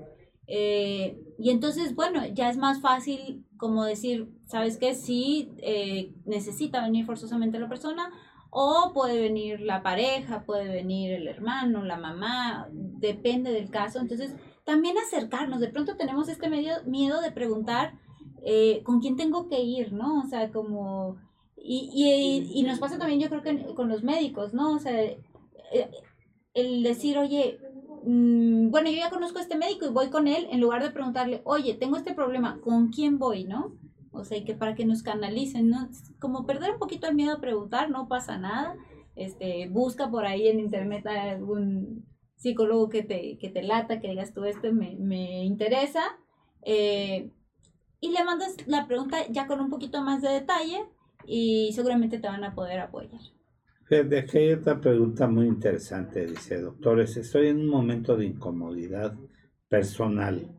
Eh, 0.48 1.18
y 1.40 1.50
entonces, 1.50 1.96
bueno, 1.96 2.26
ya 2.28 2.50
es 2.50 2.58
más 2.58 2.82
fácil 2.82 3.46
como 3.58 3.84
decir, 3.84 4.28
¿sabes 4.48 4.78
qué? 4.78 4.96
Sí, 4.96 5.52
eh, 5.58 6.14
necesita 6.26 6.82
venir 6.82 7.06
forzosamente 7.06 7.60
la 7.60 7.70
persona, 7.70 8.12
o 8.50 8.92
puede 8.94 9.22
venir 9.22 9.62
la 9.62 9.82
pareja, 9.82 10.44
puede 10.44 10.68
venir 10.68 11.14
el 11.14 11.28
hermano, 11.28 11.84
la 11.84 11.98
mamá, 11.98 12.68
depende 12.72 13.52
del 13.52 13.70
caso. 13.70 14.00
Entonces, 14.00 14.36
también 14.66 14.98
acercarnos, 14.98 15.62
de 15.62 15.70
pronto 15.70 15.96
tenemos 15.96 16.28
este 16.28 16.50
medio, 16.50 16.74
miedo 16.86 17.22
de 17.22 17.32
preguntar 17.32 17.94
eh, 18.44 18.82
con 18.84 19.00
quién 19.00 19.16
tengo 19.16 19.48
que 19.48 19.62
ir, 19.62 19.94
¿no? 19.94 20.22
O 20.22 20.26
sea, 20.26 20.52
como 20.52 21.18
y, 21.64 21.90
y, 21.94 22.60
y, 22.60 22.64
nos 22.64 22.80
pasa 22.80 22.98
también, 22.98 23.20
yo 23.20 23.30
creo 23.30 23.44
que 23.44 23.74
con 23.76 23.88
los 23.88 24.04
médicos, 24.04 24.54
¿no? 24.54 24.74
O 24.74 24.80
sea, 24.80 25.00
eh, 25.02 25.20
el 26.54 26.84
decir, 26.84 27.18
oye, 27.18 27.60
mm, 28.04 28.72
bueno, 28.72 28.90
yo 28.90 28.98
ya 28.98 29.10
conozco 29.10 29.40
a 29.40 29.42
este 29.42 29.58
médico 29.58 29.86
y 29.86 29.90
voy 29.90 30.10
con 30.10 30.28
él, 30.28 30.48
en 30.50 30.60
lugar 30.60 30.84
de 30.84 30.92
preguntarle, 30.92 31.42
oye, 31.46 31.76
tengo 31.76 31.98
este 31.98 32.14
problema, 32.14 32.60
¿con 32.62 32.90
quién 32.90 33.20
voy, 33.20 33.44
no? 33.44 33.78
O 34.12 34.26
sea, 34.26 34.38
y 34.38 34.44
que 34.44 34.56
para 34.56 34.76
que 34.76 34.86
nos 34.86 35.04
canalicen, 35.04 35.70
¿no? 35.70 35.90
Como 36.20 36.46
perder 36.46 36.72
un 36.72 36.80
poquito 36.80 37.08
el 37.08 37.16
miedo 37.16 37.34
a 37.34 37.42
preguntar, 37.42 37.90
no 37.90 38.08
pasa 38.08 38.38
nada. 38.38 38.76
Este, 39.16 39.70
busca 39.70 40.10
por 40.10 40.26
ahí 40.26 40.48
en 40.48 40.60
internet 40.60 41.06
algún 41.08 42.06
psicólogo 42.38 42.90
que 42.90 43.04
te, 43.04 43.38
que 43.38 43.50
te 43.50 43.62
lata, 43.62 44.00
que 44.00 44.10
digas 44.10 44.34
tú, 44.34 44.44
este 44.46 44.72
me, 44.72 44.96
me 44.98 45.46
interesa. 45.46 46.02
Eh, 46.64 47.32
y 48.02 48.12
le 48.12 48.24
mandas 48.24 48.56
la 48.68 48.88
pregunta 48.88 49.18
ya 49.30 49.48
con 49.48 49.62
un 49.62 49.70
poquito 49.70 50.02
más 50.02 50.22
de 50.22 50.30
detalle 50.30 50.90
y 51.26 51.72
seguramente 51.74 52.20
te 52.20 52.28
van 52.28 52.44
a 52.44 52.54
poder 52.54 52.80
apoyar. 52.80 53.22
Fíjate, 53.86 54.20
aquí 54.20 54.38
hay 54.38 54.54
otra 54.54 54.80
pregunta 54.80 55.28
muy 55.28 55.48
interesante. 55.48 56.26
Dice, 56.26 56.62
doctores, 56.62 57.18
estoy 57.18 57.48
en 57.48 57.60
un 57.60 57.68
momento 57.68 58.16
de 58.16 58.26
incomodidad 58.26 59.16
personal, 59.68 60.50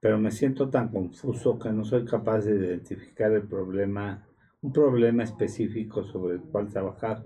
pero 0.00 0.18
me 0.18 0.30
siento 0.30 0.68
tan 0.68 0.88
confuso 0.88 1.58
que 1.58 1.70
no 1.70 1.84
soy 1.84 2.04
capaz 2.04 2.42
de 2.42 2.54
identificar 2.54 3.32
el 3.32 3.48
problema, 3.48 4.28
un 4.62 4.72
problema 4.72 5.24
específico 5.24 6.04
sobre 6.04 6.34
el 6.34 6.42
cual 6.42 6.68
trabajar. 6.68 7.24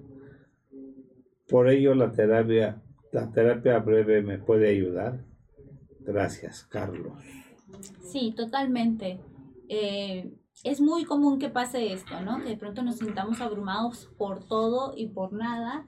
Por 1.49 1.69
ello, 1.69 1.95
la 1.95 2.11
terapia, 2.13 2.81
la 3.13 3.31
terapia 3.31 3.79
breve 3.79 4.23
me 4.23 4.39
puede 4.39 4.71
ayudar. 4.71 5.23
Gracias, 6.01 6.65
Carlos. 6.65 7.13
Sí, 8.01 8.33
totalmente. 8.35 9.21
Eh, 9.69 10.33
es 10.65 10.81
muy 10.81 11.05
común 11.05 11.39
que 11.39 11.49
pase 11.49 11.93
esto, 11.93 12.21
¿no? 12.21 12.39
Que 12.43 12.51
de 12.51 12.57
pronto 12.57 12.83
nos 12.83 12.97
sintamos 12.97 13.41
abrumados 13.41 14.11
por 14.17 14.45
todo 14.45 14.95
y 14.97 15.09
por 15.09 15.33
nada 15.33 15.87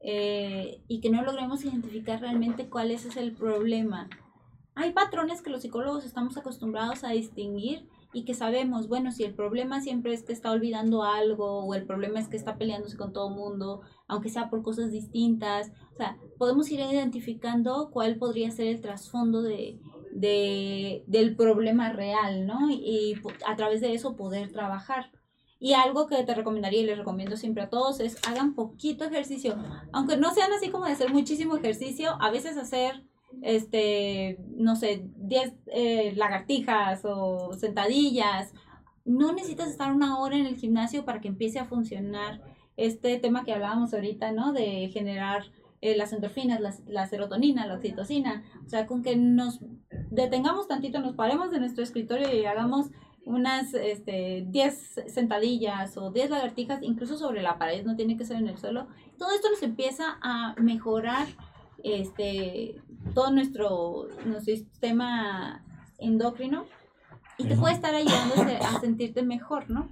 eh, 0.00 0.82
y 0.88 1.00
que 1.00 1.10
no 1.10 1.22
logremos 1.22 1.64
identificar 1.64 2.20
realmente 2.20 2.68
cuál 2.68 2.90
es 2.90 3.16
el 3.16 3.34
problema. 3.34 4.08
Hay 4.74 4.92
patrones 4.92 5.42
que 5.42 5.50
los 5.50 5.62
psicólogos 5.62 6.04
estamos 6.04 6.36
acostumbrados 6.36 7.02
a 7.02 7.10
distinguir 7.10 7.88
y 8.12 8.24
que 8.24 8.34
sabemos, 8.34 8.88
bueno, 8.88 9.10
si 9.10 9.24
el 9.24 9.34
problema 9.34 9.80
siempre 9.80 10.12
es 10.12 10.22
que 10.22 10.32
está 10.32 10.50
olvidando 10.50 11.02
algo 11.02 11.64
o 11.64 11.74
el 11.74 11.86
problema 11.86 12.18
es 12.18 12.28
que 12.28 12.36
está 12.36 12.56
peleándose 12.56 12.96
con 12.96 13.12
todo 13.12 13.28
el 13.28 13.34
mundo, 13.34 13.82
aunque 14.06 14.28
sea 14.28 14.50
por 14.50 14.62
cosas 14.62 14.90
distintas, 14.90 15.72
o 15.94 15.96
sea, 15.96 16.18
podemos 16.38 16.70
ir 16.70 16.80
identificando 16.80 17.90
cuál 17.90 18.16
podría 18.16 18.50
ser 18.50 18.66
el 18.68 18.80
trasfondo 18.80 19.42
de, 19.42 19.80
de, 20.16 21.04
del 21.06 21.36
problema 21.36 21.92
real, 21.92 22.46
¿no? 22.46 22.70
Y, 22.70 23.20
a 23.46 23.54
través 23.54 23.80
de 23.82 23.92
eso 23.92 24.16
poder 24.16 24.50
trabajar. 24.50 25.10
Y 25.58 25.74
algo 25.74 26.06
que 26.06 26.22
te 26.24 26.34
recomendaría 26.34 26.80
y 26.80 26.86
les 26.86 26.98
recomiendo 26.98 27.36
siempre 27.36 27.62
a 27.62 27.68
todos 27.68 28.00
es 28.00 28.16
hagan 28.26 28.54
poquito 28.54 29.04
ejercicio. 29.04 29.56
Aunque 29.92 30.16
no 30.16 30.32
sean 30.34 30.52
así 30.52 30.70
como 30.70 30.86
de 30.86 30.92
hacer 30.92 31.12
muchísimo 31.12 31.56
ejercicio, 31.56 32.16
a 32.20 32.30
veces 32.30 32.56
hacer, 32.56 33.04
este, 33.42 34.38
no 34.56 34.76
sé, 34.76 35.06
10 35.16 35.54
eh, 35.66 36.12
lagartijas 36.16 37.02
o 37.04 37.52
sentadillas. 37.52 38.52
No 39.04 39.32
necesitas 39.32 39.68
estar 39.68 39.92
una 39.92 40.18
hora 40.18 40.36
en 40.36 40.46
el 40.46 40.56
gimnasio 40.56 41.04
para 41.04 41.20
que 41.20 41.28
empiece 41.28 41.58
a 41.58 41.66
funcionar 41.66 42.42
este 42.76 43.18
tema 43.18 43.44
que 43.44 43.52
hablábamos 43.52 43.94
ahorita, 43.94 44.32
¿no? 44.32 44.52
De 44.52 44.88
generar 44.92 45.44
eh, 45.80 45.96
las 45.96 46.12
endorfinas, 46.12 46.60
la 46.86 47.06
serotonina, 47.06 47.66
la 47.66 47.74
oxitocina. 47.74 48.44
O 48.64 48.68
sea, 48.68 48.86
con 48.86 49.02
que 49.02 49.16
nos 49.16 49.60
detengamos 50.10 50.68
tantito, 50.68 51.00
nos 51.00 51.14
paremos 51.14 51.50
de 51.50 51.60
nuestro 51.60 51.82
escritorio 51.82 52.32
y 52.34 52.44
hagamos 52.46 52.90
unas 53.26 53.74
este, 53.74 54.44
10 54.48 55.02
sentadillas 55.08 55.96
o 55.96 56.12
10 56.12 56.30
lagartijas, 56.30 56.80
incluso 56.82 57.18
sobre 57.18 57.42
la 57.42 57.58
pared, 57.58 57.84
no 57.84 57.96
tiene 57.96 58.16
que 58.16 58.24
ser 58.24 58.36
en 58.36 58.46
el 58.46 58.56
suelo. 58.56 58.86
Todo 59.18 59.32
esto 59.32 59.50
nos 59.50 59.62
empieza 59.62 60.16
a 60.22 60.54
mejorar 60.60 61.26
este, 61.82 62.80
todo 63.14 63.32
nuestro, 63.32 64.06
nuestro 64.24 64.54
sistema 64.54 65.64
endocrino 65.98 66.66
y 67.36 67.44
te 67.44 67.56
puede 67.56 67.74
estar 67.74 67.94
ayudando 67.94 68.34
a 68.64 68.80
sentirte 68.80 69.22
mejor, 69.22 69.70
¿no? 69.70 69.88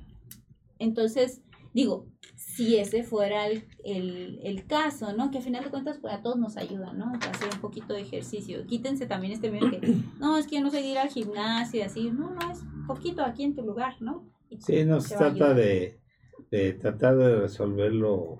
Entonces, 0.78 1.42
digo, 1.74 2.06
si 2.36 2.76
ese 2.76 3.02
fuera 3.02 3.46
el, 3.46 4.64
caso, 4.66 5.12
¿no? 5.12 5.30
Que 5.30 5.38
a 5.38 5.42
final 5.42 5.64
de 5.64 5.70
cuentas, 5.70 5.98
pues 6.00 6.14
a 6.14 6.22
todos 6.22 6.38
nos 6.38 6.56
ayuda, 6.56 6.92
¿no? 6.92 7.12
hacer 7.12 7.50
un 7.52 7.60
poquito 7.60 7.92
de 7.92 8.00
ejercicio. 8.00 8.64
Quítense 8.66 9.06
también 9.06 9.32
este 9.32 9.50
miedo 9.50 9.68
que, 9.68 9.80
no, 10.18 10.38
es 10.38 10.46
que 10.46 10.56
yo 10.56 10.62
no 10.62 10.70
de 10.70 10.80
ir 10.80 10.98
al 10.98 11.10
gimnasio 11.10 11.80
y 11.80 11.82
así. 11.82 12.10
No, 12.10 12.30
no, 12.30 12.50
es 12.50 12.60
poquito 12.86 13.22
aquí 13.22 13.42
en 13.42 13.54
tu 13.54 13.62
lugar, 13.62 14.00
¿no? 14.00 14.32
sí, 14.58 14.84
no 14.84 15.00
se 15.00 15.16
trata 15.16 15.52
de, 15.52 15.98
tratar 16.80 17.16
de 17.16 17.40
resolverlo 17.40 18.38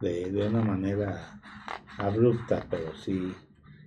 de, 0.00 0.32
de 0.32 0.48
una 0.48 0.60
manera 0.60 1.40
abrupta, 1.96 2.66
pero 2.68 2.94
sí 2.96 3.32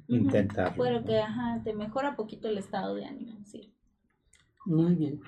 intentar. 0.08 0.74
Pero 0.78 1.04
que, 1.04 1.20
ajá, 1.20 1.62
te 1.64 1.74
mejora 1.74 2.16
poquito 2.16 2.48
el 2.48 2.58
estado 2.58 2.96
de 2.96 3.06
ánimo, 3.06 3.44
sí. 3.46 3.74
Muy 4.66 4.96
bien. 4.96 5.22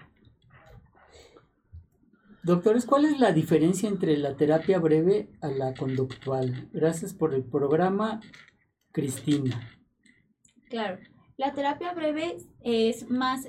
Doctores, 2.43 2.85
¿cuál 2.85 3.05
es 3.05 3.19
la 3.19 3.33
diferencia 3.33 3.89
entre 3.89 4.17
la 4.17 4.35
terapia 4.35 4.79
breve 4.79 5.29
a 5.41 5.49
la 5.49 5.73
conductual? 5.73 6.69
Gracias 6.71 7.13
por 7.13 7.33
el 7.33 7.43
programa, 7.43 8.21
Cristina. 8.91 9.69
Claro, 10.69 10.99
la 11.37 11.53
terapia 11.53 11.93
breve 11.93 12.37
es 12.61 13.09
más 13.09 13.47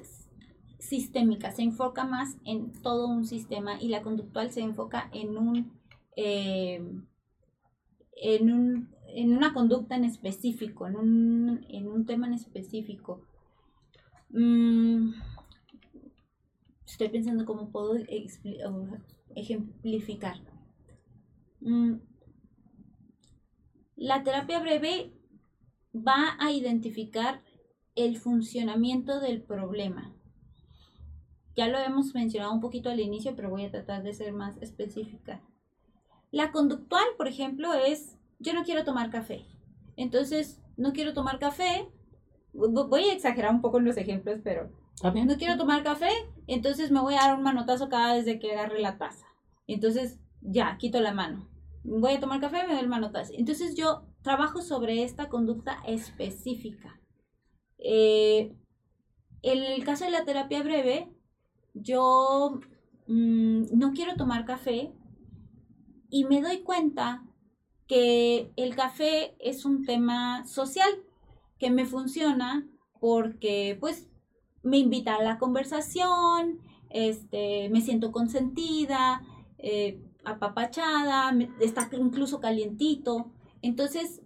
sistémica, 0.79 1.53
se 1.53 1.63
enfoca 1.63 2.05
más 2.05 2.37
en 2.45 2.73
todo 2.83 3.07
un 3.07 3.27
sistema 3.27 3.81
y 3.81 3.89
la 3.89 4.03
conductual 4.03 4.51
se 4.51 4.61
enfoca 4.61 5.09
en 5.13 5.37
un, 5.37 5.73
eh, 6.17 6.83
en, 8.17 8.53
un 8.53 8.89
en 9.15 9.37
una 9.37 9.53
conducta 9.53 9.97
en 9.97 10.05
específico, 10.05 10.87
en 10.87 10.97
un, 10.97 11.67
en 11.69 11.89
un 11.89 12.07
tema 12.07 12.27
en 12.27 12.35
específico. 12.35 13.23
Mm, 14.31 15.13
estoy 16.93 17.09
pensando 17.09 17.45
cómo 17.45 17.71
puedo 17.71 17.95
ejemplificar. 19.35 20.37
Mm, 21.61 21.97
la 23.97 24.23
terapia 24.23 24.61
breve 24.61 25.13
va 25.95 26.37
a 26.39 26.51
identificar 26.53 27.43
el 27.95 28.17
funcionamiento 28.19 29.21
del 29.21 29.43
problema. 29.43 30.15
Ya 31.57 31.69
lo 31.69 31.79
hemos 31.79 32.15
mencionado 32.15 32.53
un 32.53 32.61
poquito 32.61 32.91
al 32.91 33.01
inicio, 33.01 33.35
pero 33.37 33.51
voy 33.51 33.65
a 33.65 33.71
tratar 33.71 34.03
de 34.03 34.15
ser 34.15 34.33
más 34.33 34.57
específica. 34.63 35.43
La 36.31 36.53
conductual, 36.53 37.05
por 37.17 37.29
ejemplo, 37.29 37.75
es 37.75 38.17
yo 38.39 38.55
no 38.55 38.65
quiero 38.65 38.85
tomar 38.85 39.11
café. 39.11 39.45
Entonces, 39.97 40.63
no 40.77 40.93
quiero 40.93 41.13
tomar 41.13 41.39
café. 41.39 41.89
Voy 42.53 43.05
a 43.05 43.13
exagerar 43.13 43.53
un 43.53 43.61
poco 43.61 43.79
en 43.79 43.85
los 43.85 43.97
ejemplos, 43.97 44.41
pero 44.43 44.71
no 45.03 45.37
quiero 45.37 45.57
tomar 45.57 45.83
café, 45.83 46.11
entonces 46.47 46.91
me 46.91 47.01
voy 47.01 47.15
a 47.15 47.27
dar 47.27 47.37
un 47.37 47.43
manotazo 47.43 47.89
cada 47.89 48.15
vez 48.15 48.25
que 48.39 48.53
agarre 48.53 48.81
la 48.81 48.99
taza. 48.99 49.27
Entonces, 49.67 50.19
ya, 50.41 50.77
quito 50.79 51.01
la 51.01 51.13
mano. 51.13 51.49
Voy 51.85 52.13
a 52.13 52.21
tomar 52.21 52.41
café, 52.41 52.67
me 52.67 52.75
doy 52.75 52.83
el 52.83 52.89
manotazo. 52.89 53.33
Entonces, 53.37 53.75
yo 53.75 54.03
trabajo 54.23 54.61
sobre 54.61 55.03
esta 55.03 55.29
conducta 55.29 55.79
específica. 55.87 57.01
Eh, 57.79 58.55
en 59.43 59.59
el 59.65 59.85
caso 59.85 60.05
de 60.05 60.11
la 60.11 60.25
terapia 60.25 60.63
breve, 60.63 61.09
yo 61.73 62.61
mm, 63.07 63.67
no 63.73 63.93
quiero 63.93 64.17
tomar 64.17 64.45
café 64.45 64.93
y 66.11 66.25
me 66.25 66.43
doy 66.43 66.63
cuenta 66.63 67.25
que 67.87 68.53
el 68.57 68.77
café 68.77 69.35
es 69.39 69.65
un 69.65 69.85
tema 69.85 70.45
social 70.47 70.91
que 71.59 71.71
me 71.71 71.87
funciona 71.87 72.69
porque 73.01 73.77
pues 73.81 74.10
me 74.63 74.79
invita 74.79 75.17
a 75.17 75.23
la 75.23 75.39
conversación, 75.39 76.61
este, 76.91 77.69
me 77.71 77.81
siento 77.81 78.13
consentida, 78.13 79.23
eh, 79.59 80.03
apapachada, 80.25 81.33
está 81.61 81.89
incluso 81.93 82.41
calientito. 82.41 83.31
Entonces, 83.63 84.23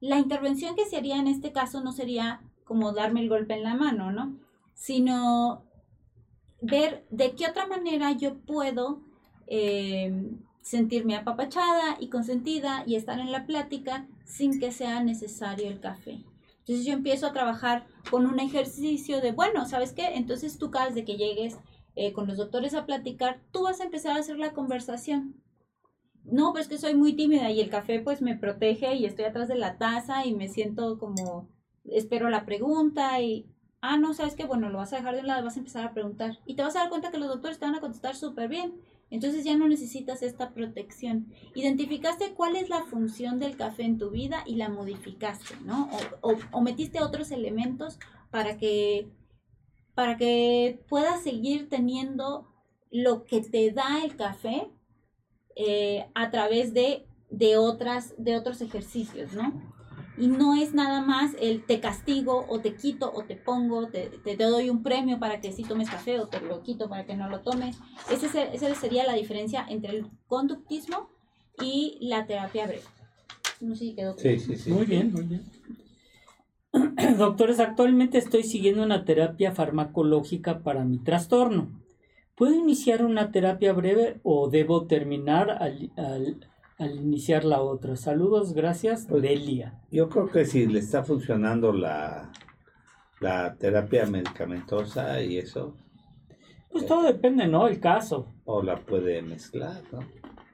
la 0.00 0.18
intervención 0.18 0.76
que 0.76 0.86
se 0.86 0.96
haría 0.96 1.16
en 1.16 1.26
este 1.26 1.52
caso 1.52 1.82
no 1.82 1.92
sería 1.92 2.40
como 2.64 2.92
darme 2.92 3.20
el 3.20 3.28
golpe 3.28 3.54
en 3.54 3.64
la 3.64 3.74
mano, 3.74 4.12
¿no? 4.12 4.38
Sino 4.74 5.64
ver 6.62 7.06
de 7.10 7.34
qué 7.34 7.46
otra 7.46 7.66
manera 7.66 8.12
yo 8.12 8.38
puedo 8.38 9.02
eh, 9.46 10.30
sentirme 10.62 11.16
apapachada 11.16 11.96
y 11.98 12.08
consentida 12.08 12.84
y 12.86 12.94
estar 12.94 13.18
en 13.18 13.32
la 13.32 13.46
plática 13.46 14.06
sin 14.24 14.60
que 14.60 14.72
sea 14.72 15.02
necesario 15.02 15.68
el 15.68 15.80
café. 15.80 16.24
Entonces 16.60 16.86
yo 16.86 16.92
empiezo 16.92 17.26
a 17.26 17.32
trabajar 17.32 17.86
con 18.10 18.26
un 18.26 18.38
ejercicio 18.38 19.20
de, 19.20 19.32
bueno, 19.32 19.66
¿sabes 19.66 19.92
qué? 19.92 20.14
Entonces 20.14 20.58
tú 20.58 20.70
cada 20.70 20.86
vez 20.86 20.94
de 20.94 21.04
que 21.04 21.16
llegues 21.16 21.58
eh, 21.96 22.12
con 22.12 22.26
los 22.26 22.36
doctores 22.36 22.74
a 22.74 22.86
platicar, 22.86 23.40
tú 23.50 23.64
vas 23.64 23.80
a 23.80 23.84
empezar 23.84 24.16
a 24.16 24.20
hacer 24.20 24.38
la 24.38 24.52
conversación. 24.52 25.34
No, 26.24 26.52
pues 26.52 26.68
que 26.68 26.78
soy 26.78 26.94
muy 26.94 27.14
tímida 27.14 27.50
y 27.50 27.60
el 27.60 27.70
café 27.70 28.00
pues 28.00 28.22
me 28.22 28.36
protege 28.36 28.94
y 28.94 29.06
estoy 29.06 29.24
atrás 29.24 29.48
de 29.48 29.56
la 29.56 29.78
taza 29.78 30.26
y 30.26 30.34
me 30.34 30.48
siento 30.48 30.98
como, 30.98 31.48
espero 31.84 32.28
la 32.30 32.44
pregunta 32.44 33.20
y, 33.20 33.46
ah, 33.80 33.96
no, 33.96 34.14
¿sabes 34.14 34.34
qué? 34.34 34.44
Bueno, 34.44 34.68
lo 34.68 34.78
vas 34.78 34.92
a 34.92 34.96
dejar 34.96 35.14
de 35.14 35.22
un 35.22 35.26
lado, 35.26 35.44
vas 35.44 35.56
a 35.56 35.60
empezar 35.60 35.84
a 35.84 35.94
preguntar 35.94 36.38
y 36.46 36.54
te 36.54 36.62
vas 36.62 36.76
a 36.76 36.80
dar 36.80 36.88
cuenta 36.90 37.10
que 37.10 37.18
los 37.18 37.28
doctores 37.28 37.58
te 37.58 37.64
van 37.64 37.74
a 37.74 37.80
contestar 37.80 38.14
súper 38.14 38.48
bien 38.48 38.74
entonces 39.10 39.44
ya 39.44 39.56
no 39.56 39.68
necesitas 39.68 40.22
esta 40.22 40.54
protección. 40.54 41.26
Identificaste 41.54 42.32
cuál 42.34 42.56
es 42.56 42.68
la 42.68 42.84
función 42.84 43.40
del 43.40 43.56
café 43.56 43.82
en 43.82 43.98
tu 43.98 44.10
vida 44.10 44.44
y 44.46 44.54
la 44.54 44.68
modificaste, 44.68 45.54
¿no? 45.64 45.90
O, 46.20 46.60
metiste 46.60 47.02
otros 47.02 47.32
elementos 47.32 47.98
para 48.30 48.56
que, 48.56 49.10
para 49.94 50.16
que 50.16 50.80
puedas 50.88 51.22
seguir 51.22 51.68
teniendo 51.68 52.48
lo 52.92 53.24
que 53.24 53.40
te 53.40 53.72
da 53.72 54.04
el 54.04 54.16
café 54.16 54.70
eh, 55.56 56.06
a 56.14 56.30
través 56.30 56.72
de, 56.72 57.06
de, 57.30 57.56
otras, 57.56 58.14
de 58.16 58.36
otros 58.36 58.60
ejercicios, 58.60 59.32
¿no? 59.32 59.79
Y 60.20 60.28
no 60.28 60.54
es 60.54 60.74
nada 60.74 61.00
más 61.00 61.34
el 61.40 61.64
te 61.64 61.80
castigo 61.80 62.44
o 62.48 62.60
te 62.60 62.74
quito 62.74 63.10
o 63.12 63.24
te 63.24 63.36
pongo, 63.36 63.88
te, 63.88 64.10
te, 64.22 64.36
doy 64.36 64.68
un 64.68 64.82
premio 64.82 65.18
para 65.18 65.40
que 65.40 65.50
sí 65.50 65.62
tomes 65.62 65.88
café 65.88 66.20
o 66.20 66.28
te 66.28 66.40
lo 66.40 66.62
quito 66.62 66.90
para 66.90 67.06
que 67.06 67.16
no 67.16 67.28
lo 67.30 67.40
tomes. 67.40 67.78
Ese, 68.10 68.26
esa 68.52 68.74
sería 68.74 69.06
la 69.06 69.14
diferencia 69.14 69.64
entre 69.68 69.96
el 69.96 70.06
conductismo 70.26 71.08
y 71.62 71.98
la 72.02 72.26
terapia 72.26 72.66
breve. 72.66 72.82
No 73.60 73.74
sé 73.74 73.86
si 73.86 73.94
quedó 73.94 74.16
Sí, 74.18 74.38
sí, 74.38 74.56
sí. 74.56 74.70
Muy 74.70 74.84
bien, 74.84 75.10
muy 75.12 75.24
bien. 75.24 75.42
Doctores, 77.18 77.58
actualmente 77.58 78.18
estoy 78.18 78.42
siguiendo 78.42 78.82
una 78.82 79.06
terapia 79.06 79.52
farmacológica 79.52 80.62
para 80.62 80.84
mi 80.84 80.98
trastorno. 80.98 81.70
¿Puedo 82.34 82.54
iniciar 82.54 83.04
una 83.04 83.32
terapia 83.32 83.72
breve 83.72 84.20
o 84.22 84.48
debo 84.48 84.86
terminar 84.86 85.50
al, 85.50 85.90
al, 85.96 86.49
al 86.80 86.96
iniciar 86.96 87.44
la 87.44 87.60
otra. 87.60 87.94
Saludos, 87.94 88.54
gracias, 88.54 89.06
pues, 89.08 89.22
Delia. 89.22 89.78
Yo 89.90 90.08
creo 90.08 90.28
que 90.28 90.44
si 90.46 90.66
le 90.66 90.78
está 90.78 91.04
funcionando 91.04 91.72
la, 91.72 92.32
la 93.20 93.54
terapia 93.56 94.06
medicamentosa 94.06 95.22
y 95.22 95.38
eso. 95.38 95.76
Pues 96.70 96.86
todo 96.86 97.02
depende, 97.02 97.46
¿no? 97.46 97.68
El 97.68 97.80
caso. 97.80 98.32
O 98.44 98.62
la 98.62 98.76
puede 98.76 99.20
mezclar, 99.22 99.82
¿no? 99.92 100.00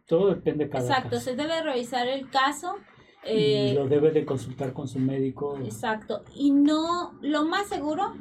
Todo 0.06 0.28
depende 0.28 0.68
cada 0.68 0.84
Exacto, 0.84 1.20
se 1.20 1.36
debe 1.36 1.62
revisar 1.62 2.08
el 2.08 2.28
caso. 2.28 2.76
y 3.24 3.72
lo 3.72 3.84
eh, 3.84 3.88
debe 3.88 4.10
de 4.10 4.24
consultar 4.24 4.72
con 4.72 4.88
su 4.88 4.98
médico. 4.98 5.58
Exacto. 5.64 6.24
Y 6.34 6.50
no, 6.50 7.18
lo 7.22 7.44
más 7.44 7.68
seguro 7.68 8.14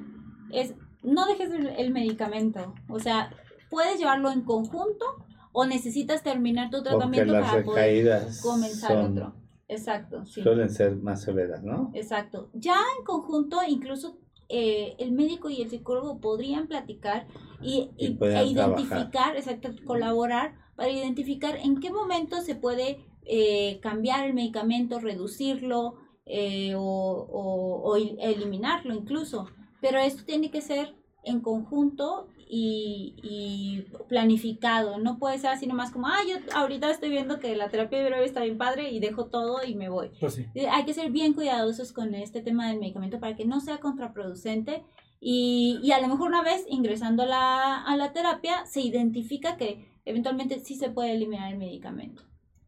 es 0.51 0.75
no 1.01 1.25
dejes 1.25 1.51
el 1.77 1.91
medicamento. 1.91 2.73
O 2.87 2.99
sea, 2.99 3.31
puedes 3.69 3.97
llevarlo 3.99 4.31
en 4.31 4.41
conjunto 4.41 5.25
o 5.57 5.65
necesitas 5.65 6.21
terminar 6.21 6.69
tu 6.69 6.83
tratamiento 6.83 7.31
para 7.31 7.63
poder 7.63 8.27
comenzar 8.41 8.97
otro. 8.97 9.33
Exacto, 9.69 10.25
sí. 10.25 10.43
Suelen 10.43 10.69
ser 10.69 10.97
más 10.97 11.21
severas, 11.21 11.63
¿no? 11.63 11.91
Exacto. 11.93 12.49
Ya 12.53 12.75
en 12.99 13.05
conjunto, 13.05 13.57
incluso 13.67 14.17
eh, 14.49 14.95
el 14.99 15.13
médico 15.13 15.49
y 15.49 15.61
el 15.61 15.69
psicólogo 15.69 16.19
podrían 16.19 16.67
platicar 16.67 17.25
y, 17.61 17.89
Y 17.97 18.07
y- 18.07 18.09
puedan 18.15 18.43
e 18.43 18.47
identificar, 18.47 19.37
exacto, 19.37 19.69
colaborar 19.87 20.55
para 20.75 20.89
identificar 20.89 21.55
en 21.55 21.79
qué 21.79 21.89
momento 21.89 22.41
se 22.41 22.55
puede 22.55 22.99
eh, 23.25 23.79
cambiar 23.81 24.25
el 24.27 24.33
medicamento, 24.33 24.99
reducirlo 24.99 25.95
eh, 26.25 26.73
o, 26.75 26.81
o- 26.81 27.81
o 27.89 27.95
el- 27.95 28.17
eliminarlo 28.19 28.93
incluso. 28.93 29.47
Pero 29.81 29.99
esto 29.99 30.25
tiene 30.25 30.51
que 30.51 30.59
ser 30.61 30.95
en 31.23 31.39
conjunto 31.39 32.27
y, 32.47 33.15
y 33.23 33.85
planificado. 34.07 34.99
No 34.99 35.17
puede 35.17 35.39
ser 35.39 35.49
así 35.51 35.67
nomás 35.67 35.91
como, 35.91 36.07
ah, 36.07 36.19
yo 36.27 36.35
ahorita 36.55 36.89
estoy 36.91 37.09
viendo 37.09 37.39
que 37.39 37.55
la 37.55 37.69
terapia 37.69 38.05
breve 38.05 38.25
está 38.25 38.41
bien 38.43 38.57
padre 38.57 38.91
y 38.91 38.99
dejo 38.99 39.25
todo 39.25 39.63
y 39.65 39.75
me 39.75 39.89
voy. 39.89 40.11
Pues 40.19 40.35
sí. 40.35 40.45
Eh, 40.55 40.67
Hay 40.69 40.85
que 40.85 40.93
ser 40.93 41.11
bien 41.11 41.33
cuidadosos 41.33 41.91
con 41.91 42.13
este 42.15 42.41
tema 42.41 42.69
del 42.69 42.79
medicamento 42.79 43.19
para 43.19 43.35
que 43.35 43.45
no 43.45 43.59
sea 43.59 43.79
contraproducente 43.79 44.83
y, 45.19 45.79
y 45.81 45.91
a 45.91 46.01
lo 46.01 46.07
mejor 46.07 46.29
una 46.29 46.43
vez 46.43 46.65
ingresando 46.69 47.23
a 47.23 47.27
la, 47.27 47.83
a 47.83 47.97
la 47.97 48.13
terapia 48.13 48.65
se 48.65 48.81
identifica 48.81 49.57
que 49.57 49.87
eventualmente 50.05 50.59
sí 50.59 50.75
se 50.75 50.89
puede 50.89 51.13
eliminar 51.13 51.51
el 51.51 51.57
medicamento. 51.57 52.23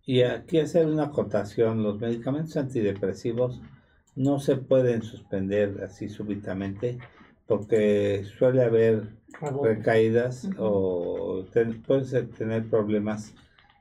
Y 0.06 0.22
aquí 0.22 0.60
hacer 0.60 0.88
una 0.88 1.04
acotación, 1.04 1.84
los 1.84 2.00
medicamentos 2.00 2.56
antidepresivos 2.58 3.62
no 4.16 4.40
se 4.40 4.56
pueden 4.56 5.04
suspender 5.04 5.84
así 5.84 6.10
súbitamente 6.10 6.98
porque 7.48 8.26
suele 8.38 8.64
haber 8.64 9.10
recaídas 9.64 10.50
o 10.58 11.46
ten- 11.54 11.82
puedes 11.84 12.12
tener 12.38 12.70
problemas 12.70 13.34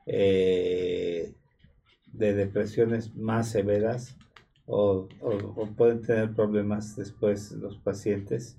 eh, 0.05 1.33
de 2.13 2.33
depresiones 2.33 3.15
más 3.15 3.49
severas 3.51 4.17
o, 4.65 5.07
o- 5.21 5.53
o 5.61 5.65
pueden 5.75 6.01
tener 6.01 6.33
problemas 6.33 6.95
después 6.95 7.51
los 7.53 7.77
pacientes 7.77 8.57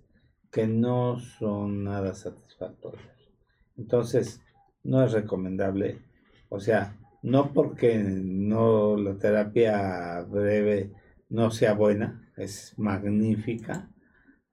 que 0.51 0.67
no 0.67 1.19
son 1.19 1.85
nada 1.85 2.15
satisfactorios. 2.15 3.03
Entonces, 3.77 4.41
no 4.85 5.05
es 5.05 5.13
recomendable, 5.13 5.99
o 6.49 6.61
sea, 6.61 6.97
no 7.23 7.53
porque 7.53 7.99
no 7.99 8.97
la 8.97 9.17
terapia 9.19 10.21
breve 10.23 10.91
no 11.29 11.51
sea 11.51 11.75
buena, 11.75 12.31
es 12.37 12.75
magnífica, 12.79 13.89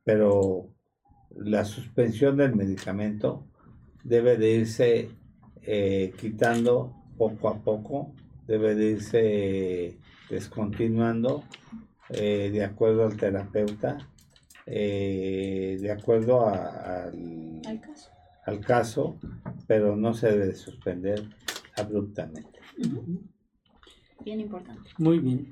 pero 0.05 0.69
la 1.35 1.65
suspensión 1.65 2.37
del 2.37 2.55
medicamento 2.55 3.45
debe 4.03 4.37
de 4.37 4.51
irse 4.53 5.09
eh, 5.63 6.13
quitando 6.17 6.93
poco 7.17 7.49
a 7.49 7.57
poco, 7.61 8.13
debe 8.47 8.75
de 8.75 8.91
irse 8.91 9.97
descontinuando 10.29 11.43
eh, 12.09 12.51
de 12.53 12.63
acuerdo 12.63 13.05
al 13.05 13.17
terapeuta, 13.17 13.97
eh, 14.67 15.77
de 15.81 15.91
acuerdo 15.91 16.47
a- 16.47 17.05
al, 17.05 17.61
Al 17.65 17.81
caso. 17.81 18.11
al 18.45 18.59
caso, 18.59 19.15
pero 19.67 19.95
no 19.95 20.13
se 20.13 20.27
debe 20.31 20.45
de 20.47 20.55
suspender 20.55 21.23
abruptamente. 21.75 22.59
Bien 24.23 24.39
importante. 24.39 24.89
Muy 24.99 25.17
bien. 25.19 25.51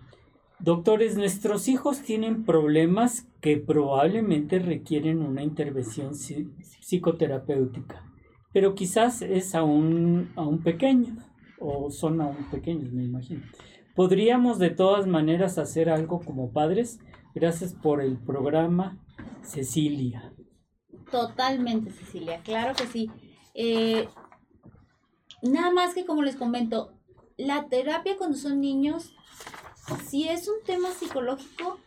Doctores, 0.63 1.17
nuestros 1.17 1.67
hijos 1.67 2.03
tienen 2.03 2.45
problemas 2.45 3.27
que 3.41 3.57
probablemente 3.57 4.59
requieren 4.59 5.21
una 5.21 5.43
intervención 5.43 6.13
psi- 6.13 6.53
psicoterapéutica, 6.79 8.01
pero 8.53 8.73
quizás 8.73 9.21
es 9.21 9.55
aún, 9.55 10.31
aún 10.37 10.63
pequeño, 10.63 11.17
o 11.59 11.91
son 11.91 12.21
aún 12.21 12.49
pequeños, 12.49 12.93
me 12.93 13.03
imagino. 13.03 13.41
¿Podríamos 13.93 14.57
de 14.57 14.69
todas 14.69 15.05
maneras 15.05 15.57
hacer 15.57 15.89
algo 15.89 16.21
como 16.21 16.53
padres? 16.53 16.97
Gracias 17.35 17.73
por 17.73 18.01
el 18.01 18.17
programa, 18.17 19.03
Cecilia. 19.41 20.33
Totalmente, 21.11 21.91
Cecilia, 21.91 22.39
claro 22.41 22.73
que 22.73 22.87
sí. 22.87 23.11
Eh, 23.53 24.07
nada 25.41 25.71
más 25.73 25.93
que 25.93 26.05
como 26.05 26.21
les 26.21 26.37
comento, 26.37 26.93
la 27.35 27.67
terapia 27.67 28.15
cuando 28.17 28.37
son 28.37 28.61
niños, 28.61 29.13
si 30.07 30.27
es 30.27 30.47
un 30.47 30.63
tema 30.65 30.89
psicológico, 30.91 31.79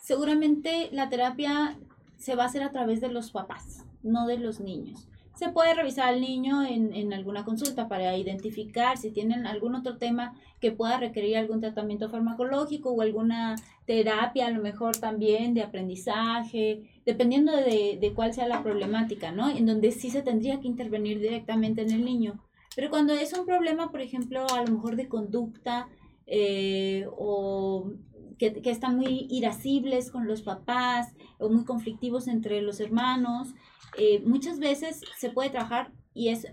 seguramente 0.00 0.88
la 0.92 1.08
terapia 1.08 1.78
se 2.16 2.34
va 2.34 2.44
a 2.44 2.46
hacer 2.46 2.62
a 2.62 2.72
través 2.72 3.00
de 3.00 3.08
los 3.08 3.30
papás, 3.30 3.84
no 4.02 4.26
de 4.26 4.38
los 4.38 4.60
niños. 4.60 5.08
Se 5.34 5.50
puede 5.50 5.72
revisar 5.72 6.08
al 6.08 6.20
niño 6.20 6.64
en, 6.64 6.92
en 6.92 7.12
alguna 7.12 7.44
consulta 7.44 7.86
para 7.86 8.16
identificar 8.16 8.98
si 8.98 9.12
tienen 9.12 9.46
algún 9.46 9.76
otro 9.76 9.96
tema 9.96 10.34
que 10.60 10.72
pueda 10.72 10.98
requerir 10.98 11.36
algún 11.36 11.60
tratamiento 11.60 12.10
farmacológico 12.10 12.90
o 12.90 13.02
alguna 13.02 13.54
terapia, 13.86 14.48
a 14.48 14.50
lo 14.50 14.60
mejor 14.60 14.96
también 14.96 15.54
de 15.54 15.62
aprendizaje, 15.62 16.82
dependiendo 17.06 17.52
de, 17.52 17.98
de 18.00 18.12
cuál 18.14 18.34
sea 18.34 18.48
la 18.48 18.64
problemática, 18.64 19.30
¿no? 19.30 19.48
En 19.48 19.64
donde 19.64 19.92
sí 19.92 20.10
se 20.10 20.22
tendría 20.22 20.58
que 20.58 20.66
intervenir 20.66 21.20
directamente 21.20 21.82
en 21.82 21.92
el 21.92 22.04
niño. 22.04 22.40
Pero 22.74 22.90
cuando 22.90 23.12
es 23.12 23.32
un 23.32 23.46
problema, 23.46 23.90
por 23.90 24.00
ejemplo, 24.00 24.44
a 24.52 24.62
lo 24.62 24.72
mejor 24.72 24.96
de 24.96 25.08
conducta 25.08 25.88
eh, 26.30 27.06
o 27.16 27.90
que, 28.38 28.52
que 28.62 28.70
están 28.70 28.96
muy 28.96 29.26
irascibles 29.30 30.10
con 30.10 30.28
los 30.28 30.42
papás 30.42 31.12
o 31.38 31.48
muy 31.48 31.64
conflictivos 31.64 32.28
entre 32.28 32.62
los 32.62 32.78
hermanos, 32.80 33.54
eh, 33.96 34.22
muchas 34.24 34.58
veces 34.60 35.00
se 35.16 35.30
puede 35.30 35.50
trabajar 35.50 35.90
y 36.14 36.28
es 36.28 36.46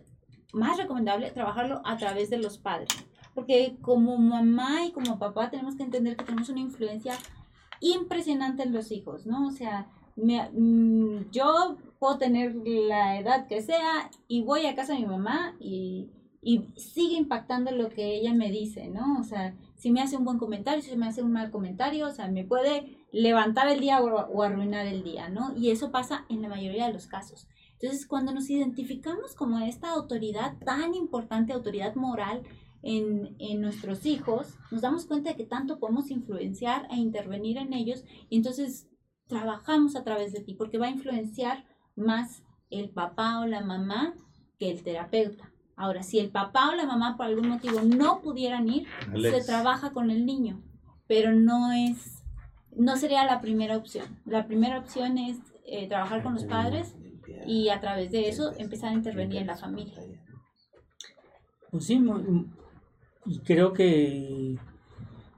más 0.54 0.78
recomendable 0.78 1.30
trabajarlo 1.32 1.82
a 1.86 1.98
través 1.98 2.30
de 2.30 2.38
los 2.38 2.58
padres. 2.58 2.90
Porque 3.34 3.76
como 3.82 4.18
mamá 4.18 4.86
y 4.86 4.92
como 4.94 5.20
papá 5.20 5.50
tenemos 5.52 5.76
que 5.76 5.84
entender 5.84 6.16
que 6.16 6.24
tenemos 6.24 6.48
una 6.50 6.62
influencia 6.62 7.14
impresionante 7.82 8.64
en 8.64 8.74
los 8.74 8.92
hijos, 8.92 9.26
¿no? 9.26 9.48
O 9.48 9.52
sea, 9.52 9.88
me- 10.16 10.50
mm, 10.52 11.30
yo 11.32 11.78
puedo 12.00 12.18
tener 12.18 12.56
la 12.66 13.20
edad 13.20 13.48
que 13.48 13.62
sea 13.62 14.10
y 14.28 14.44
voy 14.44 14.66
a 14.66 14.76
casa 14.76 14.94
de 14.94 15.00
mi 15.00 15.06
mamá 15.06 15.56
y, 15.60 16.10
y 16.42 16.68
sigue 16.78 17.18
impactando 17.18 17.72
lo 17.72 17.90
que 17.90 18.16
ella 18.16 18.34
me 18.34 18.50
dice, 18.52 18.88
¿no? 18.88 19.20
O 19.20 19.24
sea, 19.24 19.54
si 19.76 19.92
me 19.92 20.02
hace 20.02 20.18
un 20.18 20.26
buen 20.26 20.38
comentario, 20.38 20.82
si 20.82 20.96
me 20.96 21.08
hace 21.08 21.22
un 21.22 21.32
mal 21.32 21.52
comentario, 21.52 22.08
o 22.08 22.12
sea, 22.12 22.28
me 22.28 22.44
puede 22.44 22.98
levantar 23.12 23.68
el 23.68 23.80
día 23.80 24.02
o, 24.02 24.08
o 24.08 24.44
arruinar 24.44 24.88
el 24.88 25.04
día, 25.04 25.30
¿no? 25.30 25.56
Y 25.56 25.72
eso 25.72 25.92
pasa 25.92 26.26
en 26.30 26.42
la 26.42 26.50
mayoría 26.50 26.88
de 26.88 26.94
los 26.94 27.08
casos. 27.08 27.48
Entonces, 27.74 28.08
cuando 28.08 28.34
nos 28.34 28.50
identificamos 28.50 29.36
como 29.36 29.60
esta 29.60 29.92
autoridad 29.92 30.58
tan 30.60 30.94
importante, 30.94 31.54
autoridad 31.54 31.96
moral 31.96 32.44
en, 32.82 33.36
en 33.40 33.62
nuestros 33.62 34.06
hijos, 34.06 34.58
nos 34.72 34.82
damos 34.82 35.06
cuenta 35.06 35.32
de 35.32 35.36
que 35.36 35.46
tanto 35.46 35.80
podemos 35.80 36.10
influenciar 36.10 36.88
e 36.92 36.96
intervenir 36.96 37.58
en 37.58 37.74
ellos 37.74 38.04
y 38.30 38.38
entonces 38.38 38.88
trabajamos 39.28 39.96
a 39.96 40.04
través 40.04 40.32
de 40.34 40.42
ti 40.42 40.54
porque 40.54 40.78
va 40.78 40.88
a 40.88 40.92
influenciar 40.92 41.66
más 41.96 42.44
el 42.70 42.90
papá 42.90 43.40
o 43.40 43.46
la 43.46 43.62
mamá 43.62 44.16
que 44.58 44.72
el 44.72 44.84
terapeuta. 44.84 45.52
Ahora, 45.76 46.04
si 46.04 46.20
el 46.20 46.30
papá 46.30 46.70
o 46.70 46.76
la 46.76 46.86
mamá 46.86 47.18
por 47.18 47.26
algún 47.26 47.50
motivo 47.50 47.82
no 47.82 48.22
pudieran 48.22 48.70
ir, 48.70 48.88
Alex. 49.12 49.38
se 49.38 49.44
trabaja 49.44 49.92
con 49.92 50.10
el 50.10 50.26
niño, 50.26 50.62
pero 51.08 51.34
no 51.34 51.72
es, 51.74 52.24
no 52.76 52.96
sería 52.96 53.26
la 53.26 53.42
primera 53.42 53.76
opción. 53.76 54.06
La 54.26 54.48
primera 54.48 54.80
opción 54.80 55.18
es 55.18 55.38
eh, 55.66 55.88
trabajar 55.88 56.24
con 56.24 56.34
los 56.36 56.46
padres 56.46 56.96
y 57.46 57.70
a 57.70 57.82
través 57.82 58.12
de 58.12 58.30
eso 58.30 58.54
empezar 58.58 58.92
a 58.92 58.94
intervenir 58.94 59.42
en 59.42 59.48
la 59.48 59.58
familia. 59.58 59.96
Pues 61.72 61.86
sí, 61.86 62.02
y 63.26 63.40
creo 63.40 63.74
que 63.74 64.58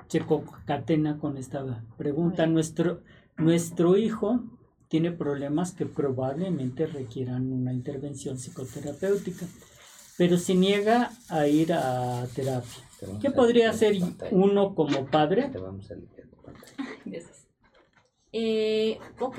se 0.07 0.19
concatena 0.21 1.17
con 1.17 1.37
esta 1.37 1.83
pregunta. 1.97 2.45
Nuestro, 2.45 3.01
nuestro 3.37 3.97
hijo 3.97 4.43
tiene 4.87 5.11
problemas 5.11 5.73
que 5.73 5.85
probablemente 5.85 6.85
requieran 6.85 7.51
una 7.51 7.73
intervención 7.73 8.37
psicoterapéutica, 8.37 9.45
pero 10.17 10.37
se 10.37 10.55
niega 10.55 11.11
a 11.29 11.47
ir 11.47 11.73
a 11.73 12.25
terapia. 12.35 12.83
Te 12.99 13.05
¿Qué 13.21 13.31
podría 13.31 13.69
hacer 13.69 13.95
uno 14.31 14.73
como 14.73 15.05
padre? 15.05 15.49
Te 15.49 15.59
vamos 15.59 15.89
a 15.91 15.95
limpiar 15.95 16.27
tu 16.27 16.37
pantalla. 16.41 16.73
Gracias. 17.05 17.47
Eh, 18.33 18.97
ok. 19.19 19.37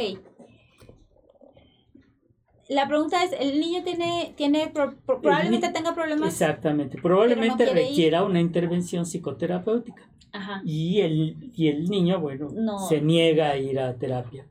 La 2.69 2.87
pregunta 2.87 3.25
es, 3.25 3.33
¿el 3.39 3.59
niño 3.61 3.83
tiene, 3.83 4.35
tiene 4.37 4.69
pro- 4.69 4.95
pro- 5.07 5.21
probablemente 5.23 5.69
ni- 5.69 5.73
tenga 5.73 5.95
problemas? 5.95 6.29
Exactamente, 6.29 6.99
probablemente 7.01 7.65
ir. 7.65 7.71
requiera 7.73 8.25
una 8.25 8.41
intervención 8.41 9.07
psicoterapéutica. 9.07 10.07
Ajá. 10.33 10.61
Y 10.65 11.01
el, 11.01 11.51
y 11.55 11.69
el 11.69 11.85
niño, 11.89 12.21
bueno, 12.21 12.49
No. 12.53 12.79
se 12.87 13.01
niega 13.01 13.51
a 13.51 13.57
ir 13.57 13.81
a 13.81 13.97
terapia. 13.97 14.47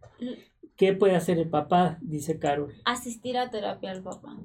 ¿Qué 0.76 0.94
puede 0.94 1.16
hacer 1.16 1.38
el 1.38 1.50
papá? 1.50 2.00
Dice 2.02 2.40
Carol. 2.40 2.74
asistir 2.86 3.38
a 3.38 3.52
terapia 3.52 3.92
al 3.92 4.02
papá. 4.02 4.36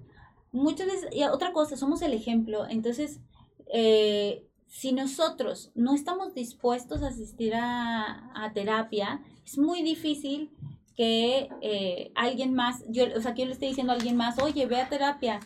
Muchas 0.52 0.86
veces, 0.86 1.08
y 1.12 1.24
otra 1.24 1.52
cosa, 1.52 1.76
somos 1.76 2.02
el 2.02 2.12
ejemplo. 2.12 2.66
Entonces, 2.68 3.20
eh, 3.72 4.46
si 4.66 4.92
nosotros 4.92 5.72
no 5.74 5.94
estamos 5.94 6.34
dispuestos 6.34 7.02
a 7.02 7.08
asistir 7.08 7.54
a, 7.54 8.30
a 8.34 8.52
terapia, 8.52 9.20
es 9.44 9.58
muy 9.58 9.82
difícil 9.82 10.50
que 10.96 11.48
eh, 11.62 12.12
alguien 12.14 12.54
más, 12.54 12.84
yo, 12.88 13.04
o 13.16 13.20
sea, 13.20 13.34
que 13.34 13.42
yo 13.42 13.46
le 13.46 13.52
esté 13.52 13.66
diciendo 13.66 13.92
a 13.92 13.96
alguien 13.96 14.16
más, 14.16 14.38
oye, 14.40 14.66
ve 14.66 14.80
a 14.80 14.88
terapia. 14.88 15.40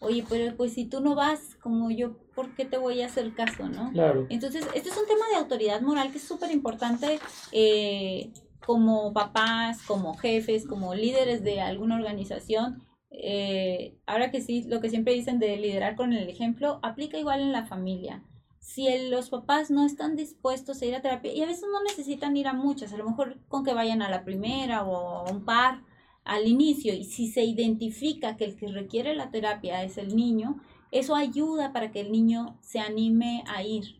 Oye, 0.00 0.24
pero 0.28 0.54
pues 0.56 0.74
si 0.74 0.84
tú 0.84 1.00
no 1.00 1.14
vas 1.14 1.56
como 1.62 1.90
yo, 1.90 2.16
¿por 2.34 2.54
qué 2.54 2.64
te 2.64 2.76
voy 2.76 3.00
a 3.00 3.06
hacer 3.06 3.32
caso, 3.34 3.68
no? 3.68 3.90
Claro. 3.92 4.26
Entonces, 4.28 4.66
este 4.74 4.90
es 4.90 4.96
un 4.96 5.06
tema 5.06 5.26
de 5.30 5.36
autoridad 5.36 5.80
moral 5.80 6.10
que 6.12 6.18
es 6.18 6.24
súper 6.24 6.50
importante 6.50 7.18
eh, 7.52 8.30
como 8.66 9.12
papás, 9.12 9.82
como 9.86 10.14
jefes, 10.14 10.66
como 10.66 10.94
líderes 10.94 11.42
de 11.42 11.60
alguna 11.60 11.96
organización, 11.96 12.82
eh, 13.16 13.96
ahora 14.06 14.30
que 14.30 14.40
sí, 14.40 14.64
lo 14.64 14.80
que 14.80 14.90
siempre 14.90 15.14
dicen 15.14 15.38
de 15.38 15.56
liderar 15.56 15.96
con 15.96 16.12
el 16.12 16.28
ejemplo, 16.28 16.80
aplica 16.82 17.18
igual 17.18 17.40
en 17.40 17.52
la 17.52 17.64
familia. 17.64 18.22
Si 18.60 18.86
los 19.08 19.30
papás 19.30 19.70
no 19.70 19.84
están 19.84 20.16
dispuestos 20.16 20.80
a 20.80 20.86
ir 20.86 20.94
a 20.94 21.02
terapia, 21.02 21.32
y 21.32 21.42
a 21.42 21.46
veces 21.46 21.64
no 21.70 21.82
necesitan 21.82 22.36
ir 22.36 22.48
a 22.48 22.54
muchas, 22.54 22.92
a 22.92 22.96
lo 22.96 23.08
mejor 23.08 23.38
con 23.48 23.64
que 23.64 23.74
vayan 23.74 24.02
a 24.02 24.08
la 24.08 24.24
primera 24.24 24.84
o 24.84 24.96
a 24.96 25.30
un 25.30 25.44
par 25.44 25.82
al 26.24 26.48
inicio, 26.48 26.94
y 26.94 27.04
si 27.04 27.28
se 27.28 27.44
identifica 27.44 28.36
que 28.36 28.44
el 28.46 28.56
que 28.56 28.68
requiere 28.68 29.14
la 29.14 29.30
terapia 29.30 29.84
es 29.84 29.98
el 29.98 30.16
niño, 30.16 30.60
eso 30.90 31.14
ayuda 31.14 31.72
para 31.72 31.92
que 31.92 32.00
el 32.00 32.10
niño 32.10 32.58
se 32.62 32.80
anime 32.80 33.44
a 33.46 33.62
ir. 33.62 33.96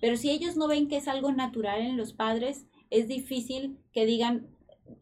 Pero 0.00 0.16
si 0.16 0.30
ellos 0.30 0.56
no 0.56 0.68
ven 0.68 0.88
que 0.88 0.96
es 0.96 1.08
algo 1.08 1.32
natural 1.32 1.80
en 1.80 1.96
los 1.96 2.12
padres, 2.12 2.66
es 2.90 3.06
difícil 3.06 3.78
que 3.92 4.06
digan, 4.06 4.48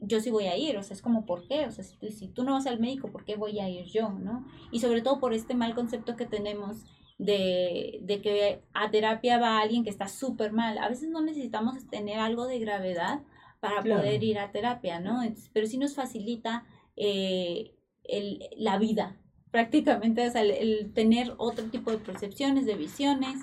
yo 0.00 0.20
sí 0.20 0.30
voy 0.30 0.46
a 0.46 0.56
ir, 0.56 0.76
o 0.76 0.82
sea, 0.82 0.94
es 0.94 1.02
como, 1.02 1.26
¿por 1.26 1.46
qué? 1.46 1.66
O 1.66 1.70
sea, 1.70 1.84
si, 1.84 2.28
tú 2.28 2.44
no 2.44 2.52
vas 2.52 2.66
al 2.66 2.80
médico, 2.80 3.10
¿por 3.10 3.24
qué 3.24 3.36
voy 3.36 3.58
a 3.60 3.68
ir 3.68 3.86
yo, 3.86 4.10
no? 4.10 4.46
Y 4.70 4.80
sobre 4.80 5.02
todo 5.02 5.20
por 5.20 5.32
este 5.32 5.54
mal 5.54 5.74
concepto 5.74 6.16
que 6.16 6.26
tenemos 6.26 6.84
de, 7.18 8.00
de 8.02 8.20
que 8.20 8.62
a 8.74 8.90
terapia 8.90 9.38
va 9.38 9.60
alguien 9.60 9.84
que 9.84 9.90
está 9.90 10.08
súper 10.08 10.52
mal. 10.52 10.78
A 10.78 10.88
veces 10.88 11.08
no 11.08 11.22
necesitamos 11.22 11.86
tener 11.88 12.18
algo 12.18 12.46
de 12.46 12.58
gravedad 12.58 13.20
para 13.60 13.82
poder 13.82 14.22
ir 14.22 14.38
a 14.38 14.52
terapia, 14.52 15.00
¿no? 15.00 15.20
pero 15.52 15.66
sí 15.66 15.78
nos 15.78 15.94
facilita 15.94 16.64
eh, 16.96 17.74
el, 18.04 18.40
la 18.56 18.78
vida, 18.78 19.16
prácticamente, 19.50 20.26
o 20.26 20.30
sea, 20.30 20.42
el, 20.42 20.92
tener 20.92 21.34
otro 21.38 21.64
tipo 21.66 21.90
de 21.90 21.98
percepciones, 21.98 22.66
de 22.66 22.74
visiones, 22.74 23.40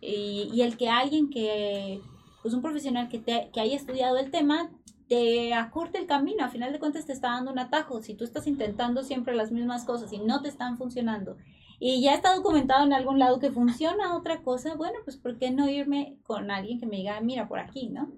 y, 0.00 0.50
y 0.52 0.62
el 0.62 0.76
que 0.76 0.88
alguien 0.88 1.30
que, 1.30 2.00
pues 2.42 2.54
un 2.54 2.62
profesional 2.62 3.08
que, 3.08 3.18
te, 3.18 3.50
que 3.52 3.60
haya 3.60 3.74
estudiado 3.74 4.18
el 4.18 4.30
tema, 4.30 4.70
te 5.08 5.54
acorte 5.54 5.98
el 5.98 6.06
camino, 6.06 6.44
a 6.44 6.48
final 6.48 6.72
de 6.72 6.78
cuentas 6.78 7.06
te 7.06 7.12
está 7.12 7.28
dando 7.28 7.52
un 7.52 7.58
atajo. 7.58 8.02
Si 8.02 8.14
tú 8.14 8.24
estás 8.24 8.46
intentando 8.46 9.02
siempre 9.04 9.34
las 9.34 9.52
mismas 9.52 9.84
cosas 9.84 10.12
y 10.12 10.18
no 10.18 10.42
te 10.42 10.48
están 10.48 10.76
funcionando 10.76 11.36
y 11.78 12.02
ya 12.02 12.14
está 12.14 12.34
documentado 12.34 12.84
en 12.84 12.92
algún 12.92 13.18
lado 13.18 13.38
que 13.38 13.50
funciona 13.50 14.16
otra 14.16 14.42
cosa, 14.42 14.74
bueno, 14.74 14.98
pues 15.04 15.16
¿por 15.16 15.38
qué 15.38 15.50
no 15.50 15.68
irme 15.68 16.16
con 16.22 16.50
alguien 16.50 16.80
que 16.80 16.86
me 16.86 16.96
diga, 16.96 17.20
mira, 17.20 17.48
por 17.48 17.58
aquí, 17.58 17.88
¿no? 17.88 18.10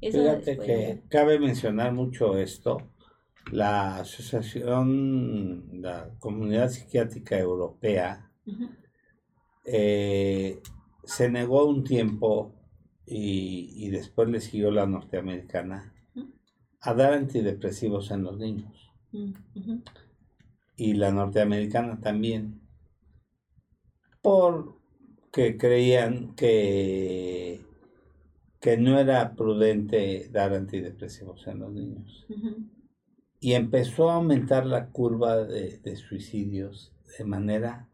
Eso 0.00 0.18
Fíjate 0.18 0.58
que 0.58 1.02
cabe 1.08 1.38
mencionar 1.38 1.92
mucho 1.92 2.36
esto. 2.36 2.78
La 3.52 3.98
Asociación, 3.98 5.82
la 5.82 6.10
Comunidad 6.18 6.70
Psiquiátrica 6.70 7.38
Europea, 7.38 8.30
eh, 9.64 10.60
se 11.04 11.30
negó 11.30 11.66
un 11.66 11.84
tiempo 11.84 12.54
y, 13.06 13.70
y 13.76 13.90
después 13.90 14.28
le 14.28 14.40
siguió 14.40 14.70
la 14.70 14.86
norteamericana 14.86 15.93
a 16.84 16.92
dar 16.92 17.14
antidepresivos 17.14 18.10
en 18.10 18.24
los 18.24 18.38
niños. 18.38 18.92
Mm, 19.12 19.32
y 20.76 20.94
la 20.94 21.10
norteamericana 21.12 22.00
también. 22.00 22.60
Porque 24.20 25.56
creían 25.56 26.34
que, 26.34 27.64
que 28.60 28.76
no 28.76 28.98
era 28.98 29.34
prudente 29.34 30.28
dar 30.30 30.52
antidepresivos 30.52 31.46
en 31.46 31.60
los 31.60 31.72
niños. 31.72 32.26
Y 33.40 33.54
empezó 33.54 34.10
a 34.10 34.16
aumentar 34.16 34.66
la 34.66 34.90
curva 34.90 35.38
de, 35.38 35.78
de 35.78 35.96
suicidios 35.96 36.92
de 37.18 37.24
manera 37.24 37.88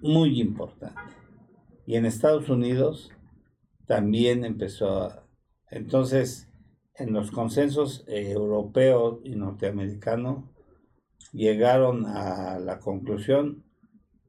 muy 0.00 0.40
importante. 0.40 1.00
Y 1.86 1.96
en 1.96 2.04
Estados 2.04 2.48
Unidos 2.48 3.10
también 3.86 4.44
empezó 4.44 5.02
a, 5.02 5.25
entonces, 5.70 6.48
en 6.94 7.12
los 7.12 7.30
consensos 7.30 8.04
eh, 8.06 8.30
europeo 8.30 9.20
y 9.24 9.36
norteamericano, 9.36 10.48
llegaron 11.32 12.06
a 12.06 12.58
la 12.58 12.78
conclusión 12.78 13.64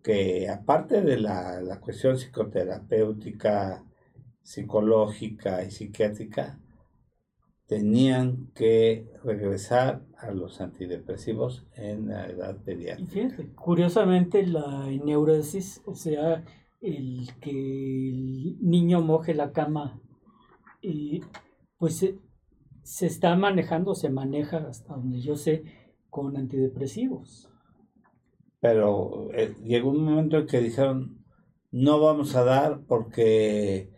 que 0.04 0.50
aparte 0.50 1.02
de 1.02 1.18
la, 1.18 1.62
la 1.62 1.80
cuestión 1.80 2.18
psicoterapéutica, 2.18 3.84
psicológica 4.42 5.64
y 5.64 5.72
psiquiátrica, 5.72 6.60
tenían 7.68 8.50
que 8.56 9.12
regresar 9.24 10.02
a 10.18 10.32
los 10.32 10.62
antidepresivos 10.62 11.66
en 11.76 12.08
la 12.08 12.26
edad 12.28 12.58
pediátrica. 12.64 13.44
curiosamente 13.56 14.48
la 14.48 14.88
neurosis, 14.88 15.82
o 15.86 15.94
sea, 15.94 16.46
el 16.80 17.30
que 17.42 17.50
el 17.52 18.58
niño 18.62 19.02
moje 19.02 19.34
la 19.34 19.52
cama 19.52 20.00
y 20.88 21.22
pues 21.78 22.06
se, 22.84 23.06
está 23.06 23.36
manejando, 23.36 23.94
se 23.94 24.10
maneja 24.10 24.58
hasta 24.70 24.96
donde 24.96 25.20
yo 25.20 25.36
sé, 25.36 25.64
con 26.10 26.38
antidepresivos. 26.38 27.50
Pero 28.60 29.30
eh, 29.34 29.54
llegó 29.64 29.92
un 29.92 30.04
momento 30.04 30.38
en 30.38 30.48
que 30.48 30.62
dijeron, 30.62 31.24
no 31.72 32.00
vamos 32.00 32.36
a 32.36 32.44
dar 32.44 32.80
porque, 32.88 33.92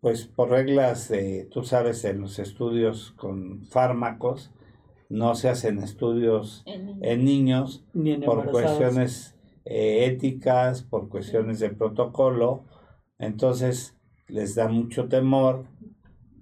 pues 0.00 0.26
por 0.26 0.50
reglas, 0.50 1.08
de, 1.08 1.46
tú 1.50 1.62
sabes, 1.62 2.04
en 2.04 2.20
los 2.20 2.38
estudios 2.38 3.12
con 3.12 3.64
fármacos, 3.66 4.52
no 5.08 5.34
se 5.34 5.48
hacen 5.48 5.78
estudios 5.78 6.64
en, 6.66 7.24
niños 7.24 7.84
por 8.24 8.50
cuestiones 8.50 9.36
eh, 9.64 10.06
éticas, 10.06 10.82
por 10.82 11.08
cuestiones 11.08 11.60
de 11.60 11.70
protocolo. 11.70 12.64
Entonces, 13.18 13.97
les 14.28 14.54
da 14.54 14.68
mucho 14.68 15.08
temor. 15.08 15.66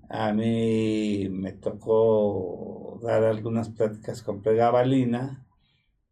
A 0.09 0.33
mí 0.33 1.29
me 1.31 1.53
tocó 1.53 3.01
dar 3.03 3.25
algunas 3.25 3.71
pláticas 3.71 4.23
con 4.23 4.43
pregabalina 4.43 5.47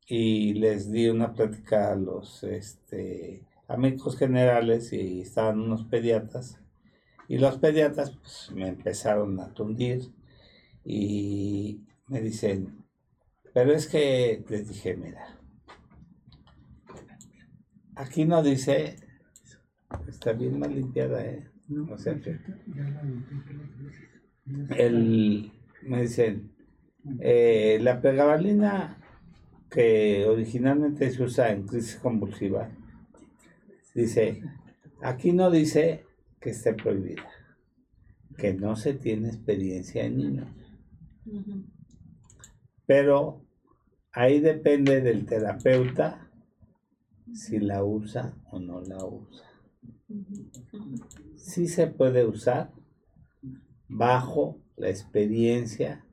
y 0.06 0.54
les 0.54 0.90
di 0.90 1.08
una 1.08 1.32
plática 1.32 1.92
a 1.92 1.96
los 1.96 2.42
este, 2.44 3.42
amigos 3.68 4.16
generales 4.16 4.92
y 4.92 5.20
estaban 5.20 5.60
unos 5.60 5.84
pediatras. 5.84 6.58
Y 7.28 7.38
los 7.38 7.58
pediatras 7.58 8.10
pues, 8.10 8.50
me 8.52 8.68
empezaron 8.68 9.40
a 9.40 9.54
tundir 9.54 10.12
y 10.84 11.80
me 12.08 12.20
dicen, 12.20 12.84
pero 13.54 13.72
es 13.72 13.86
que 13.86 14.44
les 14.48 14.68
dije, 14.68 14.96
mira, 14.96 15.38
aquí 17.94 18.24
no 18.24 18.42
dice, 18.42 18.96
está 20.06 20.32
bien 20.32 20.58
mal 20.58 20.74
limpiada, 20.74 21.24
¿eh? 21.24 21.53
O 21.90 21.98
sea, 21.98 22.18
el, 24.76 25.52
me 25.82 26.02
dicen, 26.02 26.52
eh, 27.20 27.78
la 27.80 28.00
pregabalina 28.00 28.98
que 29.70 30.24
originalmente 30.26 31.10
se 31.10 31.22
usa 31.22 31.50
en 31.50 31.66
crisis 31.66 31.96
convulsiva, 31.96 32.70
dice, 33.94 34.42
aquí 35.02 35.32
no 35.32 35.50
dice 35.50 36.04
que 36.40 36.50
esté 36.50 36.74
prohibida, 36.74 37.28
que 38.36 38.54
no 38.54 38.76
se 38.76 38.94
tiene 38.94 39.28
experiencia 39.28 40.04
en 40.04 40.16
niños. 40.16 40.48
Pero 42.86 43.42
ahí 44.12 44.40
depende 44.40 45.00
del 45.00 45.26
terapeuta 45.26 46.30
si 47.32 47.58
la 47.58 47.82
usa 47.82 48.34
o 48.50 48.60
no 48.60 48.80
la 48.82 49.04
usa 49.04 49.54
sí 51.44 51.68
se 51.68 51.86
puede 51.88 52.24
usar 52.24 52.70
bajo 53.86 54.58
la 54.76 54.88
experiencia 54.88 56.04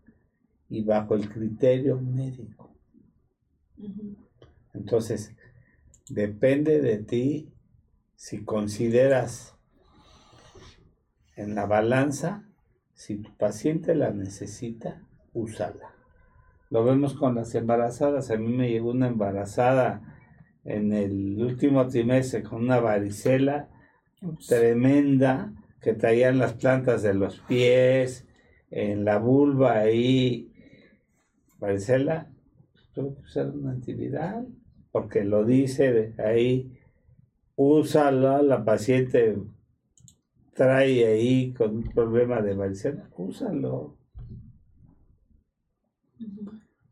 y 0.69 0.83
bajo 0.83 1.15
el 1.15 1.29
criterio 1.29 1.99
médico. 2.01 2.69
Entonces, 4.73 5.33
depende 6.09 6.81
de 6.81 6.97
ti 6.97 7.49
si 8.15 8.43
consideras 8.43 9.55
en 11.37 11.55
la 11.55 11.65
balanza, 11.65 12.43
si 12.93 13.15
tu 13.15 13.35
paciente 13.37 13.95
la 13.95 14.11
necesita, 14.11 15.01
úsala. 15.33 15.95
Lo 16.69 16.83
vemos 16.83 17.13
con 17.13 17.35
las 17.35 17.55
embarazadas. 17.55 18.31
A 18.31 18.37
mí 18.37 18.49
me 18.49 18.69
llegó 18.69 18.91
una 18.91 19.07
embarazada 19.07 20.19
en 20.65 20.91
el 20.91 21.41
último 21.41 21.87
trimestre 21.87 22.43
con 22.43 22.63
una 22.63 22.79
varicela 22.81 23.69
tremenda 24.47 25.53
que 25.81 25.93
traían 25.93 26.37
las 26.37 26.53
plantas 26.53 27.01
de 27.01 27.13
los 27.13 27.39
pies, 27.39 28.27
en 28.69 29.03
la 29.03 29.17
vulva 29.17 29.79
ahí, 29.79 30.51
varicela, 31.59 32.31
tuve 32.93 33.15
que 33.15 33.21
usar 33.21 33.49
una 33.49 33.71
antiviral, 33.71 34.47
porque 34.91 35.23
lo 35.23 35.43
dice 35.43 36.13
ahí, 36.17 36.77
úsala, 37.55 38.41
la 38.41 38.63
paciente 38.63 39.37
trae 40.53 41.05
ahí 41.05 41.53
con 41.53 41.77
un 41.77 41.83
problema 41.83 42.41
de 42.41 42.53
varicela, 42.53 43.09
úsalo. 43.17 43.97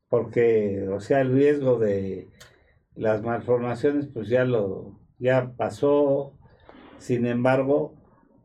Porque, 0.10 0.88
o 0.90 1.00
sea, 1.00 1.22
el 1.22 1.32
riesgo 1.32 1.78
de 1.78 2.28
las 2.96 3.22
malformaciones, 3.22 4.08
pues 4.08 4.28
ya 4.28 4.44
lo, 4.44 5.00
ya 5.20 5.54
pasó, 5.56 6.39
sin 7.00 7.26
embargo, 7.26 7.96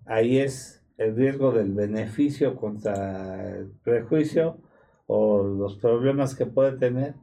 ahí 0.06 0.38
es 0.38 0.82
el 0.96 1.14
riesgo 1.16 1.52
del 1.52 1.72
beneficio 1.72 2.56
contra 2.56 3.50
el 3.50 3.70
prejuicio 3.82 4.58
o 5.06 5.42
los 5.42 5.76
problemas 5.76 6.34
que 6.34 6.46
puede 6.46 6.78
tener, 6.78 7.14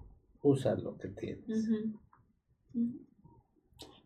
usa 0.42 0.76
lo 0.76 0.98
que 0.98 1.10
tienes. 1.10 1.70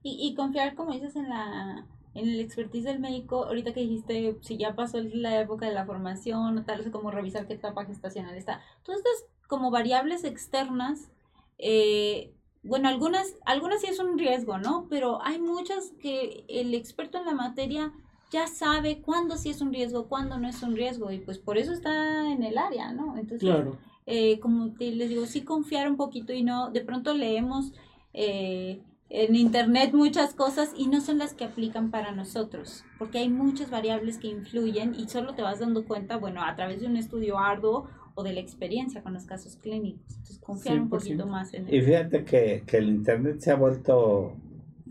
Y 0.01 0.35
confiar, 0.35 0.75
como 0.75 0.93
dices, 0.93 1.15
en 1.15 1.29
la 1.29 1.87
en 2.15 2.29
el 2.29 2.39
expertise 2.39 2.85
del 2.85 2.99
médico, 2.99 3.43
ahorita 3.43 3.73
que 3.73 3.81
dijiste 3.81 4.37
si 4.41 4.57
ya 4.57 4.73
pasó 4.73 4.99
la 5.01 5.41
época 5.41 5.67
de 5.67 5.73
la 5.73 5.85
formación, 5.85 6.57
o 6.57 6.63
tal 6.63 6.79
vez 6.79 6.89
como 6.89 7.11
revisar 7.11 7.45
qué 7.45 7.53
etapa 7.53 7.85
gestacional 7.85 8.35
está. 8.35 8.61
Todas 8.83 8.99
estas 8.99 9.25
como 9.47 9.69
variables 9.69 10.23
externas, 10.23 11.11
eh, 11.57 12.33
bueno, 12.65 12.89
algunas, 12.89 13.35
algunas 13.45 13.81
sí 13.81 13.87
es 13.87 13.99
un 13.99 14.17
riesgo, 14.17 14.57
¿no? 14.57 14.87
Pero 14.89 15.21
hay 15.23 15.39
muchas 15.39 15.91
que 16.01 16.45
el 16.47 16.73
experto 16.73 17.17
en 17.19 17.25
la 17.25 17.33
materia 17.33 17.93
ya 18.31 18.47
sabe 18.47 19.01
cuándo 19.01 19.37
sí 19.37 19.49
es 19.49 19.61
un 19.61 19.71
riesgo, 19.71 20.07
cuándo 20.07 20.37
no 20.37 20.47
es 20.47 20.61
un 20.63 20.75
riesgo, 20.75 21.11
y 21.11 21.19
pues 21.19 21.37
por 21.37 21.57
eso 21.57 21.71
está 21.71 22.31
en 22.31 22.43
el 22.43 22.57
área, 22.57 22.91
¿no? 22.91 23.17
Entonces, 23.17 23.47
Claro. 23.47 23.77
eh, 24.07 24.39
como 24.39 24.73
te, 24.73 24.91
les 24.91 25.09
digo, 25.09 25.25
sí 25.25 25.41
confiar 25.43 25.87
un 25.89 25.95
poquito 25.95 26.33
y 26.33 26.43
no, 26.43 26.71
de 26.71 26.81
pronto 26.81 27.13
leemos 27.13 27.71
eh, 28.13 28.81
en 29.09 29.35
internet 29.35 29.93
muchas 29.93 30.33
cosas 30.33 30.71
y 30.75 30.87
no 30.87 30.99
son 31.01 31.19
las 31.19 31.33
que 31.33 31.45
aplican 31.45 31.91
para 31.91 32.11
nosotros, 32.11 32.83
porque 32.97 33.19
hay 33.19 33.29
muchas 33.29 33.69
variables 33.69 34.17
que 34.17 34.27
influyen 34.27 34.95
y 34.95 35.07
solo 35.07 35.35
te 35.35 35.41
vas 35.43 35.59
dando 35.59 35.85
cuenta, 35.85 36.17
bueno, 36.17 36.41
a 36.43 36.55
través 36.55 36.81
de 36.81 36.87
un 36.87 36.97
estudio 36.97 37.37
arduo 37.39 37.87
o 38.15 38.23
de 38.23 38.33
la 38.33 38.39
experiencia 38.39 39.03
con 39.03 39.13
los 39.13 39.25
casos 39.25 39.57
clínicos. 39.57 40.01
Entonces, 40.09 40.39
confiar 40.39 40.79
un 40.79 40.89
100%. 40.89 40.89
poquito 40.89 41.27
más 41.27 41.53
en 41.53 41.67
Y 41.71 41.77
él. 41.77 41.85
fíjate 41.85 42.23
que, 42.23 42.63
que 42.65 42.77
el 42.77 42.89
Internet 42.89 43.39
se 43.41 43.51
ha 43.51 43.55
vuelto 43.55 44.35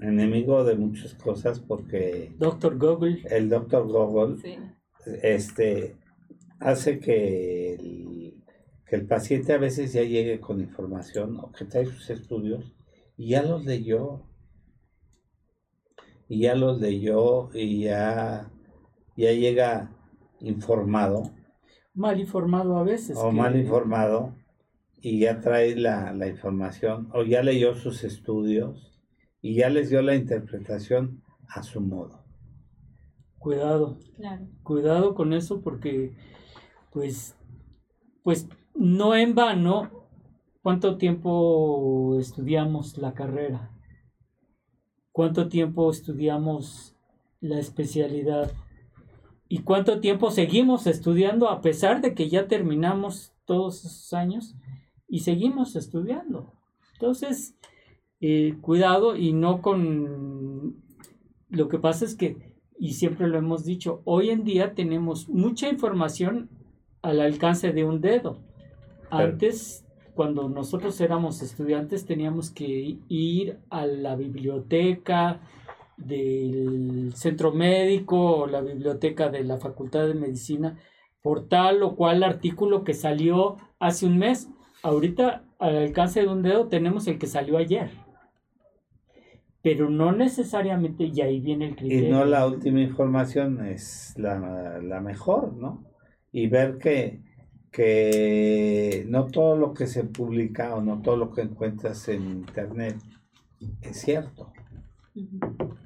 enemigo 0.01 0.62
de 0.65 0.74
muchas 0.77 1.15
cosas 1.15 1.59
porque 1.61 2.32
Doctor 2.39 2.78
Google. 2.78 3.23
el 3.31 3.49
doctor 3.49 3.86
Google 3.89 4.36
Sí. 4.41 4.57
este, 5.23 5.97
hace 6.61 6.99
que 6.99 7.74
el, 7.74 8.35
que 8.86 8.97
el 8.97 9.07
paciente 9.07 9.53
a 9.55 9.59
veces 9.59 9.93
ya 9.93 10.03
llegue 10.03 10.41
con 10.41 10.61
información 10.61 11.39
o 11.39 11.51
que 11.53 11.65
trae 11.65 11.86
sus 11.86 12.11
estudios 12.11 12.74
y 13.16 13.28
ya 13.31 13.43
los 13.43 13.65
leyó. 13.65 14.23
Y 16.28 16.41
ya 16.41 16.55
los 16.55 16.81
leyó 16.81 17.51
y 17.55 17.82
ya, 17.85 18.51
ya 19.16 19.32
llega 19.32 19.91
informado 20.41 21.23
Mal 21.95 22.19
informado 22.19 22.78
a 22.78 22.82
veces. 22.82 23.16
o 23.16 23.31
que- 23.31 23.36
mal 23.36 23.57
informado 23.57 24.35
y 25.01 25.20
ya 25.20 25.41
trae 25.41 25.77
la, 25.77 26.12
la 26.12 26.27
información 26.27 27.09
o 27.12 27.23
ya 27.24 27.43
leyó 27.43 27.74
sus 27.74 28.05
estudios 28.05 28.91
y 29.43 29.55
ya 29.57 29.69
les 29.69 29.91
dio 29.91 30.01
la 30.03 30.15
interpretación 30.16 31.23
a 31.49 31.62
su 31.62 31.81
modo. 31.82 32.24
Cuidado. 33.39 33.99
Claro. 34.16 34.47
Cuidado 34.62 35.15
con 35.15 35.35
eso 35.35 35.61
porque, 35.61 36.16
pues, 36.91 37.36
pues 38.23 38.49
no 38.74 39.15
en 39.15 39.35
vano, 39.35 40.04
¿cuánto 40.65 40.97
tiempo 40.97 42.16
estudiamos 42.19 42.97
la 42.97 43.12
carrera? 43.12 43.70
¿Cuánto 45.12 45.51
tiempo 45.51 45.91
estudiamos 45.91 46.97
la 47.43 47.61
especialidad? 47.61 48.51
¿Y 49.47 49.59
cuánto 49.59 50.01
tiempo 50.01 50.31
seguimos 50.31 50.86
estudiando 50.86 51.51
a 51.51 51.61
pesar 51.61 52.01
de 52.01 52.15
que 52.15 52.31
ya 52.31 52.49
terminamos 52.49 53.35
todos 53.45 53.85
esos 53.85 54.15
años 54.15 54.57
y 55.07 55.20
seguimos 55.20 55.77
estudiando? 55.77 56.55
Entonces, 56.95 57.59
eh, 58.23 58.57
cuidado 58.62 59.16
y 59.16 59.35
no 59.35 59.61
con... 59.61 60.82
Lo 61.51 61.69
que 61.69 61.78
pasa 61.78 62.07
es 62.07 62.15
que 62.15 62.55
y 62.78 62.95
siempre 62.95 63.28
lo 63.28 63.36
hemos 63.36 63.66
dicho, 63.66 64.01
hoy 64.05 64.31
en 64.31 64.45
día 64.45 64.74
tenemos 64.74 65.28
mucha 65.28 65.69
información 65.69 66.49
al 67.03 67.20
alcance 67.20 67.70
de 67.73 67.85
un 67.85 68.01
dedo. 68.01 68.39
Antes, 69.11 69.84
cuando 70.15 70.49
nosotros 70.49 71.01
éramos 71.01 71.43
estudiantes, 71.43 72.07
teníamos 72.07 72.51
que 72.51 72.99
ir 73.09 73.59
a 73.70 73.86
la 73.86 74.16
biblioteca 74.16 75.41
del 75.97 77.12
centro 77.15 77.53
médico 77.53 78.36
o 78.39 78.47
la 78.47 78.61
biblioteca 78.61 79.28
de 79.28 79.45
la 79.45 79.59
Facultad 79.59 80.07
de 80.07 80.15
Medicina 80.15 80.77
por 81.23 81.49
tal 81.49 81.82
o 81.82 81.97
cual 81.97 82.23
artículo 82.23 82.85
que 82.85 82.95
salió 82.95 83.57
hace 83.78 84.07
un 84.07 84.19
mes. 84.19 84.49
Ahorita, 84.82 85.45
al 85.59 85.77
alcance 85.77 86.20
de 86.20 86.28
un 86.28 86.43
dedo, 86.43 86.69
tenemos 86.69 87.07
el 87.07 87.19
que 87.19 87.27
salió 87.27 87.57
ayer. 87.57 87.91
Pero 89.62 89.89
no 89.89 90.12
necesariamente, 90.12 91.05
y 91.05 91.20
ahí 91.23 91.41
viene 91.41 91.65
el 91.66 91.73
Y 91.73 91.77
criterio. 91.77 92.11
no 92.11 92.24
la 92.27 92.47
última 92.47 92.81
información 92.82 93.65
es 93.65 94.12
la, 94.19 94.78
la 94.82 95.01
mejor, 95.01 95.55
¿no? 95.55 95.82
Y 96.32 96.49
ver 96.49 96.77
que, 96.77 97.23
que 97.75 99.05
no 99.09 99.27
todo 99.27 99.57
lo 99.57 99.75
que 99.75 99.89
se 99.89 100.05
publica 100.05 100.77
o 100.77 100.81
no 100.81 101.03
todo 101.03 101.17
lo 101.17 101.33
que 101.33 101.41
encuentras 101.41 102.07
en 102.09 102.23
internet 102.23 102.97
es 103.83 104.01
cierto 104.01 104.53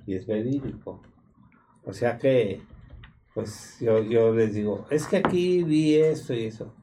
y 0.06 0.14
es 0.14 0.26
verídico. 0.26 1.00
O 1.84 1.94
sea 1.94 2.18
que, 2.18 2.60
pues 3.32 3.78
yo, 3.80 4.02
yo 4.02 4.34
les 4.34 4.52
digo, 4.52 4.86
es 4.90 5.06
que 5.06 5.16
aquí 5.16 5.62
vi 5.62 5.94
esto 5.94 6.34
y 6.34 6.44
eso. 6.44 6.74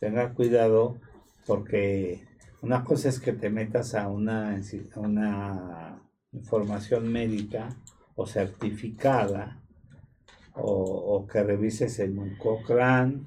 Tenga 0.00 0.34
cuidado 0.34 0.98
porque 1.46 2.26
una 2.60 2.84
cosa 2.84 3.08
es 3.08 3.20
que 3.20 3.32
te 3.32 3.48
metas 3.48 3.94
a 3.94 4.08
una, 4.08 4.60
una 4.96 6.02
información 6.32 7.10
médica 7.10 7.70
o 8.16 8.26
certificada 8.26 9.62
o, 10.54 10.72
o 10.72 11.26
que 11.26 11.42
revises 11.42 11.98
en 12.00 12.18
un 12.18 12.36
Cochrane 12.36 13.22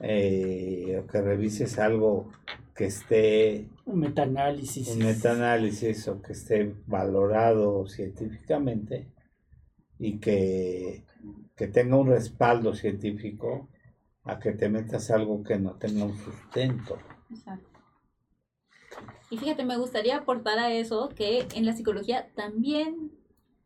eh, 0.00 1.00
o 1.02 1.06
que 1.06 1.20
revises 1.20 1.78
algo 1.78 2.30
que 2.74 2.86
esté 2.86 3.66
Un 3.86 4.00
metaanálisis. 4.00 4.88
un 4.88 4.98
metaanálisis 5.00 6.08
o 6.08 6.20
que 6.22 6.32
esté 6.32 6.74
valorado 6.86 7.86
científicamente 7.86 9.06
y 9.98 10.18
que, 10.18 11.04
que 11.56 11.68
tenga 11.68 11.96
un 11.96 12.08
respaldo 12.08 12.74
científico 12.74 13.68
a 14.24 14.38
que 14.38 14.52
te 14.52 14.68
metas 14.68 15.10
algo 15.10 15.42
que 15.42 15.58
no 15.58 15.74
tenga 15.74 16.04
un 16.04 16.16
sustento. 16.16 16.98
Exacto. 17.30 17.68
Y 19.30 19.36
fíjate, 19.36 19.64
me 19.64 19.76
gustaría 19.76 20.16
aportar 20.16 20.58
a 20.58 20.72
eso 20.72 21.08
que 21.10 21.46
en 21.54 21.64
la 21.66 21.72
psicología 21.74 22.30
también 22.34 23.12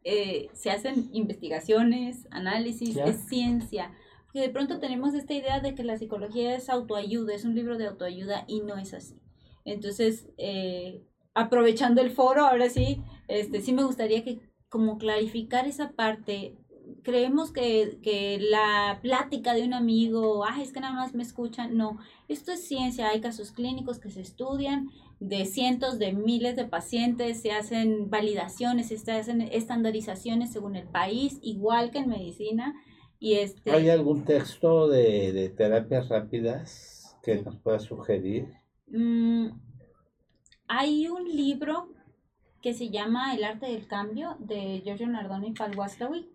eh, 0.02 0.48
se 0.52 0.70
hacen 0.70 1.08
investigaciones, 1.12 2.26
análisis, 2.30 2.94
Ya. 2.94 3.04
es 3.06 3.20
ciencia. 3.28 3.92
Que 4.34 4.40
de 4.40 4.50
pronto 4.50 4.80
tenemos 4.80 5.14
esta 5.14 5.32
idea 5.32 5.60
de 5.60 5.76
que 5.76 5.84
la 5.84 5.96
psicología 5.96 6.56
es 6.56 6.68
autoayuda, 6.68 7.32
es 7.32 7.44
un 7.44 7.54
libro 7.54 7.78
de 7.78 7.86
autoayuda 7.86 8.44
y 8.48 8.62
no 8.62 8.76
es 8.76 8.92
así. 8.92 9.14
Entonces, 9.64 10.26
eh, 10.38 11.04
aprovechando 11.34 12.02
el 12.02 12.10
foro, 12.10 12.44
ahora 12.44 12.68
sí, 12.68 13.00
este, 13.28 13.60
sí 13.60 13.72
me 13.72 13.84
gustaría 13.84 14.24
que 14.24 14.40
como 14.68 14.98
clarificar 14.98 15.68
esa 15.68 15.92
parte. 15.92 16.56
Creemos 17.04 17.52
que, 17.52 18.00
que 18.02 18.40
la 18.40 18.98
plática 19.02 19.54
de 19.54 19.62
un 19.62 19.72
amigo, 19.72 20.44
ah, 20.44 20.60
es 20.60 20.72
que 20.72 20.80
nada 20.80 20.94
más 20.94 21.14
me 21.14 21.22
escuchan, 21.22 21.76
no, 21.76 21.98
esto 22.26 22.50
es 22.50 22.66
ciencia, 22.66 23.10
hay 23.10 23.20
casos 23.20 23.52
clínicos 23.52 24.00
que 24.00 24.10
se 24.10 24.20
estudian 24.20 24.88
de 25.20 25.44
cientos 25.46 26.00
de 26.00 26.12
miles 26.12 26.56
de 26.56 26.64
pacientes, 26.64 27.40
se 27.40 27.52
hacen 27.52 28.10
validaciones, 28.10 28.88
se 28.88 29.12
hacen 29.12 29.42
estandarizaciones 29.42 30.50
según 30.52 30.74
el 30.74 30.88
país, 30.88 31.38
igual 31.40 31.92
que 31.92 31.98
en 31.98 32.08
medicina. 32.08 32.74
Y 33.24 33.38
este, 33.38 33.70
¿Hay 33.70 33.88
algún 33.88 34.26
texto 34.26 34.86
de, 34.86 35.32
de 35.32 35.48
terapias 35.48 36.10
rápidas 36.10 37.16
que 37.22 37.40
nos 37.40 37.56
pueda 37.56 37.78
sugerir? 37.78 38.48
mm, 38.88 39.46
hay 40.68 41.08
un 41.08 41.24
libro 41.34 41.88
que 42.60 42.74
se 42.74 42.90
llama 42.90 43.34
El 43.34 43.44
arte 43.44 43.64
del 43.64 43.86
cambio 43.86 44.36
de 44.40 44.82
Giorgio 44.84 45.06
Nardone 45.06 45.48
y 45.48 45.52
Paul 45.52 45.74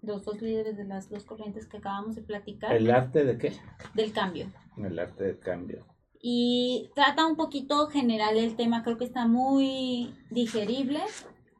los 0.02 0.26
dos 0.26 0.42
líderes 0.42 0.78
de 0.78 0.86
las 0.86 1.12
dos 1.12 1.26
corrientes 1.26 1.68
que 1.68 1.78
acabamos 1.78 2.16
de 2.16 2.24
platicar, 2.24 2.76
¿El 2.76 2.90
arte 2.90 3.24
de 3.24 3.38
qué? 3.38 3.54
del 3.94 4.12
cambio. 4.12 4.52
El 4.76 4.98
arte 4.98 5.26
del 5.26 5.38
cambio. 5.38 5.86
Y 6.20 6.90
trata 6.96 7.28
un 7.28 7.36
poquito 7.36 7.86
general 7.90 8.36
el 8.36 8.56
tema, 8.56 8.82
creo 8.82 8.98
que 8.98 9.06
está 9.06 9.28
muy 9.28 10.16
digerible. 10.32 11.02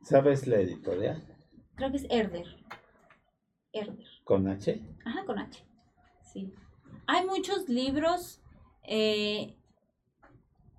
¿Sabes 0.02 0.48
la 0.48 0.60
editorial? 0.60 1.24
Creo 1.76 1.92
que 1.92 1.98
es 1.98 2.08
Herder. 2.10 2.48
Herder. 3.74 4.19
¿Con 4.30 4.48
H? 4.48 4.80
Ajá, 5.06 5.26
con 5.26 5.40
H. 5.40 5.66
Sí. 6.22 6.54
Hay 7.08 7.26
muchos 7.26 7.68
libros 7.68 8.40
eh, 8.84 9.56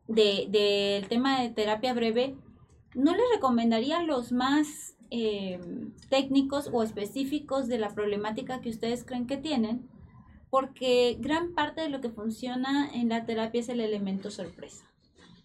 de, 0.06 0.46
del 0.48 1.08
tema 1.08 1.40
de 1.42 1.48
terapia 1.50 1.92
breve. 1.92 2.36
No 2.94 3.10
les 3.10 3.24
recomendaría 3.34 4.04
los 4.04 4.30
más 4.30 4.94
eh, 5.10 5.58
técnicos 6.08 6.70
o 6.72 6.84
específicos 6.84 7.66
de 7.66 7.78
la 7.80 7.88
problemática 7.92 8.60
que 8.60 8.68
ustedes 8.70 9.04
creen 9.04 9.26
que 9.26 9.36
tienen, 9.36 9.88
porque 10.48 11.16
gran 11.18 11.52
parte 11.54 11.80
de 11.80 11.88
lo 11.88 12.00
que 12.00 12.10
funciona 12.10 12.88
en 12.94 13.08
la 13.08 13.26
terapia 13.26 13.60
es 13.62 13.68
el 13.68 13.80
elemento 13.80 14.30
sorpresa. 14.30 14.88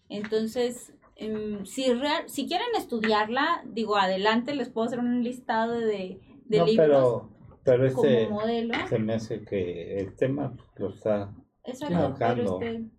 Entonces, 0.09 0.93
em, 1.15 1.65
si, 1.65 1.91
real- 1.91 2.29
si 2.29 2.45
quieren 2.47 2.67
estudiarla, 2.77 3.63
digo, 3.65 3.97
adelante, 3.97 4.53
les 4.53 4.69
puedo 4.69 4.85
hacer 4.85 4.99
un 4.99 5.23
listado 5.23 5.73
de, 5.79 6.19
de 6.45 6.57
no, 6.59 6.65
libros. 6.67 6.87
pero 6.87 7.34
Pero 7.65 7.93
como 7.93 8.07
este 8.07 8.29
modelo. 8.29 8.73
se 8.87 8.99
me 8.99 9.13
hace 9.15 9.43
que 9.43 9.97
el 9.99 10.15
tema 10.15 10.55
lo 10.77 10.89
está 10.89 11.33
Exacto, 11.63 11.95
marcando. 11.95 12.59
pero 12.59 12.73
este, 12.77 12.89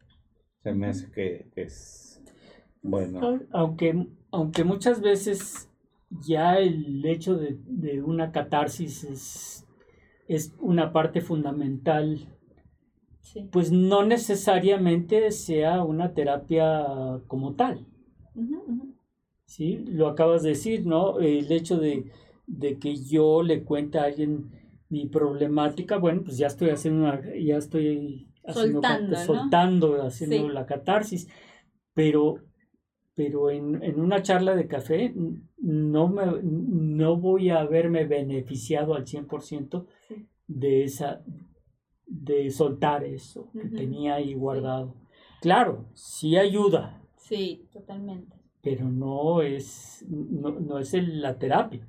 se 0.62 0.72
me 0.74 0.86
hace 0.88 1.10
que, 1.12 1.46
que 1.54 1.62
es 1.62 2.20
bueno. 2.82 3.40
Aunque, 3.52 4.06
aunque 4.32 4.64
muchas 4.64 5.00
veces 5.00 5.70
ya 6.10 6.58
el 6.58 7.04
hecho 7.06 7.36
de, 7.36 7.56
de 7.64 8.02
una 8.02 8.32
catarsis 8.32 9.04
es, 9.04 9.66
es 10.28 10.54
una 10.58 10.92
parte 10.92 11.20
fundamental, 11.20 12.26
sí. 13.20 13.48
pues 13.52 13.70
no 13.70 14.04
necesariamente 14.04 15.30
sea 15.30 15.84
una 15.84 16.12
terapia 16.12 17.20
como 17.28 17.54
tal. 17.54 17.86
¿sí? 19.46 19.84
Lo 19.86 20.08
acabas 20.08 20.42
de 20.42 20.50
decir, 20.50 20.86
¿no? 20.86 21.20
El 21.20 21.50
hecho 21.50 21.78
de, 21.78 22.10
de 22.46 22.78
que 22.78 22.96
yo 22.96 23.42
le 23.42 23.64
cuente 23.64 23.98
a 23.98 24.04
alguien 24.04 24.50
mi 24.88 25.06
problemática, 25.06 25.98
bueno, 25.98 26.22
pues 26.24 26.38
ya 26.38 26.46
estoy 26.46 26.70
haciendo 26.70 27.00
una, 27.04 27.20
ya 27.36 27.56
estoy 27.56 28.28
haciendo 28.44 28.80
Soltando, 28.80 29.10
¿no? 29.16 29.24
soltando, 29.24 30.02
haciendo 30.02 30.46
Sí. 30.48 30.52
la 30.54 30.66
catarsis, 30.66 31.28
pero, 31.92 32.36
pero 33.14 33.50
en, 33.50 33.82
en 33.82 34.00
una 34.00 34.22
charla 34.22 34.54
de 34.54 34.68
café 34.68 35.12
no, 35.58 36.06
me, 36.08 36.22
no 36.42 37.16
voy 37.16 37.50
a 37.50 37.60
haberme 37.60 38.04
beneficiado 38.04 38.94
al 38.94 39.04
100% 39.06 39.86
Sí. 40.08 40.26
de 40.46 40.84
esa, 40.84 41.22
de 42.06 42.50
soltar 42.50 43.02
eso 43.02 43.50
que 43.52 43.68
tenía 43.68 44.14
ahí 44.14 44.34
guardado. 44.34 44.94
Claro, 45.40 45.86
sí 45.94 46.36
ayuda, 46.36 47.02
Sí, 47.16 47.66
totalmente. 47.72 48.36
pero 48.62 48.88
no 48.88 49.42
es, 49.42 50.06
no, 50.08 50.50
no 50.60 50.78
es 50.78 50.94
el- 50.94 51.20
la 51.20 51.36
terapia. 51.38 51.88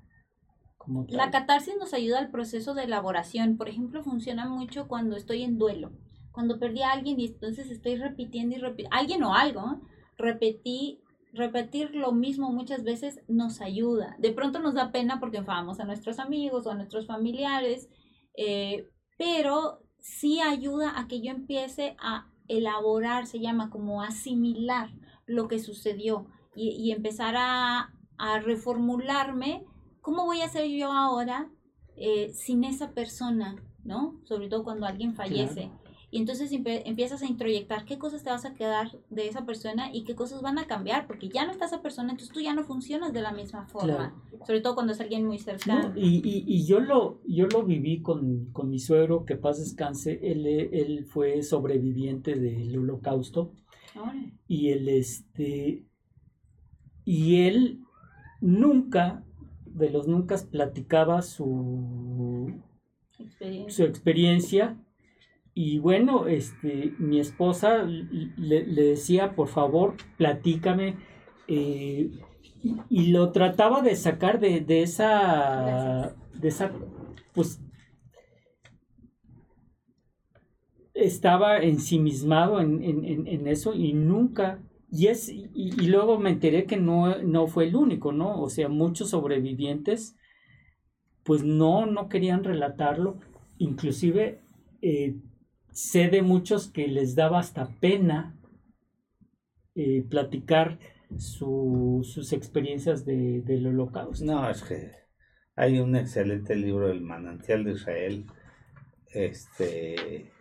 La 1.09 1.31
catarsis 1.31 1.75
nos 1.77 1.93
ayuda 1.93 2.19
al 2.19 2.31
proceso 2.31 2.73
de 2.73 2.83
elaboración. 2.83 3.57
Por 3.57 3.69
ejemplo, 3.69 4.03
funciona 4.03 4.47
mucho 4.47 4.87
cuando 4.87 5.15
estoy 5.15 5.43
en 5.43 5.57
duelo. 5.57 5.91
Cuando 6.31 6.59
perdí 6.59 6.81
a 6.81 6.91
alguien 6.91 7.19
y 7.19 7.25
entonces 7.25 7.69
estoy 7.71 7.95
repitiendo 7.95 8.55
y 8.55 8.59
repitiendo. 8.59 8.95
Alguien 8.95 9.23
o 9.23 9.33
algo. 9.33 9.81
Repetí, 10.17 11.01
repetir 11.33 11.95
lo 11.95 12.11
mismo 12.11 12.51
muchas 12.51 12.83
veces 12.83 13.21
nos 13.27 13.61
ayuda. 13.61 14.15
De 14.19 14.31
pronto 14.31 14.59
nos 14.59 14.73
da 14.75 14.91
pena 14.91 15.19
porque 15.19 15.37
enfadamos 15.37 15.79
a 15.79 15.85
nuestros 15.85 16.19
amigos 16.19 16.65
o 16.65 16.71
a 16.71 16.75
nuestros 16.75 17.07
familiares. 17.07 17.89
eh, 18.35 18.87
pero 19.17 19.79
sí 19.99 20.39
ayuda 20.41 20.99
a 20.99 21.07
que 21.07 21.21
yo 21.21 21.31
empiece 21.31 21.95
a 21.99 22.27
elaborar, 22.47 23.25
se 23.25 23.39
llama 23.39 23.69
como 23.69 24.01
asimilar 24.01 24.91
lo 25.25 25.47
que 25.47 25.59
sucedió 25.59 26.27
y, 26.55 26.69
y 26.69 26.91
empezar 26.91 27.35
a, 27.37 27.93
a 28.17 28.39
reformularme 28.39 29.65
¿cómo 30.07 30.23
voy 30.23 30.39
a 30.39 30.45
hacer 30.45 30.69
yo 30.69 30.93
ahora 30.93 31.51
eh, 31.97 32.31
sin 32.33 32.63
esa 32.63 32.91
persona? 32.91 33.61
¿No? 33.83 34.21
Sobre 34.23 34.47
todo 34.47 34.63
cuando 34.63 34.85
alguien 34.85 35.13
fallece. 35.15 35.69
Y 36.11 36.19
entonces 36.19 36.49
empiezas 36.53 37.21
a 37.21 37.25
introyectar 37.25 37.83
qué 37.83 37.97
cosas 37.97 38.23
te 38.23 38.29
vas 38.29 38.45
a 38.45 38.53
quedar 38.53 38.97
de 39.09 39.27
esa 39.27 39.45
persona 39.45 39.93
y 39.93 40.05
qué 40.05 40.15
cosas 40.15 40.41
van 40.41 40.59
a 40.59 40.65
cambiar, 40.65 41.07
porque 41.07 41.27
ya 41.27 41.45
no 41.45 41.51
está 41.51 41.65
esa 41.65 41.81
persona, 41.81 42.11
entonces 42.11 42.33
tú 42.33 42.39
ya 42.39 42.53
no 42.53 42.63
funcionas 42.63 43.11
de 43.11 43.21
la 43.21 43.33
misma 43.33 43.67
forma. 43.67 44.15
Sobre 44.45 44.61
todo 44.61 44.75
cuando 44.75 44.93
es 44.93 45.01
alguien 45.01 45.25
muy 45.25 45.39
cercano. 45.39 45.89
No, 45.89 45.97
y, 45.97 46.21
y, 46.23 46.45
y 46.47 46.65
yo 46.65 46.79
lo, 46.79 47.19
yo 47.27 47.47
lo 47.47 47.63
viví 47.63 48.01
con, 48.01 48.45
con 48.53 48.69
mi 48.69 48.79
suegro, 48.79 49.25
que 49.25 49.35
paz 49.35 49.59
descanse, 49.59 50.21
él, 50.23 50.47
él 50.47 51.05
fue 51.05 51.43
sobreviviente 51.43 52.35
del 52.35 52.77
holocausto 52.77 53.51
Ahora, 53.93 54.31
y 54.47 54.69
él 54.69 54.87
este 54.87 55.85
y 57.03 57.41
él 57.47 57.81
nunca 58.39 59.26
de 59.77 59.89
los 59.89 60.07
nunca 60.07 60.35
platicaba 60.51 61.21
su, 61.21 62.51
experiencia. 63.19 63.75
su 63.75 63.83
experiencia 63.83 64.77
y 65.53 65.79
bueno 65.79 66.27
este 66.27 66.93
mi 66.99 67.19
esposa 67.19 67.83
le, 67.83 68.65
le 68.65 68.83
decía 68.83 69.35
por 69.35 69.47
favor 69.47 69.95
platícame 70.17 70.95
eh, 71.47 72.09
y, 72.63 72.75
y 72.89 73.07
lo 73.11 73.31
trataba 73.31 73.81
de 73.81 73.95
sacar 73.95 74.39
de, 74.39 74.61
de 74.61 74.81
esa 74.83 75.09
Gracias. 75.61 76.17
de 76.33 76.47
esa 76.47 76.71
pues 77.33 77.61
estaba 80.93 81.57
ensimismado 81.59 82.59
en, 82.59 82.83
en, 82.83 83.05
en, 83.05 83.27
en 83.27 83.47
eso 83.47 83.73
y 83.73 83.93
nunca 83.93 84.59
y 84.89 85.07
es 85.07 85.29
y, 85.29 85.71
luego 85.87 86.17
me 86.19 86.29
enteré 86.31 86.65
que 86.65 86.77
no, 86.77 87.21
no 87.23 87.47
fue 87.47 87.65
el 87.65 87.75
único 87.75 88.11
no 88.11 88.41
o 88.41 88.49
sea 88.49 88.69
muchos 88.69 89.09
sobrevivientes 89.11 90.15
pues 91.23 91.43
no 91.43 91.85
no 91.85 92.07
querían 92.09 92.43
relatarlo. 92.43 93.19
Inclusive 93.57 94.39
eh, 94.81 95.15
sé 95.71 96.09
de 96.09 96.21
muchos 96.21 96.67
que 96.69 96.87
les 96.87 97.15
daba 97.15 97.39
hasta 97.39 97.67
pena 97.79 98.35
eh, 99.75 100.03
platicar 100.09 100.79
su- 101.17 102.01
sus 102.03 102.33
experiencias 102.33 103.05
de, 103.05 103.41
del 103.41 103.67
holocausto. 103.67 104.25
No, 104.25 104.49
es 104.49 104.63
que 104.63 104.91
hay 105.55 105.79
un 105.79 105.95
excelente 105.95 106.55
libro, 106.55 106.89
El 106.89 107.01
manantial 107.01 107.63
de 107.63 107.71
Israel, 107.73 108.25
este, 109.11 110.31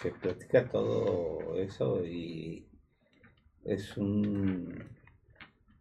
que 0.00 0.10
platica 0.10 0.68
todo 0.68 1.56
eso 1.58 2.04
y 2.04 2.69
es 3.74 3.96
un, 3.96 4.84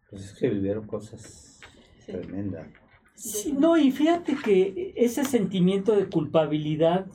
pues 0.10 0.24
es 0.26 0.34
que 0.40 0.50
vivieron 0.50 0.86
cosas 0.88 1.60
Sí. 2.06 2.12
tremendas. 2.14 2.68
Sí, 3.16 3.52
no, 3.52 3.78
y 3.78 3.92
fíjate 3.92 4.36
que 4.44 4.94
ese 4.96 5.26
sentimiento 5.26 5.96
de 5.96 6.08
culpabilidad, 6.08 7.08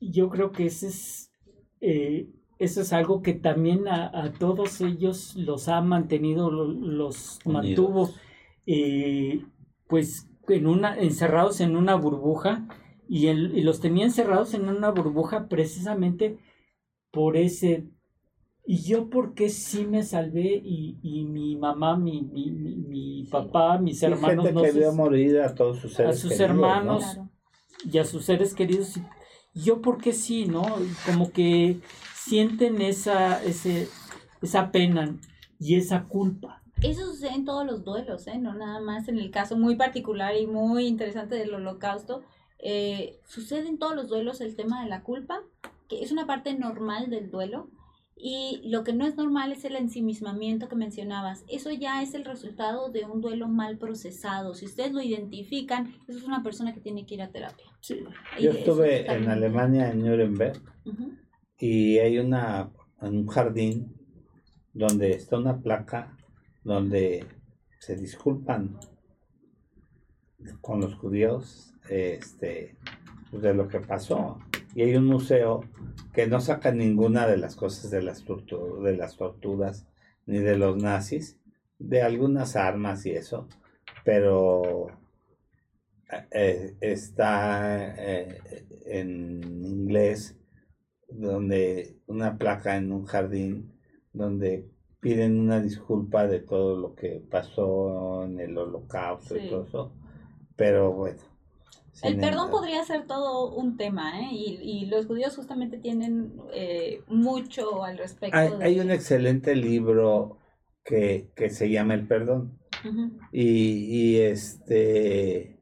yo 0.00 0.30
creo 0.30 0.52
que 0.52 0.66
ese 0.66 0.86
es, 0.88 1.30
eh, 1.80 2.30
eso 2.58 2.80
es 2.80 2.92
algo 2.92 3.22
que 3.22 3.34
también 3.34 3.86
a, 3.88 4.10
a 4.22 4.32
todos 4.32 4.80
ellos 4.80 5.36
los 5.36 5.68
ha 5.68 5.80
mantenido, 5.82 6.50
lo- 6.50 6.64
los 6.66 7.38
mantuvo, 7.44 8.10
eh, 8.66 9.44
pues, 9.86 10.28
en 10.48 10.66
una, 10.66 10.98
encerrados 10.98 11.60
en 11.60 11.76
una 11.76 11.94
burbuja, 11.94 12.66
y, 13.06 13.26
el- 13.26 13.56
y 13.56 13.62
los 13.62 13.80
tenía 13.80 14.04
encerrados 14.06 14.54
en 14.54 14.68
una 14.68 14.90
burbuja 14.90 15.48
precisamente 15.48 16.38
por 17.10 17.36
ese... 17.36 17.84
¿Y 18.70 18.82
yo 18.82 19.08
por 19.08 19.32
qué 19.32 19.48
sí 19.48 19.86
me 19.86 20.02
salvé 20.02 20.60
y, 20.62 20.98
y 21.02 21.24
mi 21.24 21.56
mamá, 21.56 21.96
mi, 21.96 22.20
mi, 22.20 22.50
mi, 22.50 22.76
mi 22.76 23.24
papá, 23.24 23.78
mis 23.78 24.02
hermanos 24.02 24.44
gente 24.44 24.52
no 24.52 24.60
que 24.62 24.72
vio 24.72 24.92
morir 24.92 25.40
a 25.40 25.54
todos 25.54 25.78
sus 25.78 25.94
seres 25.94 26.20
sus 26.20 26.32
queridos, 26.32 26.50
¿no? 26.50 26.54
hermanos. 26.66 27.02
Claro. 27.02 27.30
y 27.90 27.96
a 27.96 28.04
sus 28.04 28.26
seres 28.26 28.52
queridos. 28.52 28.98
y 29.54 29.62
Yo 29.62 29.80
porque 29.80 30.12
sí, 30.12 30.44
¿no? 30.44 30.66
Como 31.06 31.32
que 31.32 31.80
sienten 32.14 32.82
esa, 32.82 33.42
ese, 33.42 33.88
esa 34.42 34.70
pena 34.70 35.16
y 35.58 35.76
esa 35.76 36.04
culpa. 36.04 36.62
Eso 36.82 37.06
sucede 37.06 37.36
en 37.36 37.46
todos 37.46 37.64
los 37.64 37.84
duelos, 37.84 38.26
¿eh? 38.26 38.36
no 38.36 38.52
nada 38.52 38.80
más 38.80 39.08
en 39.08 39.18
el 39.18 39.30
caso 39.30 39.56
muy 39.56 39.76
particular 39.76 40.36
y 40.36 40.46
muy 40.46 40.86
interesante 40.86 41.36
del 41.36 41.54
holocausto. 41.54 42.22
Eh, 42.58 43.18
sucede 43.24 43.66
en 43.66 43.78
todos 43.78 43.96
los 43.96 44.08
duelos 44.08 44.42
el 44.42 44.56
tema 44.56 44.82
de 44.82 44.90
la 44.90 45.02
culpa, 45.04 45.40
que 45.88 46.02
es 46.02 46.12
una 46.12 46.26
parte 46.26 46.52
normal 46.52 47.08
del 47.08 47.30
duelo. 47.30 47.70
Y 48.20 48.60
lo 48.64 48.82
que 48.82 48.92
no 48.92 49.06
es 49.06 49.16
normal 49.16 49.52
es 49.52 49.64
el 49.64 49.76
ensimismamiento 49.76 50.68
que 50.68 50.74
mencionabas. 50.74 51.44
Eso 51.48 51.70
ya 51.70 52.02
es 52.02 52.14
el 52.14 52.24
resultado 52.24 52.90
de 52.90 53.04
un 53.04 53.20
duelo 53.20 53.48
mal 53.48 53.78
procesado. 53.78 54.54
Si 54.54 54.66
ustedes 54.66 54.92
lo 54.92 55.00
identifican, 55.00 55.94
eso 56.08 56.18
es 56.18 56.24
una 56.24 56.42
persona 56.42 56.74
que 56.74 56.80
tiene 56.80 57.06
que 57.06 57.14
ir 57.14 57.22
a 57.22 57.30
terapia. 57.30 57.66
Sí. 57.80 58.02
Y 58.38 58.44
Yo 58.44 58.50
estuve 58.50 59.10
en. 59.10 59.28
Alemania, 59.28 59.90
en 59.90 60.00
Nuremberg, 60.04 60.60
y 61.58 61.98
hay 61.98 62.18
una, 62.18 62.70
un 63.00 63.26
jardín 63.28 63.94
donde 64.72 65.12
está 65.12 65.38
una 65.38 65.60
placa 65.60 66.16
donde 66.64 67.24
se 67.78 67.96
disculpan 67.96 68.78
con 70.60 70.80
los 70.80 70.94
judíos 70.94 71.74
este, 71.88 72.76
de 73.32 73.54
lo 73.54 73.68
que 73.68 73.80
pasó. 73.80 74.38
Y 74.78 74.82
hay 74.82 74.94
un 74.94 75.06
museo 75.06 75.64
que 76.12 76.28
no 76.28 76.40
saca 76.40 76.70
ninguna 76.70 77.26
de 77.26 77.36
las 77.36 77.56
cosas 77.56 77.90
de 77.90 78.00
las, 78.00 78.24
tortu- 78.24 78.80
de 78.80 78.96
las 78.96 79.16
torturas 79.16 79.88
ni 80.24 80.38
de 80.38 80.56
los 80.56 80.76
nazis, 80.80 81.36
de 81.80 82.02
algunas 82.02 82.54
armas 82.54 83.04
y 83.04 83.10
eso, 83.10 83.48
pero 84.04 84.86
eh, 86.30 86.76
está 86.80 87.92
eh, 87.98 88.38
en 88.86 89.42
inglés 89.64 90.36
donde 91.08 91.96
una 92.06 92.38
placa 92.38 92.76
en 92.76 92.92
un 92.92 93.04
jardín 93.04 93.72
donde 94.12 94.64
piden 95.00 95.40
una 95.40 95.60
disculpa 95.60 96.28
de 96.28 96.38
todo 96.38 96.76
lo 96.78 96.94
que 96.94 97.20
pasó 97.28 98.22
en 98.24 98.38
el 98.38 98.56
holocausto 98.56 99.34
Sí. 99.34 99.40
y 99.44 99.48
todo 99.48 99.64
eso, 99.64 99.92
pero 100.54 100.92
bueno. 100.92 101.18
El 102.02 102.18
perdón 102.18 102.50
podría 102.50 102.84
ser 102.84 103.06
todo 103.06 103.54
un 103.54 103.76
tema, 103.76 104.20
¿eh? 104.20 104.28
Y, 104.32 104.58
y 104.62 104.86
los 104.86 105.06
judíos 105.06 105.34
justamente 105.36 105.78
tienen 105.78 106.32
eh, 106.52 107.02
mucho 107.08 107.82
al 107.84 107.98
respecto. 107.98 108.36
Hay, 108.36 108.50
de- 108.50 108.64
hay 108.64 108.80
un 108.80 108.90
excelente 108.90 109.54
libro 109.56 110.38
que, 110.84 111.28
que 111.34 111.50
se 111.50 111.70
llama 111.70 111.94
El 111.94 112.06
Perdón. 112.06 112.58
Y, 113.32 113.42
y 114.12 114.16
este 114.18 115.56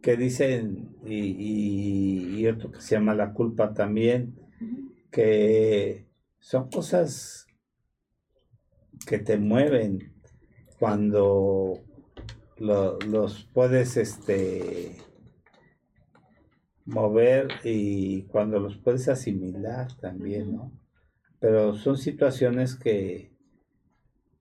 que 0.00 0.16
dicen, 0.16 0.96
y, 1.04 2.38
y, 2.40 2.46
otro 2.46 2.70
que 2.70 2.80
se 2.80 2.94
llama 2.94 3.14
La 3.14 3.32
culpa 3.34 3.74
también, 3.74 4.38
que 5.10 6.06
son 6.38 6.70
cosas 6.70 7.46
que 9.06 9.18
te 9.18 9.36
mueven 9.38 10.14
cuando 10.78 11.74
los 12.58 13.44
puedes 13.52 13.96
este 13.96 14.96
mover 16.88 17.48
y 17.64 18.22
cuando 18.24 18.58
los 18.58 18.78
puedes 18.78 19.08
asimilar 19.08 19.94
también, 19.98 20.52
¿no? 20.52 20.72
Pero 21.38 21.74
son 21.74 21.96
situaciones 21.98 22.74
que 22.74 23.30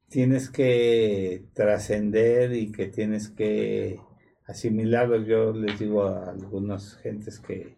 tienes 0.07 0.49
que 0.49 1.45
trascender 1.53 2.53
y 2.53 2.71
que 2.71 2.87
tienes 2.87 3.29
que 3.29 3.99
asimilarlos. 4.45 5.27
Yo 5.27 5.51
les 5.51 5.77
digo 5.77 6.03
a 6.03 6.31
algunas 6.31 6.95
gentes 6.97 7.39
que, 7.39 7.77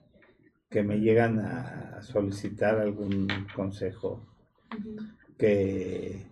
que 0.69 0.83
me 0.83 0.99
llegan 0.99 1.39
a 1.39 2.01
solicitar 2.03 2.79
algún 2.79 3.27
consejo, 3.55 4.25
que 5.37 6.27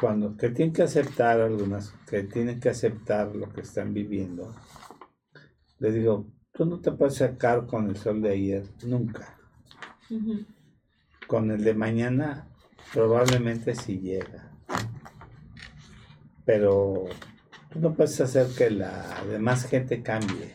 cuando 0.00 0.36
que 0.36 0.48
tienen 0.48 0.72
que 0.72 0.82
aceptar 0.82 1.40
algunas, 1.40 1.92
que 2.08 2.22
tienen 2.24 2.58
que 2.58 2.70
aceptar 2.70 3.36
lo 3.36 3.52
que 3.52 3.60
están 3.60 3.92
viviendo, 3.92 4.54
les 5.78 5.94
digo, 5.94 6.26
tú 6.60 6.66
no 6.66 6.78
te 6.78 6.92
puedes 6.92 7.14
sacar 7.14 7.66
con 7.66 7.88
el 7.88 7.96
sol 7.96 8.20
de 8.20 8.32
ayer, 8.32 8.66
nunca. 8.82 9.34
Con 11.26 11.50
el 11.50 11.64
de 11.64 11.72
mañana 11.72 12.50
probablemente 12.92 13.74
sí 13.74 13.98
llega. 13.98 14.52
Pero 16.44 17.06
tú 17.70 17.80
no 17.80 17.94
puedes 17.94 18.20
hacer 18.20 18.46
que 18.48 18.68
la 18.68 19.24
demás 19.24 19.64
gente 19.64 20.02
cambie. 20.02 20.54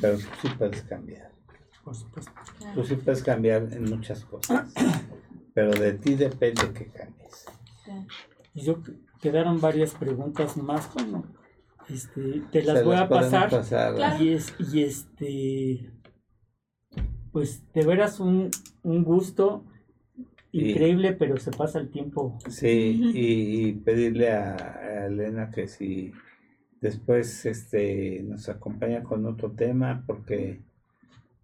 Pero 0.00 0.16
tú 0.18 0.26
sí 0.42 0.48
puedes 0.56 0.82
cambiar. 0.82 1.32
Tú 2.72 2.84
sí 2.84 2.94
puedes 2.94 3.20
cambiar 3.20 3.64
en 3.72 3.82
muchas 3.82 4.24
cosas. 4.24 4.72
Pero 5.54 5.72
de 5.72 5.94
ti 5.94 6.14
depende 6.14 6.72
que 6.72 6.86
cambies. 6.86 7.46
Y 8.54 8.62
yo 8.62 8.80
quedaron 9.20 9.60
varias 9.60 9.92
preguntas 9.94 10.56
más, 10.56 10.94
bueno, 10.94 11.24
este, 11.88 12.42
te 12.50 12.62
las 12.62 12.84
voy 12.84 12.96
a 12.96 13.08
pasar. 13.08 13.50
Y, 14.20 14.30
es, 14.30 14.54
y 14.72 14.82
este, 14.82 15.90
pues 17.32 17.70
de 17.72 17.84
veras 17.84 18.20
un, 18.20 18.50
un 18.82 19.04
gusto 19.04 19.64
increíble, 20.52 21.12
pero 21.12 21.36
se 21.36 21.50
pasa 21.50 21.78
el 21.78 21.90
tiempo. 21.90 22.38
Sí, 22.48 23.00
y, 23.14 23.72
pedirle 23.72 24.30
a, 24.30 25.06
Elena 25.06 25.50
que 25.50 25.68
si 25.68 26.12
después 26.80 27.44
este, 27.44 28.22
nos 28.22 28.48
acompaña 28.48 29.02
con 29.02 29.26
otro 29.26 29.52
tema, 29.52 30.04
porque 30.06 30.62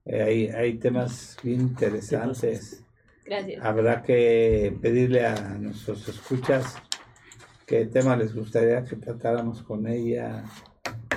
hay, 0.06 0.48
hay 0.48 0.74
temas 0.78 1.36
bien 1.42 1.60
interesantes. 1.60 2.84
Gracias. 3.24 3.64
Habrá 3.64 4.02
que 4.02 4.76
pedirle 4.80 5.26
a 5.26 5.58
nuestros 5.58 6.08
escuchas 6.08 6.76
qué 7.70 7.86
tema 7.86 8.16
les 8.16 8.34
gustaría 8.34 8.82
que 8.82 8.96
tratáramos 8.96 9.62
con 9.62 9.86
ella. 9.86 10.44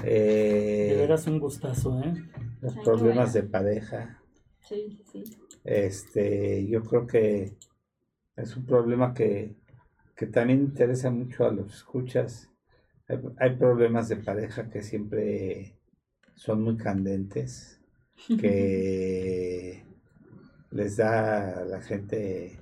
Eh, 0.04 0.90
de 0.92 0.98
veras 0.98 1.26
un 1.26 1.40
gustazo, 1.40 2.00
¿eh? 2.04 2.14
Los 2.62 2.76
problemas 2.76 3.34
de 3.34 3.42
pareja. 3.42 4.22
Sí, 4.60 5.02
sí. 5.12 5.24
Este, 5.64 6.68
yo 6.68 6.84
creo 6.84 7.08
que 7.08 7.58
es 8.36 8.56
un 8.56 8.68
problema 8.68 9.16
que, 9.16 9.56
también 10.32 10.60
interesa 10.60 11.10
mucho 11.10 11.44
a 11.44 11.52
los 11.52 11.74
escuchas. 11.74 12.52
Hay, 13.38 13.56
problemas 13.56 14.08
de 14.08 14.18
pareja 14.18 14.70
que 14.70 14.84
siempre 14.84 15.76
son 16.36 16.62
muy 16.62 16.78
candentes, 16.78 17.82
que 18.40 19.84
les 20.70 20.98
da 20.98 21.62
a 21.62 21.66
la 21.66 21.82
gente 21.82 22.60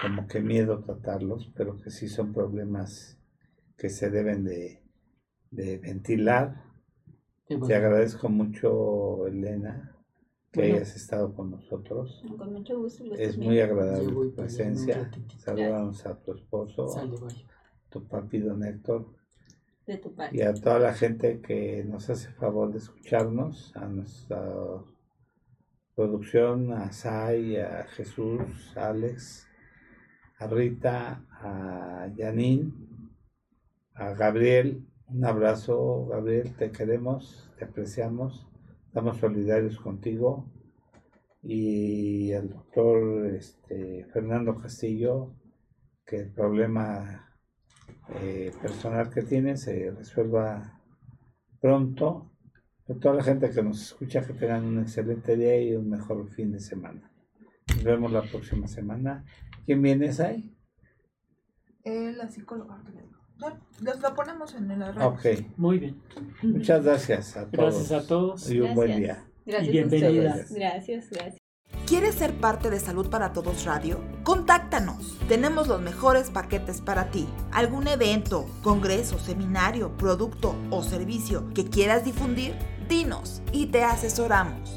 como 0.00 0.26
que 0.26 0.40
miedo 0.40 0.80
tratarlos, 0.80 1.50
pero 1.54 1.78
que 1.80 1.90
sí 1.90 2.08
son 2.08 2.32
problemas 2.32 3.18
que 3.76 3.88
se 3.88 4.10
deben 4.10 4.44
de, 4.44 4.82
ventilar. 5.50 6.64
Te 7.46 7.74
agradezco 7.74 8.28
mucho, 8.28 9.26
Elena, 9.26 9.96
que 10.52 10.62
hayas 10.62 10.94
estado 10.96 11.34
con 11.34 11.50
nosotros. 11.50 12.22
Con 12.38 12.52
mucho 12.52 12.78
gusto. 12.78 13.04
Es 13.16 13.36
muy 13.36 13.60
agradable 13.60 14.12
tu 14.12 14.34
presencia. 14.34 15.10
Saludamos 15.38 16.06
a 16.06 16.14
tu 16.20 16.34
esposo, 16.34 16.86
tu 17.88 18.06
papi 18.06 18.38
don 18.38 18.64
Héctor. 18.64 19.06
De 19.86 19.98
tu 19.98 20.14
Y 20.30 20.42
a 20.42 20.54
toda 20.54 20.78
la 20.78 20.94
gente 20.94 21.40
que 21.40 21.84
nos 21.84 22.08
hace 22.10 22.30
favor 22.32 22.70
de 22.70 22.78
escucharnos, 22.78 23.74
a 23.74 23.86
nuestra 23.86 24.54
producción, 25.96 26.72
a 26.72 26.92
Sai, 26.92 27.56
a 27.56 27.84
Jesús, 27.88 28.72
a 28.76 28.90
Alex, 28.90 29.49
a 30.40 30.46
Rita, 30.48 31.24
a 31.30 32.08
Janine, 32.16 32.72
a 33.94 34.14
Gabriel. 34.14 34.84
Un 35.06 35.24
abrazo, 35.24 36.06
Gabriel, 36.06 36.54
te 36.56 36.70
queremos, 36.70 37.48
te 37.58 37.64
apreciamos 37.64 38.50
estamos 38.90 39.18
solidarios 39.18 39.78
contigo 39.78 40.50
y 41.44 42.32
al 42.32 42.50
doctor 42.50 43.26
este, 43.26 44.04
Fernando 44.12 44.56
Castillo 44.56 45.36
que 46.04 46.16
el 46.16 46.32
problema 46.32 47.32
eh, 48.20 48.50
personal 48.60 49.10
que 49.10 49.22
tiene 49.22 49.56
se 49.56 49.92
resuelva 49.92 50.80
pronto. 51.60 52.32
A 52.88 52.94
toda 52.94 53.14
la 53.14 53.22
gente 53.22 53.48
que 53.50 53.62
nos 53.62 53.80
escucha 53.80 54.26
que 54.26 54.32
tengan 54.32 54.64
un 54.64 54.80
excelente 54.80 55.36
día 55.36 55.62
y 55.62 55.76
un 55.76 55.88
mejor 55.88 56.28
fin 56.30 56.50
de 56.50 56.58
semana. 56.58 57.12
Nos 57.68 57.84
vemos 57.84 58.10
la 58.10 58.22
próxima 58.22 58.66
semana. 58.66 59.24
¿Quién 59.66 59.82
viene 59.82 60.10
ahí? 60.20 60.54
Eh, 61.84 62.12
la 62.16 62.28
psicóloga 62.28 62.80
lo 64.02 64.14
ponemos 64.14 64.54
en 64.54 64.70
el 64.70 64.82
arreglo. 64.82 65.08
Ok. 65.08 65.26
Muy 65.56 65.78
bien. 65.78 66.02
Muchas 66.42 66.84
gracias 66.84 67.36
a 67.36 67.50
todos. 67.50 67.74
Gracias 67.74 67.92
a 67.92 68.06
todos. 68.06 68.50
Y 68.50 68.60
un 68.60 68.74
buen 68.74 68.98
día. 68.98 69.24
Gracias 69.46 69.68
y 69.68 69.72
bienvenida. 69.72 70.44
Gracias, 70.50 71.10
gracias. 71.10 71.40
¿Quieres 71.86 72.14
ser 72.14 72.34
parte 72.34 72.70
de 72.70 72.78
Salud 72.78 73.08
para 73.10 73.32
Todos 73.32 73.64
Radio? 73.64 74.00
Contáctanos. 74.22 75.18
Tenemos 75.28 75.66
los 75.66 75.80
mejores 75.80 76.30
paquetes 76.30 76.80
para 76.80 77.10
ti. 77.10 77.26
¿Algún 77.50 77.88
evento, 77.88 78.46
congreso, 78.62 79.18
seminario, 79.18 79.96
producto 79.96 80.54
o 80.70 80.82
servicio 80.84 81.52
que 81.52 81.68
quieras 81.68 82.04
difundir? 82.04 82.54
Dinos 82.88 83.42
y 83.52 83.66
te 83.66 83.82
asesoramos. 83.82 84.76